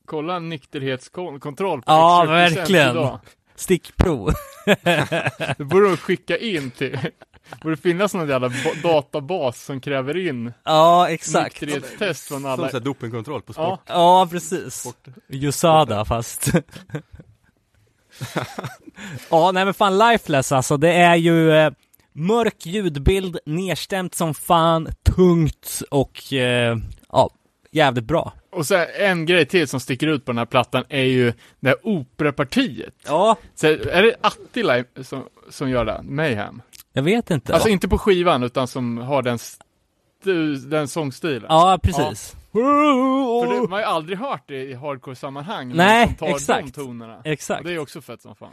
kolla 0.06 0.36
en 0.36 0.48
nykterhetskontroll 0.48 1.78
på 1.82 1.84
Ja, 1.92 2.24
verkligen. 2.28 2.90
idag. 2.90 3.20
Stickprov. 3.56 4.30
Det 5.58 5.64
borde 5.64 5.88
de 5.88 5.96
skicka 5.96 6.36
in 6.38 6.70
till 6.70 6.98
borde 7.62 7.76
finnas 7.76 8.14
någon 8.14 8.28
jävla 8.28 8.48
ba- 8.48 8.74
databas 8.82 9.64
som 9.64 9.80
kräver 9.80 10.16
in 10.28 10.52
ja, 10.64 11.08
exakt. 11.10 11.60
nykterhetstest 11.60 12.28
från 12.28 12.40
Som 12.40 12.50
alla. 12.50 12.68
såhär 12.68 12.84
dopingkontroll 12.84 13.42
på 13.42 13.52
Ja, 13.56 13.76
sport. 13.76 13.80
Ja, 13.88 14.28
precis. 14.30 14.94
USADA 15.28 16.04
fast. 16.04 16.52
ja, 19.30 19.52
nej 19.52 19.64
men 19.64 19.74
fan 19.74 19.98
lifeless 19.98 20.52
alltså. 20.52 20.76
Det 20.76 20.92
är 20.92 21.16
ju 21.16 21.52
eh, 21.52 21.72
mörk 22.12 22.66
ljudbild, 22.66 23.38
nedstämt 23.46 24.14
som 24.14 24.34
fan, 24.34 24.88
tungt 25.16 25.82
och 25.90 26.32
eh, 26.32 26.76
ja, 27.12 27.30
jävligt 27.72 28.04
bra. 28.04 28.32
Och 28.52 28.66
så 28.66 28.84
en 28.98 29.26
grej 29.26 29.46
till 29.46 29.68
som 29.68 29.80
sticker 29.80 30.06
ut 30.06 30.24
på 30.24 30.32
den 30.32 30.38
här 30.38 30.46
plattan 30.46 30.84
är 30.88 31.02
ju 31.02 31.32
det 31.60 31.68
här 31.68 31.76
operapartiet. 31.86 32.94
Ja, 33.06 33.36
Så 33.54 33.66
är 33.66 34.02
det 34.02 34.14
Attila 34.20 34.84
som, 35.02 35.24
som 35.50 35.70
gör 35.70 35.84
det? 35.84 36.00
Mayhem? 36.02 36.62
Jag 36.96 37.02
vet 37.02 37.30
inte. 37.30 37.54
Alltså 37.54 37.68
inte 37.68 37.88
på 37.88 37.98
skivan, 37.98 38.42
utan 38.42 38.68
som 38.68 38.98
har 38.98 39.22
den, 39.22 39.38
den 40.70 40.88
sångstilen. 40.88 41.46
ja, 41.48 41.78
precis. 41.82 42.36
För 42.52 43.54
det, 43.54 43.60
man 43.60 43.72
har 43.72 43.78
ju 43.78 43.84
aldrig 43.84 44.18
hört 44.18 44.42
det 44.46 44.62
i 44.62 44.74
hardcore-sammanhang. 44.74 45.72
Nej, 45.76 46.16
tar 46.18 46.26
de 46.26 46.32
exakt. 46.32 46.74
tonerna. 46.74 47.20
Exakt. 47.24 47.60
Och 47.60 47.66
det 47.66 47.74
är 47.74 47.78
också 47.78 48.00
fett 48.00 48.22
som 48.22 48.34
fan. 48.34 48.50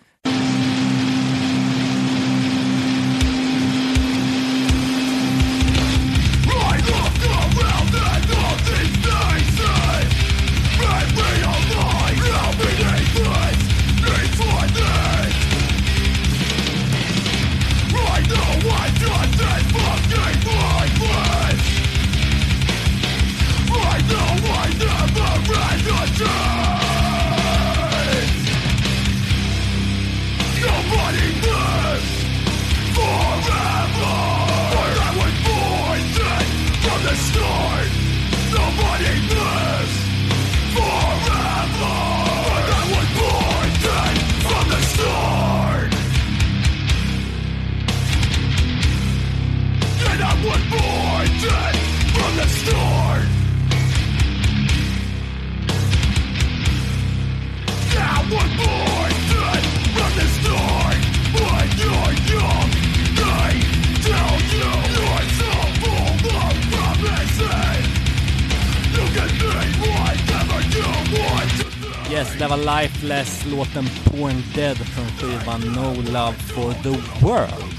Yes, 72.14 72.38
det 72.40 72.48
var 72.48 72.82
Lifeless, 72.82 73.46
låten 73.52 73.84
Porn 74.06 74.44
Dead 74.56 74.78
från 74.78 75.06
skivan 75.06 75.62
No 75.62 76.12
Love 76.12 76.34
for 76.34 76.74
the 76.84 76.90
World. 77.26 77.76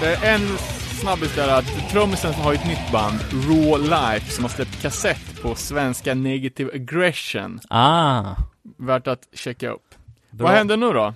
Det 0.00 0.06
är 0.26 0.34
en 0.34 0.58
snabbis 1.00 1.34
där 1.36 1.58
att 1.58 1.90
trummisen 1.90 2.34
har 2.34 2.54
ett 2.54 2.66
nytt 2.66 2.92
band, 2.92 3.18
Raw 3.32 3.78
Life, 3.88 4.30
som 4.30 4.44
har 4.44 4.48
släppt 4.48 4.82
kassett 4.82 5.42
på 5.42 5.54
svenska 5.54 6.14
Negative 6.14 6.70
Aggression. 6.74 7.60
Ah, 7.70 8.34
Värt 8.78 9.06
att 9.06 9.28
checka 9.32 9.70
upp. 9.70 9.94
bra. 10.30 10.46
Vad 10.46 10.56
händer 10.56 10.76
nu 10.76 10.92
då? 10.92 11.14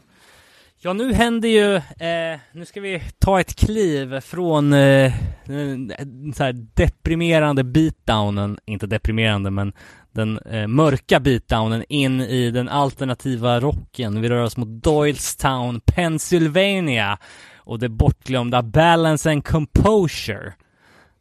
Ja, 0.79 0.93
nu 0.93 1.13
händer 1.15 1.49
ju, 1.49 1.75
eh, 1.77 2.39
nu 2.53 2.65
ska 2.65 2.81
vi 2.81 3.03
ta 3.19 3.41
ett 3.41 3.55
kliv 3.55 4.21
från 4.21 4.73
eh, 4.73 5.13
den 5.47 6.33
så 6.37 6.45
här 6.45 6.67
deprimerande 6.75 7.65
beatdownen, 7.65 8.59
inte 8.65 8.87
deprimerande 8.87 9.51
men 9.51 9.73
den 10.15 10.39
eh, 10.39 10.67
mörka 10.67 11.21
beatdownen 11.21 11.85
in 11.89 12.21
i 12.21 12.51
den 12.51 12.69
alternativa 12.69 13.61
rocken. 13.61 14.21
Vi 14.21 14.29
rör 14.29 14.43
oss 14.43 14.57
mot 14.57 14.69
Doylestown, 14.69 15.81
Pennsylvania 15.81 17.19
och 17.57 17.79
det 17.79 17.89
bortglömda 17.89 18.63
Balance 18.63 19.31
and 19.31 19.45
Composure. 19.45 20.53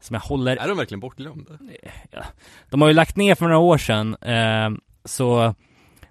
Som 0.02 0.14
jag 0.14 0.22
håller 0.22 0.57
Är 0.57 0.68
de 0.68 0.78
verkligen 0.78 0.99
bortglömda? 0.99 1.52
de 2.70 2.82
har 2.82 2.88
ju 2.88 2.94
lagt 2.94 3.15
ner 3.15 3.36
för 3.36 3.45
några 3.45 3.57
år 3.57 3.78
sedan, 3.78 4.15
eh, 4.22 4.70
så 5.06 5.56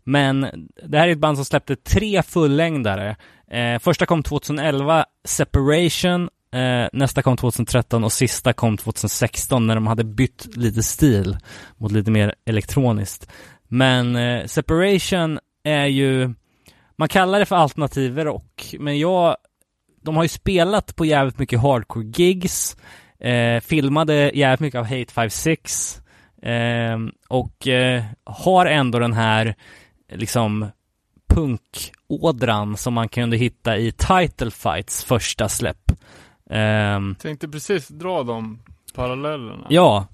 men 0.05 0.69
det 0.89 0.99
här 0.99 1.09
är 1.09 1.13
ett 1.13 1.19
band 1.19 1.39
som 1.39 1.45
släppte 1.45 1.77
tre 1.77 2.23
fullängdare. 2.23 3.17
Eh, 3.51 3.79
första 3.79 4.07
kom 4.07 4.23
2011, 4.23 5.05
Separation, 5.25 6.29
eh, 6.53 6.89
nästa 6.93 7.23
kom 7.23 7.37
2013 7.37 8.05
och 8.05 8.13
sista 8.13 8.53
kom 8.53 8.77
2016 8.77 9.67
när 9.67 9.75
de 9.75 9.87
hade 9.87 10.05
bytt 10.05 10.57
lite 10.57 10.83
stil 10.83 11.39
mot 11.77 11.93
lite 11.93 12.11
mer 12.11 12.35
elektroniskt. 12.45 13.31
Men 13.69 14.17
eh, 14.17 14.47
Separation 14.47 15.39
är 15.65 15.87
ju, 15.87 16.35
man 16.97 17.09
kallar 17.09 17.39
det 17.39 17.47
för 17.47 17.57
alternativ 17.57 18.19
rock, 18.19 18.75
men 18.79 18.99
jag, 18.99 19.37
de 20.03 20.17
har 20.17 20.23
ju 20.23 20.29
spelat 20.29 20.97
på 20.97 21.05
jävligt 21.05 21.39
mycket 21.39 21.61
hardcore 21.61 22.07
gigs, 22.07 22.77
eh, 23.21 23.61
filmade 23.61 24.31
jävligt 24.35 24.61
mycket 24.61 24.79
av 24.79 24.85
Hate 24.85 25.13
56 25.13 26.01
eh, 26.43 26.99
och 27.29 27.69
eh, 27.69 28.05
har 28.25 28.67
ändå 28.67 28.99
den 28.99 29.13
här 29.13 29.55
liksom 30.13 30.71
punkådran 31.29 32.77
som 32.77 32.95
man 32.95 33.09
kunde 33.09 33.37
hitta 33.37 33.77
i 33.77 33.93
Title 33.93 34.51
Fights 34.51 35.05
första 35.05 35.49
släpp. 35.49 35.93
Ehm, 36.53 37.15
Tänkte 37.15 37.49
precis 37.49 37.89
dra 37.89 38.23
de 38.23 38.59
parallellerna. 38.95 39.67
ja, 39.69 40.07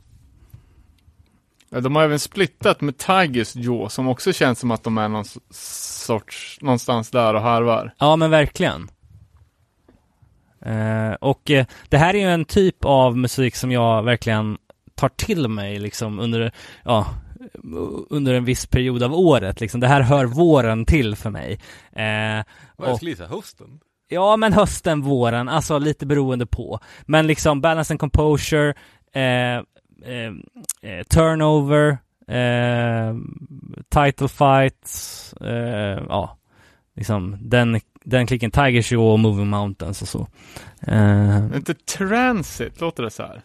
Ja, 1.70 1.80
De 1.80 1.96
har 1.96 2.02
även 2.02 2.18
splittat 2.18 2.80
med 2.80 2.98
Tigers 2.98 3.56
Jaw, 3.56 3.88
som 3.88 4.08
också 4.08 4.32
känns 4.32 4.58
som 4.58 4.70
att 4.70 4.82
de 4.84 4.98
är 4.98 5.08
någon 5.08 5.24
sorts, 5.50 6.58
någonstans 6.60 7.10
där 7.10 7.34
och 7.34 7.40
harvar. 7.40 7.94
ja 7.98 8.16
men 8.16 8.30
verkligen. 8.30 8.88
Eh, 10.60 11.12
och 11.20 11.50
eh, 11.50 11.66
det 11.88 11.98
här 11.98 12.14
är 12.14 12.18
ju 12.18 12.28
en 12.30 12.44
typ 12.44 12.84
av 12.84 13.16
musik 13.16 13.56
som 13.56 13.72
jag 13.72 14.02
verkligen 14.02 14.58
tar 14.94 15.08
till 15.08 15.48
mig 15.48 15.78
liksom 15.78 16.18
under, 16.20 16.52
ja, 16.84 17.06
under 18.10 18.34
en 18.34 18.44
viss 18.44 18.66
period 18.66 19.02
av 19.02 19.14
året 19.14 19.60
liksom. 19.60 19.80
Det 19.80 19.88
här 19.88 20.00
hör 20.00 20.24
våren 20.24 20.84
till 20.84 21.16
för 21.16 21.30
mig. 21.30 21.60
Eh, 21.92 22.44
Vad 22.76 22.90
och- 22.90 22.96
skulle 22.96 23.10
gissa 23.10 23.26
hösten? 23.26 23.80
Ja, 24.08 24.36
men 24.36 24.52
hösten, 24.52 25.02
våren, 25.02 25.48
alltså 25.48 25.78
lite 25.78 26.06
beroende 26.06 26.46
på. 26.46 26.80
Men 27.06 27.26
liksom 27.26 27.60
balance 27.60 27.92
and 27.92 28.00
composure, 28.00 28.74
eh, 29.12 29.22
eh, 29.22 29.62
eh, 30.82 31.02
turnover, 31.10 31.98
eh, 32.28 33.14
title 33.88 34.28
fights, 34.28 35.32
eh, 35.32 36.02
ja, 36.08 36.36
liksom 36.96 37.36
den, 37.40 37.80
den 38.04 38.26
klicken 38.26 38.50
Tiger 38.50 38.82
Show 38.82 39.12
och 39.12 39.18
Moving 39.18 39.48
Mountains 39.48 40.02
och 40.02 40.08
så. 40.08 40.26
Eh, 40.82 41.36
Inte 41.56 41.74
Transit, 41.74 42.80
låter 42.80 43.02
det 43.02 43.10
så 43.10 43.22
här? 43.22 43.42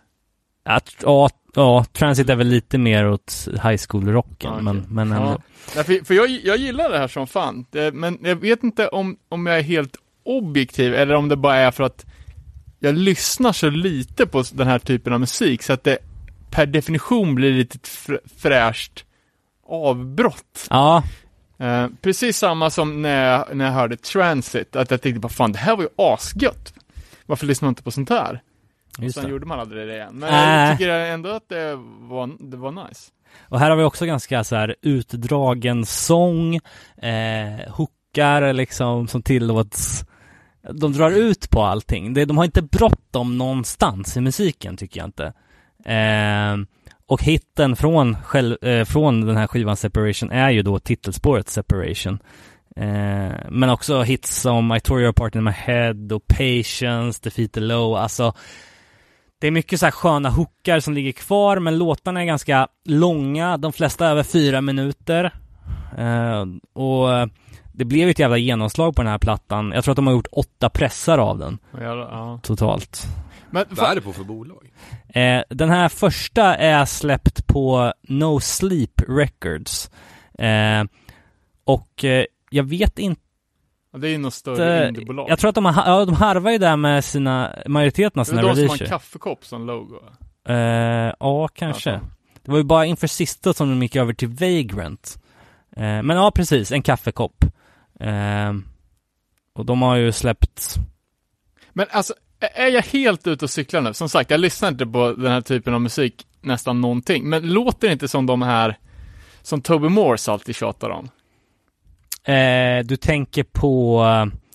att, 0.65 0.95
ja, 1.03 1.29
ja, 1.55 1.85
Transit 1.93 2.29
är 2.29 2.35
väl 2.35 2.47
lite 2.47 2.77
mer 2.77 3.09
åt 3.09 3.47
high 3.63 3.81
school-rocken, 3.89 4.49
Ja, 4.49 4.51
okej. 4.53 4.63
men, 4.63 4.85
men 4.89 5.11
ändå. 5.11 5.27
Ja. 5.29 5.41
Nej, 5.75 5.83
för 5.83 6.05
för 6.05 6.13
jag, 6.13 6.29
jag 6.29 6.57
gillar 6.57 6.89
det 6.89 6.97
här 6.97 7.07
som 7.07 7.27
fan, 7.27 7.65
det, 7.69 7.93
men 7.93 8.17
jag 8.21 8.35
vet 8.35 8.63
inte 8.63 8.87
om, 8.87 9.17
om 9.29 9.45
jag 9.45 9.57
är 9.59 9.63
helt 9.63 9.95
objektiv 10.25 10.93
eller 10.95 11.15
om 11.15 11.29
det 11.29 11.35
bara 11.35 11.55
är 11.55 11.71
för 11.71 11.83
att 11.83 12.05
jag 12.79 12.95
lyssnar 12.95 13.51
så 13.51 13.69
lite 13.69 14.25
på 14.27 14.43
den 14.53 14.67
här 14.67 14.79
typen 14.79 15.13
av 15.13 15.19
musik 15.19 15.63
så 15.63 15.73
att 15.73 15.83
det 15.83 15.97
per 16.51 16.65
definition 16.65 17.35
blir 17.35 17.51
lite 17.53 17.77
fr- 17.77 18.19
fräscht 18.37 19.05
avbrott. 19.67 20.67
Ja, 20.69 21.03
Eh, 21.57 21.87
precis 22.01 22.37
samma 22.37 22.69
som 22.69 23.01
när 23.01 23.31
jag, 23.31 23.55
när 23.57 23.65
jag 23.65 23.71
hörde 23.71 23.97
Transit, 23.97 24.75
att 24.75 24.91
jag 24.91 25.01
tänkte 25.01 25.19
bara 25.19 25.29
fan 25.29 25.51
det 25.51 25.57
här 25.59 25.75
var 25.75 25.83
ju 25.83 25.89
asgött. 25.97 26.73
Varför 27.25 27.45
lyssnar 27.45 27.65
man 27.67 27.71
inte 27.71 27.83
på 27.83 27.91
sånt 27.91 28.09
här? 28.09 28.41
Och 28.97 29.03
just 29.03 29.15
sen 29.15 29.23
det. 29.23 29.29
gjorde 29.31 29.45
man 29.45 29.59
aldrig 29.59 29.87
det 29.87 29.93
igen. 29.95 30.13
Men 30.15 30.29
Äh. 30.33 30.69
jag 30.69 30.77
tycker 30.77 30.89
ändå 30.89 31.29
att 31.29 31.49
det 31.49 31.75
var, 31.99 32.49
det 32.51 32.57
var 32.57 32.71
nice. 32.71 33.11
Och 33.49 33.59
här 33.59 33.69
har 33.69 33.77
vi 33.77 33.83
också 33.83 34.05
ganska 34.05 34.43
så 34.43 34.55
här 34.55 34.75
utdragen 34.81 35.85
sång, 35.85 36.55
eh, 36.97 37.71
hookar 37.73 38.53
liksom 38.53 39.07
som 39.07 39.21
tillåts. 39.21 40.05
De 40.71 40.93
drar 40.93 41.11
ut 41.11 41.49
på 41.49 41.63
allting. 41.63 42.13
De 42.13 42.37
har 42.37 42.45
inte 42.45 42.61
bråttom 42.61 43.37
någonstans 43.37 44.17
i 44.17 44.21
musiken 44.21 44.77
tycker 44.77 44.99
jag 44.99 45.07
inte. 45.07 45.33
Eh, 45.85 46.57
och 47.07 47.23
hitten 47.23 47.75
från, 47.75 48.15
själv, 48.23 48.63
eh, 48.63 48.85
från 48.85 49.21
den 49.21 49.37
här 49.37 49.47
skivan 49.47 49.77
Separation 49.77 50.31
är 50.31 50.49
ju 50.49 50.61
då 50.61 50.79
titelspåret 50.79 51.49
Separation. 51.49 52.19
Eh, 52.75 53.31
men 53.49 53.69
också 53.69 54.01
hits 54.01 54.41
som 54.41 54.75
I 54.75 54.79
tore 54.79 55.01
you 55.01 55.09
apart 55.09 55.35
in 55.35 55.43
my 55.43 55.51
head 55.51 56.07
och 56.11 56.27
Patience, 56.27 57.19
Defeat 57.23 57.51
the 57.51 57.59
Low, 57.59 57.95
alltså 57.95 58.33
det 59.41 59.47
är 59.47 59.51
mycket 59.51 59.79
så 59.79 59.85
här 59.85 59.91
sköna 59.91 60.29
hookar 60.29 60.79
som 60.79 60.93
ligger 60.93 61.11
kvar, 61.11 61.59
men 61.59 61.77
låtarna 61.77 62.21
är 62.21 62.25
ganska 62.25 62.67
långa, 62.85 63.57
de 63.57 63.73
flesta 63.73 64.07
över 64.07 64.23
fyra 64.23 64.61
minuter. 64.61 65.31
Eh, 65.97 66.45
och 66.73 67.29
det 67.73 67.85
blev 67.85 68.09
ett 68.09 68.19
jävla 68.19 68.37
genomslag 68.37 68.95
på 68.95 69.01
den 69.01 69.11
här 69.11 69.17
plattan. 69.17 69.71
Jag 69.75 69.83
tror 69.83 69.91
att 69.91 69.95
de 69.95 70.07
har 70.07 70.13
gjort 70.13 70.27
åtta 70.31 70.69
pressar 70.69 71.17
av 71.17 71.37
den 71.37 71.57
jag, 71.81 71.97
ja. 71.97 72.39
totalt. 72.43 73.07
Men 73.49 73.65
Vad 73.69 73.91
är 73.91 73.95
det 73.95 74.01
på 74.01 74.13
för 74.13 74.23
bolag? 74.23 74.71
Eh, 75.07 75.41
den 75.49 75.69
här 75.69 75.89
första 75.89 76.55
är 76.55 76.85
släppt 76.85 77.47
på 77.47 77.93
No 78.01 78.39
Sleep 78.39 79.01
Records. 79.07 79.91
Eh, 80.39 80.83
och 81.63 82.03
eh, 82.03 82.25
jag 82.49 82.63
vet 82.63 82.99
inte, 82.99 83.21
det 83.97 84.07
är 84.07 84.11
ju 84.11 84.17
något 84.17 84.33
större 84.33 84.87
indiebolag. 84.87 85.29
jag 85.29 85.39
tror 85.39 85.49
att 85.49 85.55
de, 85.55 85.65
har, 85.65 85.85
ja, 85.85 86.05
de 86.05 86.15
harvar 86.15 86.51
ju 86.51 86.57
där 86.57 86.77
med 86.77 87.05
sina, 87.05 87.55
majoriteten 87.67 88.19
av 88.19 88.25
det 88.25 88.29
sina 88.29 88.41
är 88.41 88.45
de 88.47 88.55
som 88.55 88.61
har 88.61 88.63
en 88.63 88.69
releaser. 88.69 88.85
kaffekopp 88.85 89.45
som 89.45 89.65
logo. 89.67 89.99
Eh, 90.47 90.55
ja, 91.19 91.47
kanske. 91.47 91.99
Det 92.43 92.51
var 92.51 92.57
ju 92.57 92.63
bara 92.63 92.85
inför 92.85 93.07
sista 93.07 93.53
som 93.53 93.69
de 93.69 93.81
gick 93.81 93.95
över 93.95 94.13
till 94.13 94.27
Vagrant. 94.27 95.17
Eh, 95.75 95.81
men 95.81 96.09
ja, 96.09 96.31
precis, 96.35 96.71
en 96.71 96.81
kaffekopp. 96.81 97.45
Eh, 98.03 98.53
och 99.53 99.65
de 99.65 99.81
har 99.81 99.95
ju 99.95 100.11
släppt, 100.11 100.75
Men 101.73 101.87
alltså, 101.91 102.13
är 102.39 102.67
jag 102.67 102.81
helt 102.81 103.27
ute 103.27 103.45
och 103.45 103.51
cyklar 103.51 103.81
nu? 103.81 103.93
Som 103.93 104.09
sagt, 104.09 104.31
jag 104.31 104.39
lyssnar 104.39 104.69
inte 104.69 104.85
på 104.85 105.13
den 105.13 105.31
här 105.31 105.41
typen 105.41 105.73
av 105.73 105.81
musik 105.81 106.27
nästan 106.41 106.81
någonting. 106.81 107.29
Men 107.29 107.53
låter 107.53 107.87
det 107.87 107.93
inte 107.93 108.07
som 108.07 108.25
de 108.25 108.41
här 108.41 108.77
som 109.41 109.61
Toby 109.61 109.89
Morse 109.89 110.31
alltid 110.31 110.55
tjatar 110.55 110.89
om? 110.89 111.09
eh, 112.33 112.85
du 112.85 112.95
tänker 112.95 113.43
på, 113.43 114.03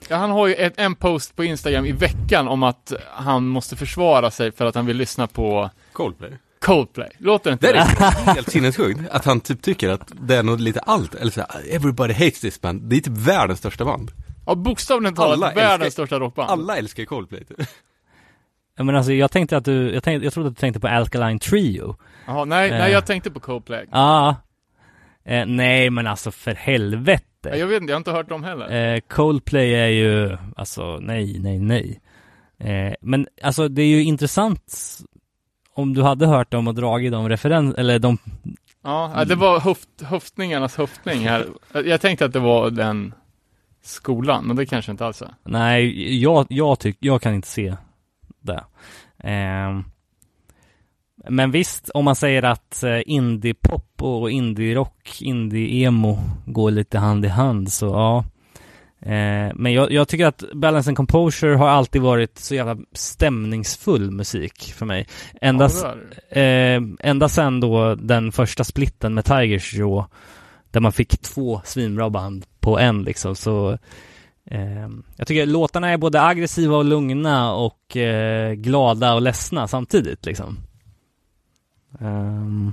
Ja, 0.08 0.16
han 0.16 0.30
har 0.30 0.46
ju 0.46 0.54
ett, 0.54 0.78
en 0.78 0.94
post 0.94 1.36
på 1.36 1.44
Instagram 1.44 1.86
i 1.86 1.92
veckan 1.92 2.48
om 2.48 2.62
att 2.62 2.92
han 3.10 3.48
måste 3.48 3.76
försvara 3.76 4.30
sig 4.30 4.52
för 4.52 4.66
att 4.66 4.74
han 4.74 4.86
vill 4.86 4.96
lyssna 4.96 5.26
på 5.26 5.70
Coldplay. 5.92 6.30
Coldplay. 6.60 7.08
Låter 7.18 7.50
det 7.50 7.52
inte 7.52 7.72
Det 7.72 7.78
är 7.78 7.84
helt 8.34 8.50
sinnessjukt 8.50 9.00
att 9.10 9.24
han 9.24 9.40
typ 9.40 9.62
tycker 9.62 9.88
att 9.88 10.12
det 10.20 10.36
är 10.36 10.42
något 10.42 10.60
lite 10.60 10.80
allt, 10.80 11.14
eller 11.14 11.30
så 11.30 11.40
här, 11.40 11.48
everybody 11.74 12.12
hates 12.14 12.40
this 12.40 12.60
band. 12.60 12.82
Det 12.82 12.96
är 12.96 13.00
typ 13.00 13.16
världens 13.16 13.58
största 13.58 13.84
band. 13.84 14.10
Ja, 14.46 14.54
bokstavligen 14.54 15.14
talat 15.14 15.32
Alla 15.36 15.46
världens 15.54 15.82
älskar- 15.86 15.90
största 15.90 16.18
rockband. 16.20 16.50
Alla 16.50 16.76
älskar 16.76 17.04
Coldplay. 17.04 17.44
typ. 17.44 17.58
ja, 18.76 18.84
men 18.84 18.96
alltså 18.96 19.12
jag 19.12 19.30
tänkte 19.30 19.56
att 19.56 19.64
du, 19.64 19.92
jag, 19.94 20.02
tänkte, 20.02 20.26
jag 20.26 20.32
trodde 20.32 20.48
att 20.48 20.56
du 20.56 20.60
tänkte 20.60 20.80
på 20.80 20.88
Alkaline 20.88 21.38
Trio. 21.38 21.96
Jaha, 22.26 22.44
nej, 22.44 22.70
nej, 22.70 22.80
Eh. 22.80 22.88
jag 22.88 23.06
tänkte 23.06 23.30
på 23.30 23.40
Coldplay. 23.40 23.86
Ja. 23.92 24.36
Eh, 25.24 25.46
nej, 25.46 25.90
men 25.90 26.06
alltså 26.06 26.30
för 26.30 26.54
helvete. 26.54 27.24
Ja, 27.42 27.56
jag 27.56 27.66
vet 27.66 27.80
inte, 27.80 27.90
jag 27.90 27.94
har 27.96 28.00
inte 28.00 28.10
hört 28.12 28.28
dem 28.28 28.44
heller. 28.44 28.94
Eh, 28.94 29.00
Coldplay 29.00 29.74
är 29.74 29.86
ju, 29.88 30.36
alltså 30.56 30.98
nej, 31.00 31.38
nej, 31.38 31.58
nej. 31.58 32.00
Eh, 32.60 32.94
men 33.00 33.26
alltså 33.42 33.68
det 33.68 33.82
är 33.82 33.86
ju 33.86 34.02
intressant 34.04 34.74
om 35.78 35.94
du 35.94 36.02
hade 36.02 36.26
hört 36.26 36.50
dem 36.50 36.68
och 36.68 36.74
dragit 36.74 37.12
de 37.12 37.28
referens, 37.28 37.74
eller 37.74 37.98
de, 37.98 38.18
Ja, 38.82 39.24
det 39.28 39.34
var 39.34 39.60
höft, 39.60 39.88
höftningarnas 40.02 40.76
höftning 40.76 41.20
här. 41.28 41.46
Jag 41.72 42.00
tänkte 42.00 42.24
att 42.24 42.32
det 42.32 42.38
var 42.38 42.70
den 42.70 43.14
skolan, 43.82 44.44
men 44.46 44.56
det 44.56 44.66
kanske 44.66 44.90
inte 44.90 45.06
alls 45.06 45.22
är. 45.22 45.34
nej, 45.44 46.22
jag, 46.22 46.46
jag 46.48 46.78
tycker, 46.78 47.06
jag 47.06 47.22
kan 47.22 47.34
inte 47.34 47.48
se 47.48 47.76
det. 48.40 48.64
Eh, 49.18 49.80
men 51.28 51.50
visst, 51.50 51.90
om 51.94 52.04
man 52.04 52.16
säger 52.16 52.42
att 52.42 52.82
eh, 52.82 53.00
indie-pop 53.06 54.02
och 54.02 54.30
indie-rock, 54.30 55.18
indie-emo 55.20 56.18
går 56.46 56.70
lite 56.70 56.98
hand 56.98 57.24
i 57.24 57.28
hand 57.28 57.72
så 57.72 57.86
ja. 57.86 58.24
Eh, 59.00 59.52
men 59.54 59.72
jag, 59.72 59.92
jag 59.92 60.08
tycker 60.08 60.26
att 60.26 60.44
Balance 60.54 60.90
and 60.90 60.96
Composure 60.96 61.56
har 61.56 61.68
alltid 61.68 62.02
varit 62.02 62.38
så 62.38 62.54
jävla 62.54 62.76
stämningsfull 62.92 64.10
musik 64.10 64.72
för 64.76 64.86
mig. 64.86 65.06
Ända, 65.40 65.68
Ja, 65.82 66.40
eh, 66.40 66.82
ända 67.00 67.28
sen 67.28 67.60
då 67.60 67.94
den 67.94 68.32
första 68.32 68.64
splitten 68.64 69.14
med 69.14 69.24
Tigers 69.24 69.74
Jaw, 69.74 70.08
där 70.70 70.80
man 70.80 70.92
fick 70.92 71.18
två 71.18 71.60
svinbra 71.64 72.10
band 72.10 72.46
på 72.60 72.78
en 72.78 73.02
liksom, 73.02 73.36
så 73.36 73.78
eh, 74.50 74.88
jag 75.16 75.26
tycker 75.26 75.46
låtarna 75.46 75.90
är 75.90 75.96
både 75.96 76.22
aggressiva 76.22 76.76
och 76.76 76.84
lugna 76.84 77.54
och 77.54 77.96
eh, 77.96 78.52
glada 78.52 79.14
och 79.14 79.22
ledsna 79.22 79.68
samtidigt 79.68 80.26
liksom. 80.26 80.58
Ehm, 82.00 82.72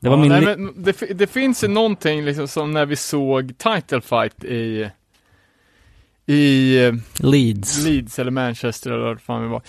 det 0.00 0.08
var 0.08 0.16
ja, 0.16 0.22
min... 0.22 0.32
nej, 0.32 0.56
men 0.56 0.72
det, 0.76 1.14
det 1.14 1.26
finns 1.26 1.64
ju 1.64 1.68
någonting 1.68 2.24
liksom 2.24 2.48
som 2.48 2.72
när 2.72 2.86
vi 2.86 2.96
såg 2.96 3.58
Title 3.58 4.00
Fight 4.00 4.44
i 4.44 4.90
i 6.32 6.92
Leeds. 7.18 7.84
Leeds 7.84 8.18
eller 8.18 8.30
Manchester 8.30 8.90
eller 8.90 9.04
vad 9.04 9.20
fan 9.20 9.42
det 9.42 9.48
var. 9.48 9.62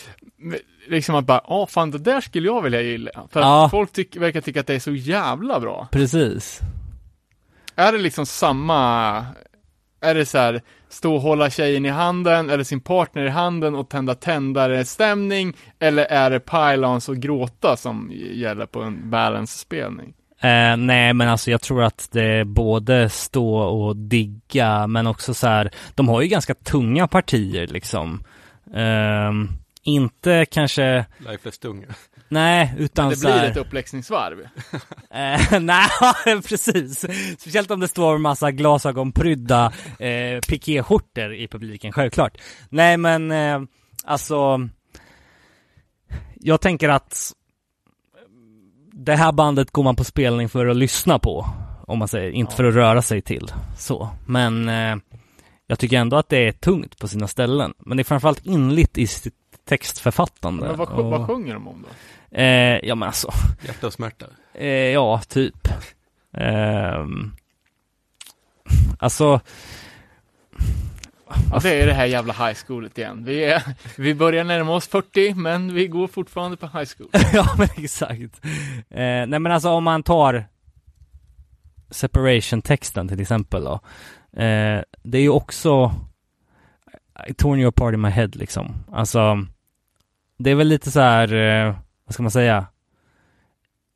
Liksom 0.89 1.15
att 1.15 1.25
bara, 1.25 1.41
ja 1.47 1.67
fan 1.67 1.91
det 1.91 1.97
där 1.97 2.21
skulle 2.21 2.47
jag 2.47 2.61
vilja 2.61 2.81
gilla. 2.81 3.11
För 3.31 3.39
Ja. 3.39 3.65
att 3.65 3.71
folk 3.71 3.91
tyck, 3.91 4.15
verkar 4.15 4.41
tycka 4.41 4.59
att 4.59 4.67
det 4.67 4.75
är 4.75 4.79
så 4.79 4.91
jävla 4.91 5.59
bra. 5.59 5.87
Precis. 5.91 6.59
Är 7.75 7.91
det 7.91 7.97
liksom 7.97 8.25
samma, 8.25 9.25
är 10.01 10.15
det 10.15 10.25
så 10.25 10.37
här, 10.37 10.61
stå 10.89 11.15
och 11.15 11.21
hålla 11.21 11.49
tjejen 11.49 11.85
i 11.85 11.89
handen, 11.89 12.49
eller 12.49 12.63
sin 12.63 12.81
partner 12.81 13.25
i 13.25 13.29
handen 13.29 13.75
och 13.75 13.89
tända 13.89 14.15
tändare 14.15 14.85
stämning, 14.85 15.53
eller 15.79 16.05
är 16.05 16.29
det 16.29 16.39
pylons 16.39 17.09
och 17.09 17.17
gråta 17.17 17.77
som 17.77 18.11
gäller 18.33 18.65
på 18.65 18.81
en 18.81 19.09
balance-spelning? 19.09 20.13
Eh, 20.43 20.77
nej, 20.77 21.13
men 21.13 21.29
alltså 21.29 21.51
jag 21.51 21.61
tror 21.61 21.83
att 21.83 22.09
det 22.11 22.23
är 22.23 22.43
både 22.43 23.09
stå 23.09 23.55
och 23.57 23.95
digga, 23.97 24.87
men 24.87 25.07
också 25.07 25.33
så 25.33 25.47
här, 25.47 25.71
de 25.95 26.07
har 26.09 26.21
ju 26.21 26.27
ganska 26.27 26.53
tunga 26.53 27.07
partier 27.07 27.67
liksom. 27.67 28.23
Ehm, 28.75 29.49
inte 29.83 30.45
kanske, 30.45 31.05
Life 31.17 31.49
is 31.49 31.59
tunga. 31.59 31.87
nej, 32.27 32.73
utan 32.77 33.09
Det 33.09 33.15
så 33.15 33.27
blir 33.27 33.35
här, 33.37 33.51
ett 33.51 33.57
uppläxningsvarv. 33.57 34.37
Eh, 35.15 35.59
nej, 35.59 35.89
precis. 36.47 37.05
Speciellt 37.39 37.71
om 37.71 37.79
det 37.79 37.87
står 37.87 38.15
en 38.15 38.21
massa 38.21 38.51
glasögonprydda 38.51 39.73
eh, 39.99 40.39
pikéskjortor 40.49 41.33
i 41.33 41.47
publiken, 41.47 41.91
självklart. 41.91 42.37
Nej, 42.69 42.97
men 42.97 43.31
eh, 43.31 43.61
alltså, 44.05 44.69
jag 46.35 46.61
tänker 46.61 46.89
att 46.89 47.31
det 48.95 49.15
här 49.15 49.31
bandet 49.31 49.71
går 49.71 49.83
man 49.83 49.95
på 49.95 50.03
spelning 50.03 50.49
för 50.49 50.65
att 50.65 50.75
lyssna 50.75 51.19
på, 51.19 51.45
om 51.87 51.99
man 51.99 52.07
säger, 52.07 52.31
inte 52.31 52.51
Ja. 52.53 52.57
för 52.57 52.63
att 52.63 52.73
röra 52.75 53.01
sig 53.01 53.21
till. 53.21 53.51
Så, 53.77 54.09
men 54.25 54.69
eh, 54.69 54.95
jag 55.67 55.79
tycker 55.79 55.97
ändå 55.97 56.17
att 56.17 56.29
det 56.29 56.47
är 56.47 56.51
tungt 56.51 56.99
på 56.99 57.07
sina 57.07 57.27
ställen. 57.27 57.73
Men 57.77 57.97
det 57.97 58.01
är 58.01 58.05
framförallt 58.05 58.45
inligt 58.45 58.97
i 58.97 59.07
sitt 59.07 59.33
textförfattande. 59.69 60.67
Men 60.67 60.77
vad, 60.77 60.89
Och, 60.89 61.05
vad 61.05 61.27
sjunger 61.27 61.53
de 61.53 61.67
om 61.67 61.81
då? 61.83 62.37
eh, 62.37 62.79
ja 62.83 62.95
men 62.95 63.07
alltså, 63.07 63.31
Hjärta 63.65 63.87
och 63.87 63.93
smärta. 63.93 64.25
Eh, 64.53 64.67
ja, 64.67 65.21
typ. 65.27 65.67
Ehm, 66.37 67.31
alltså, 71.53 71.69
det 71.69 71.81
är 71.81 71.87
det 71.87 71.93
här 71.93 72.05
jävla 72.05 72.33
high 72.33 72.53
schoolet 72.53 72.97
igen. 72.97 73.23
Vi, 73.25 73.43
är, 73.43 73.63
vi 73.97 74.15
börjar 74.15 74.43
närma 74.43 74.75
oss 74.75 74.87
40, 74.87 75.33
men 75.33 75.73
vi 75.73 75.87
går 75.87 76.07
fortfarande 76.07 76.57
på 76.57 76.65
high 76.65 76.89
school. 76.97 77.09
ja 77.33 77.55
men 77.57 77.67
exakt. 77.77 78.45
Eh, 78.89 79.25
nej 79.27 79.39
men 79.39 79.51
alltså 79.51 79.69
om 79.69 79.83
man 79.83 80.03
tar 80.03 80.45
separation-texten 81.89 83.07
till 83.07 83.21
exempel 83.21 83.63
då. 83.63 83.73
Eh, 84.41 84.81
det 85.03 85.17
är 85.17 85.21
ju 85.21 85.29
också 85.29 85.93
I 87.27 87.33
torn 87.33 87.59
you 87.59 87.67
apart 87.67 87.93
in 87.93 88.01
my 88.01 88.09
head 88.09 88.29
liksom. 88.33 88.73
Alltså, 88.91 89.45
det 90.37 90.51
är 90.51 90.55
väl 90.55 90.67
lite 90.67 90.91
så 90.91 90.99
här, 90.99 91.33
eh, 91.33 91.75
vad 92.05 92.13
ska 92.13 92.23
man 92.23 92.31
säga? 92.31 92.65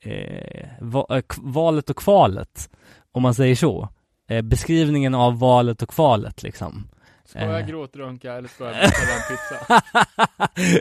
Eh, 0.04 0.68
va, 0.80 1.06
eh, 1.10 1.24
valet 1.38 1.90
och 1.90 1.98
kvalet, 1.98 2.70
om 3.12 3.22
man 3.24 3.34
säger 3.34 3.56
så. 3.56 3.90
Eh, 4.30 4.42
beskrivningen 4.42 5.16
av 5.16 5.40
valet 5.40 5.82
och 5.82 5.90
kvalet 5.90 6.44
liksom. 6.44 6.88
Ska 7.28 7.40
jag 7.40 7.60
Eh. 7.60 7.68
gråtrunka 7.68 8.34
eller 8.34 8.48
ska 8.48 8.64
jag 8.66 8.76
beställa 8.76 9.14
en 9.16 9.22
pizza? 9.30 9.82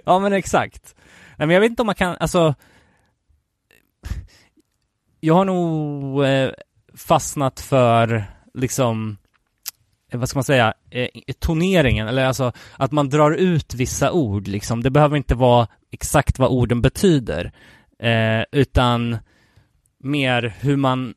ja 0.04 0.18
men 0.18 0.32
exakt. 0.32 0.94
Nej 1.36 1.46
men 1.46 1.54
jag 1.54 1.60
vet 1.60 1.70
inte 1.70 1.82
om 1.82 1.86
man 1.86 1.94
kan, 1.94 2.16
alltså 2.20 2.54
Jag 5.20 5.34
har 5.34 5.44
nog 5.44 6.24
eh, 6.24 6.50
fastnat 6.94 7.60
för 7.60 8.24
liksom 8.54 9.16
eh, 10.12 10.18
vad 10.18 10.28
ska 10.28 10.36
man 10.36 10.44
säga, 10.44 10.74
eh, 10.90 11.08
toneringen, 11.38 12.08
eller 12.08 12.24
alltså 12.24 12.52
att 12.76 12.92
man 12.92 13.08
drar 13.08 13.30
ut 13.30 13.74
vissa 13.74 14.12
ord 14.12 14.48
liksom. 14.48 14.82
Det 14.82 14.90
behöver 14.90 15.16
inte 15.16 15.34
vara 15.34 15.68
exakt 15.90 16.38
vad 16.38 16.50
orden 16.50 16.82
betyder, 16.82 17.52
eh, 18.02 18.44
utan 18.52 19.18
mer 19.98 20.54
hur 20.60 20.76
man 20.76 21.14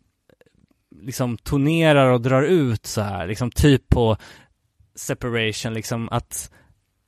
liksom 1.01 1.38
tonerar 1.38 2.07
och 2.07 2.22
drar 2.22 2.43
ut 2.43 2.85
så 2.85 3.01
här, 3.01 3.27
liksom 3.27 3.51
typ 3.51 3.89
på 3.89 4.18
separation, 4.99 5.73
liksom 5.73 6.09
att 6.11 6.51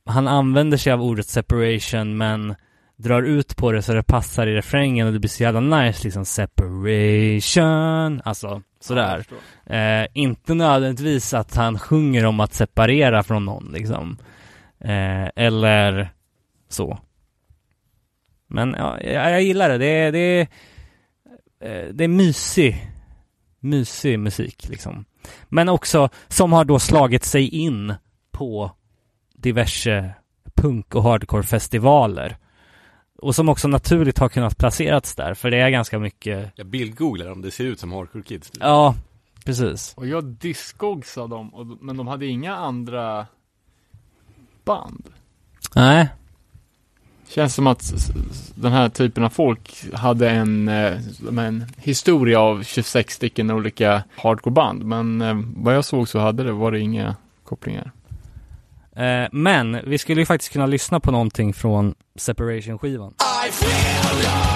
han 0.06 0.28
använder 0.28 0.78
sig 0.78 0.94
av 0.94 1.02
ordet 1.02 1.28
separation 1.28 2.18
men 2.18 2.56
drar 2.96 3.22
ut 3.22 3.56
på 3.56 3.72
det 3.72 3.82
så 3.82 3.94
det 3.94 4.04
passar 4.04 4.48
i 4.48 4.56
refrängen 4.56 5.08
och 5.08 5.14
det 5.14 5.20
blir 5.20 5.30
så 5.30 5.44
jävla 5.44 5.60
nice 5.60 6.04
liksom 6.04 6.26
separation, 6.26 8.22
alltså 8.26 8.62
sådär. 8.80 9.26
Eh, 9.66 10.06
inte 10.14 10.54
nödvändigtvis 10.54 11.34
att 11.34 11.56
han 11.56 11.80
sjunger 11.80 12.26
om 12.26 12.40
att 12.40 12.54
separera 12.54 13.24
från 13.24 13.46
någon 13.46 13.72
liksom. 13.74 14.18
Eh, 14.80 15.28
eller 15.36 16.10
så. 16.70 17.00
Men 18.48 18.76
ja, 18.78 19.02
jag, 19.02 19.32
jag 19.32 19.42
gillar 19.42 19.70
det. 19.70 19.78
Det 19.78 19.86
är, 19.86 20.12
det 20.12 20.20
är, 20.20 20.48
eh, 21.60 21.88
det 21.94 22.04
är 22.04 22.08
mysig, 22.08 22.91
mysig 23.62 24.20
musik 24.20 24.68
liksom. 24.70 25.06
Men 25.50 25.70
också 25.70 26.10
som 26.28 26.54
har 26.54 26.66
då 26.66 26.80
slagit 26.80 27.24
sig 27.26 27.48
in 27.50 27.94
på 28.32 28.72
diverse 29.36 30.14
punk 30.56 30.96
och 30.96 31.04
hardcore-festivaler. 31.04 32.38
Och 33.18 33.36
som 33.36 33.50
också 33.50 33.68
naturligt 33.68 34.18
har 34.18 34.30
kunnat 34.30 34.58
placerats 34.58 35.16
där, 35.16 35.34
för 35.34 35.52
det 35.52 35.58
är 35.58 35.70
ganska 35.70 36.00
mycket, 36.00 36.52
Jag 36.56 36.68
bildgooglar 36.68 37.32
om 37.32 37.42
det 37.42 37.52
ser 37.52 37.64
ut 37.66 37.80
som 37.80 37.92
Hardcore 37.92 38.24
Kids. 38.24 38.52
ja, 38.60 38.96
precis. 39.46 39.94
Och 39.98 40.08
jag 40.08 40.24
discogsade 40.24 41.28
dem, 41.36 41.78
men 41.82 41.98
de 41.98 42.08
hade 42.08 42.26
inga 42.26 42.56
andra 42.56 43.28
band. 44.66 45.10
Nej, 45.76 46.10
Känns 47.36 47.56
som 47.56 47.68
att 47.68 47.94
den 48.56 48.72
här 48.72 48.90
typen 48.90 49.24
av 49.24 49.30
folk 49.30 49.94
hade 49.94 50.30
en, 50.30 50.68
eh, 50.68 50.98
en 51.38 51.66
historia 51.78 52.40
av 52.40 52.64
26 52.64 53.14
stycken 53.14 53.52
olika 53.52 54.04
hardcoreband. 54.16 54.84
Men 54.84 55.22
eh, 55.22 55.40
vad 55.56 55.76
jag 55.76 55.86
såg 55.86 56.08
så 56.08 56.20
hade 56.20 56.44
det, 56.44 56.52
var 56.52 56.72
det 56.72 56.80
inga 56.80 57.16
kopplingar. 57.44 57.92
eh, 58.96 59.28
men 59.32 59.80
vi 59.86 59.98
skulle 59.98 60.22
ju 60.22 60.26
faktiskt 60.26 60.54
kunna 60.54 60.66
lyssna 60.66 61.00
på 61.00 61.12
någonting 61.12 61.54
från 61.54 61.96
Separation-skivan. 62.16 63.14
I 63.48 63.52
feel 63.52 63.72
no 63.72 64.51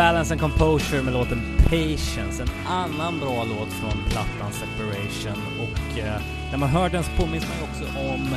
Balance 0.00 0.34
and 0.34 0.40
Composure 0.40 1.02
med 1.02 1.12
låten 1.12 1.42
Patience, 1.58 2.42
en 2.42 2.66
annan 2.66 3.20
bra 3.20 3.44
låt 3.44 3.72
från 3.72 4.04
plattan 4.10 4.52
Separation. 4.52 5.42
Och 5.58 5.98
eh, 5.98 6.20
när 6.50 6.58
man 6.58 6.68
hör 6.68 6.88
den 6.88 7.02
så 7.04 7.10
påminns 7.10 7.44
man 7.48 7.56
ju 7.58 7.64
också 7.64 7.98
om 7.98 8.36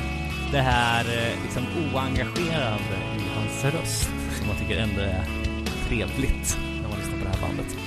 det 0.52 0.62
här 0.62 1.06
eh, 1.06 1.44
liksom 1.44 1.64
oengagerade 1.94 2.96
i 3.18 3.22
hans 3.36 3.64
röst, 3.64 4.10
som 4.38 4.48
man 4.48 4.56
tycker 4.56 4.78
ändå 4.78 5.02
är 5.02 5.24
trevligt 5.88 6.58
när 6.82 6.90
man 6.90 7.00
lyssnar 7.00 7.18
på 7.18 7.24
det 7.24 7.30
här 7.30 7.48
bandet. 7.48 7.78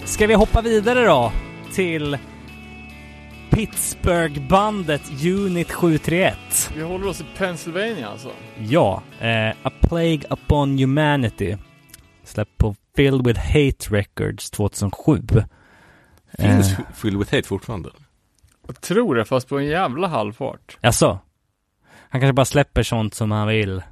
Eh, 0.00 0.06
ska 0.06 0.26
vi 0.26 0.34
hoppa 0.34 0.60
vidare 0.60 1.06
då 1.06 1.32
till 1.74 2.18
Pittsburgh-bandet 3.50 5.02
Unit 5.24 5.72
731? 5.72 6.70
Vi 6.76 6.82
håller 6.82 7.08
oss 7.08 7.20
i 7.20 7.24
Pennsylvania 7.38 8.08
alltså. 8.08 8.30
Ja, 8.58 9.02
eh, 9.20 9.50
A 9.62 9.70
Plague 9.80 10.22
Upon 10.30 10.78
Humanity. 10.78 11.56
Släppt 12.24 12.58
på 12.58 12.74
Filled 12.96 13.26
with 13.26 13.40
Hate 13.40 13.90
Records 13.90 14.50
2007. 14.50 15.22
Finns 16.38 16.72
Eh, 16.72 16.78
Filled 16.94 17.18
with 17.18 17.34
Hate 17.34 17.48
fortfarande? 17.48 17.90
Jag 18.66 18.80
tror 18.80 19.14
det, 19.14 19.24
fast 19.24 19.48
på 19.48 19.58
en 19.58 19.66
jävla 19.66 20.08
halvfart. 20.08 20.78
Jaså? 20.80 21.18
Han 22.08 22.20
kanske 22.20 22.32
bara 22.32 22.44
släpper 22.44 22.82
sånt 22.82 23.14
som 23.14 23.30
han 23.30 23.48
vill 23.48 23.82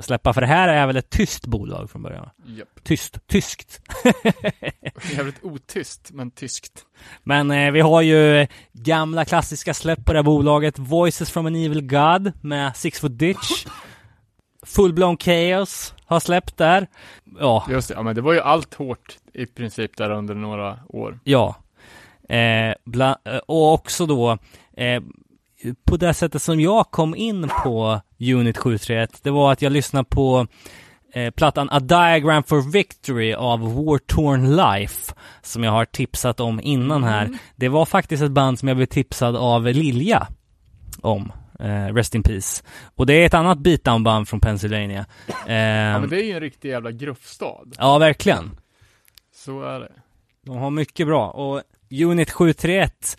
släppa, 0.00 0.32
för 0.32 0.40
det 0.40 0.46
här 0.46 0.68
är 0.68 0.86
väl 0.86 0.96
ett 0.96 1.10
tyst 1.10 1.46
bolag 1.46 1.90
från 1.90 2.02
början? 2.02 2.30
Japp. 2.46 2.84
Tyst, 2.84 3.26
tyskt. 3.26 3.80
Jävligt 5.16 5.44
otyst, 5.44 6.10
men 6.12 6.30
tyskt. 6.30 6.84
Men 7.22 7.50
eh, 7.50 7.70
vi 7.70 7.80
har 7.80 8.02
ju 8.02 8.46
gamla 8.72 9.24
klassiska 9.24 9.74
släpp 9.74 10.04
på 10.04 10.12
det 10.12 10.18
här 10.18 10.24
bolaget. 10.24 10.78
Voices 10.78 11.30
from 11.30 11.46
an 11.46 11.56
Evil 11.56 11.82
God 11.82 12.32
med 12.40 12.76
Six 12.76 13.00
Foot 13.00 13.18
Ditch. 13.18 13.66
Full 14.66 14.92
Blown 14.92 15.16
Chaos 15.18 15.94
har 16.06 16.20
släppt 16.20 16.56
där. 16.56 16.86
Ja, 17.40 17.66
Just 17.70 17.88
det, 17.88 17.94
ja 17.94 18.02
men 18.02 18.14
det 18.14 18.20
var 18.20 18.32
ju 18.32 18.40
allt 18.40 18.74
hårt 18.74 19.18
i 19.32 19.46
princip 19.46 19.96
där 19.96 20.10
under 20.10 20.34
några 20.34 20.78
år. 20.88 21.18
Ja. 21.24 21.56
Eh, 22.28 22.74
bla, 22.84 23.18
eh, 23.24 23.36
och 23.36 23.72
också 23.72 24.06
då, 24.06 24.38
eh, 24.76 25.02
på 25.84 25.96
det 25.96 26.14
sättet 26.14 26.42
som 26.42 26.60
jag 26.60 26.90
kom 26.90 27.14
in 27.14 27.50
på 27.64 28.00
Unit 28.20 28.58
731, 28.58 29.20
det 29.22 29.30
var 29.30 29.52
att 29.52 29.62
jag 29.62 29.72
lyssnade 29.72 30.04
på 30.04 30.46
eh, 31.12 31.30
plattan 31.30 31.68
A 31.70 31.80
Diagram 31.80 32.42
for 32.42 32.72
Victory 32.72 33.34
av 33.34 33.60
War 33.60 33.98
Torn 33.98 34.56
Life, 34.56 35.14
som 35.42 35.64
jag 35.64 35.72
har 35.72 35.84
tipsat 35.84 36.40
om 36.40 36.60
innan 36.60 37.04
här. 37.04 37.38
Det 37.56 37.68
var 37.68 37.86
faktiskt 37.86 38.22
ett 38.22 38.30
band 38.30 38.58
som 38.58 38.68
jag 38.68 38.76
blev 38.76 38.86
tipsad 38.86 39.36
av 39.36 39.64
Lilja 39.64 40.26
om. 41.00 41.32
Eh, 41.60 41.94
Rest 41.94 42.14
in 42.14 42.22
Peace. 42.22 42.62
Och 42.94 43.06
det 43.06 43.12
är 43.14 43.26
ett 43.26 43.34
annat 43.34 43.58
beatdown-band 43.58 44.28
från 44.28 44.40
Pennsylvania. 44.40 45.06
Eh, 45.28 45.54
Ja 45.54 45.98
men 45.98 46.08
det 46.08 46.22
är 46.22 46.24
ju 46.24 46.32
en 46.32 46.40
riktig 46.40 46.68
jävla 46.68 46.90
gruffstad. 46.90 47.64
ja, 47.78 47.98
verkligen. 47.98 48.50
Så 49.34 49.62
är 49.62 49.80
det. 49.80 49.92
De 50.42 50.56
har 50.56 50.70
mycket 50.70 51.06
bra 51.06 51.30
och 51.30 51.62
Unit 52.04 52.30
731 52.30 53.18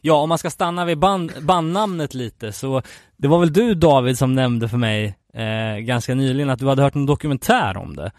Ja, 0.00 0.14
om 0.14 0.28
man 0.28 0.38
ska 0.38 0.50
stanna 0.50 0.84
vid 0.84 0.98
band, 0.98 1.32
bandnamnet 1.42 2.14
lite 2.14 2.52
så 2.52 2.82
Det 3.16 3.28
var 3.28 3.38
väl 3.40 3.52
du 3.52 3.74
David 3.74 4.18
som 4.18 4.34
nämnde 4.34 4.68
för 4.68 4.76
mig 4.76 5.18
eh, 5.34 5.76
ganska 5.78 6.14
nyligen 6.14 6.50
att 6.50 6.58
du 6.58 6.66
hade 6.68 6.82
hört 6.82 6.94
en 6.94 7.06
dokumentär 7.06 7.76
om 7.76 7.96
det 7.96 8.12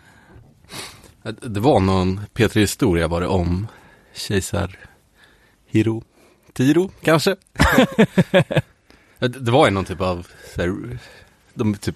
Det 1.42 1.60
var 1.60 1.80
någon 1.80 2.20
P3 2.34 2.60
Historia 2.60 3.08
var 3.08 3.22
det 3.22 3.28
om 3.28 3.68
kejsar 4.14 4.76
Hiro 5.68 6.04
Tiro 6.54 6.90
kanske? 7.04 7.36
det 9.28 9.40
det 9.40 9.52
var 9.52 9.66
ju 9.68 9.72
någon 9.72 9.86
typ 9.86 10.02
av 10.02 10.28
så 10.56 10.62
här, 10.62 10.98
De 11.54 11.76
typ 11.76 11.96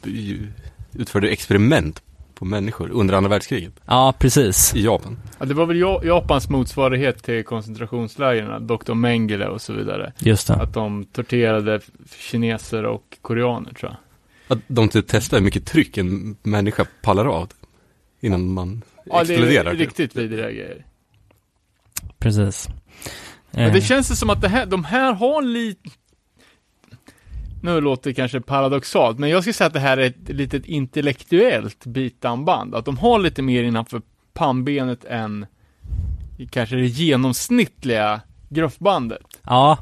utförde 0.94 1.30
experiment 1.30 2.02
på 2.36 2.46
människor 2.46 2.90
under 2.92 3.14
andra 3.14 3.30
världskriget 3.30 3.74
Ja, 3.86 4.14
precis 4.20 4.76
i 4.76 4.84
Japan. 4.84 5.18
Ja, 5.40 5.46
det 5.46 5.54
var 5.54 5.66
väl 5.66 5.80
Ja- 5.80 6.02
Japans 6.04 6.50
motsvarighet 6.50 7.24
till 7.24 7.44
koncentrationslägren, 7.44 8.68
Dr. 8.68 8.94
Mengele 8.94 9.48
och 9.48 9.62
så 9.62 9.74
vidare. 9.74 10.14
Just 10.20 10.48
det 10.48 10.54
Att 10.54 10.74
de 10.74 11.06
torterade 11.06 11.80
kineser 12.20 12.84
och 12.86 13.18
koreaner 13.22 13.74
tror 13.74 13.92
jag. 13.92 14.58
Att 14.58 14.64
de 14.68 14.90
typ 14.90 15.06
testar 15.08 15.38
hur 15.38 15.44
mycket 15.46 15.66
tryck 15.66 15.98
en 15.98 16.38
människa 16.44 16.86
pallar 17.02 17.26
av 17.26 17.50
innan 18.20 18.54
man 18.54 18.82
Ja, 19.06 19.24
det 19.24 19.34
exploderar. 19.34 19.66
är 19.66 19.72
typ. 19.72 19.80
riktigt 19.80 20.16
vidriga 20.16 20.52
grejer. 20.52 20.86
Precis. 22.20 22.68
Men 23.52 23.64
Eh, 23.68 23.74
det 23.74 23.82
känns 23.82 24.12
ju 24.12 24.16
som 24.16 24.30
att 24.30 24.42
det 24.42 24.48
här, 24.50 24.66
de 24.66 24.84
här 24.84 25.14
har 25.14 25.42
lite... 25.42 25.90
Nu 27.66 27.82
låter 27.82 28.10
det 28.10 28.14
kanske 28.14 28.42
paradoxalt, 28.42 29.20
men 29.20 29.30
jag 29.30 29.44
skulle 29.44 29.54
säga 29.54 29.68
att 29.68 29.74
det 29.74 29.80
här 29.80 29.98
är 29.98 30.08
ett 30.08 30.30
litet 30.30 30.66
intellektuellt 30.66 31.86
bitanband. 31.86 32.76
Att 32.76 32.86
de 32.86 32.98
har 32.98 33.20
lite 33.20 33.42
mer 33.42 33.64
innanför 33.64 34.02
pannbenet 34.34 35.06
än 35.06 35.46
kanske 36.50 36.76
det 36.76 36.86
genomsnittliga 36.86 38.22
gruffbandet. 38.50 39.22
Ja, 39.44 39.78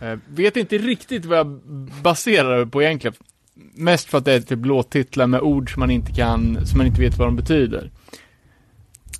Eh, 0.00 0.18
vet 0.28 0.56
inte 0.56 0.78
riktigt 0.78 1.24
vad 1.24 1.38
jag 1.38 1.46
baserar 2.02 2.58
det 2.58 2.66
på 2.66 2.82
egentligen. 2.82 3.16
Mest 3.74 4.08
för 4.08 4.18
att 4.18 4.24
det 4.24 4.32
är 4.32 4.40
typ 4.40 4.66
låttitlar 4.66 5.26
med 5.26 5.40
ord 5.40 5.72
som 5.72 5.80
man 5.80 5.90
inte 5.90 6.12
kan, 6.12 6.66
som 6.66 6.78
man 6.78 6.86
inte 6.86 7.00
vet 7.00 7.18
vad 7.18 7.28
de 7.28 7.36
betyder. 7.36 7.90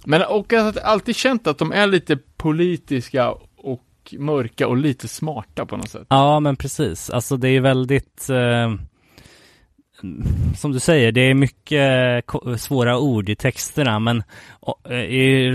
Men 0.05 0.23
och 0.23 0.53
jag 0.53 0.63
har 0.63 0.79
alltid 0.79 1.17
känt 1.17 1.47
att 1.47 1.59
de 1.59 1.73
är 1.73 1.87
lite 1.87 2.19
politiska 2.37 3.35
och 4.17 4.21
mörka 4.21 4.69
och 4.69 4.77
lite 4.77 5.09
smarta 5.09 5.67
på 5.67 5.77
något 5.77 5.89
sätt. 5.91 6.07
ja 6.09 6.41
men 6.41 6.57
precis. 6.57 7.11
Alltså 7.11 7.37
det 7.37 7.49
är 7.49 7.61
väldigt 7.61 8.31
eh, 8.31 8.75
som 10.57 10.73
du 10.73 10.81
säger, 10.81 11.13
det 11.13 11.21
är 11.21 11.35
mycket 11.35 12.27
ko- 12.27 12.59
svåra 12.59 12.99
ord 12.99 13.29
i 13.29 13.37
texterna 13.37 13.99
men 13.99 14.23
eh, 14.91 14.97
i, 14.97 15.51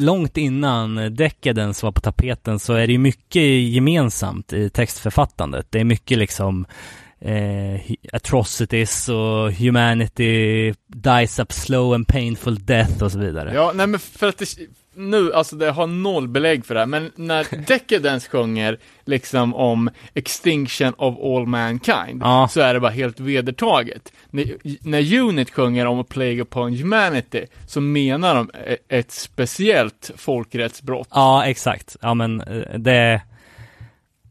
långt 0.00 0.36
innan 0.36 1.14
Decadence 1.14 1.86
var 1.86 1.92
på 1.92 2.00
tapeten 2.00 2.58
så 2.58 2.74
är 2.74 2.86
det 2.86 2.98
mycket 2.98 3.42
gemensamt 3.72 4.52
i 4.52 4.70
textförfattandet. 4.70 5.66
Det 5.70 5.80
är 5.80 5.84
mycket 5.84 6.18
liksom 6.18 6.66
eh, 7.20 7.80
atrocities 8.12 9.08
och 9.08 9.52
humanity 9.52 10.74
dies 10.86 11.38
up 11.38 11.52
slow 11.52 11.94
and 11.94 12.08
painful 12.08 12.64
death 12.64 13.02
och 13.02 13.12
så 13.12 13.18
vidare. 13.18 13.54
Ja, 13.54 13.72
nej 13.74 13.86
men 13.86 14.00
för 14.00 14.28
att 14.28 14.38
det, 14.38 14.46
nu, 14.98 15.32
alltså 15.32 15.56
det 15.56 15.70
har 15.70 15.86
noll 15.86 16.28
belägg 16.28 16.66
för 16.66 16.74
det 16.74 16.80
här, 16.80 16.86
men 16.86 17.12
när 17.16 17.46
Decadence 17.66 18.28
sjunger 18.30 18.78
liksom 19.04 19.54
om 19.54 19.90
extinction 20.14 20.94
of 20.98 21.14
all 21.22 21.46
mankind, 21.46 22.22
Ja. 22.22 22.48
så 22.50 22.60
är 22.60 22.74
det 22.74 22.80
bara 22.80 22.90
helt 22.92 23.20
vedertaget. 23.20 24.12
När, 24.30 24.44
när 24.88 25.18
Unit 25.20 25.50
sjunger 25.50 25.86
om 25.86 26.04
plague 26.04 26.42
upon 26.42 26.74
humanity, 26.76 27.46
så 27.66 27.80
menar 27.80 28.34
de 28.34 28.50
e- 28.66 28.76
ett 28.88 29.10
speciellt 29.10 30.10
folkrättsbrott. 30.16 31.08
Ja, 31.10 31.44
exakt. 31.46 31.96
Ja, 32.00 32.14
men 32.14 32.40
eh, 32.40 32.78
det, 32.78 33.20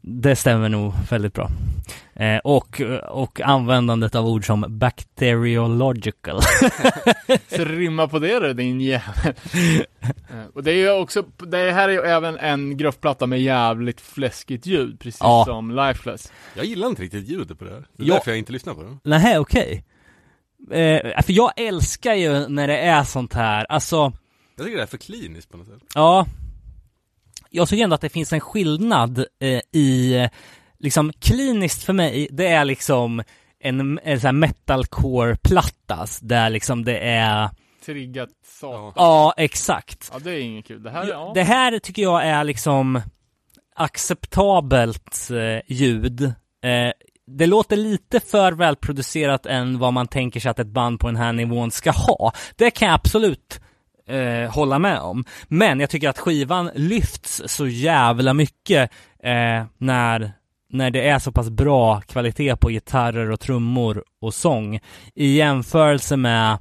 det 0.08 0.36
stämmer 0.36 0.68
nog 0.68 0.92
väldigt 1.10 1.34
bra. 1.34 1.50
Eh, 2.14 2.38
och, 2.38 2.80
och 3.08 3.40
användandet 3.40 4.14
av 4.14 4.26
ord 4.26 4.46
som 4.46 4.64
bacteriological. 4.68 6.40
Så 7.48 7.64
rimma 7.64 8.08
på 8.08 8.18
det 8.18 8.38
då, 8.40 8.52
din 8.52 8.80
jävel. 8.80 9.34
Eh, 10.02 10.44
Och 10.54 10.62
det 10.62 10.70
är 10.72 10.74
ju 10.76 10.90
också, 10.90 11.22
det 11.36 11.72
här 11.72 11.88
är 11.88 11.92
ju 11.92 12.00
även 12.00 12.38
en 12.38 12.76
gruffplatta 12.76 13.26
med 13.26 13.40
jävligt 13.42 14.00
fläskigt 14.00 14.66
ljud, 14.66 15.00
precis 15.00 15.20
Ja. 15.20 15.44
som 15.46 15.70
Lifeless. 15.76 16.32
Jag 16.54 16.64
gillar 16.64 16.88
inte 16.88 17.02
riktigt 17.02 17.28
ljudet 17.28 17.58
på 17.58 17.64
det 17.64 17.70
här. 17.70 17.84
Det 17.96 18.02
är 18.02 18.08
Ja. 18.08 18.14
därför 18.14 18.30
jag 18.30 18.38
inte 18.38 18.52
lyssnar 18.52 18.74
på 18.74 18.82
det. 18.82 18.96
Nej, 19.02 19.38
okej. 19.38 19.84
Eh, 20.70 21.22
för 21.22 21.32
jag 21.32 21.52
älskar 21.56 22.14
ju 22.14 22.48
när 22.48 22.68
det 22.68 22.78
är 22.78 23.04
sånt 23.04 23.34
här, 23.34 23.64
alltså, 23.68 24.12
Jag 24.56 24.66
tycker 24.66 24.76
det 24.76 24.82
är 24.82 24.86
för 24.86 24.98
kliniskt 24.98 25.50
på 25.50 25.56
något 25.56 25.66
sätt. 25.66 25.82
ja. 25.94 26.26
Jag 27.50 27.68
tycker 27.68 27.84
ändå 27.84 27.94
att 27.94 28.00
det 28.00 28.08
finns 28.08 28.32
en 28.32 28.40
skillnad 28.40 29.18
eh, 29.18 29.60
i, 29.72 30.28
liksom 30.78 31.12
kliniskt 31.12 31.84
för 31.84 31.92
mig, 31.92 32.28
det 32.30 32.46
är 32.46 32.64
liksom 32.64 33.22
en, 33.60 33.98
en 34.02 34.20
sån 34.20 34.26
här 34.26 34.32
metalcore-platta, 34.32 36.06
där 36.20 36.50
liksom 36.50 36.84
det 36.84 36.98
är, 36.98 37.50
Triggat 37.86 38.28
satan. 38.44 38.92
ja 38.96 39.34
exakt. 39.36 40.10
Ja, 40.12 40.18
det 40.18 40.30
är 40.30 40.38
inget 40.40 40.66
kul. 40.66 40.82
Det 40.82 40.90
här, 40.90 41.06
ja. 41.06 41.32
Det 41.34 41.42
här 41.42 41.78
tycker 41.78 42.02
jag 42.02 42.26
är 42.26 42.44
liksom 42.44 43.00
acceptabelt 43.74 45.30
eh, 45.30 45.74
ljud. 45.74 46.22
Eh, 46.62 46.92
det 47.26 47.46
låter 47.46 47.76
lite 47.76 48.20
för 48.20 48.52
välproducerat 48.52 49.46
än 49.46 49.78
vad 49.78 49.92
man 49.92 50.06
tänker 50.06 50.40
sig 50.40 50.50
att 50.50 50.58
ett 50.58 50.66
band 50.66 51.00
på 51.00 51.06
den 51.06 51.16
här 51.16 51.32
nivån 51.32 51.70
ska 51.70 51.90
ha. 51.90 52.32
Det 52.56 52.70
kan 52.70 52.88
jag 52.88 52.94
absolut 52.94 53.60
eh, 54.08 54.50
hålla 54.50 54.78
med 54.78 55.00
om. 55.00 55.24
Men 55.48 55.80
jag 55.80 55.90
tycker 55.90 56.08
att 56.08 56.18
skivan 56.18 56.70
lyfts 56.74 57.42
så 57.46 57.66
jävla 57.68 58.34
mycket 58.34 58.90
eh, 59.22 59.64
när, 59.78 60.32
när 60.70 60.90
det 60.90 61.08
är 61.08 61.18
så 61.18 61.32
pass 61.32 61.50
bra 61.50 62.00
kvalitet 62.00 62.56
på 62.56 62.70
gitarrer 62.70 63.30
och 63.30 63.40
trummor 63.40 64.04
och 64.20 64.34
sång 64.34 64.80
i 65.14 65.36
jämförelse 65.36 66.16
med 66.16 66.58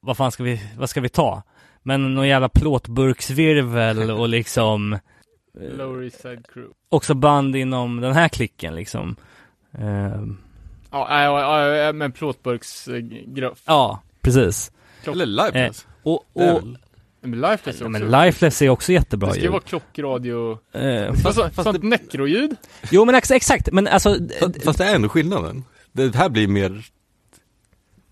vad 0.00 0.16
fan 0.16 0.32
ska 0.32 0.42
vi, 0.42 0.62
vad 0.78 0.90
ska 0.90 1.00
vi 1.00 1.08
ta? 1.08 1.42
Men 1.82 2.14
någon 2.14 2.28
jävla 2.28 2.48
plåtburksvirvel 2.48 4.10
och 4.10 4.28
liksom 4.28 4.98
Lower 5.60 6.02
East 6.04 6.20
Side 6.20 6.46
Crew. 6.52 6.72
också 6.88 7.14
band 7.14 7.56
inom 7.56 8.00
den 8.00 8.12
här 8.12 8.28
klicken 8.28 8.74
liksom. 8.74 9.16
Ehm, 9.78 10.38
Ja, 10.92 11.22
ja, 11.22 11.66
ja, 11.76 11.92
men 11.92 12.12
plåtburksgruff. 12.12 13.62
ja, 13.66 14.02
precis. 14.20 14.72
Eller 15.06 15.26
Lifeless. 15.26 15.86
Och, 16.02 16.12
och 16.32 16.62
Men 17.20 17.40
Lifeless 17.40 17.66
är 17.80 17.86
också. 17.86 17.88
men 17.88 18.10
Lifeless 18.10 18.62
är 18.62 18.68
också 18.68 18.92
jättebra 18.92 19.28
det 19.28 19.34
ska 19.34 19.42
ju 19.42 19.48
vara 19.48 19.60
klockradio. 19.60 20.58
Eh, 20.72 21.14
Fast, 21.14 21.38
fast, 21.38 21.62
sånt 21.62 21.82
nekroljud? 21.82 22.56
jo 22.90 23.04
men 23.04 23.14
ex 23.14 23.30
exakt, 23.30 23.68
men 23.72 23.86
alltså 23.86 24.16
Fast, 24.40 24.62
fast 24.64 24.78
det 24.78 24.84
är 24.84 24.94
ändå 24.94 25.08
skillnaden. 25.08 25.64
Det 25.92 26.14
här 26.14 26.28
blir 26.28 26.48
mer, 26.48 26.70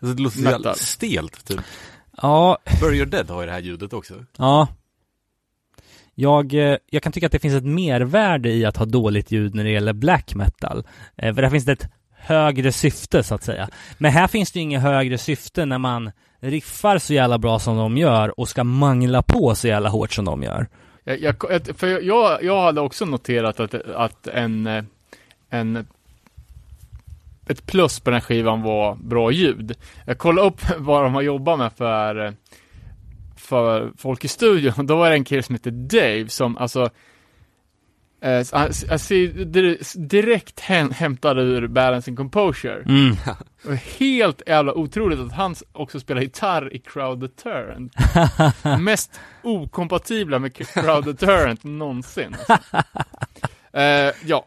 alltså 0.00 0.14
det 0.16 0.22
låter 0.22 0.40
Metal. 0.42 0.74
stelt 0.74 1.44
typ. 1.44 1.60
ja, 2.22 2.58
Bury 2.80 2.96
Your 2.96 3.06
Dead 3.06 3.30
har 3.30 3.40
ju 3.40 3.46
det 3.46 3.52
här 3.52 3.60
ljudet 3.60 3.92
också. 3.92 4.14
ja. 4.36 4.68
Jag, 6.20 6.54
eh, 6.54 6.76
jag 6.90 7.02
kan 7.02 7.12
tycka 7.12 7.26
att 7.26 7.32
det 7.32 7.38
finns 7.38 7.54
ett 7.54 7.64
mervärde 7.64 8.50
i 8.52 8.64
att 8.64 8.76
ha 8.76 8.84
dåligt 8.84 9.30
ljud 9.30 9.54
när 9.54 9.64
det 9.64 9.70
gäller 9.70 9.92
black 9.92 10.34
metal. 10.34 10.86
Eh, 11.16 11.34
för 11.34 11.42
där 11.42 11.50
finns 11.50 11.64
det 11.64 11.72
ett 11.72 11.88
högre 12.10 12.72
syfte 12.72 13.22
så 13.22 13.34
att 13.34 13.42
säga. 13.44 13.68
Men 13.98 14.12
här 14.12 14.26
finns 14.28 14.52
det 14.52 14.58
ju 14.58 14.62
inget 14.62 14.82
högre 14.82 15.18
syfte 15.18 15.64
när 15.66 15.78
man 15.78 16.10
riffar 16.40 16.98
så 16.98 17.14
jävla 17.14 17.38
bra 17.38 17.58
som 17.58 17.76
de 17.76 17.96
gör 17.96 18.40
och 18.40 18.48
ska 18.48 18.64
mangla 18.64 19.22
på 19.22 19.54
så 19.54 19.68
jävla 19.68 19.88
hårt 19.88 20.12
som 20.12 20.24
de 20.24 20.42
gör. 20.42 20.66
Jag, 21.04 21.18
jag, 21.20 21.66
för 21.76 21.86
jag, 21.86 22.42
jag 22.42 22.62
hade 22.62 22.80
också 22.80 23.04
noterat 23.04 23.60
att, 23.60 23.74
att 23.74 24.26
en, 24.26 24.86
en 25.50 25.86
ett 27.48 27.66
plus 27.66 28.00
på 28.00 28.10
den 28.10 28.20
här 28.20 28.26
skivan 28.26 28.62
var 28.62 28.94
bra 28.94 29.30
ljud. 29.30 29.76
Jag 30.06 30.18
kollade 30.18 30.48
upp 30.48 30.60
vad 30.78 31.04
de 31.04 31.14
har 31.14 31.22
jobbat 31.22 31.58
med 31.58 31.72
för 31.72 32.34
för 33.36 33.92
folk 33.96 34.24
i 34.24 34.28
studion. 34.28 34.72
Då 34.86 34.96
var 34.96 35.08
det 35.10 35.16
en 35.16 35.24
kille 35.24 35.42
som 35.42 35.54
heter 35.54 35.70
Dave 35.70 36.28
som 36.28 36.56
alltså 36.56 36.90
han- 38.52 38.70
jag 38.88 39.00
ser 39.00 39.28
dir- 39.44 39.98
direkt 40.08 40.60
häm- 40.60 40.92
hämtad 40.92 41.38
ur 41.38 41.66
Balance 41.66 42.10
and 42.10 42.16
Composure. 42.18 42.82
Mm. 42.86 43.16
Helt 43.98 44.42
jävla 44.46 44.74
otroligt 44.74 45.18
att 45.18 45.32
han 45.32 45.54
också 45.72 46.00
spelar 46.00 46.20
gitarr 46.22 46.74
i 46.74 46.78
Crowd 46.78 47.20
Deterrent. 47.20 47.92
Mest 48.80 49.20
okompatibla 49.42 50.38
med 50.38 50.54
Crowd 50.56 51.04
Deterrent 51.04 51.64
någonsin. 51.64 52.36
Alltså. 52.48 52.76
Eh, 53.72 54.12
ja, 54.26 54.44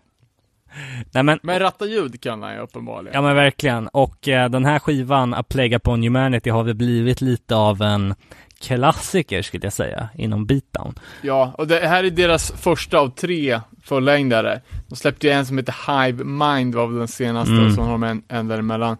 Nej 1.13 1.23
men, 1.23 1.39
men 1.43 1.59
ratta 1.59 1.85
ljud 1.85 2.21
kan 2.21 2.43
han 2.43 2.53
ju 2.53 2.59
uppenbarligen. 2.59 3.13
ja 3.15 3.21
men 3.21 3.35
verkligen. 3.35 3.87
Och 3.87 4.27
eh, 4.27 4.49
den 4.49 4.65
här 4.65 4.79
skivan, 4.79 5.33
A 5.33 5.43
Plague 5.49 5.75
Upon 5.77 6.03
Humanity, 6.03 6.49
har 6.49 6.63
väl 6.63 6.75
blivit 6.75 7.21
lite 7.21 7.55
av 7.55 7.81
en 7.81 8.15
klassiker 8.61 9.41
skulle 9.41 9.65
jag 9.65 9.73
säga, 9.73 10.09
inom 10.15 10.45
beatdown. 10.45 10.95
Ja, 11.21 11.53
och 11.57 11.67
det 11.67 11.87
här 11.87 12.03
är 12.03 12.09
deras 12.09 12.51
första 12.51 12.99
av 12.99 13.09
tre 13.09 13.61
fullängdare. 13.83 14.61
De 14.87 14.95
släppte 14.95 15.27
ju 15.27 15.33
en 15.33 15.45
som 15.45 15.57
heter 15.57 16.03
Hive 16.05 16.23
Mind 16.23 16.75
var 16.75 16.87
väl 16.87 16.97
den 16.97 17.07
senaste, 17.07 17.51
Mm. 17.53 17.65
och 17.67 17.73
så 17.73 17.81
har 17.81 17.91
de 17.91 18.03
en, 18.03 18.23
en 18.27 18.47
däremellan. 18.47 18.97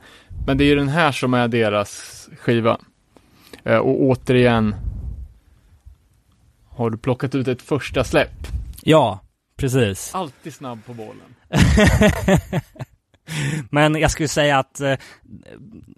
Men 0.48 0.58
det 0.58 0.64
är 0.64 0.66
ju 0.66 0.76
den 0.76 0.90
här 0.90 1.12
som 1.12 1.34
är 1.34 1.48
deras 1.48 2.30
skiva. 2.40 2.78
Eh, 3.64 3.78
och 3.78 4.02
återigen 4.02 4.76
har 6.70 6.90
du 6.90 6.98
plockat 6.98 7.36
ut 7.36 7.48
ett 7.48 7.62
första 7.62 8.04
släpp. 8.04 8.48
Ja, 8.84 9.20
precis. 9.58 10.16
Alltid 10.16 10.54
snabb 10.54 10.86
på 10.86 10.94
bollen. 10.94 11.36
Men 13.70 13.96
jag 13.96 14.12
skulle 14.12 14.28
säga 14.28 14.60
att 14.60 14.82
eh, 14.82 14.94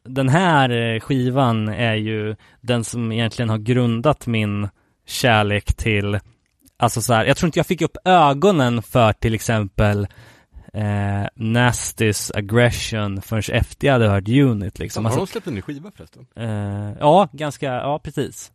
den 0.04 0.30
här 0.30 0.70
eh, 0.70 1.00
skivan 1.00 1.68
är 1.70 1.94
ju 1.94 2.36
den 2.62 2.84
som 2.84 3.12
egentligen 3.12 3.50
har 3.50 3.58
grundat 3.58 4.28
min 4.28 4.70
kärlek 5.06 5.74
till, 5.74 6.20
alltså 6.78 7.02
så 7.02 7.14
här, 7.14 7.26
jag 7.26 7.38
tror 7.38 7.48
inte 7.48 7.60
jag 7.60 7.68
fick 7.68 7.82
upp 7.82 7.98
ögonen 8.06 8.82
för 8.82 9.14
till 9.14 9.34
exempel 9.34 10.08
eh, 10.74 11.28
Nastys 11.36 12.32
Aggression 12.36 13.22
förrän 13.22 13.58
efter 13.58 13.88
jag 13.88 13.94
hade 13.94 14.08
hört 14.08 14.30
Unit 14.30 14.80
liksom. 14.80 15.06
har 15.06 15.12
Alltså, 15.12 15.26
de 15.26 15.32
släppt 15.32 15.48
en 15.48 15.56
ny 15.56 15.62
skiva 15.62 15.92
förresten? 15.96 16.26
Eh, 16.36 16.98
ja, 17.00 17.30
ganska, 17.32 17.66
ja 17.66 18.00
precis. 18.00 18.52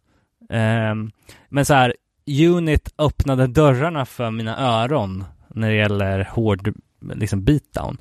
Ehm, 0.50 1.10
men 1.48 1.64
så 1.64 1.74
här, 1.74 1.94
Unit 2.40 2.94
öppnade 2.98 3.46
dörrarna 3.46 4.06
för 4.06 4.30
mina 4.30 4.58
öron 4.58 5.24
när 5.48 5.68
det 5.68 5.76
gäller 5.76 6.28
hård, 6.30 6.74
liksom 7.14 7.44
beatdown. 7.44 7.98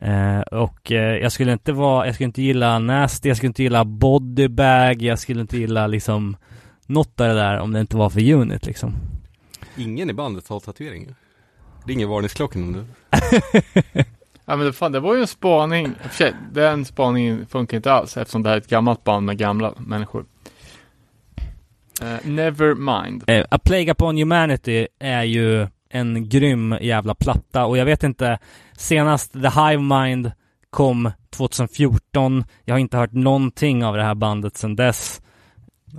Eh, 0.00 0.40
och 0.40 0.92
eh, 0.92 1.16
jag 1.16 1.32
skulle 1.32 1.52
inte 1.52 1.72
vara, 1.72 2.06
jag 2.06 2.14
skulle 2.14 2.24
inte 2.26 2.42
gilla 2.42 2.78
Nasty, 2.78 3.28
jag 3.28 3.36
skulle 3.36 3.48
inte 3.48 3.62
gilla 3.62 3.84
Bodybag, 3.84 5.02
jag 5.02 5.18
skulle 5.18 5.40
inte 5.40 5.58
gilla 5.58 5.86
liksom 5.86 6.36
något 6.86 7.20
av 7.20 7.28
det 7.28 7.34
där 7.34 7.58
om 7.58 7.72
det 7.72 7.80
inte 7.80 7.96
var 7.96 8.10
för 8.10 8.32
Unit 8.32 8.66
liksom. 8.66 8.92
Ingen 9.76 10.10
i 10.10 10.12
bandet 10.12 10.48
har 10.48 10.60
tatueringar. 10.60 11.14
Ringer 11.86 12.06
varningsklockan 12.06 12.72
nu. 12.72 12.84
Ja 14.50 14.56
men 14.56 14.66
det- 14.66 14.72
fan, 14.72 14.92
det 14.92 15.00
var 15.00 15.14
ju 15.14 15.20
en 15.20 15.26
spaning. 15.26 15.92
Sig, 16.12 16.32
Den 16.52 16.84
spaningen 16.84 17.46
funkar 17.46 17.76
inte 17.76 17.92
alls 17.92 18.16
eftersom 18.16 18.42
det 18.42 18.48
här 18.48 18.56
är 18.56 18.60
ett 18.60 18.68
gammalt 18.68 19.04
band 19.04 19.26
med 19.26 19.38
gamla 19.38 19.74
människor. 19.78 20.24
Eh, 22.02 22.16
never 22.30 22.74
mind. 22.74 23.24
Eh, 23.26 23.44
A 23.50 23.58
Plague 23.64 23.92
Upon 23.92 24.16
Humanity 24.18 24.86
är 24.98 25.22
ju 25.22 25.66
en 25.90 26.28
grym 26.28 26.78
jävla 26.80 27.14
platta 27.14 27.64
och 27.64 27.78
jag 27.78 27.84
vet 27.84 28.02
inte, 28.02 28.38
senast 28.76 29.32
The 29.32 29.38
Hive 29.38 29.78
Mind 29.82 30.32
kom 30.70 31.10
2014. 31.30 32.44
Jag 32.64 32.74
har 32.74 32.78
inte 32.78 32.96
hört 32.96 33.12
någonting 33.12 33.84
av 33.84 33.96
det 33.96 34.02
här 34.02 34.14
bandet 34.14 34.56
sedan 34.56 34.76
dess. 34.76 35.20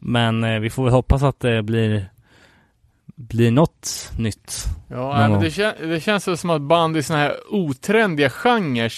Men 0.01 0.43
eh, 0.43 0.59
vi 0.59 0.69
får 0.69 0.83
väl 0.83 0.93
hoppas 0.93 1.23
att 1.23 1.39
det 1.39 1.63
blir, 1.63 2.09
blir 3.15 3.51
något 3.51 4.11
nytt. 4.17 4.65
Ja, 4.87 5.27
men 5.29 5.39
det, 5.41 5.49
kän- 5.49 5.87
det 5.87 5.99
känns 5.99 6.39
som 6.41 6.49
att 6.49 6.61
band 6.61 6.97
i 6.97 7.03
såna 7.03 7.19
här 7.19 7.35
otrendiga 7.49 8.29
genrer 8.29 8.93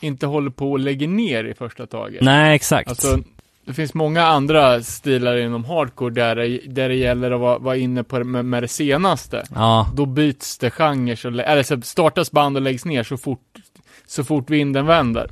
inte 0.00 0.26
håller 0.26 0.50
på 0.50 0.74
att 0.74 0.80
lägga 0.80 1.06
ner 1.06 1.44
i 1.44 1.54
första 1.54 1.86
taget. 1.86 2.22
Nej, 2.22 2.54
exakt. 2.56 2.88
Alltså, 2.88 3.18
det 3.64 3.72
finns 3.72 3.94
många 3.94 4.22
andra 4.22 4.82
stilar 4.82 5.36
inom 5.36 5.64
hardcore 5.64 6.14
där 6.14 6.36
det, 6.36 6.58
där 6.58 6.88
det 6.88 6.94
gäller 6.94 7.30
att 7.30 7.40
vara, 7.40 7.58
vara 7.58 7.76
inne 7.76 8.04
på 8.04 8.18
det 8.18 8.24
med, 8.24 8.44
med 8.44 8.62
det 8.62 8.68
senaste. 8.68 9.44
Ja, 9.54 9.90
Då 9.94 10.06
byts 10.06 10.58
det 10.58 10.70
genre, 10.70 11.16
så, 11.16 11.28
eller 11.28 11.62
så 11.62 11.80
startas 11.80 12.32
band 12.32 12.56
och 12.56 12.62
läggs 12.62 12.84
ner 12.84 13.02
så 13.02 13.16
fort, 13.16 13.58
så 14.06 14.24
fort 14.24 14.50
vinden 14.50 14.86
vänder. 14.86 15.30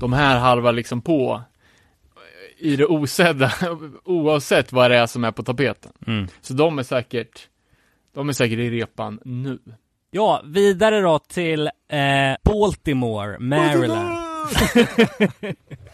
De 0.00 0.12
här 0.12 0.38
halvar 0.38 0.72
liksom 0.72 1.02
på 1.02 1.42
i 2.58 2.76
det 2.76 2.86
osedda, 2.86 3.52
oavsett 4.04 4.72
vad 4.72 4.90
det 4.90 4.96
är 4.96 5.06
som 5.06 5.24
är 5.24 5.30
på 5.32 5.42
tapeten. 5.42 5.92
mm. 6.06 6.28
Så 6.40 6.54
de 6.54 6.78
är 6.78 6.82
säkert, 6.82 7.48
de 8.14 8.28
är 8.28 8.32
säkert 8.32 8.58
i 8.58 8.70
repan 8.70 9.20
nu. 9.24 9.58
Ja, 10.10 10.42
vidare 10.44 11.00
då 11.00 11.18
till 11.18 11.66
eh, 11.66 12.36
Baltimore, 12.44 13.38
Maryland. 13.38 14.18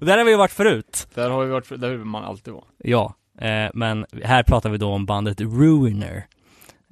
och 0.00 0.06
där 0.06 0.18
har 0.18 0.24
vi 0.24 0.30
ju 0.30 0.36
varit 0.36 0.52
förut. 0.52 1.08
Där 1.14 1.30
har 1.30 1.44
vi 1.44 1.50
varit, 1.50 1.80
där 1.80 1.90
vill 1.90 1.98
man 1.98 2.24
alltid 2.24 2.54
vara. 2.54 2.64
Ja, 2.78 3.14
eh, 3.40 3.70
men 3.74 4.06
här 4.24 4.42
pratar 4.42 4.70
vi 4.70 4.78
då 4.78 4.88
om 4.88 5.06
bandet 5.06 5.40
Ruiner. 5.40 6.26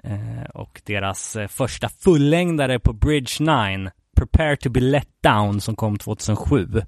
Eh, 0.04 0.50
och 0.54 0.82
deras 0.84 1.36
eh, 1.36 1.48
första 1.48 1.88
fullängdare 1.88 2.78
på 2.78 2.92
Bridge 2.92 3.44
9, 3.78 3.90
Prepare 4.16 4.56
to 4.56 4.70
be 4.70 4.80
let 4.80 5.08
down, 5.22 5.60
som 5.60 5.76
kom 5.76 5.98
2007. 5.98 6.82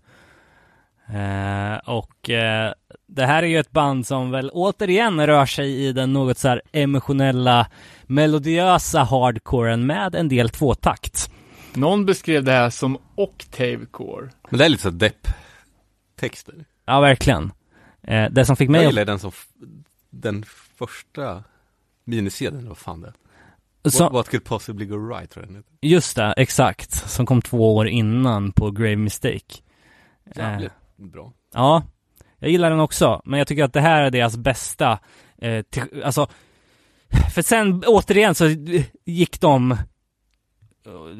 Eh, 1.09 1.78
och 1.85 2.31
eh, 2.31 2.73
det 3.06 3.27
här 3.27 3.43
är 3.43 3.47
ju 3.47 3.59
ett 3.59 3.70
band 3.70 4.06
som 4.06 4.31
väl 4.31 4.51
återigen 4.52 5.27
rör 5.27 5.47
sig 5.47 5.86
i 5.86 5.93
den 5.93 6.12
något 6.12 6.39
så 6.39 6.48
här 6.48 6.62
emotionella, 6.73 7.66
melodiösa 8.06 9.02
hardcoren 9.02 9.86
med 9.86 10.15
en 10.15 10.28
del 10.28 10.48
tvåtakt. 10.48 11.31
Någon 11.74 12.06
beskrev 12.06 12.44
det 12.44 12.52
här 12.52 12.70
som 12.70 12.98
octavecore. 13.15 14.28
Men 14.51 14.59
det 14.59 14.65
är 14.65 14.69
lite 14.69 14.82
så 14.82 14.90
depp-texter. 16.19 16.65
Ja, 16.86 17.01
verkligen. 17.01 17.53
Eh, 18.03 18.31
det 18.31 18.45
som 18.45 18.57
fick 18.57 18.70
mig 18.70 18.82
Jag 18.82 18.90
gillar 18.90 19.05
den 19.05 19.19
som, 19.19 19.32
den 20.11 20.45
första 20.77 21.45
minisedeln, 22.05 22.69
vad 22.69 22.78
fan 22.78 23.01
det. 23.01 23.12
Så, 23.90 24.05
What, 24.05 24.12
what 24.12 24.28
could 24.28 24.45
possibly 24.45 24.86
go 24.86 25.09
right, 25.09 25.31
tror 25.31 25.47
jag 25.47 25.65
just 25.81 26.16
det, 26.16 26.35
exakt. 26.36 27.11
Som 27.11 27.27
kom 27.27 27.43
två 27.43 27.77
år 27.77 27.89
innan 27.89 28.53
på 28.53 28.70
Grave 28.70 28.97
Mistake. 28.97 29.62
Eh, 30.27 30.43
Jävligt 30.43 30.73
bra. 30.97 31.32
ja, 31.55 31.82
jag 32.39 32.51
gillar 32.51 32.70
den 32.70 32.81
också. 32.81 33.23
Men 33.24 33.39
jag 33.39 33.49
tycker 33.49 33.65
att 33.65 33.73
det 33.73 33.81
här 33.81 34.03
är 34.03 34.11
deras 34.11 34.36
bästa. 34.36 34.99
Eh, 35.39 35.62
till, 35.62 36.03
alltså, 36.05 36.27
för 37.35 37.43
sen 37.43 37.85
återigen 37.86 38.35
så 38.35 38.45
gick 39.05 39.40
de 39.40 39.77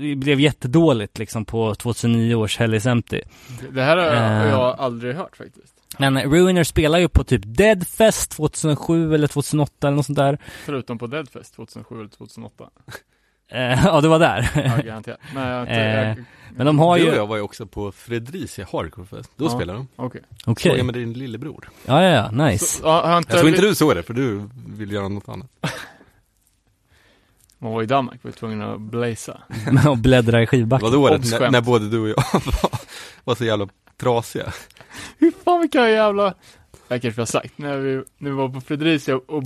det 0.01 0.15
blev 0.17 0.41
jättedåligt 0.41 1.19
liksom 1.19 1.45
på 1.45 1.75
2009 1.75 2.35
års 2.35 2.59
Hellis 2.59 2.87
Empty. 2.87 3.21
Det 3.71 3.83
här 3.83 3.97
har 3.97 4.05
jag, 4.05 4.15
har 4.39 4.45
Eh. 4.45 4.51
jag 4.51 4.77
aldrig 4.79 5.15
hört 5.17 5.37
faktiskt. 5.37 5.75
Men 5.99 6.19
Ruiner 6.23 6.65
spelar 6.65 6.99
ju 6.99 7.09
på 7.09 7.25
typ 7.25 7.43
Deadfest 7.45 8.31
2007 8.31 9.15
eller 9.15 9.27
2008 9.27 9.87
eller 9.89 9.97
något 9.97 10.07
sånt 10.07 10.19
där. 10.19 10.39
Förutom 10.65 10.99
på 10.99 11.07
Deadfest 11.07 11.55
2007 11.55 11.99
eller 11.99 12.09
2008. 12.09 12.65
Eh, 13.53 13.85
ja, 13.85 14.01
det 14.01 14.09
var 14.09 14.19
där. 14.19 14.51
Ja, 14.55 14.83
garanterat. 14.83 15.19
Men 15.35 15.49
jag, 15.49 15.63
inte- 15.63 15.73
Eh, 15.75 16.09
jag, 16.09 16.25
Men 16.57 16.67
de 16.67 16.79
har 16.79 16.97
Du 16.99 17.05
ju... 17.05 17.11
och 17.11 17.17
jag 17.17 17.27
var 17.27 17.37
ju 17.37 17.43
också 17.43 17.67
på 17.67 17.93
Fredricia 17.93 18.67
Hardcore 18.73 19.07
Fest. 19.07 19.31
Då 19.37 19.45
Ja. 19.45 19.49
spelade 19.51 19.79
de. 19.79 19.89
okej. 19.97 20.21
Okej. 20.47 20.71
Såg 20.71 20.79
jag 20.79 20.87
med 20.87 20.95
din 20.95 21.13
lillebror. 21.13 21.69
Ja, 21.87 22.03
ja, 22.03 22.09
ja, 22.33 22.45
nice. 22.45 22.65
Så, 22.67 22.87
ja, 22.87 23.19
inte, 23.19 23.33
Jag 23.33 23.39
tror 23.41 23.49
inte 23.51 23.63
du 23.63 23.75
såg 23.75 23.95
det, 23.97 24.03
för 24.03 24.15
du 24.15 24.43
vill 24.69 24.93
göra 24.93 25.09
något 25.09 25.29
annat. 25.29 25.49
Man 27.59 27.73
var 27.73 27.83
i 27.83 27.87
Danmark, 27.87 28.25
var 28.25 28.31
tvungen 28.31 28.63
att 28.63 28.81
blaza. 28.81 29.43
och 29.89 29.99
bläddra 29.99 30.43
i 30.43 30.47
skivbacken. 30.47 30.91
Vadå, 30.91 31.09
när, 31.09 31.51
när 31.51 31.61
både 31.61 31.89
du 31.89 32.01
och 32.01 32.09
jag 32.09 32.25
var, 32.33 32.71
var 33.25 33.35
så 33.35 33.45
jävla 33.45 33.69
trasiga. 33.97 34.53
Hur 35.19 35.31
fan 35.45 35.61
vilka 35.61 35.91
jävla... 35.91 36.35
Jag 36.89 37.03
kanske 37.03 37.21
har 37.21 37.27
sagt, 37.27 37.59
när 37.59 37.79
vi, 37.79 38.03
när 38.19 38.31
vi 38.31 38.37
var 38.37 38.49
på 38.49 38.61
Fredricia 38.61 39.17
och, 39.17 39.45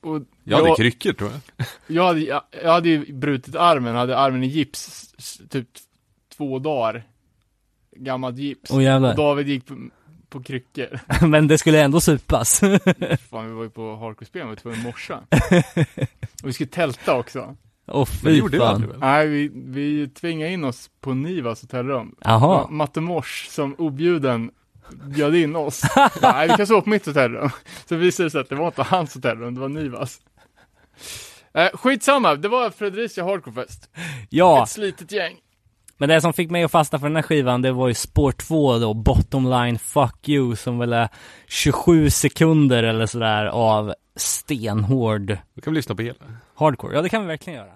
och 0.00 0.22
Jag 0.44 0.56
hade 0.56 0.68
jag, 0.68 0.76
kryckor 0.76 1.12
tror 1.12 1.30
jag. 1.30 1.66
jag, 1.86 2.06
hade, 2.06 2.20
jag, 2.20 2.42
jag 2.62 2.72
hade 2.72 2.88
ju 2.88 3.12
brutit 3.12 3.56
armen, 3.56 3.96
hade 3.96 4.18
armen 4.18 4.44
i 4.44 4.46
gips, 4.46 5.12
typ 5.48 5.68
två 6.36 6.58
dagar. 6.58 7.04
Gammalt 7.96 8.38
gips. 8.38 8.70
Och 8.70 8.82
jävlar. 8.82 9.16
David 9.16 9.48
gick 9.48 9.64
på, 10.30 10.42
kryckor. 10.42 11.00
Men 11.26 11.48
det 11.48 11.58
skulle 11.58 11.82
ändå 11.82 12.00
supas. 12.00 12.60
Fan, 13.30 13.46
vi 13.48 13.52
var 13.52 13.62
ju 13.62 13.70
på 13.70 13.96
hardcore-spel, 13.96 14.42
vi 14.42 14.48
var 14.48 14.56
tvungna 14.56 14.78
att 14.78 14.84
morsa. 14.84 15.20
och 16.42 16.48
vi 16.48 16.52
skulle 16.52 16.68
tälta 16.70 17.16
också. 17.16 17.56
Åh 17.92 18.08
det 18.10 18.16
fy 18.30 18.36
gjorde 18.38 18.58
fan. 18.58 18.94
Nej, 18.98 19.26
vi, 19.28 19.50
vi 19.54 20.08
tvingade 20.08 20.52
in 20.52 20.64
oss 20.64 20.90
på 21.00 21.14
Nivas 21.14 21.62
hotellrum. 21.62 22.14
Jaha. 22.20 22.64
Ma- 22.66 22.70
Matte 22.70 23.00
Mors 23.00 23.46
som 23.50 23.74
objuden 23.78 24.50
bjöd 25.06 25.34
in 25.34 25.56
oss. 25.56 25.82
Nej, 26.22 26.48
vi 26.48 26.54
kan 26.56 26.66
sova 26.66 26.80
på 26.80 26.88
mitt 26.88 27.06
hotellrum. 27.06 27.50
Så 27.88 27.96
visade 27.96 28.26
det 28.26 28.30
sig 28.30 28.40
att 28.40 28.48
det 28.48 28.54
var 28.54 28.66
inte 28.66 28.82
hans 28.82 29.14
hotellrum, 29.14 29.54
det 29.54 29.60
var 29.60 29.68
Nivas. 29.68 30.20
Eh, 31.54 31.68
skitsamma, 31.74 32.34
det 32.34 32.48
var 32.48 32.70
Fredricia 32.70 33.24
Hardcore 33.24 33.54
Fest. 33.54 33.90
Ja, 34.28 34.62
Ett 34.62 34.68
slitet 34.68 35.12
gäng. 35.12 35.36
Men 36.00 36.08
det 36.08 36.20
som 36.20 36.32
fick 36.32 36.50
mig 36.50 36.62
att 36.62 36.70
fastna 36.70 36.98
för 36.98 37.06
den 37.06 37.16
här 37.16 37.22
skivan, 37.22 37.62
det 37.62 37.72
var 37.72 37.88
ju 37.88 37.94
spår 37.94 38.32
2 38.32 38.78
då, 38.78 38.94
Bottom 38.94 39.50
Line 39.50 39.78
Fuck 39.78 40.28
You, 40.28 40.56
som 40.56 40.78
väl 40.78 40.92
är 40.92 41.08
27 41.48 42.10
sekunder 42.10 42.82
eller 42.82 43.06
sådär 43.06 43.46
av 43.46 43.94
stenhård 44.16 45.26
Då 45.54 45.60
kan 45.62 45.72
vi 45.72 45.76
lyssna 45.76 45.94
på 45.94 46.02
hela. 46.02 46.16
hardcore. 46.54 46.94
Ja, 46.96 47.02
det 47.02 47.08
kan 47.08 47.20
vi 47.22 47.26
verkligen 47.28 47.58
göra. 47.58 47.72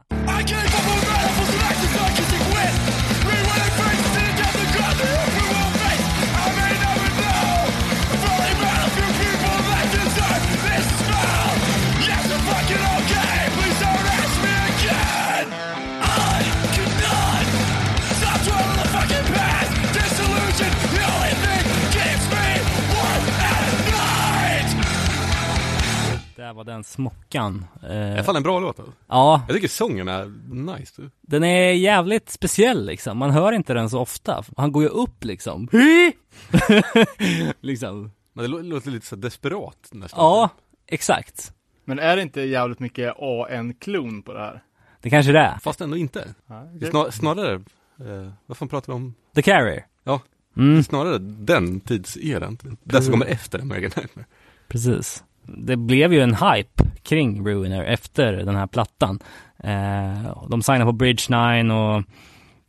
Det 26.45 26.53
var 26.53 26.65
den 26.65 26.85
smockan. 26.85 27.65
Det 27.81 27.87
Eh, 27.95 28.19
är 28.19 28.23
fan 28.23 28.37
en 28.37 28.43
bra 28.43 28.61
låt 28.61 28.79
alltså. 28.79 28.95
ja, 29.09 29.43
Jag 29.49 29.55
tycker 29.57 29.69
sången 29.69 30.09
är 30.09 30.33
nice. 30.77 31.03
Du. 31.03 31.11
den 31.21 31.45
är 31.45 31.73
jävligt 31.73 32.31
speciell 32.31 32.87
liksom. 32.87 33.19
Man 33.19 33.31
hör 33.31 33.53
inte 33.53 33.75
den 33.75 33.91
så 33.91 34.01
ofta. 34.01 34.45
Han 34.57 34.73
går 34.73 34.83
ju 34.83 34.89
upp 34.89 35.25
liksom. 35.25 35.69
liksom. 37.61 38.11
Men 38.33 38.45
det 38.45 38.49
lå- 38.57 38.63
låter 38.63 38.91
lite 38.91 39.07
så 39.07 39.17
desperat 39.17 39.89
nästan. 39.93 40.21
Ja, 40.21 40.51
exakt. 40.87 41.53
Men 41.85 41.99
är 41.99 42.17
det 42.17 42.23
inte 42.23 42.41
jävligt 42.41 42.79
mycket 42.81 43.15
AN-klon 43.19 44.23
på 44.23 44.33
det 44.33 44.41
här? 44.41 44.63
Det 45.01 45.11
kanske 45.11 45.33
det 45.33 45.39
är. 45.39 45.59
Fast 45.59 45.81
ändå 45.81 45.97
inte. 45.97 46.35
Det 46.73 46.87
är 46.87 46.91
snar, 46.91 47.11
snarare, 47.11 47.55
eh, 48.01 48.29
vad 48.47 48.57
fan 48.57 48.69
pratar 48.69 48.93
vi 48.93 48.97
om? 48.97 49.15
The 49.35 49.43
Carrier. 49.43 49.87
Ja. 50.05 50.21
Mm. 50.57 50.83
Snarare 50.83 51.19
den 51.19 51.81
tidseran. 51.81 52.59
Den 52.83 53.03
som 53.03 53.13
kommer 53.13 53.27
efter 53.27 53.59
American 53.59 53.91
Nightmare. 54.03 54.27
Precis. 54.69 55.25
Det 55.47 55.77
blev 55.77 56.13
ju 56.13 56.21
en 56.21 56.35
hype 56.35 56.85
kring 57.03 57.47
Ruiner 57.47 57.85
efter 57.85 58.33
den 58.33 58.57
här 58.57 58.67
plattan. 58.67 59.19
Eh, 59.65 60.49
de 60.49 60.63
signade 60.63 60.85
på 60.85 60.93
Bridge 60.93 61.55
9 61.63 61.73
och 61.75 62.03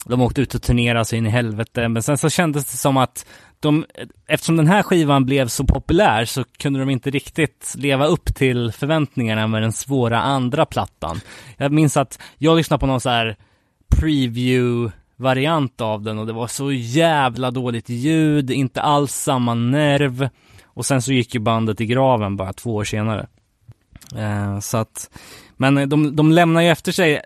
de 0.05 0.21
åkte 0.21 0.41
ut 0.41 0.55
och 0.55 0.61
turnerade 0.61 1.05
sig 1.05 1.17
in 1.17 1.25
i 1.25 1.29
helvete. 1.29 1.87
Men 1.87 2.03
sen 2.03 2.17
så 2.17 2.29
kändes 2.29 2.71
det 2.71 2.77
som 2.77 2.97
att 2.97 3.25
de, 3.59 3.85
eftersom 4.27 4.57
den 4.57 4.67
här 4.67 4.83
skivan 4.83 5.25
blev 5.25 5.47
så 5.47 5.63
populär 5.63 6.25
så 6.25 6.43
kunde 6.43 6.79
de 6.79 6.89
inte 6.89 7.09
riktigt 7.09 7.75
leva 7.77 8.05
upp 8.05 8.35
till 8.35 8.71
förväntningarna 8.71 9.47
med 9.47 9.61
den 9.61 9.73
svåra 9.73 10.21
andra 10.21 10.65
plattan. 10.65 11.19
Jag 11.57 11.71
minns 11.71 11.97
att 11.97 12.19
jag 12.37 12.57
lyssnade 12.57 12.79
på 12.79 12.87
någon 12.87 13.01
så 13.01 13.09
här 13.09 13.35
preview 13.95 14.95
variant 15.15 15.81
av 15.81 16.01
den 16.01 16.19
och 16.19 16.27
det 16.27 16.33
var 16.33 16.47
så 16.47 16.71
jävla 16.71 17.51
dåligt 17.51 17.89
ljud, 17.89 18.51
inte 18.51 18.81
alls 18.81 19.13
samma 19.13 19.53
nerv. 19.53 20.29
Och 20.75 20.85
sen 20.85 21.01
så 21.01 21.13
gick 21.13 21.33
ju 21.33 21.39
bandet 21.39 21.81
i 21.81 21.85
graven 21.85 22.37
bara 22.37 22.53
två 22.53 22.75
år 22.75 22.83
senare. 22.83 23.27
Eh, 24.15 24.59
så 24.59 24.77
att, 24.77 25.09
men 25.57 25.89
de, 25.89 26.15
de 26.15 26.31
lämnar 26.31 26.61
ju 26.61 26.69
efter 26.69 26.91
sig, 26.91 27.21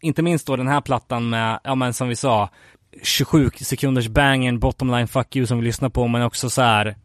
inte 0.00 0.22
minst 0.22 0.46
då 0.46 0.56
den 0.56 0.68
här 0.68 0.80
plattan 0.80 1.28
med, 1.28 1.60
ja 1.64 1.74
men 1.74 1.94
som 1.94 2.08
vi 2.08 2.16
sa, 2.16 2.50
27 3.02 3.50
sekunders 3.50 4.08
bang 4.08 4.58
bottom 4.58 4.90
line 4.90 5.08
fuck 5.08 5.36
you 5.36 5.46
som 5.46 5.58
vi 5.58 5.64
lyssnar 5.64 5.88
på, 5.88 6.06
men 6.06 6.22
också 6.22 6.50
så 6.50 6.62
här 6.62 6.96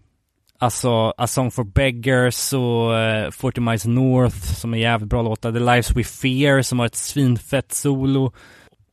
Alltså 0.62 1.14
A 1.18 1.28
Song 1.28 1.52
for 1.52 1.64
Beggars 1.64 2.54
och 2.54 2.98
eh, 2.98 3.26
uh, 3.26 3.32
40 3.32 3.62
Miles 3.62 3.86
North 3.86 4.38
som 4.38 4.74
är 4.74 4.78
jävligt 4.78 5.10
bra 5.10 5.22
låtar. 5.22 5.52
The 5.52 5.60
Lives 5.60 5.92
We 5.92 6.04
Fear 6.04 6.62
som 6.62 6.80
har 6.80 6.86
ett 6.86 6.96
svinfett 6.96 7.72
solo. 7.72 8.32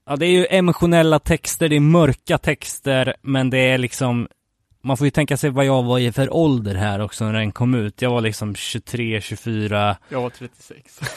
Ja, 0.07 0.17
det 0.17 0.27
är 0.27 0.31
ju 0.31 0.47
emotionella 0.51 1.19
texter, 1.19 1.69
det 1.69 1.77
är 1.77 1.81
mörka 1.81 2.39
texter, 2.39 3.15
men 3.23 3.51
det 3.51 3.59
är 3.59 3.79
liksom 3.79 4.29
man 4.87 4.97
får 4.97 5.07
ju 5.07 5.11
tänka 5.11 5.37
sig 5.37 5.51
vad 5.51 5.65
jag 5.65 5.83
var 5.83 5.99
i 5.99 6.13
för 6.13 6.35
ålder 6.35 6.75
här 6.75 7.01
också 7.01 7.25
när 7.25 7.33
den 7.33 7.53
kom 7.53 7.75
ut. 7.75 8.03
Jag 8.03 8.11
var 8.11 8.21
liksom 8.21 8.55
23, 8.55 9.21
24. 9.21 9.97
Jag 10.09 10.23
var 10.23 10.31
36. 10.31 11.01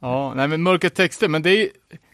ja, 0.00 0.32
nej 0.36 0.48
men 0.48 0.62
mörka 0.62 0.90
texter, 0.90 1.28
men 1.28 1.42
det 1.42 1.50
är 1.50 1.68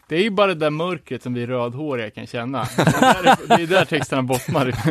det 0.09 0.15
är 0.15 0.21
ju 0.21 0.29
bara 0.29 0.47
det 0.47 0.55
där 0.55 0.69
mörkret 0.69 1.23
som 1.23 1.33
vi 1.33 1.45
rödhåriga 1.47 2.09
kan 2.09 2.27
känna. 2.27 2.67
Det 2.75 2.81
är 2.81 3.23
där, 3.23 3.57
det 3.57 3.63
är 3.63 3.67
där 3.67 3.85
texterna 3.85 4.23
bottnar. 4.23 4.73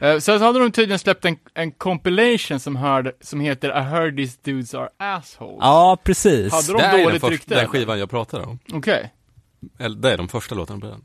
Eh, 0.00 0.18
Sen 0.18 0.38
så 0.38 0.44
hade 0.44 0.58
de 0.58 0.72
tydligen 0.72 0.98
släppt 0.98 1.24
en, 1.24 1.36
en 1.54 1.72
compilation 1.72 2.60
som, 2.60 2.76
hörde, 2.76 3.12
som 3.20 3.40
heter 3.40 3.68
I 3.78 3.82
heard 3.82 4.16
these 4.16 4.38
dudes 4.42 4.74
are 4.74 4.88
assholes. 4.98 5.58
Ja, 5.60 5.98
precis. 6.04 6.52
Hade 6.52 6.66
de 6.72 6.78
det 6.78 6.84
är 6.84 6.92
den, 6.92 7.04
dåligt 7.04 7.20
första, 7.20 7.32
rykte? 7.34 7.54
den 7.54 7.68
skivan 7.68 7.98
jag 7.98 8.10
pratar 8.10 8.40
om. 8.40 8.58
Okej. 8.72 9.12
Eller, 9.78 9.96
det 9.96 10.12
är 10.12 10.16
de 10.16 10.28
första 10.28 10.54
låtarna 10.54 10.80
på 10.80 10.86
den. 10.86 11.04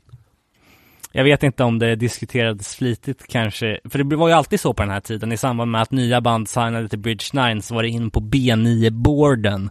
Jag 1.12 1.24
vet 1.24 1.42
inte 1.42 1.64
om 1.64 1.78
det 1.78 1.96
diskuterades 1.96 2.76
flitigt 2.76 3.26
kanske, 3.28 3.80
för 3.90 4.04
det 4.04 4.16
var 4.16 4.28
ju 4.28 4.34
alltid 4.34 4.60
så 4.60 4.74
på 4.74 4.82
den 4.82 4.90
här 4.90 5.00
tiden 5.00 5.32
i 5.32 5.36
samband 5.36 5.70
med 5.70 5.82
att 5.82 5.90
nya 5.90 6.20
band 6.20 6.48
signade 6.48 6.88
till 6.88 6.98
Bridge 6.98 7.24
9 7.54 7.62
så 7.62 7.74
var 7.74 7.82
det 7.82 7.88
in 7.88 8.10
på 8.10 8.20
B9-boarden 8.20 9.70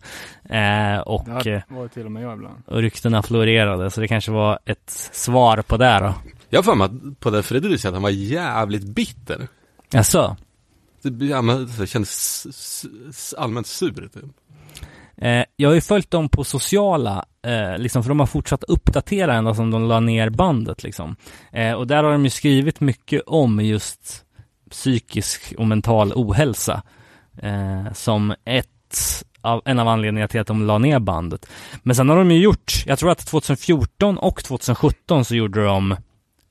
eh, 0.49 0.97
och, 0.99 1.25
Det 1.43 1.51
eh, 1.55 1.61
var 1.67 1.87
till 1.87 2.05
och 2.05 2.11
med 2.11 2.23
jag 2.23 2.33
ibland. 2.33 2.63
och 2.67 2.77
ryktena 2.81 3.23
florerade 3.23 3.91
så 3.91 4.01
det 4.01 4.07
kanske 4.07 4.31
var 4.31 4.59
ett 4.65 4.89
svar 5.11 5.61
på 5.61 5.77
det 5.77 5.99
då. 5.99 6.13
Jag 6.49 6.57
har 6.59 6.63
för 6.63 6.75
mig 6.75 6.85
att 6.85 7.19
på 7.19 7.29
det 7.29 7.43
Fredrik 7.43 7.79
säger 7.81 7.89
att 7.89 7.95
han 7.95 8.03
var 8.03 8.09
jävligt 8.09 8.83
bitter. 8.85 9.47
Jaså? 9.91 10.37
Det, 11.01 11.25
ja, 11.25 11.41
men, 11.41 11.69
det 11.79 11.87
kändes 11.87 12.45
s- 12.45 12.85
s- 13.09 13.35
allmänt 13.37 13.67
sur 13.67 13.91
typ. 14.13 14.23
Eh, 15.21 15.43
jag 15.55 15.69
har 15.69 15.75
ju 15.75 15.81
följt 15.81 16.11
dem 16.11 16.29
på 16.29 16.43
sociala, 16.43 17.25
eh, 17.45 17.77
liksom, 17.77 18.03
för 18.03 18.09
de 18.09 18.19
har 18.19 18.27
fortsatt 18.27 18.63
uppdatera 18.63 19.33
ända 19.33 19.53
som 19.53 19.71
de 19.71 19.87
la 19.87 19.99
ner 19.99 20.29
bandet 20.29 20.83
liksom. 20.83 21.15
Eh, 21.51 21.73
och 21.73 21.87
där 21.87 22.03
har 22.03 22.11
de 22.11 22.23
ju 22.23 22.29
skrivit 22.29 22.79
mycket 22.79 23.21
om 23.25 23.59
just 23.59 24.25
psykisk 24.69 25.53
och 25.57 25.67
mental 25.67 26.13
ohälsa. 26.15 26.83
Eh, 27.41 27.93
som 27.93 28.35
ett 28.45 29.23
av, 29.41 29.61
en 29.65 29.79
av 29.79 29.87
anledningarna 29.87 30.27
till 30.27 30.39
att 30.39 30.47
de 30.47 30.65
la 30.65 30.77
ner 30.77 30.99
bandet. 30.99 31.45
Men 31.83 31.95
sen 31.95 32.09
har 32.09 32.17
de 32.17 32.31
ju 32.31 32.41
gjort, 32.41 32.83
jag 32.85 32.99
tror 32.99 33.11
att 33.11 33.27
2014 33.27 34.17
och 34.17 34.43
2017 34.43 35.25
så 35.25 35.35
gjorde 35.35 35.65
de 35.65 35.91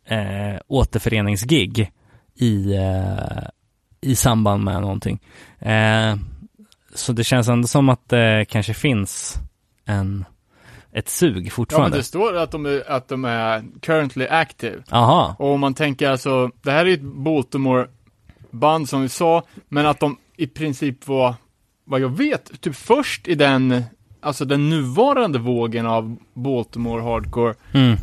eh, 0.08 0.60
återföreningsgig 0.68 1.92
i, 2.34 2.74
eh, 2.76 3.48
i 4.00 4.16
samband 4.16 4.64
med 4.64 4.80
någonting. 4.80 5.20
Eh, 5.58 6.16
så 6.98 7.12
det 7.12 7.24
känns 7.24 7.48
ändå 7.48 7.68
som 7.68 7.88
att 7.88 8.08
det 8.08 8.44
kanske 8.48 8.74
finns 8.74 9.34
en, 9.84 10.24
ett 10.92 11.08
sug 11.08 11.36
Ja, 11.36 11.40
men 11.42 11.50
fortfarande. 11.50 11.96
det 11.96 12.02
står 12.02 12.36
att 12.36 12.50
de, 12.50 12.66
är, 12.66 12.90
att 12.90 13.08
de 13.08 13.24
är 13.24 13.64
currently 13.80 14.26
active. 14.26 14.82
Jaha, 14.90 15.34
Och 15.38 15.48
om 15.52 15.60
man 15.60 15.74
tänker 15.74 16.10
alltså, 16.10 16.50
det 16.62 16.70
här 16.70 16.86
är 16.86 16.94
ett 16.94 17.02
Baltimore-band 17.02 18.88
som 18.88 19.02
vi 19.02 19.08
sa, 19.08 19.42
men 19.68 19.86
att 19.86 20.00
de 20.00 20.16
i 20.36 20.46
princip 20.46 21.08
var, 21.08 21.34
vad 21.84 22.00
jag 22.00 22.16
vet, 22.16 22.60
typ 22.60 22.76
först 22.76 23.28
i 23.28 23.34
den, 23.34 23.82
alltså 24.20 24.44
den 24.44 24.68
nuvarande 24.70 25.38
vågen 25.38 25.86
av 25.86 26.16
Baltimore 26.34 27.02
hardcore. 27.02 27.54
Mm, 27.74 27.96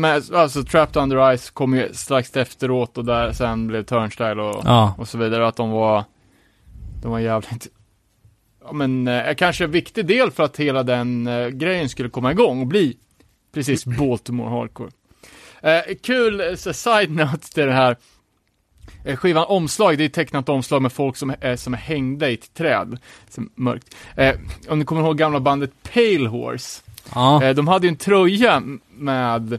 Med, 0.00 0.22
alltså 0.34 0.62
Trapped 0.62 1.02
Under 1.02 1.36
Ice 1.36 1.50
kom 1.50 1.74
ju 1.74 1.92
strax 1.92 2.36
efteråt 2.36 2.98
och 2.98 3.04
där 3.04 3.32
sen 3.32 3.66
blev 3.66 3.82
Turnstyle 3.82 4.42
och, 4.42 4.62
ja, 4.64 4.94
och 4.98 5.08
så 5.08 5.18
vidare, 5.18 5.48
att 5.48 5.56
de 5.56 5.70
var, 5.70 6.04
de 7.02 7.10
var 7.10 7.18
jävligt, 7.18 7.66
ja 8.66 8.72
men 8.72 9.08
eh, 9.08 9.34
kanske 9.34 9.64
en 9.64 9.70
viktig 9.70 10.06
del 10.06 10.30
för 10.30 10.42
att 10.42 10.56
hela 10.56 10.82
den 10.82 11.26
eh, 11.26 11.48
grejen 11.48 11.88
skulle 11.88 12.08
komma 12.08 12.30
igång 12.30 12.60
och 12.60 12.66
bli 12.66 12.96
precis 13.54 13.84
Baltimore 13.98 14.50
hardcore. 14.50 14.90
Eh, 15.62 15.82
kul 16.02 16.40
eh, 16.40 16.54
så 16.54 16.72
side 16.72 17.10
note 17.10 17.52
till 17.52 17.66
det 17.66 17.72
här. 17.72 17.96
Eh, 19.04 19.16
skivan 19.16 19.44
omslag, 19.44 19.98
det 19.98 20.04
är 20.04 20.08
tecknat 20.08 20.48
omslag 20.48 20.82
med 20.82 20.92
folk 20.92 21.16
som, 21.16 21.34
är 21.40 21.56
som 21.56 21.74
är 21.74 21.78
hängda 21.78 22.30
i 22.30 22.34
ett 22.34 22.54
träd. 22.54 22.98
Som 23.28 23.50
mörkt. 23.54 23.96
Eh, 24.16 24.34
om 24.68 24.78
ni 24.78 24.84
kommer 24.84 25.02
ihåg 25.02 25.18
gamla 25.18 25.40
bandet 25.40 25.70
Pale 25.82 26.28
Horse. 26.28 26.82
ja, 27.14 27.44
Eh, 27.44 27.54
de 27.54 27.68
hade 27.68 27.86
ju 27.86 27.88
en 27.88 27.96
tröja 27.96 28.62
med 28.90 29.58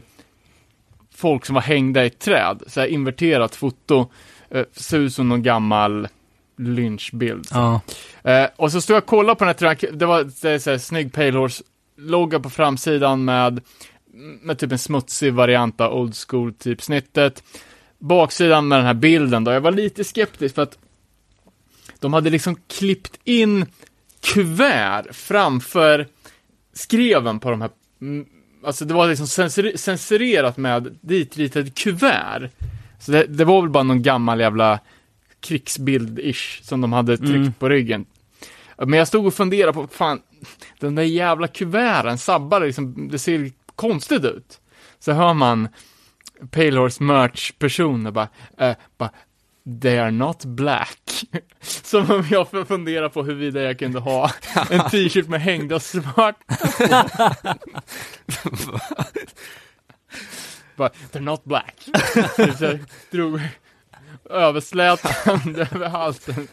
folk 1.14 1.46
som 1.46 1.54
var 1.54 1.62
hängda 1.62 2.04
i 2.04 2.06
ett 2.06 2.18
träd. 2.18 2.62
Så 2.66 2.86
inverterat 2.86 3.56
foto. 3.56 4.10
Eh, 4.50 4.64
ser 4.72 4.98
ut 4.98 5.14
som 5.14 5.28
någon 5.28 5.42
gammal 5.42 6.08
lynchbild. 6.58 7.46
ja, 7.50 7.80
Eh, 8.22 8.46
och 8.56 8.72
så 8.72 8.80
stod 8.80 8.96
jag 8.96 9.02
och 9.02 9.08
kollade 9.08 9.38
på 9.38 9.44
den 9.44 9.48
här 9.48 9.74
tröjan. 9.74 9.98
Det 9.98 10.06
var 10.06 10.24
det 10.42 10.50
är 10.50 10.58
så 10.58 10.70
här, 10.70 10.78
snygg 10.78 11.12
Pale 11.12 11.38
Horse-logga 11.38 12.40
på 12.40 12.50
framsidan 12.50 13.24
med, 13.24 13.60
med 14.42 14.58
typ 14.58 14.72
en 14.72 14.78
smutsig 14.78 15.34
variant 15.34 15.80
av 15.80 15.94
old 15.94 16.14
school 16.28 16.54
typ 16.54 16.82
snittet. 16.82 17.42
Baksidan 17.98 18.68
med 18.68 18.78
den 18.78 18.86
här 18.86 18.94
bilden 18.94 19.44
då. 19.44 19.50
Jag 19.52 19.60
var 19.60 19.70
lite 19.72 20.04
skeptisk 20.04 20.54
för 20.54 20.62
att 20.62 20.78
de 22.00 22.12
hade 22.12 22.30
liksom 22.30 22.56
klippt 22.68 23.18
in 23.24 23.66
kuvert 24.34 25.12
framför 25.12 26.06
skreven 26.72 27.40
på 27.40 27.50
de 27.50 27.60
här 27.60 27.70
mm, 28.00 28.26
Alltså 28.64 28.84
det 28.84 28.94
var 28.94 29.08
liksom 29.08 29.26
censur- 29.26 29.76
censurerat 29.76 30.56
med 30.56 30.98
ditritade 31.00 31.70
kuvert. 31.70 32.50
Så 33.00 33.12
det, 33.12 33.24
det 33.24 33.44
var 33.44 33.60
väl 33.62 33.70
bara 33.70 33.82
någon 33.82 34.02
gammal 34.02 34.40
jävla 34.40 34.80
krigsbild-ish 35.46 36.62
som 36.62 36.80
de 36.80 36.92
hade 36.92 37.16
tryckt 37.16 37.30
Mm. 37.34 37.52
på 37.52 37.68
ryggen. 37.68 38.06
Men 38.78 38.92
jag 38.98 39.08
stod 39.08 39.26
och 39.26 39.34
funderade 39.34 39.72
på, 39.72 39.86
fan, 39.86 40.20
den 40.80 40.94
där 40.94 41.02
jävla 41.02 41.48
kuverten 41.48 42.18
sabbar 42.18 42.60
liksom, 42.60 43.08
det 43.08 43.18
ser 43.18 43.52
konstigt 43.76 44.24
ut. 44.24 44.60
Så 44.98 45.12
hör 45.12 45.34
man 45.34 45.68
Pale 46.50 46.78
Horse 46.80 47.02
merch-personer 47.02 48.10
bara, 48.10 48.28
eh, 48.58 48.76
bara, 48.98 49.10
they 49.82 49.98
are 49.98 50.10
not 50.10 50.44
black. 50.44 51.24
Som 51.60 52.10
om 52.10 52.24
jag 52.30 52.50
får 52.50 52.64
fundera 52.64 53.08
på 53.08 53.22
huruvida 53.22 53.62
jag 53.62 53.78
kunde 53.78 53.98
ha 53.98 54.30
en 54.70 54.90
t-shirt 54.90 55.28
med 55.28 55.40
hängda 55.40 55.80
svart. 55.80 56.36
bara, 60.76 60.90
they're 61.12 61.20
not 61.20 61.44
black. 61.44 61.74
Så 62.58 62.64
jag 62.64 62.78
drog 63.10 63.40
överslätande 64.30 65.68
över 65.74 65.88
halsen. 65.88 66.48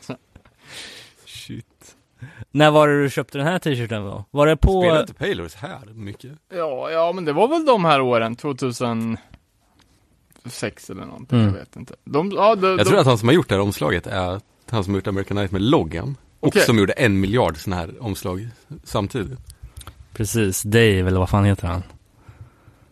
shit. 1.25 1.95
När 2.51 2.71
var 2.71 2.87
det 2.87 3.03
du 3.03 3.09
köpte 3.09 3.37
den 3.37 3.47
här 3.47 3.59
t-shirten 3.59 4.01
då? 4.05 4.25
Var 4.31 4.47
det 4.47 4.57
på... 4.57 4.81
Spelar 4.81 5.01
inte 5.01 5.13
Paylors 5.13 5.55
här 5.55 5.79
mycket? 5.93 6.31
Ja, 6.53 6.91
ja, 6.91 7.11
men 7.11 7.25
det 7.25 7.33
var 7.33 7.47
väl 7.47 7.65
de 7.65 7.85
här 7.85 8.01
åren, 8.01 8.35
2006 8.35 9.19
eller 10.89 11.05
någonting, 11.05 11.39
Mm. 11.39 11.53
jag 11.53 11.59
vet 11.59 11.75
inte. 11.75 11.95
De, 12.03 12.31
ja, 12.31 12.55
de, 12.55 12.67
Jag 12.67 12.77
de, 12.77 12.83
tror 12.85 12.99
att 12.99 13.05
han 13.05 13.17
som 13.17 13.27
har 13.27 13.33
gjort 13.35 13.49
det 13.49 13.55
här 13.55 13.61
omslaget 13.61 14.07
är 14.07 14.41
han 14.69 14.83
som 14.83 14.93
har 14.93 14.97
gjort 14.97 15.07
American 15.07 15.37
Nightmare-loggan. 15.37 16.15
Och 16.39 16.47
Okej. 16.47 16.61
som 16.61 16.77
gjorde 16.79 16.93
en 16.93 17.19
miljard 17.19 17.57
sådana 17.57 17.81
här 17.81 18.03
omslag 18.03 18.47
samtidigt. 18.83 19.39
Precis, 20.13 20.63
Dave 20.63 20.99
eller 20.99 21.19
vad 21.19 21.29
fan 21.29 21.45
heter 21.45 21.67
han? 21.67 21.83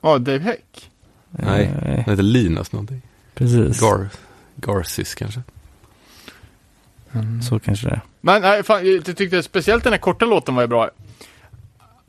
Ja, 0.02 0.18
Dave 0.18 0.40
Heck. 0.40 0.92
Nej, 1.30 1.66
Eh, 1.66 1.90
Han 1.90 2.00
heter 2.10 2.24
Linus 2.24 2.72
någonting. 2.72 3.02
precis. 3.34 3.80
Gar, 3.82 4.10
Garcis 4.56 5.16
kanske. 5.16 5.42
Så 7.50 7.60
kanske 7.60 7.88
det 7.88 7.94
är. 7.94 8.02
Men 8.22 8.42
nej, 8.42 8.64
fan, 8.64 8.86
jag 8.86 9.18
tyckte 9.18 9.44
speciellt 9.44 9.84
den 9.84 9.94
här 9.94 10.00
korta 10.00 10.26
låten 10.26 10.56
var 10.56 10.62
ju 10.62 10.68
bra. 10.68 10.90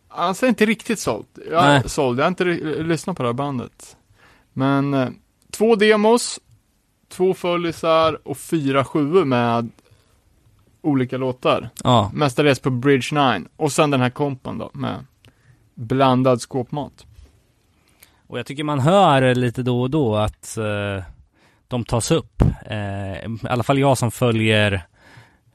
Annars 0.09 0.43
är 0.43 0.47
inte 0.47 0.67
riktigt 0.67 0.99
såld. 0.99 1.27
Jag 1.51 1.65
Nej. 1.65 1.83
såld, 1.87 2.19
jag 2.19 2.25
har 2.25 2.29
inte 2.29 2.45
lyssnat 2.45 3.17
på 3.17 3.23
det 3.23 3.29
här 3.29 3.35
bandet. 3.35 3.97
Men 4.53 4.95
eh, 4.95 5.09
två 5.51 5.77
demos, 5.77 6.41
två 7.09 7.35
föllisar 7.35 8.29
och 8.29 8.39
fyra 8.39 8.85
sjuor 8.85 9.25
med 9.25 9.71
olika 10.83 11.17
låtar. 11.17 11.69
Ja, 11.85 12.11
Mestadels 12.15 12.59
på 12.59 12.71
Bridge 12.71 13.39
9. 13.39 13.43
Och 13.57 13.73
sen 13.73 13.91
den 13.91 14.01
här 14.01 14.11
kompan 14.11 14.59
då, 14.59 14.71
med 14.73 15.07
blandad 15.75 16.41
skåpmat. 16.41 17.07
och 18.27 18.39
jag 18.39 18.47
tycker 18.47 18.65
man 18.65 18.79
hör 18.81 19.35
lite 19.35 19.63
då 19.63 19.83
och 19.83 19.91
då 19.91 20.17
att 20.17 20.57
eh, 20.57 21.05
de 21.69 21.85
tas 21.85 22.11
upp. 22.11 22.43
Eh, 22.67 22.77
I 23.25 23.39
alla 23.43 23.63
fall 23.63 23.79
jag 23.79 23.99
som 23.99 24.11
följer 24.11 24.87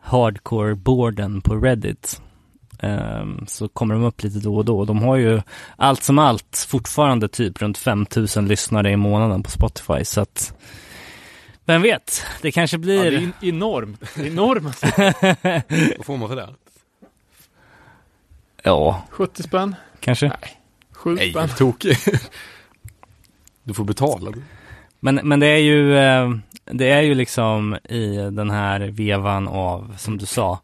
hardcore-boarden 0.03 1.41
på 1.41 1.55
Reddit. 1.55 2.21
Ehm, 2.79 3.45
så 3.47 3.67
kommer 3.67 3.93
de 3.95 4.03
upp 4.03 4.23
lite 4.23 4.39
då 4.39 4.55
och 4.57 4.65
då. 4.65 4.85
De 4.85 5.01
har 5.01 5.15
ju 5.15 5.41
allt 5.77 6.03
som 6.03 6.19
allt 6.19 6.65
fortfarande 6.69 7.27
typ 7.27 7.61
runt 7.61 7.77
5000 7.77 8.47
lyssnare 8.47 8.91
i 8.91 8.95
månaden 8.97 9.43
på 9.43 9.51
Spotify. 9.51 10.05
Så 10.05 10.21
att 10.21 10.53
vem 11.65 11.81
vet, 11.81 12.23
det 12.41 12.51
kanske 12.51 12.75
Ja, 12.77 12.79
blir... 12.81 13.11
det 13.11 13.17
är 13.17 13.21
en- 13.21 13.33
enormt. 13.41 14.17
Enormt. 14.17 14.81
Vad 15.97 16.05
får 16.05 16.17
man 16.17 16.29
för 16.29 16.35
det? 16.35 16.49
ja, 18.63 19.03
70 19.09 19.43
spänn. 19.43 19.75
kanske. 19.99 20.31
7 20.91 21.15
Nej, 21.15 21.31
spänn. 21.31 21.49
tokig. 21.57 21.97
Du 23.63 23.73
får 23.73 23.83
betala. 23.83 24.31
Men, 24.99 25.15
men 25.23 25.39
det 25.39 25.47
är 25.47 25.57
ju, 25.57 25.97
eh, 25.97 26.29
det 26.65 26.89
är 26.91 27.01
ju 27.01 27.15
liksom 27.15 27.75
i 27.89 28.15
den 28.31 28.49
här 28.49 28.79
vevan 28.79 29.47
av, 29.47 29.95
som 29.97 30.17
du 30.17 30.25
sa, 30.25 30.59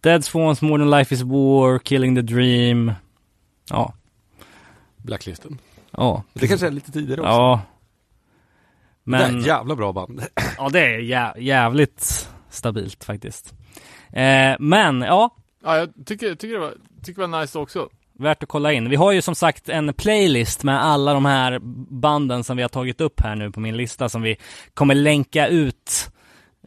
Dead 0.00 0.24
Swans, 0.24 0.62
More 0.62 0.82
than 0.82 0.90
Life 0.90 1.14
is 1.14 1.22
War, 1.22 1.78
Killing 1.78 2.14
the 2.14 2.22
Dream. 2.22 2.92
Ja, 3.70 3.94
Blacklisten. 4.96 5.58
ja, 5.90 6.22
Det 6.32 6.48
kanske 6.48 6.66
är 6.66 6.70
lite 6.70 6.92
tidigare 6.92 7.20
också. 7.20 7.30
ja. 7.30 7.60
Det 9.04 9.16
är 9.16 9.28
Men, 9.30 9.40
ett 9.40 9.46
jävla 9.46 9.76
bra 9.76 9.92
band. 9.92 10.22
ja 10.58 10.68
det 10.68 10.80
är 10.80 10.98
jä- 10.98 11.38
jävligt 11.40 12.28
stabilt 12.50 13.04
faktiskt. 13.04 13.54
Eh, 14.12 14.56
men, 14.60 15.00
ja, 15.02 15.34
Ja, 15.64 15.76
jag 15.76 15.88
tycker, 16.06 16.34
tycker, 16.34 16.54
det 16.54 16.60
var, 16.60 16.74
tycker 17.04 17.22
det 17.22 17.28
var 17.28 17.40
nice 17.40 17.58
också. 17.58 17.88
Värt 18.18 18.42
att 18.42 18.48
kolla 18.48 18.72
in. 18.72 18.90
Vi 18.90 18.96
har 18.96 19.12
ju 19.12 19.22
som 19.22 19.34
sagt 19.34 19.68
en 19.68 19.94
playlist 19.94 20.64
med 20.64 20.84
alla 20.84 21.14
de 21.14 21.24
här 21.24 21.58
banden 21.90 22.44
som 22.44 22.56
vi 22.56 22.62
har 22.62 22.68
tagit 22.68 23.00
upp 23.00 23.20
här 23.20 23.36
nu 23.36 23.50
på 23.50 23.60
min 23.60 23.76
lista 23.76 24.08
som 24.08 24.22
vi 24.22 24.36
kommer 24.74 24.94
länka 24.94 25.48
ut, 25.48 26.10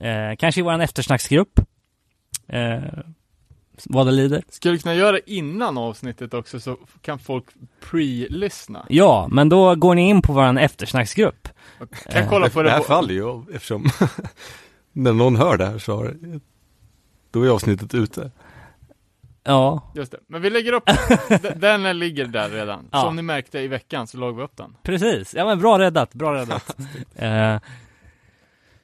eh, 0.02 0.36
kanske 0.38 0.62
i 0.62 0.64
våran 0.64 0.82
eftersnacksgrupp. 0.82 1.60
Eh, 2.48 2.80
vad 3.86 4.06
det 4.06 4.12
lider. 4.12 4.44
Skulle 4.50 4.78
kunna 4.78 4.96
göra 4.96 5.12
det 5.12 5.32
innan 5.32 5.78
avsnittet 5.78 6.34
också 6.34 6.60
så 6.60 6.78
kan 7.02 7.20
folk 7.20 7.46
pre-lyssna. 7.92 8.86
Ja, 8.90 9.28
men 9.32 9.50
då 9.50 9.76
går 9.76 9.96
ni 9.96 10.10
in 10.10 10.22
på 10.22 10.34
våran 10.34 10.58
eftersnacksgrupp. 10.58 11.48
Kan 12.12 12.30
kolla 12.30 12.50
på 12.50 12.64
det 12.64 12.70
det 12.70 12.76
här 12.76 12.82
faller 12.82 13.14
ju 13.14 13.44
eftersom 13.54 13.90
när 14.92 15.14
någon 15.14 15.36
hör 15.36 15.58
det 15.58 15.66
här 15.66 15.78
så 15.78 15.96
har, 15.96 16.16
då 17.32 17.44
är 17.44 17.50
avsnittet 17.50 17.94
ute. 17.94 18.32
Ja, 19.44 19.92
Just 19.96 20.12
det. 20.12 20.18
Men 20.28 20.42
vi 20.42 20.50
lägger 20.50 20.74
upp 20.74 20.84
den. 21.42 21.60
Den 21.60 22.00
ligger 22.00 22.26
där 22.26 22.50
redan. 22.50 22.88
Ja. 22.92 23.02
Som 23.02 23.16
ni 23.16 23.22
märkte 23.22 23.60
i 23.60 23.68
veckan 23.68 24.08
så 24.08 24.18
låg 24.18 24.36
vi 24.38 24.44
upp 24.44 24.58
den. 24.58 24.76
precis. 24.84 25.34
Ja 25.34 25.46
men 25.46 25.60
bra 25.60 25.80
räddat, 25.80 26.14
bra 26.14 26.34
räddat. 26.36 26.76
eh, 27.16 27.56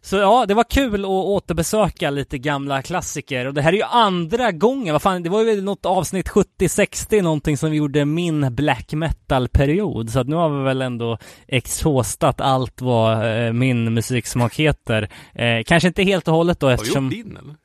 så 0.02 0.16
ja, 0.18 0.46
det 0.48 0.54
var 0.54 0.64
kul 0.64 1.02
att 1.06 1.10
återbesöka 1.10 2.10
lite 2.10 2.38
gamla 2.38 2.82
klassiker 2.82 3.46
och 3.46 3.54
det 3.54 3.62
här 3.62 3.74
är 3.74 3.78
ju 3.78 3.84
andra 3.84 4.52
gången, 4.52 4.94
vad 4.94 5.02
fan, 5.02 5.24
det 5.24 5.30
var 5.30 5.44
ju 5.44 5.62
något 5.62 5.86
avsnitt 5.86 6.30
70-60 6.30 7.22
någonting 7.22 7.58
som 7.58 7.72
vi 7.72 7.78
gjorde 7.78 8.06
min 8.06 8.56
black 8.56 8.94
metal-period, 8.94 10.10
så 10.10 10.20
att 10.20 10.28
nu 10.28 10.36
har 10.36 10.50
vi 10.50 10.64
väl 10.64 10.82
ändå 10.82 11.18
exhaustat 11.48 12.42
allt 12.42 12.82
vad 12.82 13.46
eh, 13.48 13.54
min 13.54 13.94
musiksmak 13.94 14.56
heter. 14.56 15.10
Eh, 15.34 15.64
kanske 15.66 15.88
inte 15.88 16.04
helt 16.04 16.28
och 16.28 16.34
hållet 16.34 16.60
då 16.60 16.66
Har 16.68 16.72
vi 16.72 16.76
eftersom... 16.76 17.04
gjort 17.04 17.14
din 17.14 17.38
eller? 17.38 17.56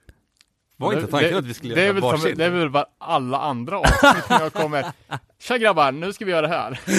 Var 0.82 0.92
inte 0.92 1.06
Det- 1.06 1.10
tanken 1.10 1.30
det- 1.32 1.38
att 1.38 1.44
vi 1.44 1.54
skulle 1.54 1.74
det 1.74 1.80
göra 1.82 1.92
väl 1.92 2.02
som, 2.02 2.10
varsin? 2.10 2.38
Det 2.38 2.44
är 2.44 2.50
väl 2.50 2.70
bara 2.70 2.86
alla 2.98 3.38
andra 3.38 3.78
avsnitt 3.78 4.28
när 4.30 4.40
jag 4.40 4.52
kommer. 4.52 4.84
Tja 5.42 5.56
grabbar, 5.58 5.92
nu 5.92 6.12
ska 6.12 6.24
vi 6.24 6.30
göra 6.30 6.46
det 6.48 6.54
här. 6.54 6.80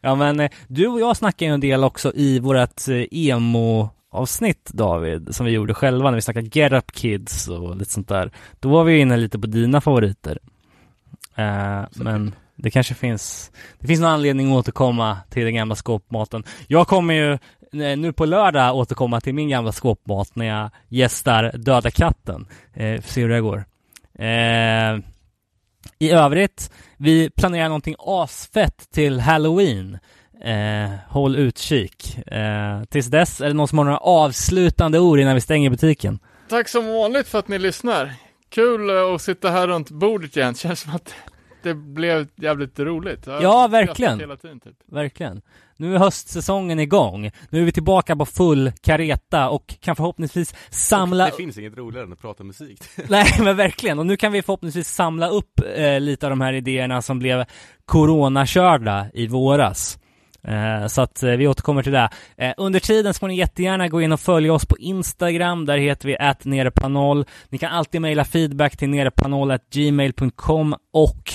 Ja 0.00 0.14
men 0.14 0.40
eh, 0.40 0.50
du 0.68 0.86
och 0.88 1.00
jag 1.00 1.16
snackade 1.16 1.44
ju 1.44 1.54
en 1.54 1.60
del 1.60 1.84
också 1.84 2.12
i 2.14 2.38
vårat 2.38 2.88
eh, 2.88 3.04
emo-avsnitt 3.10 4.70
David, 4.72 5.34
som 5.34 5.46
vi 5.46 5.52
gjorde 5.52 5.74
själva 5.74 6.10
när 6.10 6.14
vi 6.14 6.22
snackade 6.22 6.48
Get 6.52 6.72
Up 6.72 6.92
Kids 6.92 7.48
och 7.48 7.76
lite 7.76 7.90
sånt 7.92 8.08
där. 8.08 8.30
Då 8.60 8.68
var 8.68 8.84
vi 8.84 8.98
inne 8.98 9.16
lite 9.16 9.38
på 9.38 9.46
dina 9.46 9.80
favoriter. 9.80 10.38
Eh, 11.34 11.82
men 11.94 12.34
det 12.56 12.70
kanske 12.70 12.94
finns, 12.94 13.50
det 13.78 13.86
finns 13.86 14.00
någon 14.00 14.10
anledning 14.10 14.52
att 14.52 14.58
återkomma 14.58 15.18
till 15.30 15.44
den 15.44 15.54
gamla 15.54 15.74
skåpmaten. 15.74 16.44
Jag 16.66 16.86
kommer 16.86 17.14
ju 17.14 17.32
eh, 17.82 17.98
nu 17.98 18.12
på 18.12 18.24
lördag 18.24 18.76
återkomma 18.76 19.20
till 19.20 19.34
min 19.34 19.48
gamla 19.48 19.72
skåpmat 19.72 20.36
när 20.36 20.46
jag 20.46 20.70
gästar 20.88 21.52
Döda 21.54 21.90
katten. 21.90 22.46
Eh, 22.74 23.00
får 23.00 23.08
se 23.08 23.20
hur 23.20 23.28
det 23.28 23.40
går. 23.40 23.64
Eh, 24.18 24.98
I 25.98 26.10
övrigt, 26.10 26.70
vi 26.96 27.30
planerar 27.30 27.68
någonting 27.68 27.96
asfett 27.98 28.90
till 28.92 29.20
Halloween. 29.20 29.98
Eh, 30.44 30.90
håll 31.08 31.36
utkik. 31.36 32.18
Eh, 32.26 32.84
tills 32.84 33.06
dess, 33.06 33.40
är 33.40 33.46
det 33.46 33.54
någon 33.54 33.68
som 33.68 33.78
har 33.78 33.84
några 33.84 33.98
avslutande 33.98 34.98
ord 34.98 35.18
innan 35.18 35.34
vi 35.34 35.40
stänger 35.40 35.70
butiken? 35.70 36.18
Tack 36.48 36.68
som 36.68 36.86
vanligt 36.86 37.28
för 37.28 37.38
att 37.38 37.48
ni 37.48 37.58
lyssnar. 37.58 38.14
Kul 38.48 38.90
eh, 38.90 39.14
att 39.14 39.22
sitta 39.22 39.50
här 39.50 39.66
runt 39.66 39.90
bordet 39.90 40.36
igen. 40.36 40.54
Känns 40.54 40.80
som 40.80 40.94
att 40.94 41.14
det 41.64 41.74
blev 41.74 42.28
jävligt 42.36 42.78
roligt. 42.78 43.26
Jag 43.26 43.42
Ja, 43.42 43.68
verkligen. 43.68 44.20
Hela 44.20 44.36
tiden, 44.36 44.60
typ. 44.60 44.76
Verkligen. 44.86 45.42
Nu 45.76 45.94
är 45.94 45.98
höstsäsongen 45.98 46.80
igång. 46.80 47.30
Nu 47.50 47.60
är 47.60 47.64
vi 47.64 47.72
tillbaka 47.72 48.16
på 48.16 48.26
full 48.26 48.72
kareta 48.80 49.48
och 49.48 49.74
kan 49.80 49.96
förhoppningsvis 49.96 50.54
samla... 50.70 51.26
Det 51.26 51.36
finns 51.36 51.58
inget 51.58 51.76
roligare 51.76 52.06
än 52.06 52.12
att 52.12 52.20
prata 52.20 52.44
musik. 52.44 52.82
Nej 53.08 53.26
men 53.40 53.56
verkligen, 53.56 53.98
och 53.98 54.06
nu 54.06 54.16
kan 54.16 54.32
vi 54.32 54.42
förhoppningsvis 54.42 54.88
samla 54.88 55.28
upp 55.28 55.60
eh, 55.76 56.00
lite 56.00 56.26
av 56.26 56.30
de 56.30 56.40
här 56.40 56.52
idéerna 56.52 57.02
som 57.02 57.18
blev 57.18 57.44
coronakörda 57.84 59.06
i 59.14 59.26
våras. 59.26 59.98
Eh, 60.48 60.86
så 60.86 61.02
att 61.02 61.22
eh, 61.22 61.30
vi 61.30 61.48
återkommer 61.48 61.82
till 61.82 61.92
det. 61.92 62.08
Eh, 62.36 62.54
under 62.56 62.80
tiden 62.80 63.14
så 63.14 63.18
får 63.18 63.28
ni 63.28 63.36
jättegärna 63.36 63.88
gå 63.88 64.02
in 64.02 64.12
och 64.12 64.20
följa 64.20 64.52
oss 64.52 64.66
på 64.66 64.78
Instagram, 64.78 65.66
där 65.66 65.78
heter 65.78 66.08
vi 66.08 66.16
att 66.18 66.44
nerepanol. 66.44 67.24
Ni 67.48 67.58
kan 67.58 67.72
alltid 67.72 68.00
mejla 68.00 68.24
feedback 68.24 68.76
till 68.76 68.88
nerepanol.gmail.com 68.88 70.74
och 70.92 71.32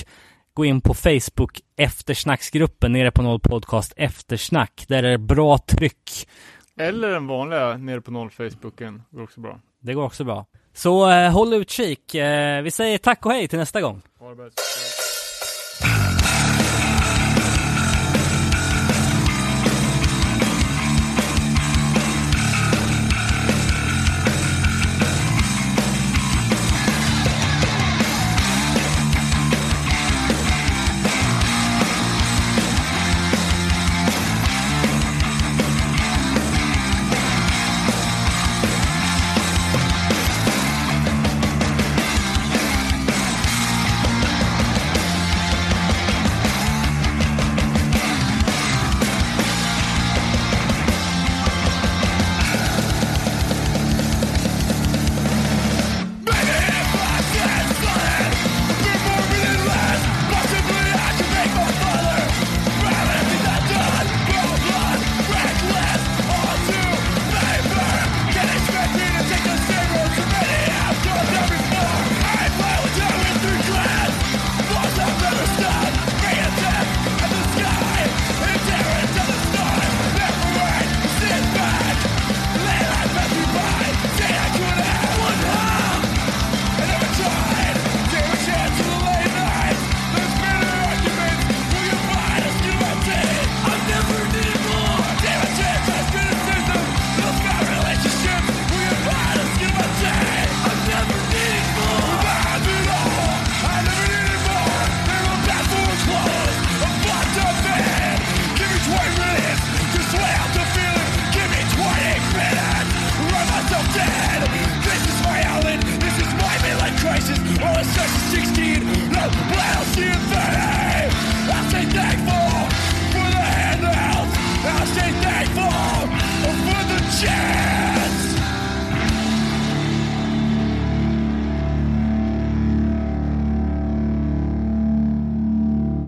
gå 0.54 0.66
in 0.66 0.82
på 0.82 0.94
Facebook 0.94 1.60
eftersnacksgruppen 1.78 2.94
nere 2.94 3.12
på 3.12 3.22
noll 3.22 3.40
podcast 3.40 3.94
eftersnack. 3.98 4.86
Där 4.88 5.04
är 5.04 5.12
det 5.12 5.18
bra 5.18 5.58
tryck. 5.58 6.28
Eller 6.80 7.12
den 7.12 7.28
vanliga 7.28 7.78
nere 7.78 8.02
på 8.02 8.12
noll 8.12 8.30
Facebooken. 8.30 9.02
Går 9.10 9.24
också 9.24 9.40
bra. 9.40 9.60
Det 9.82 9.94
går 9.94 10.04
också 10.04 10.24
bra. 10.24 10.46
Så 10.74 11.12
eh, 11.12 11.32
håll 11.32 11.54
utkik. 11.54 12.16
Eh, 12.16 12.62
vi 12.62 12.72
säger 12.72 12.98
tack 12.98 13.26
och 13.26 13.32
hej 13.32 13.48
till 13.48 13.60
nästa 13.60 13.82
gång. 13.82 14.02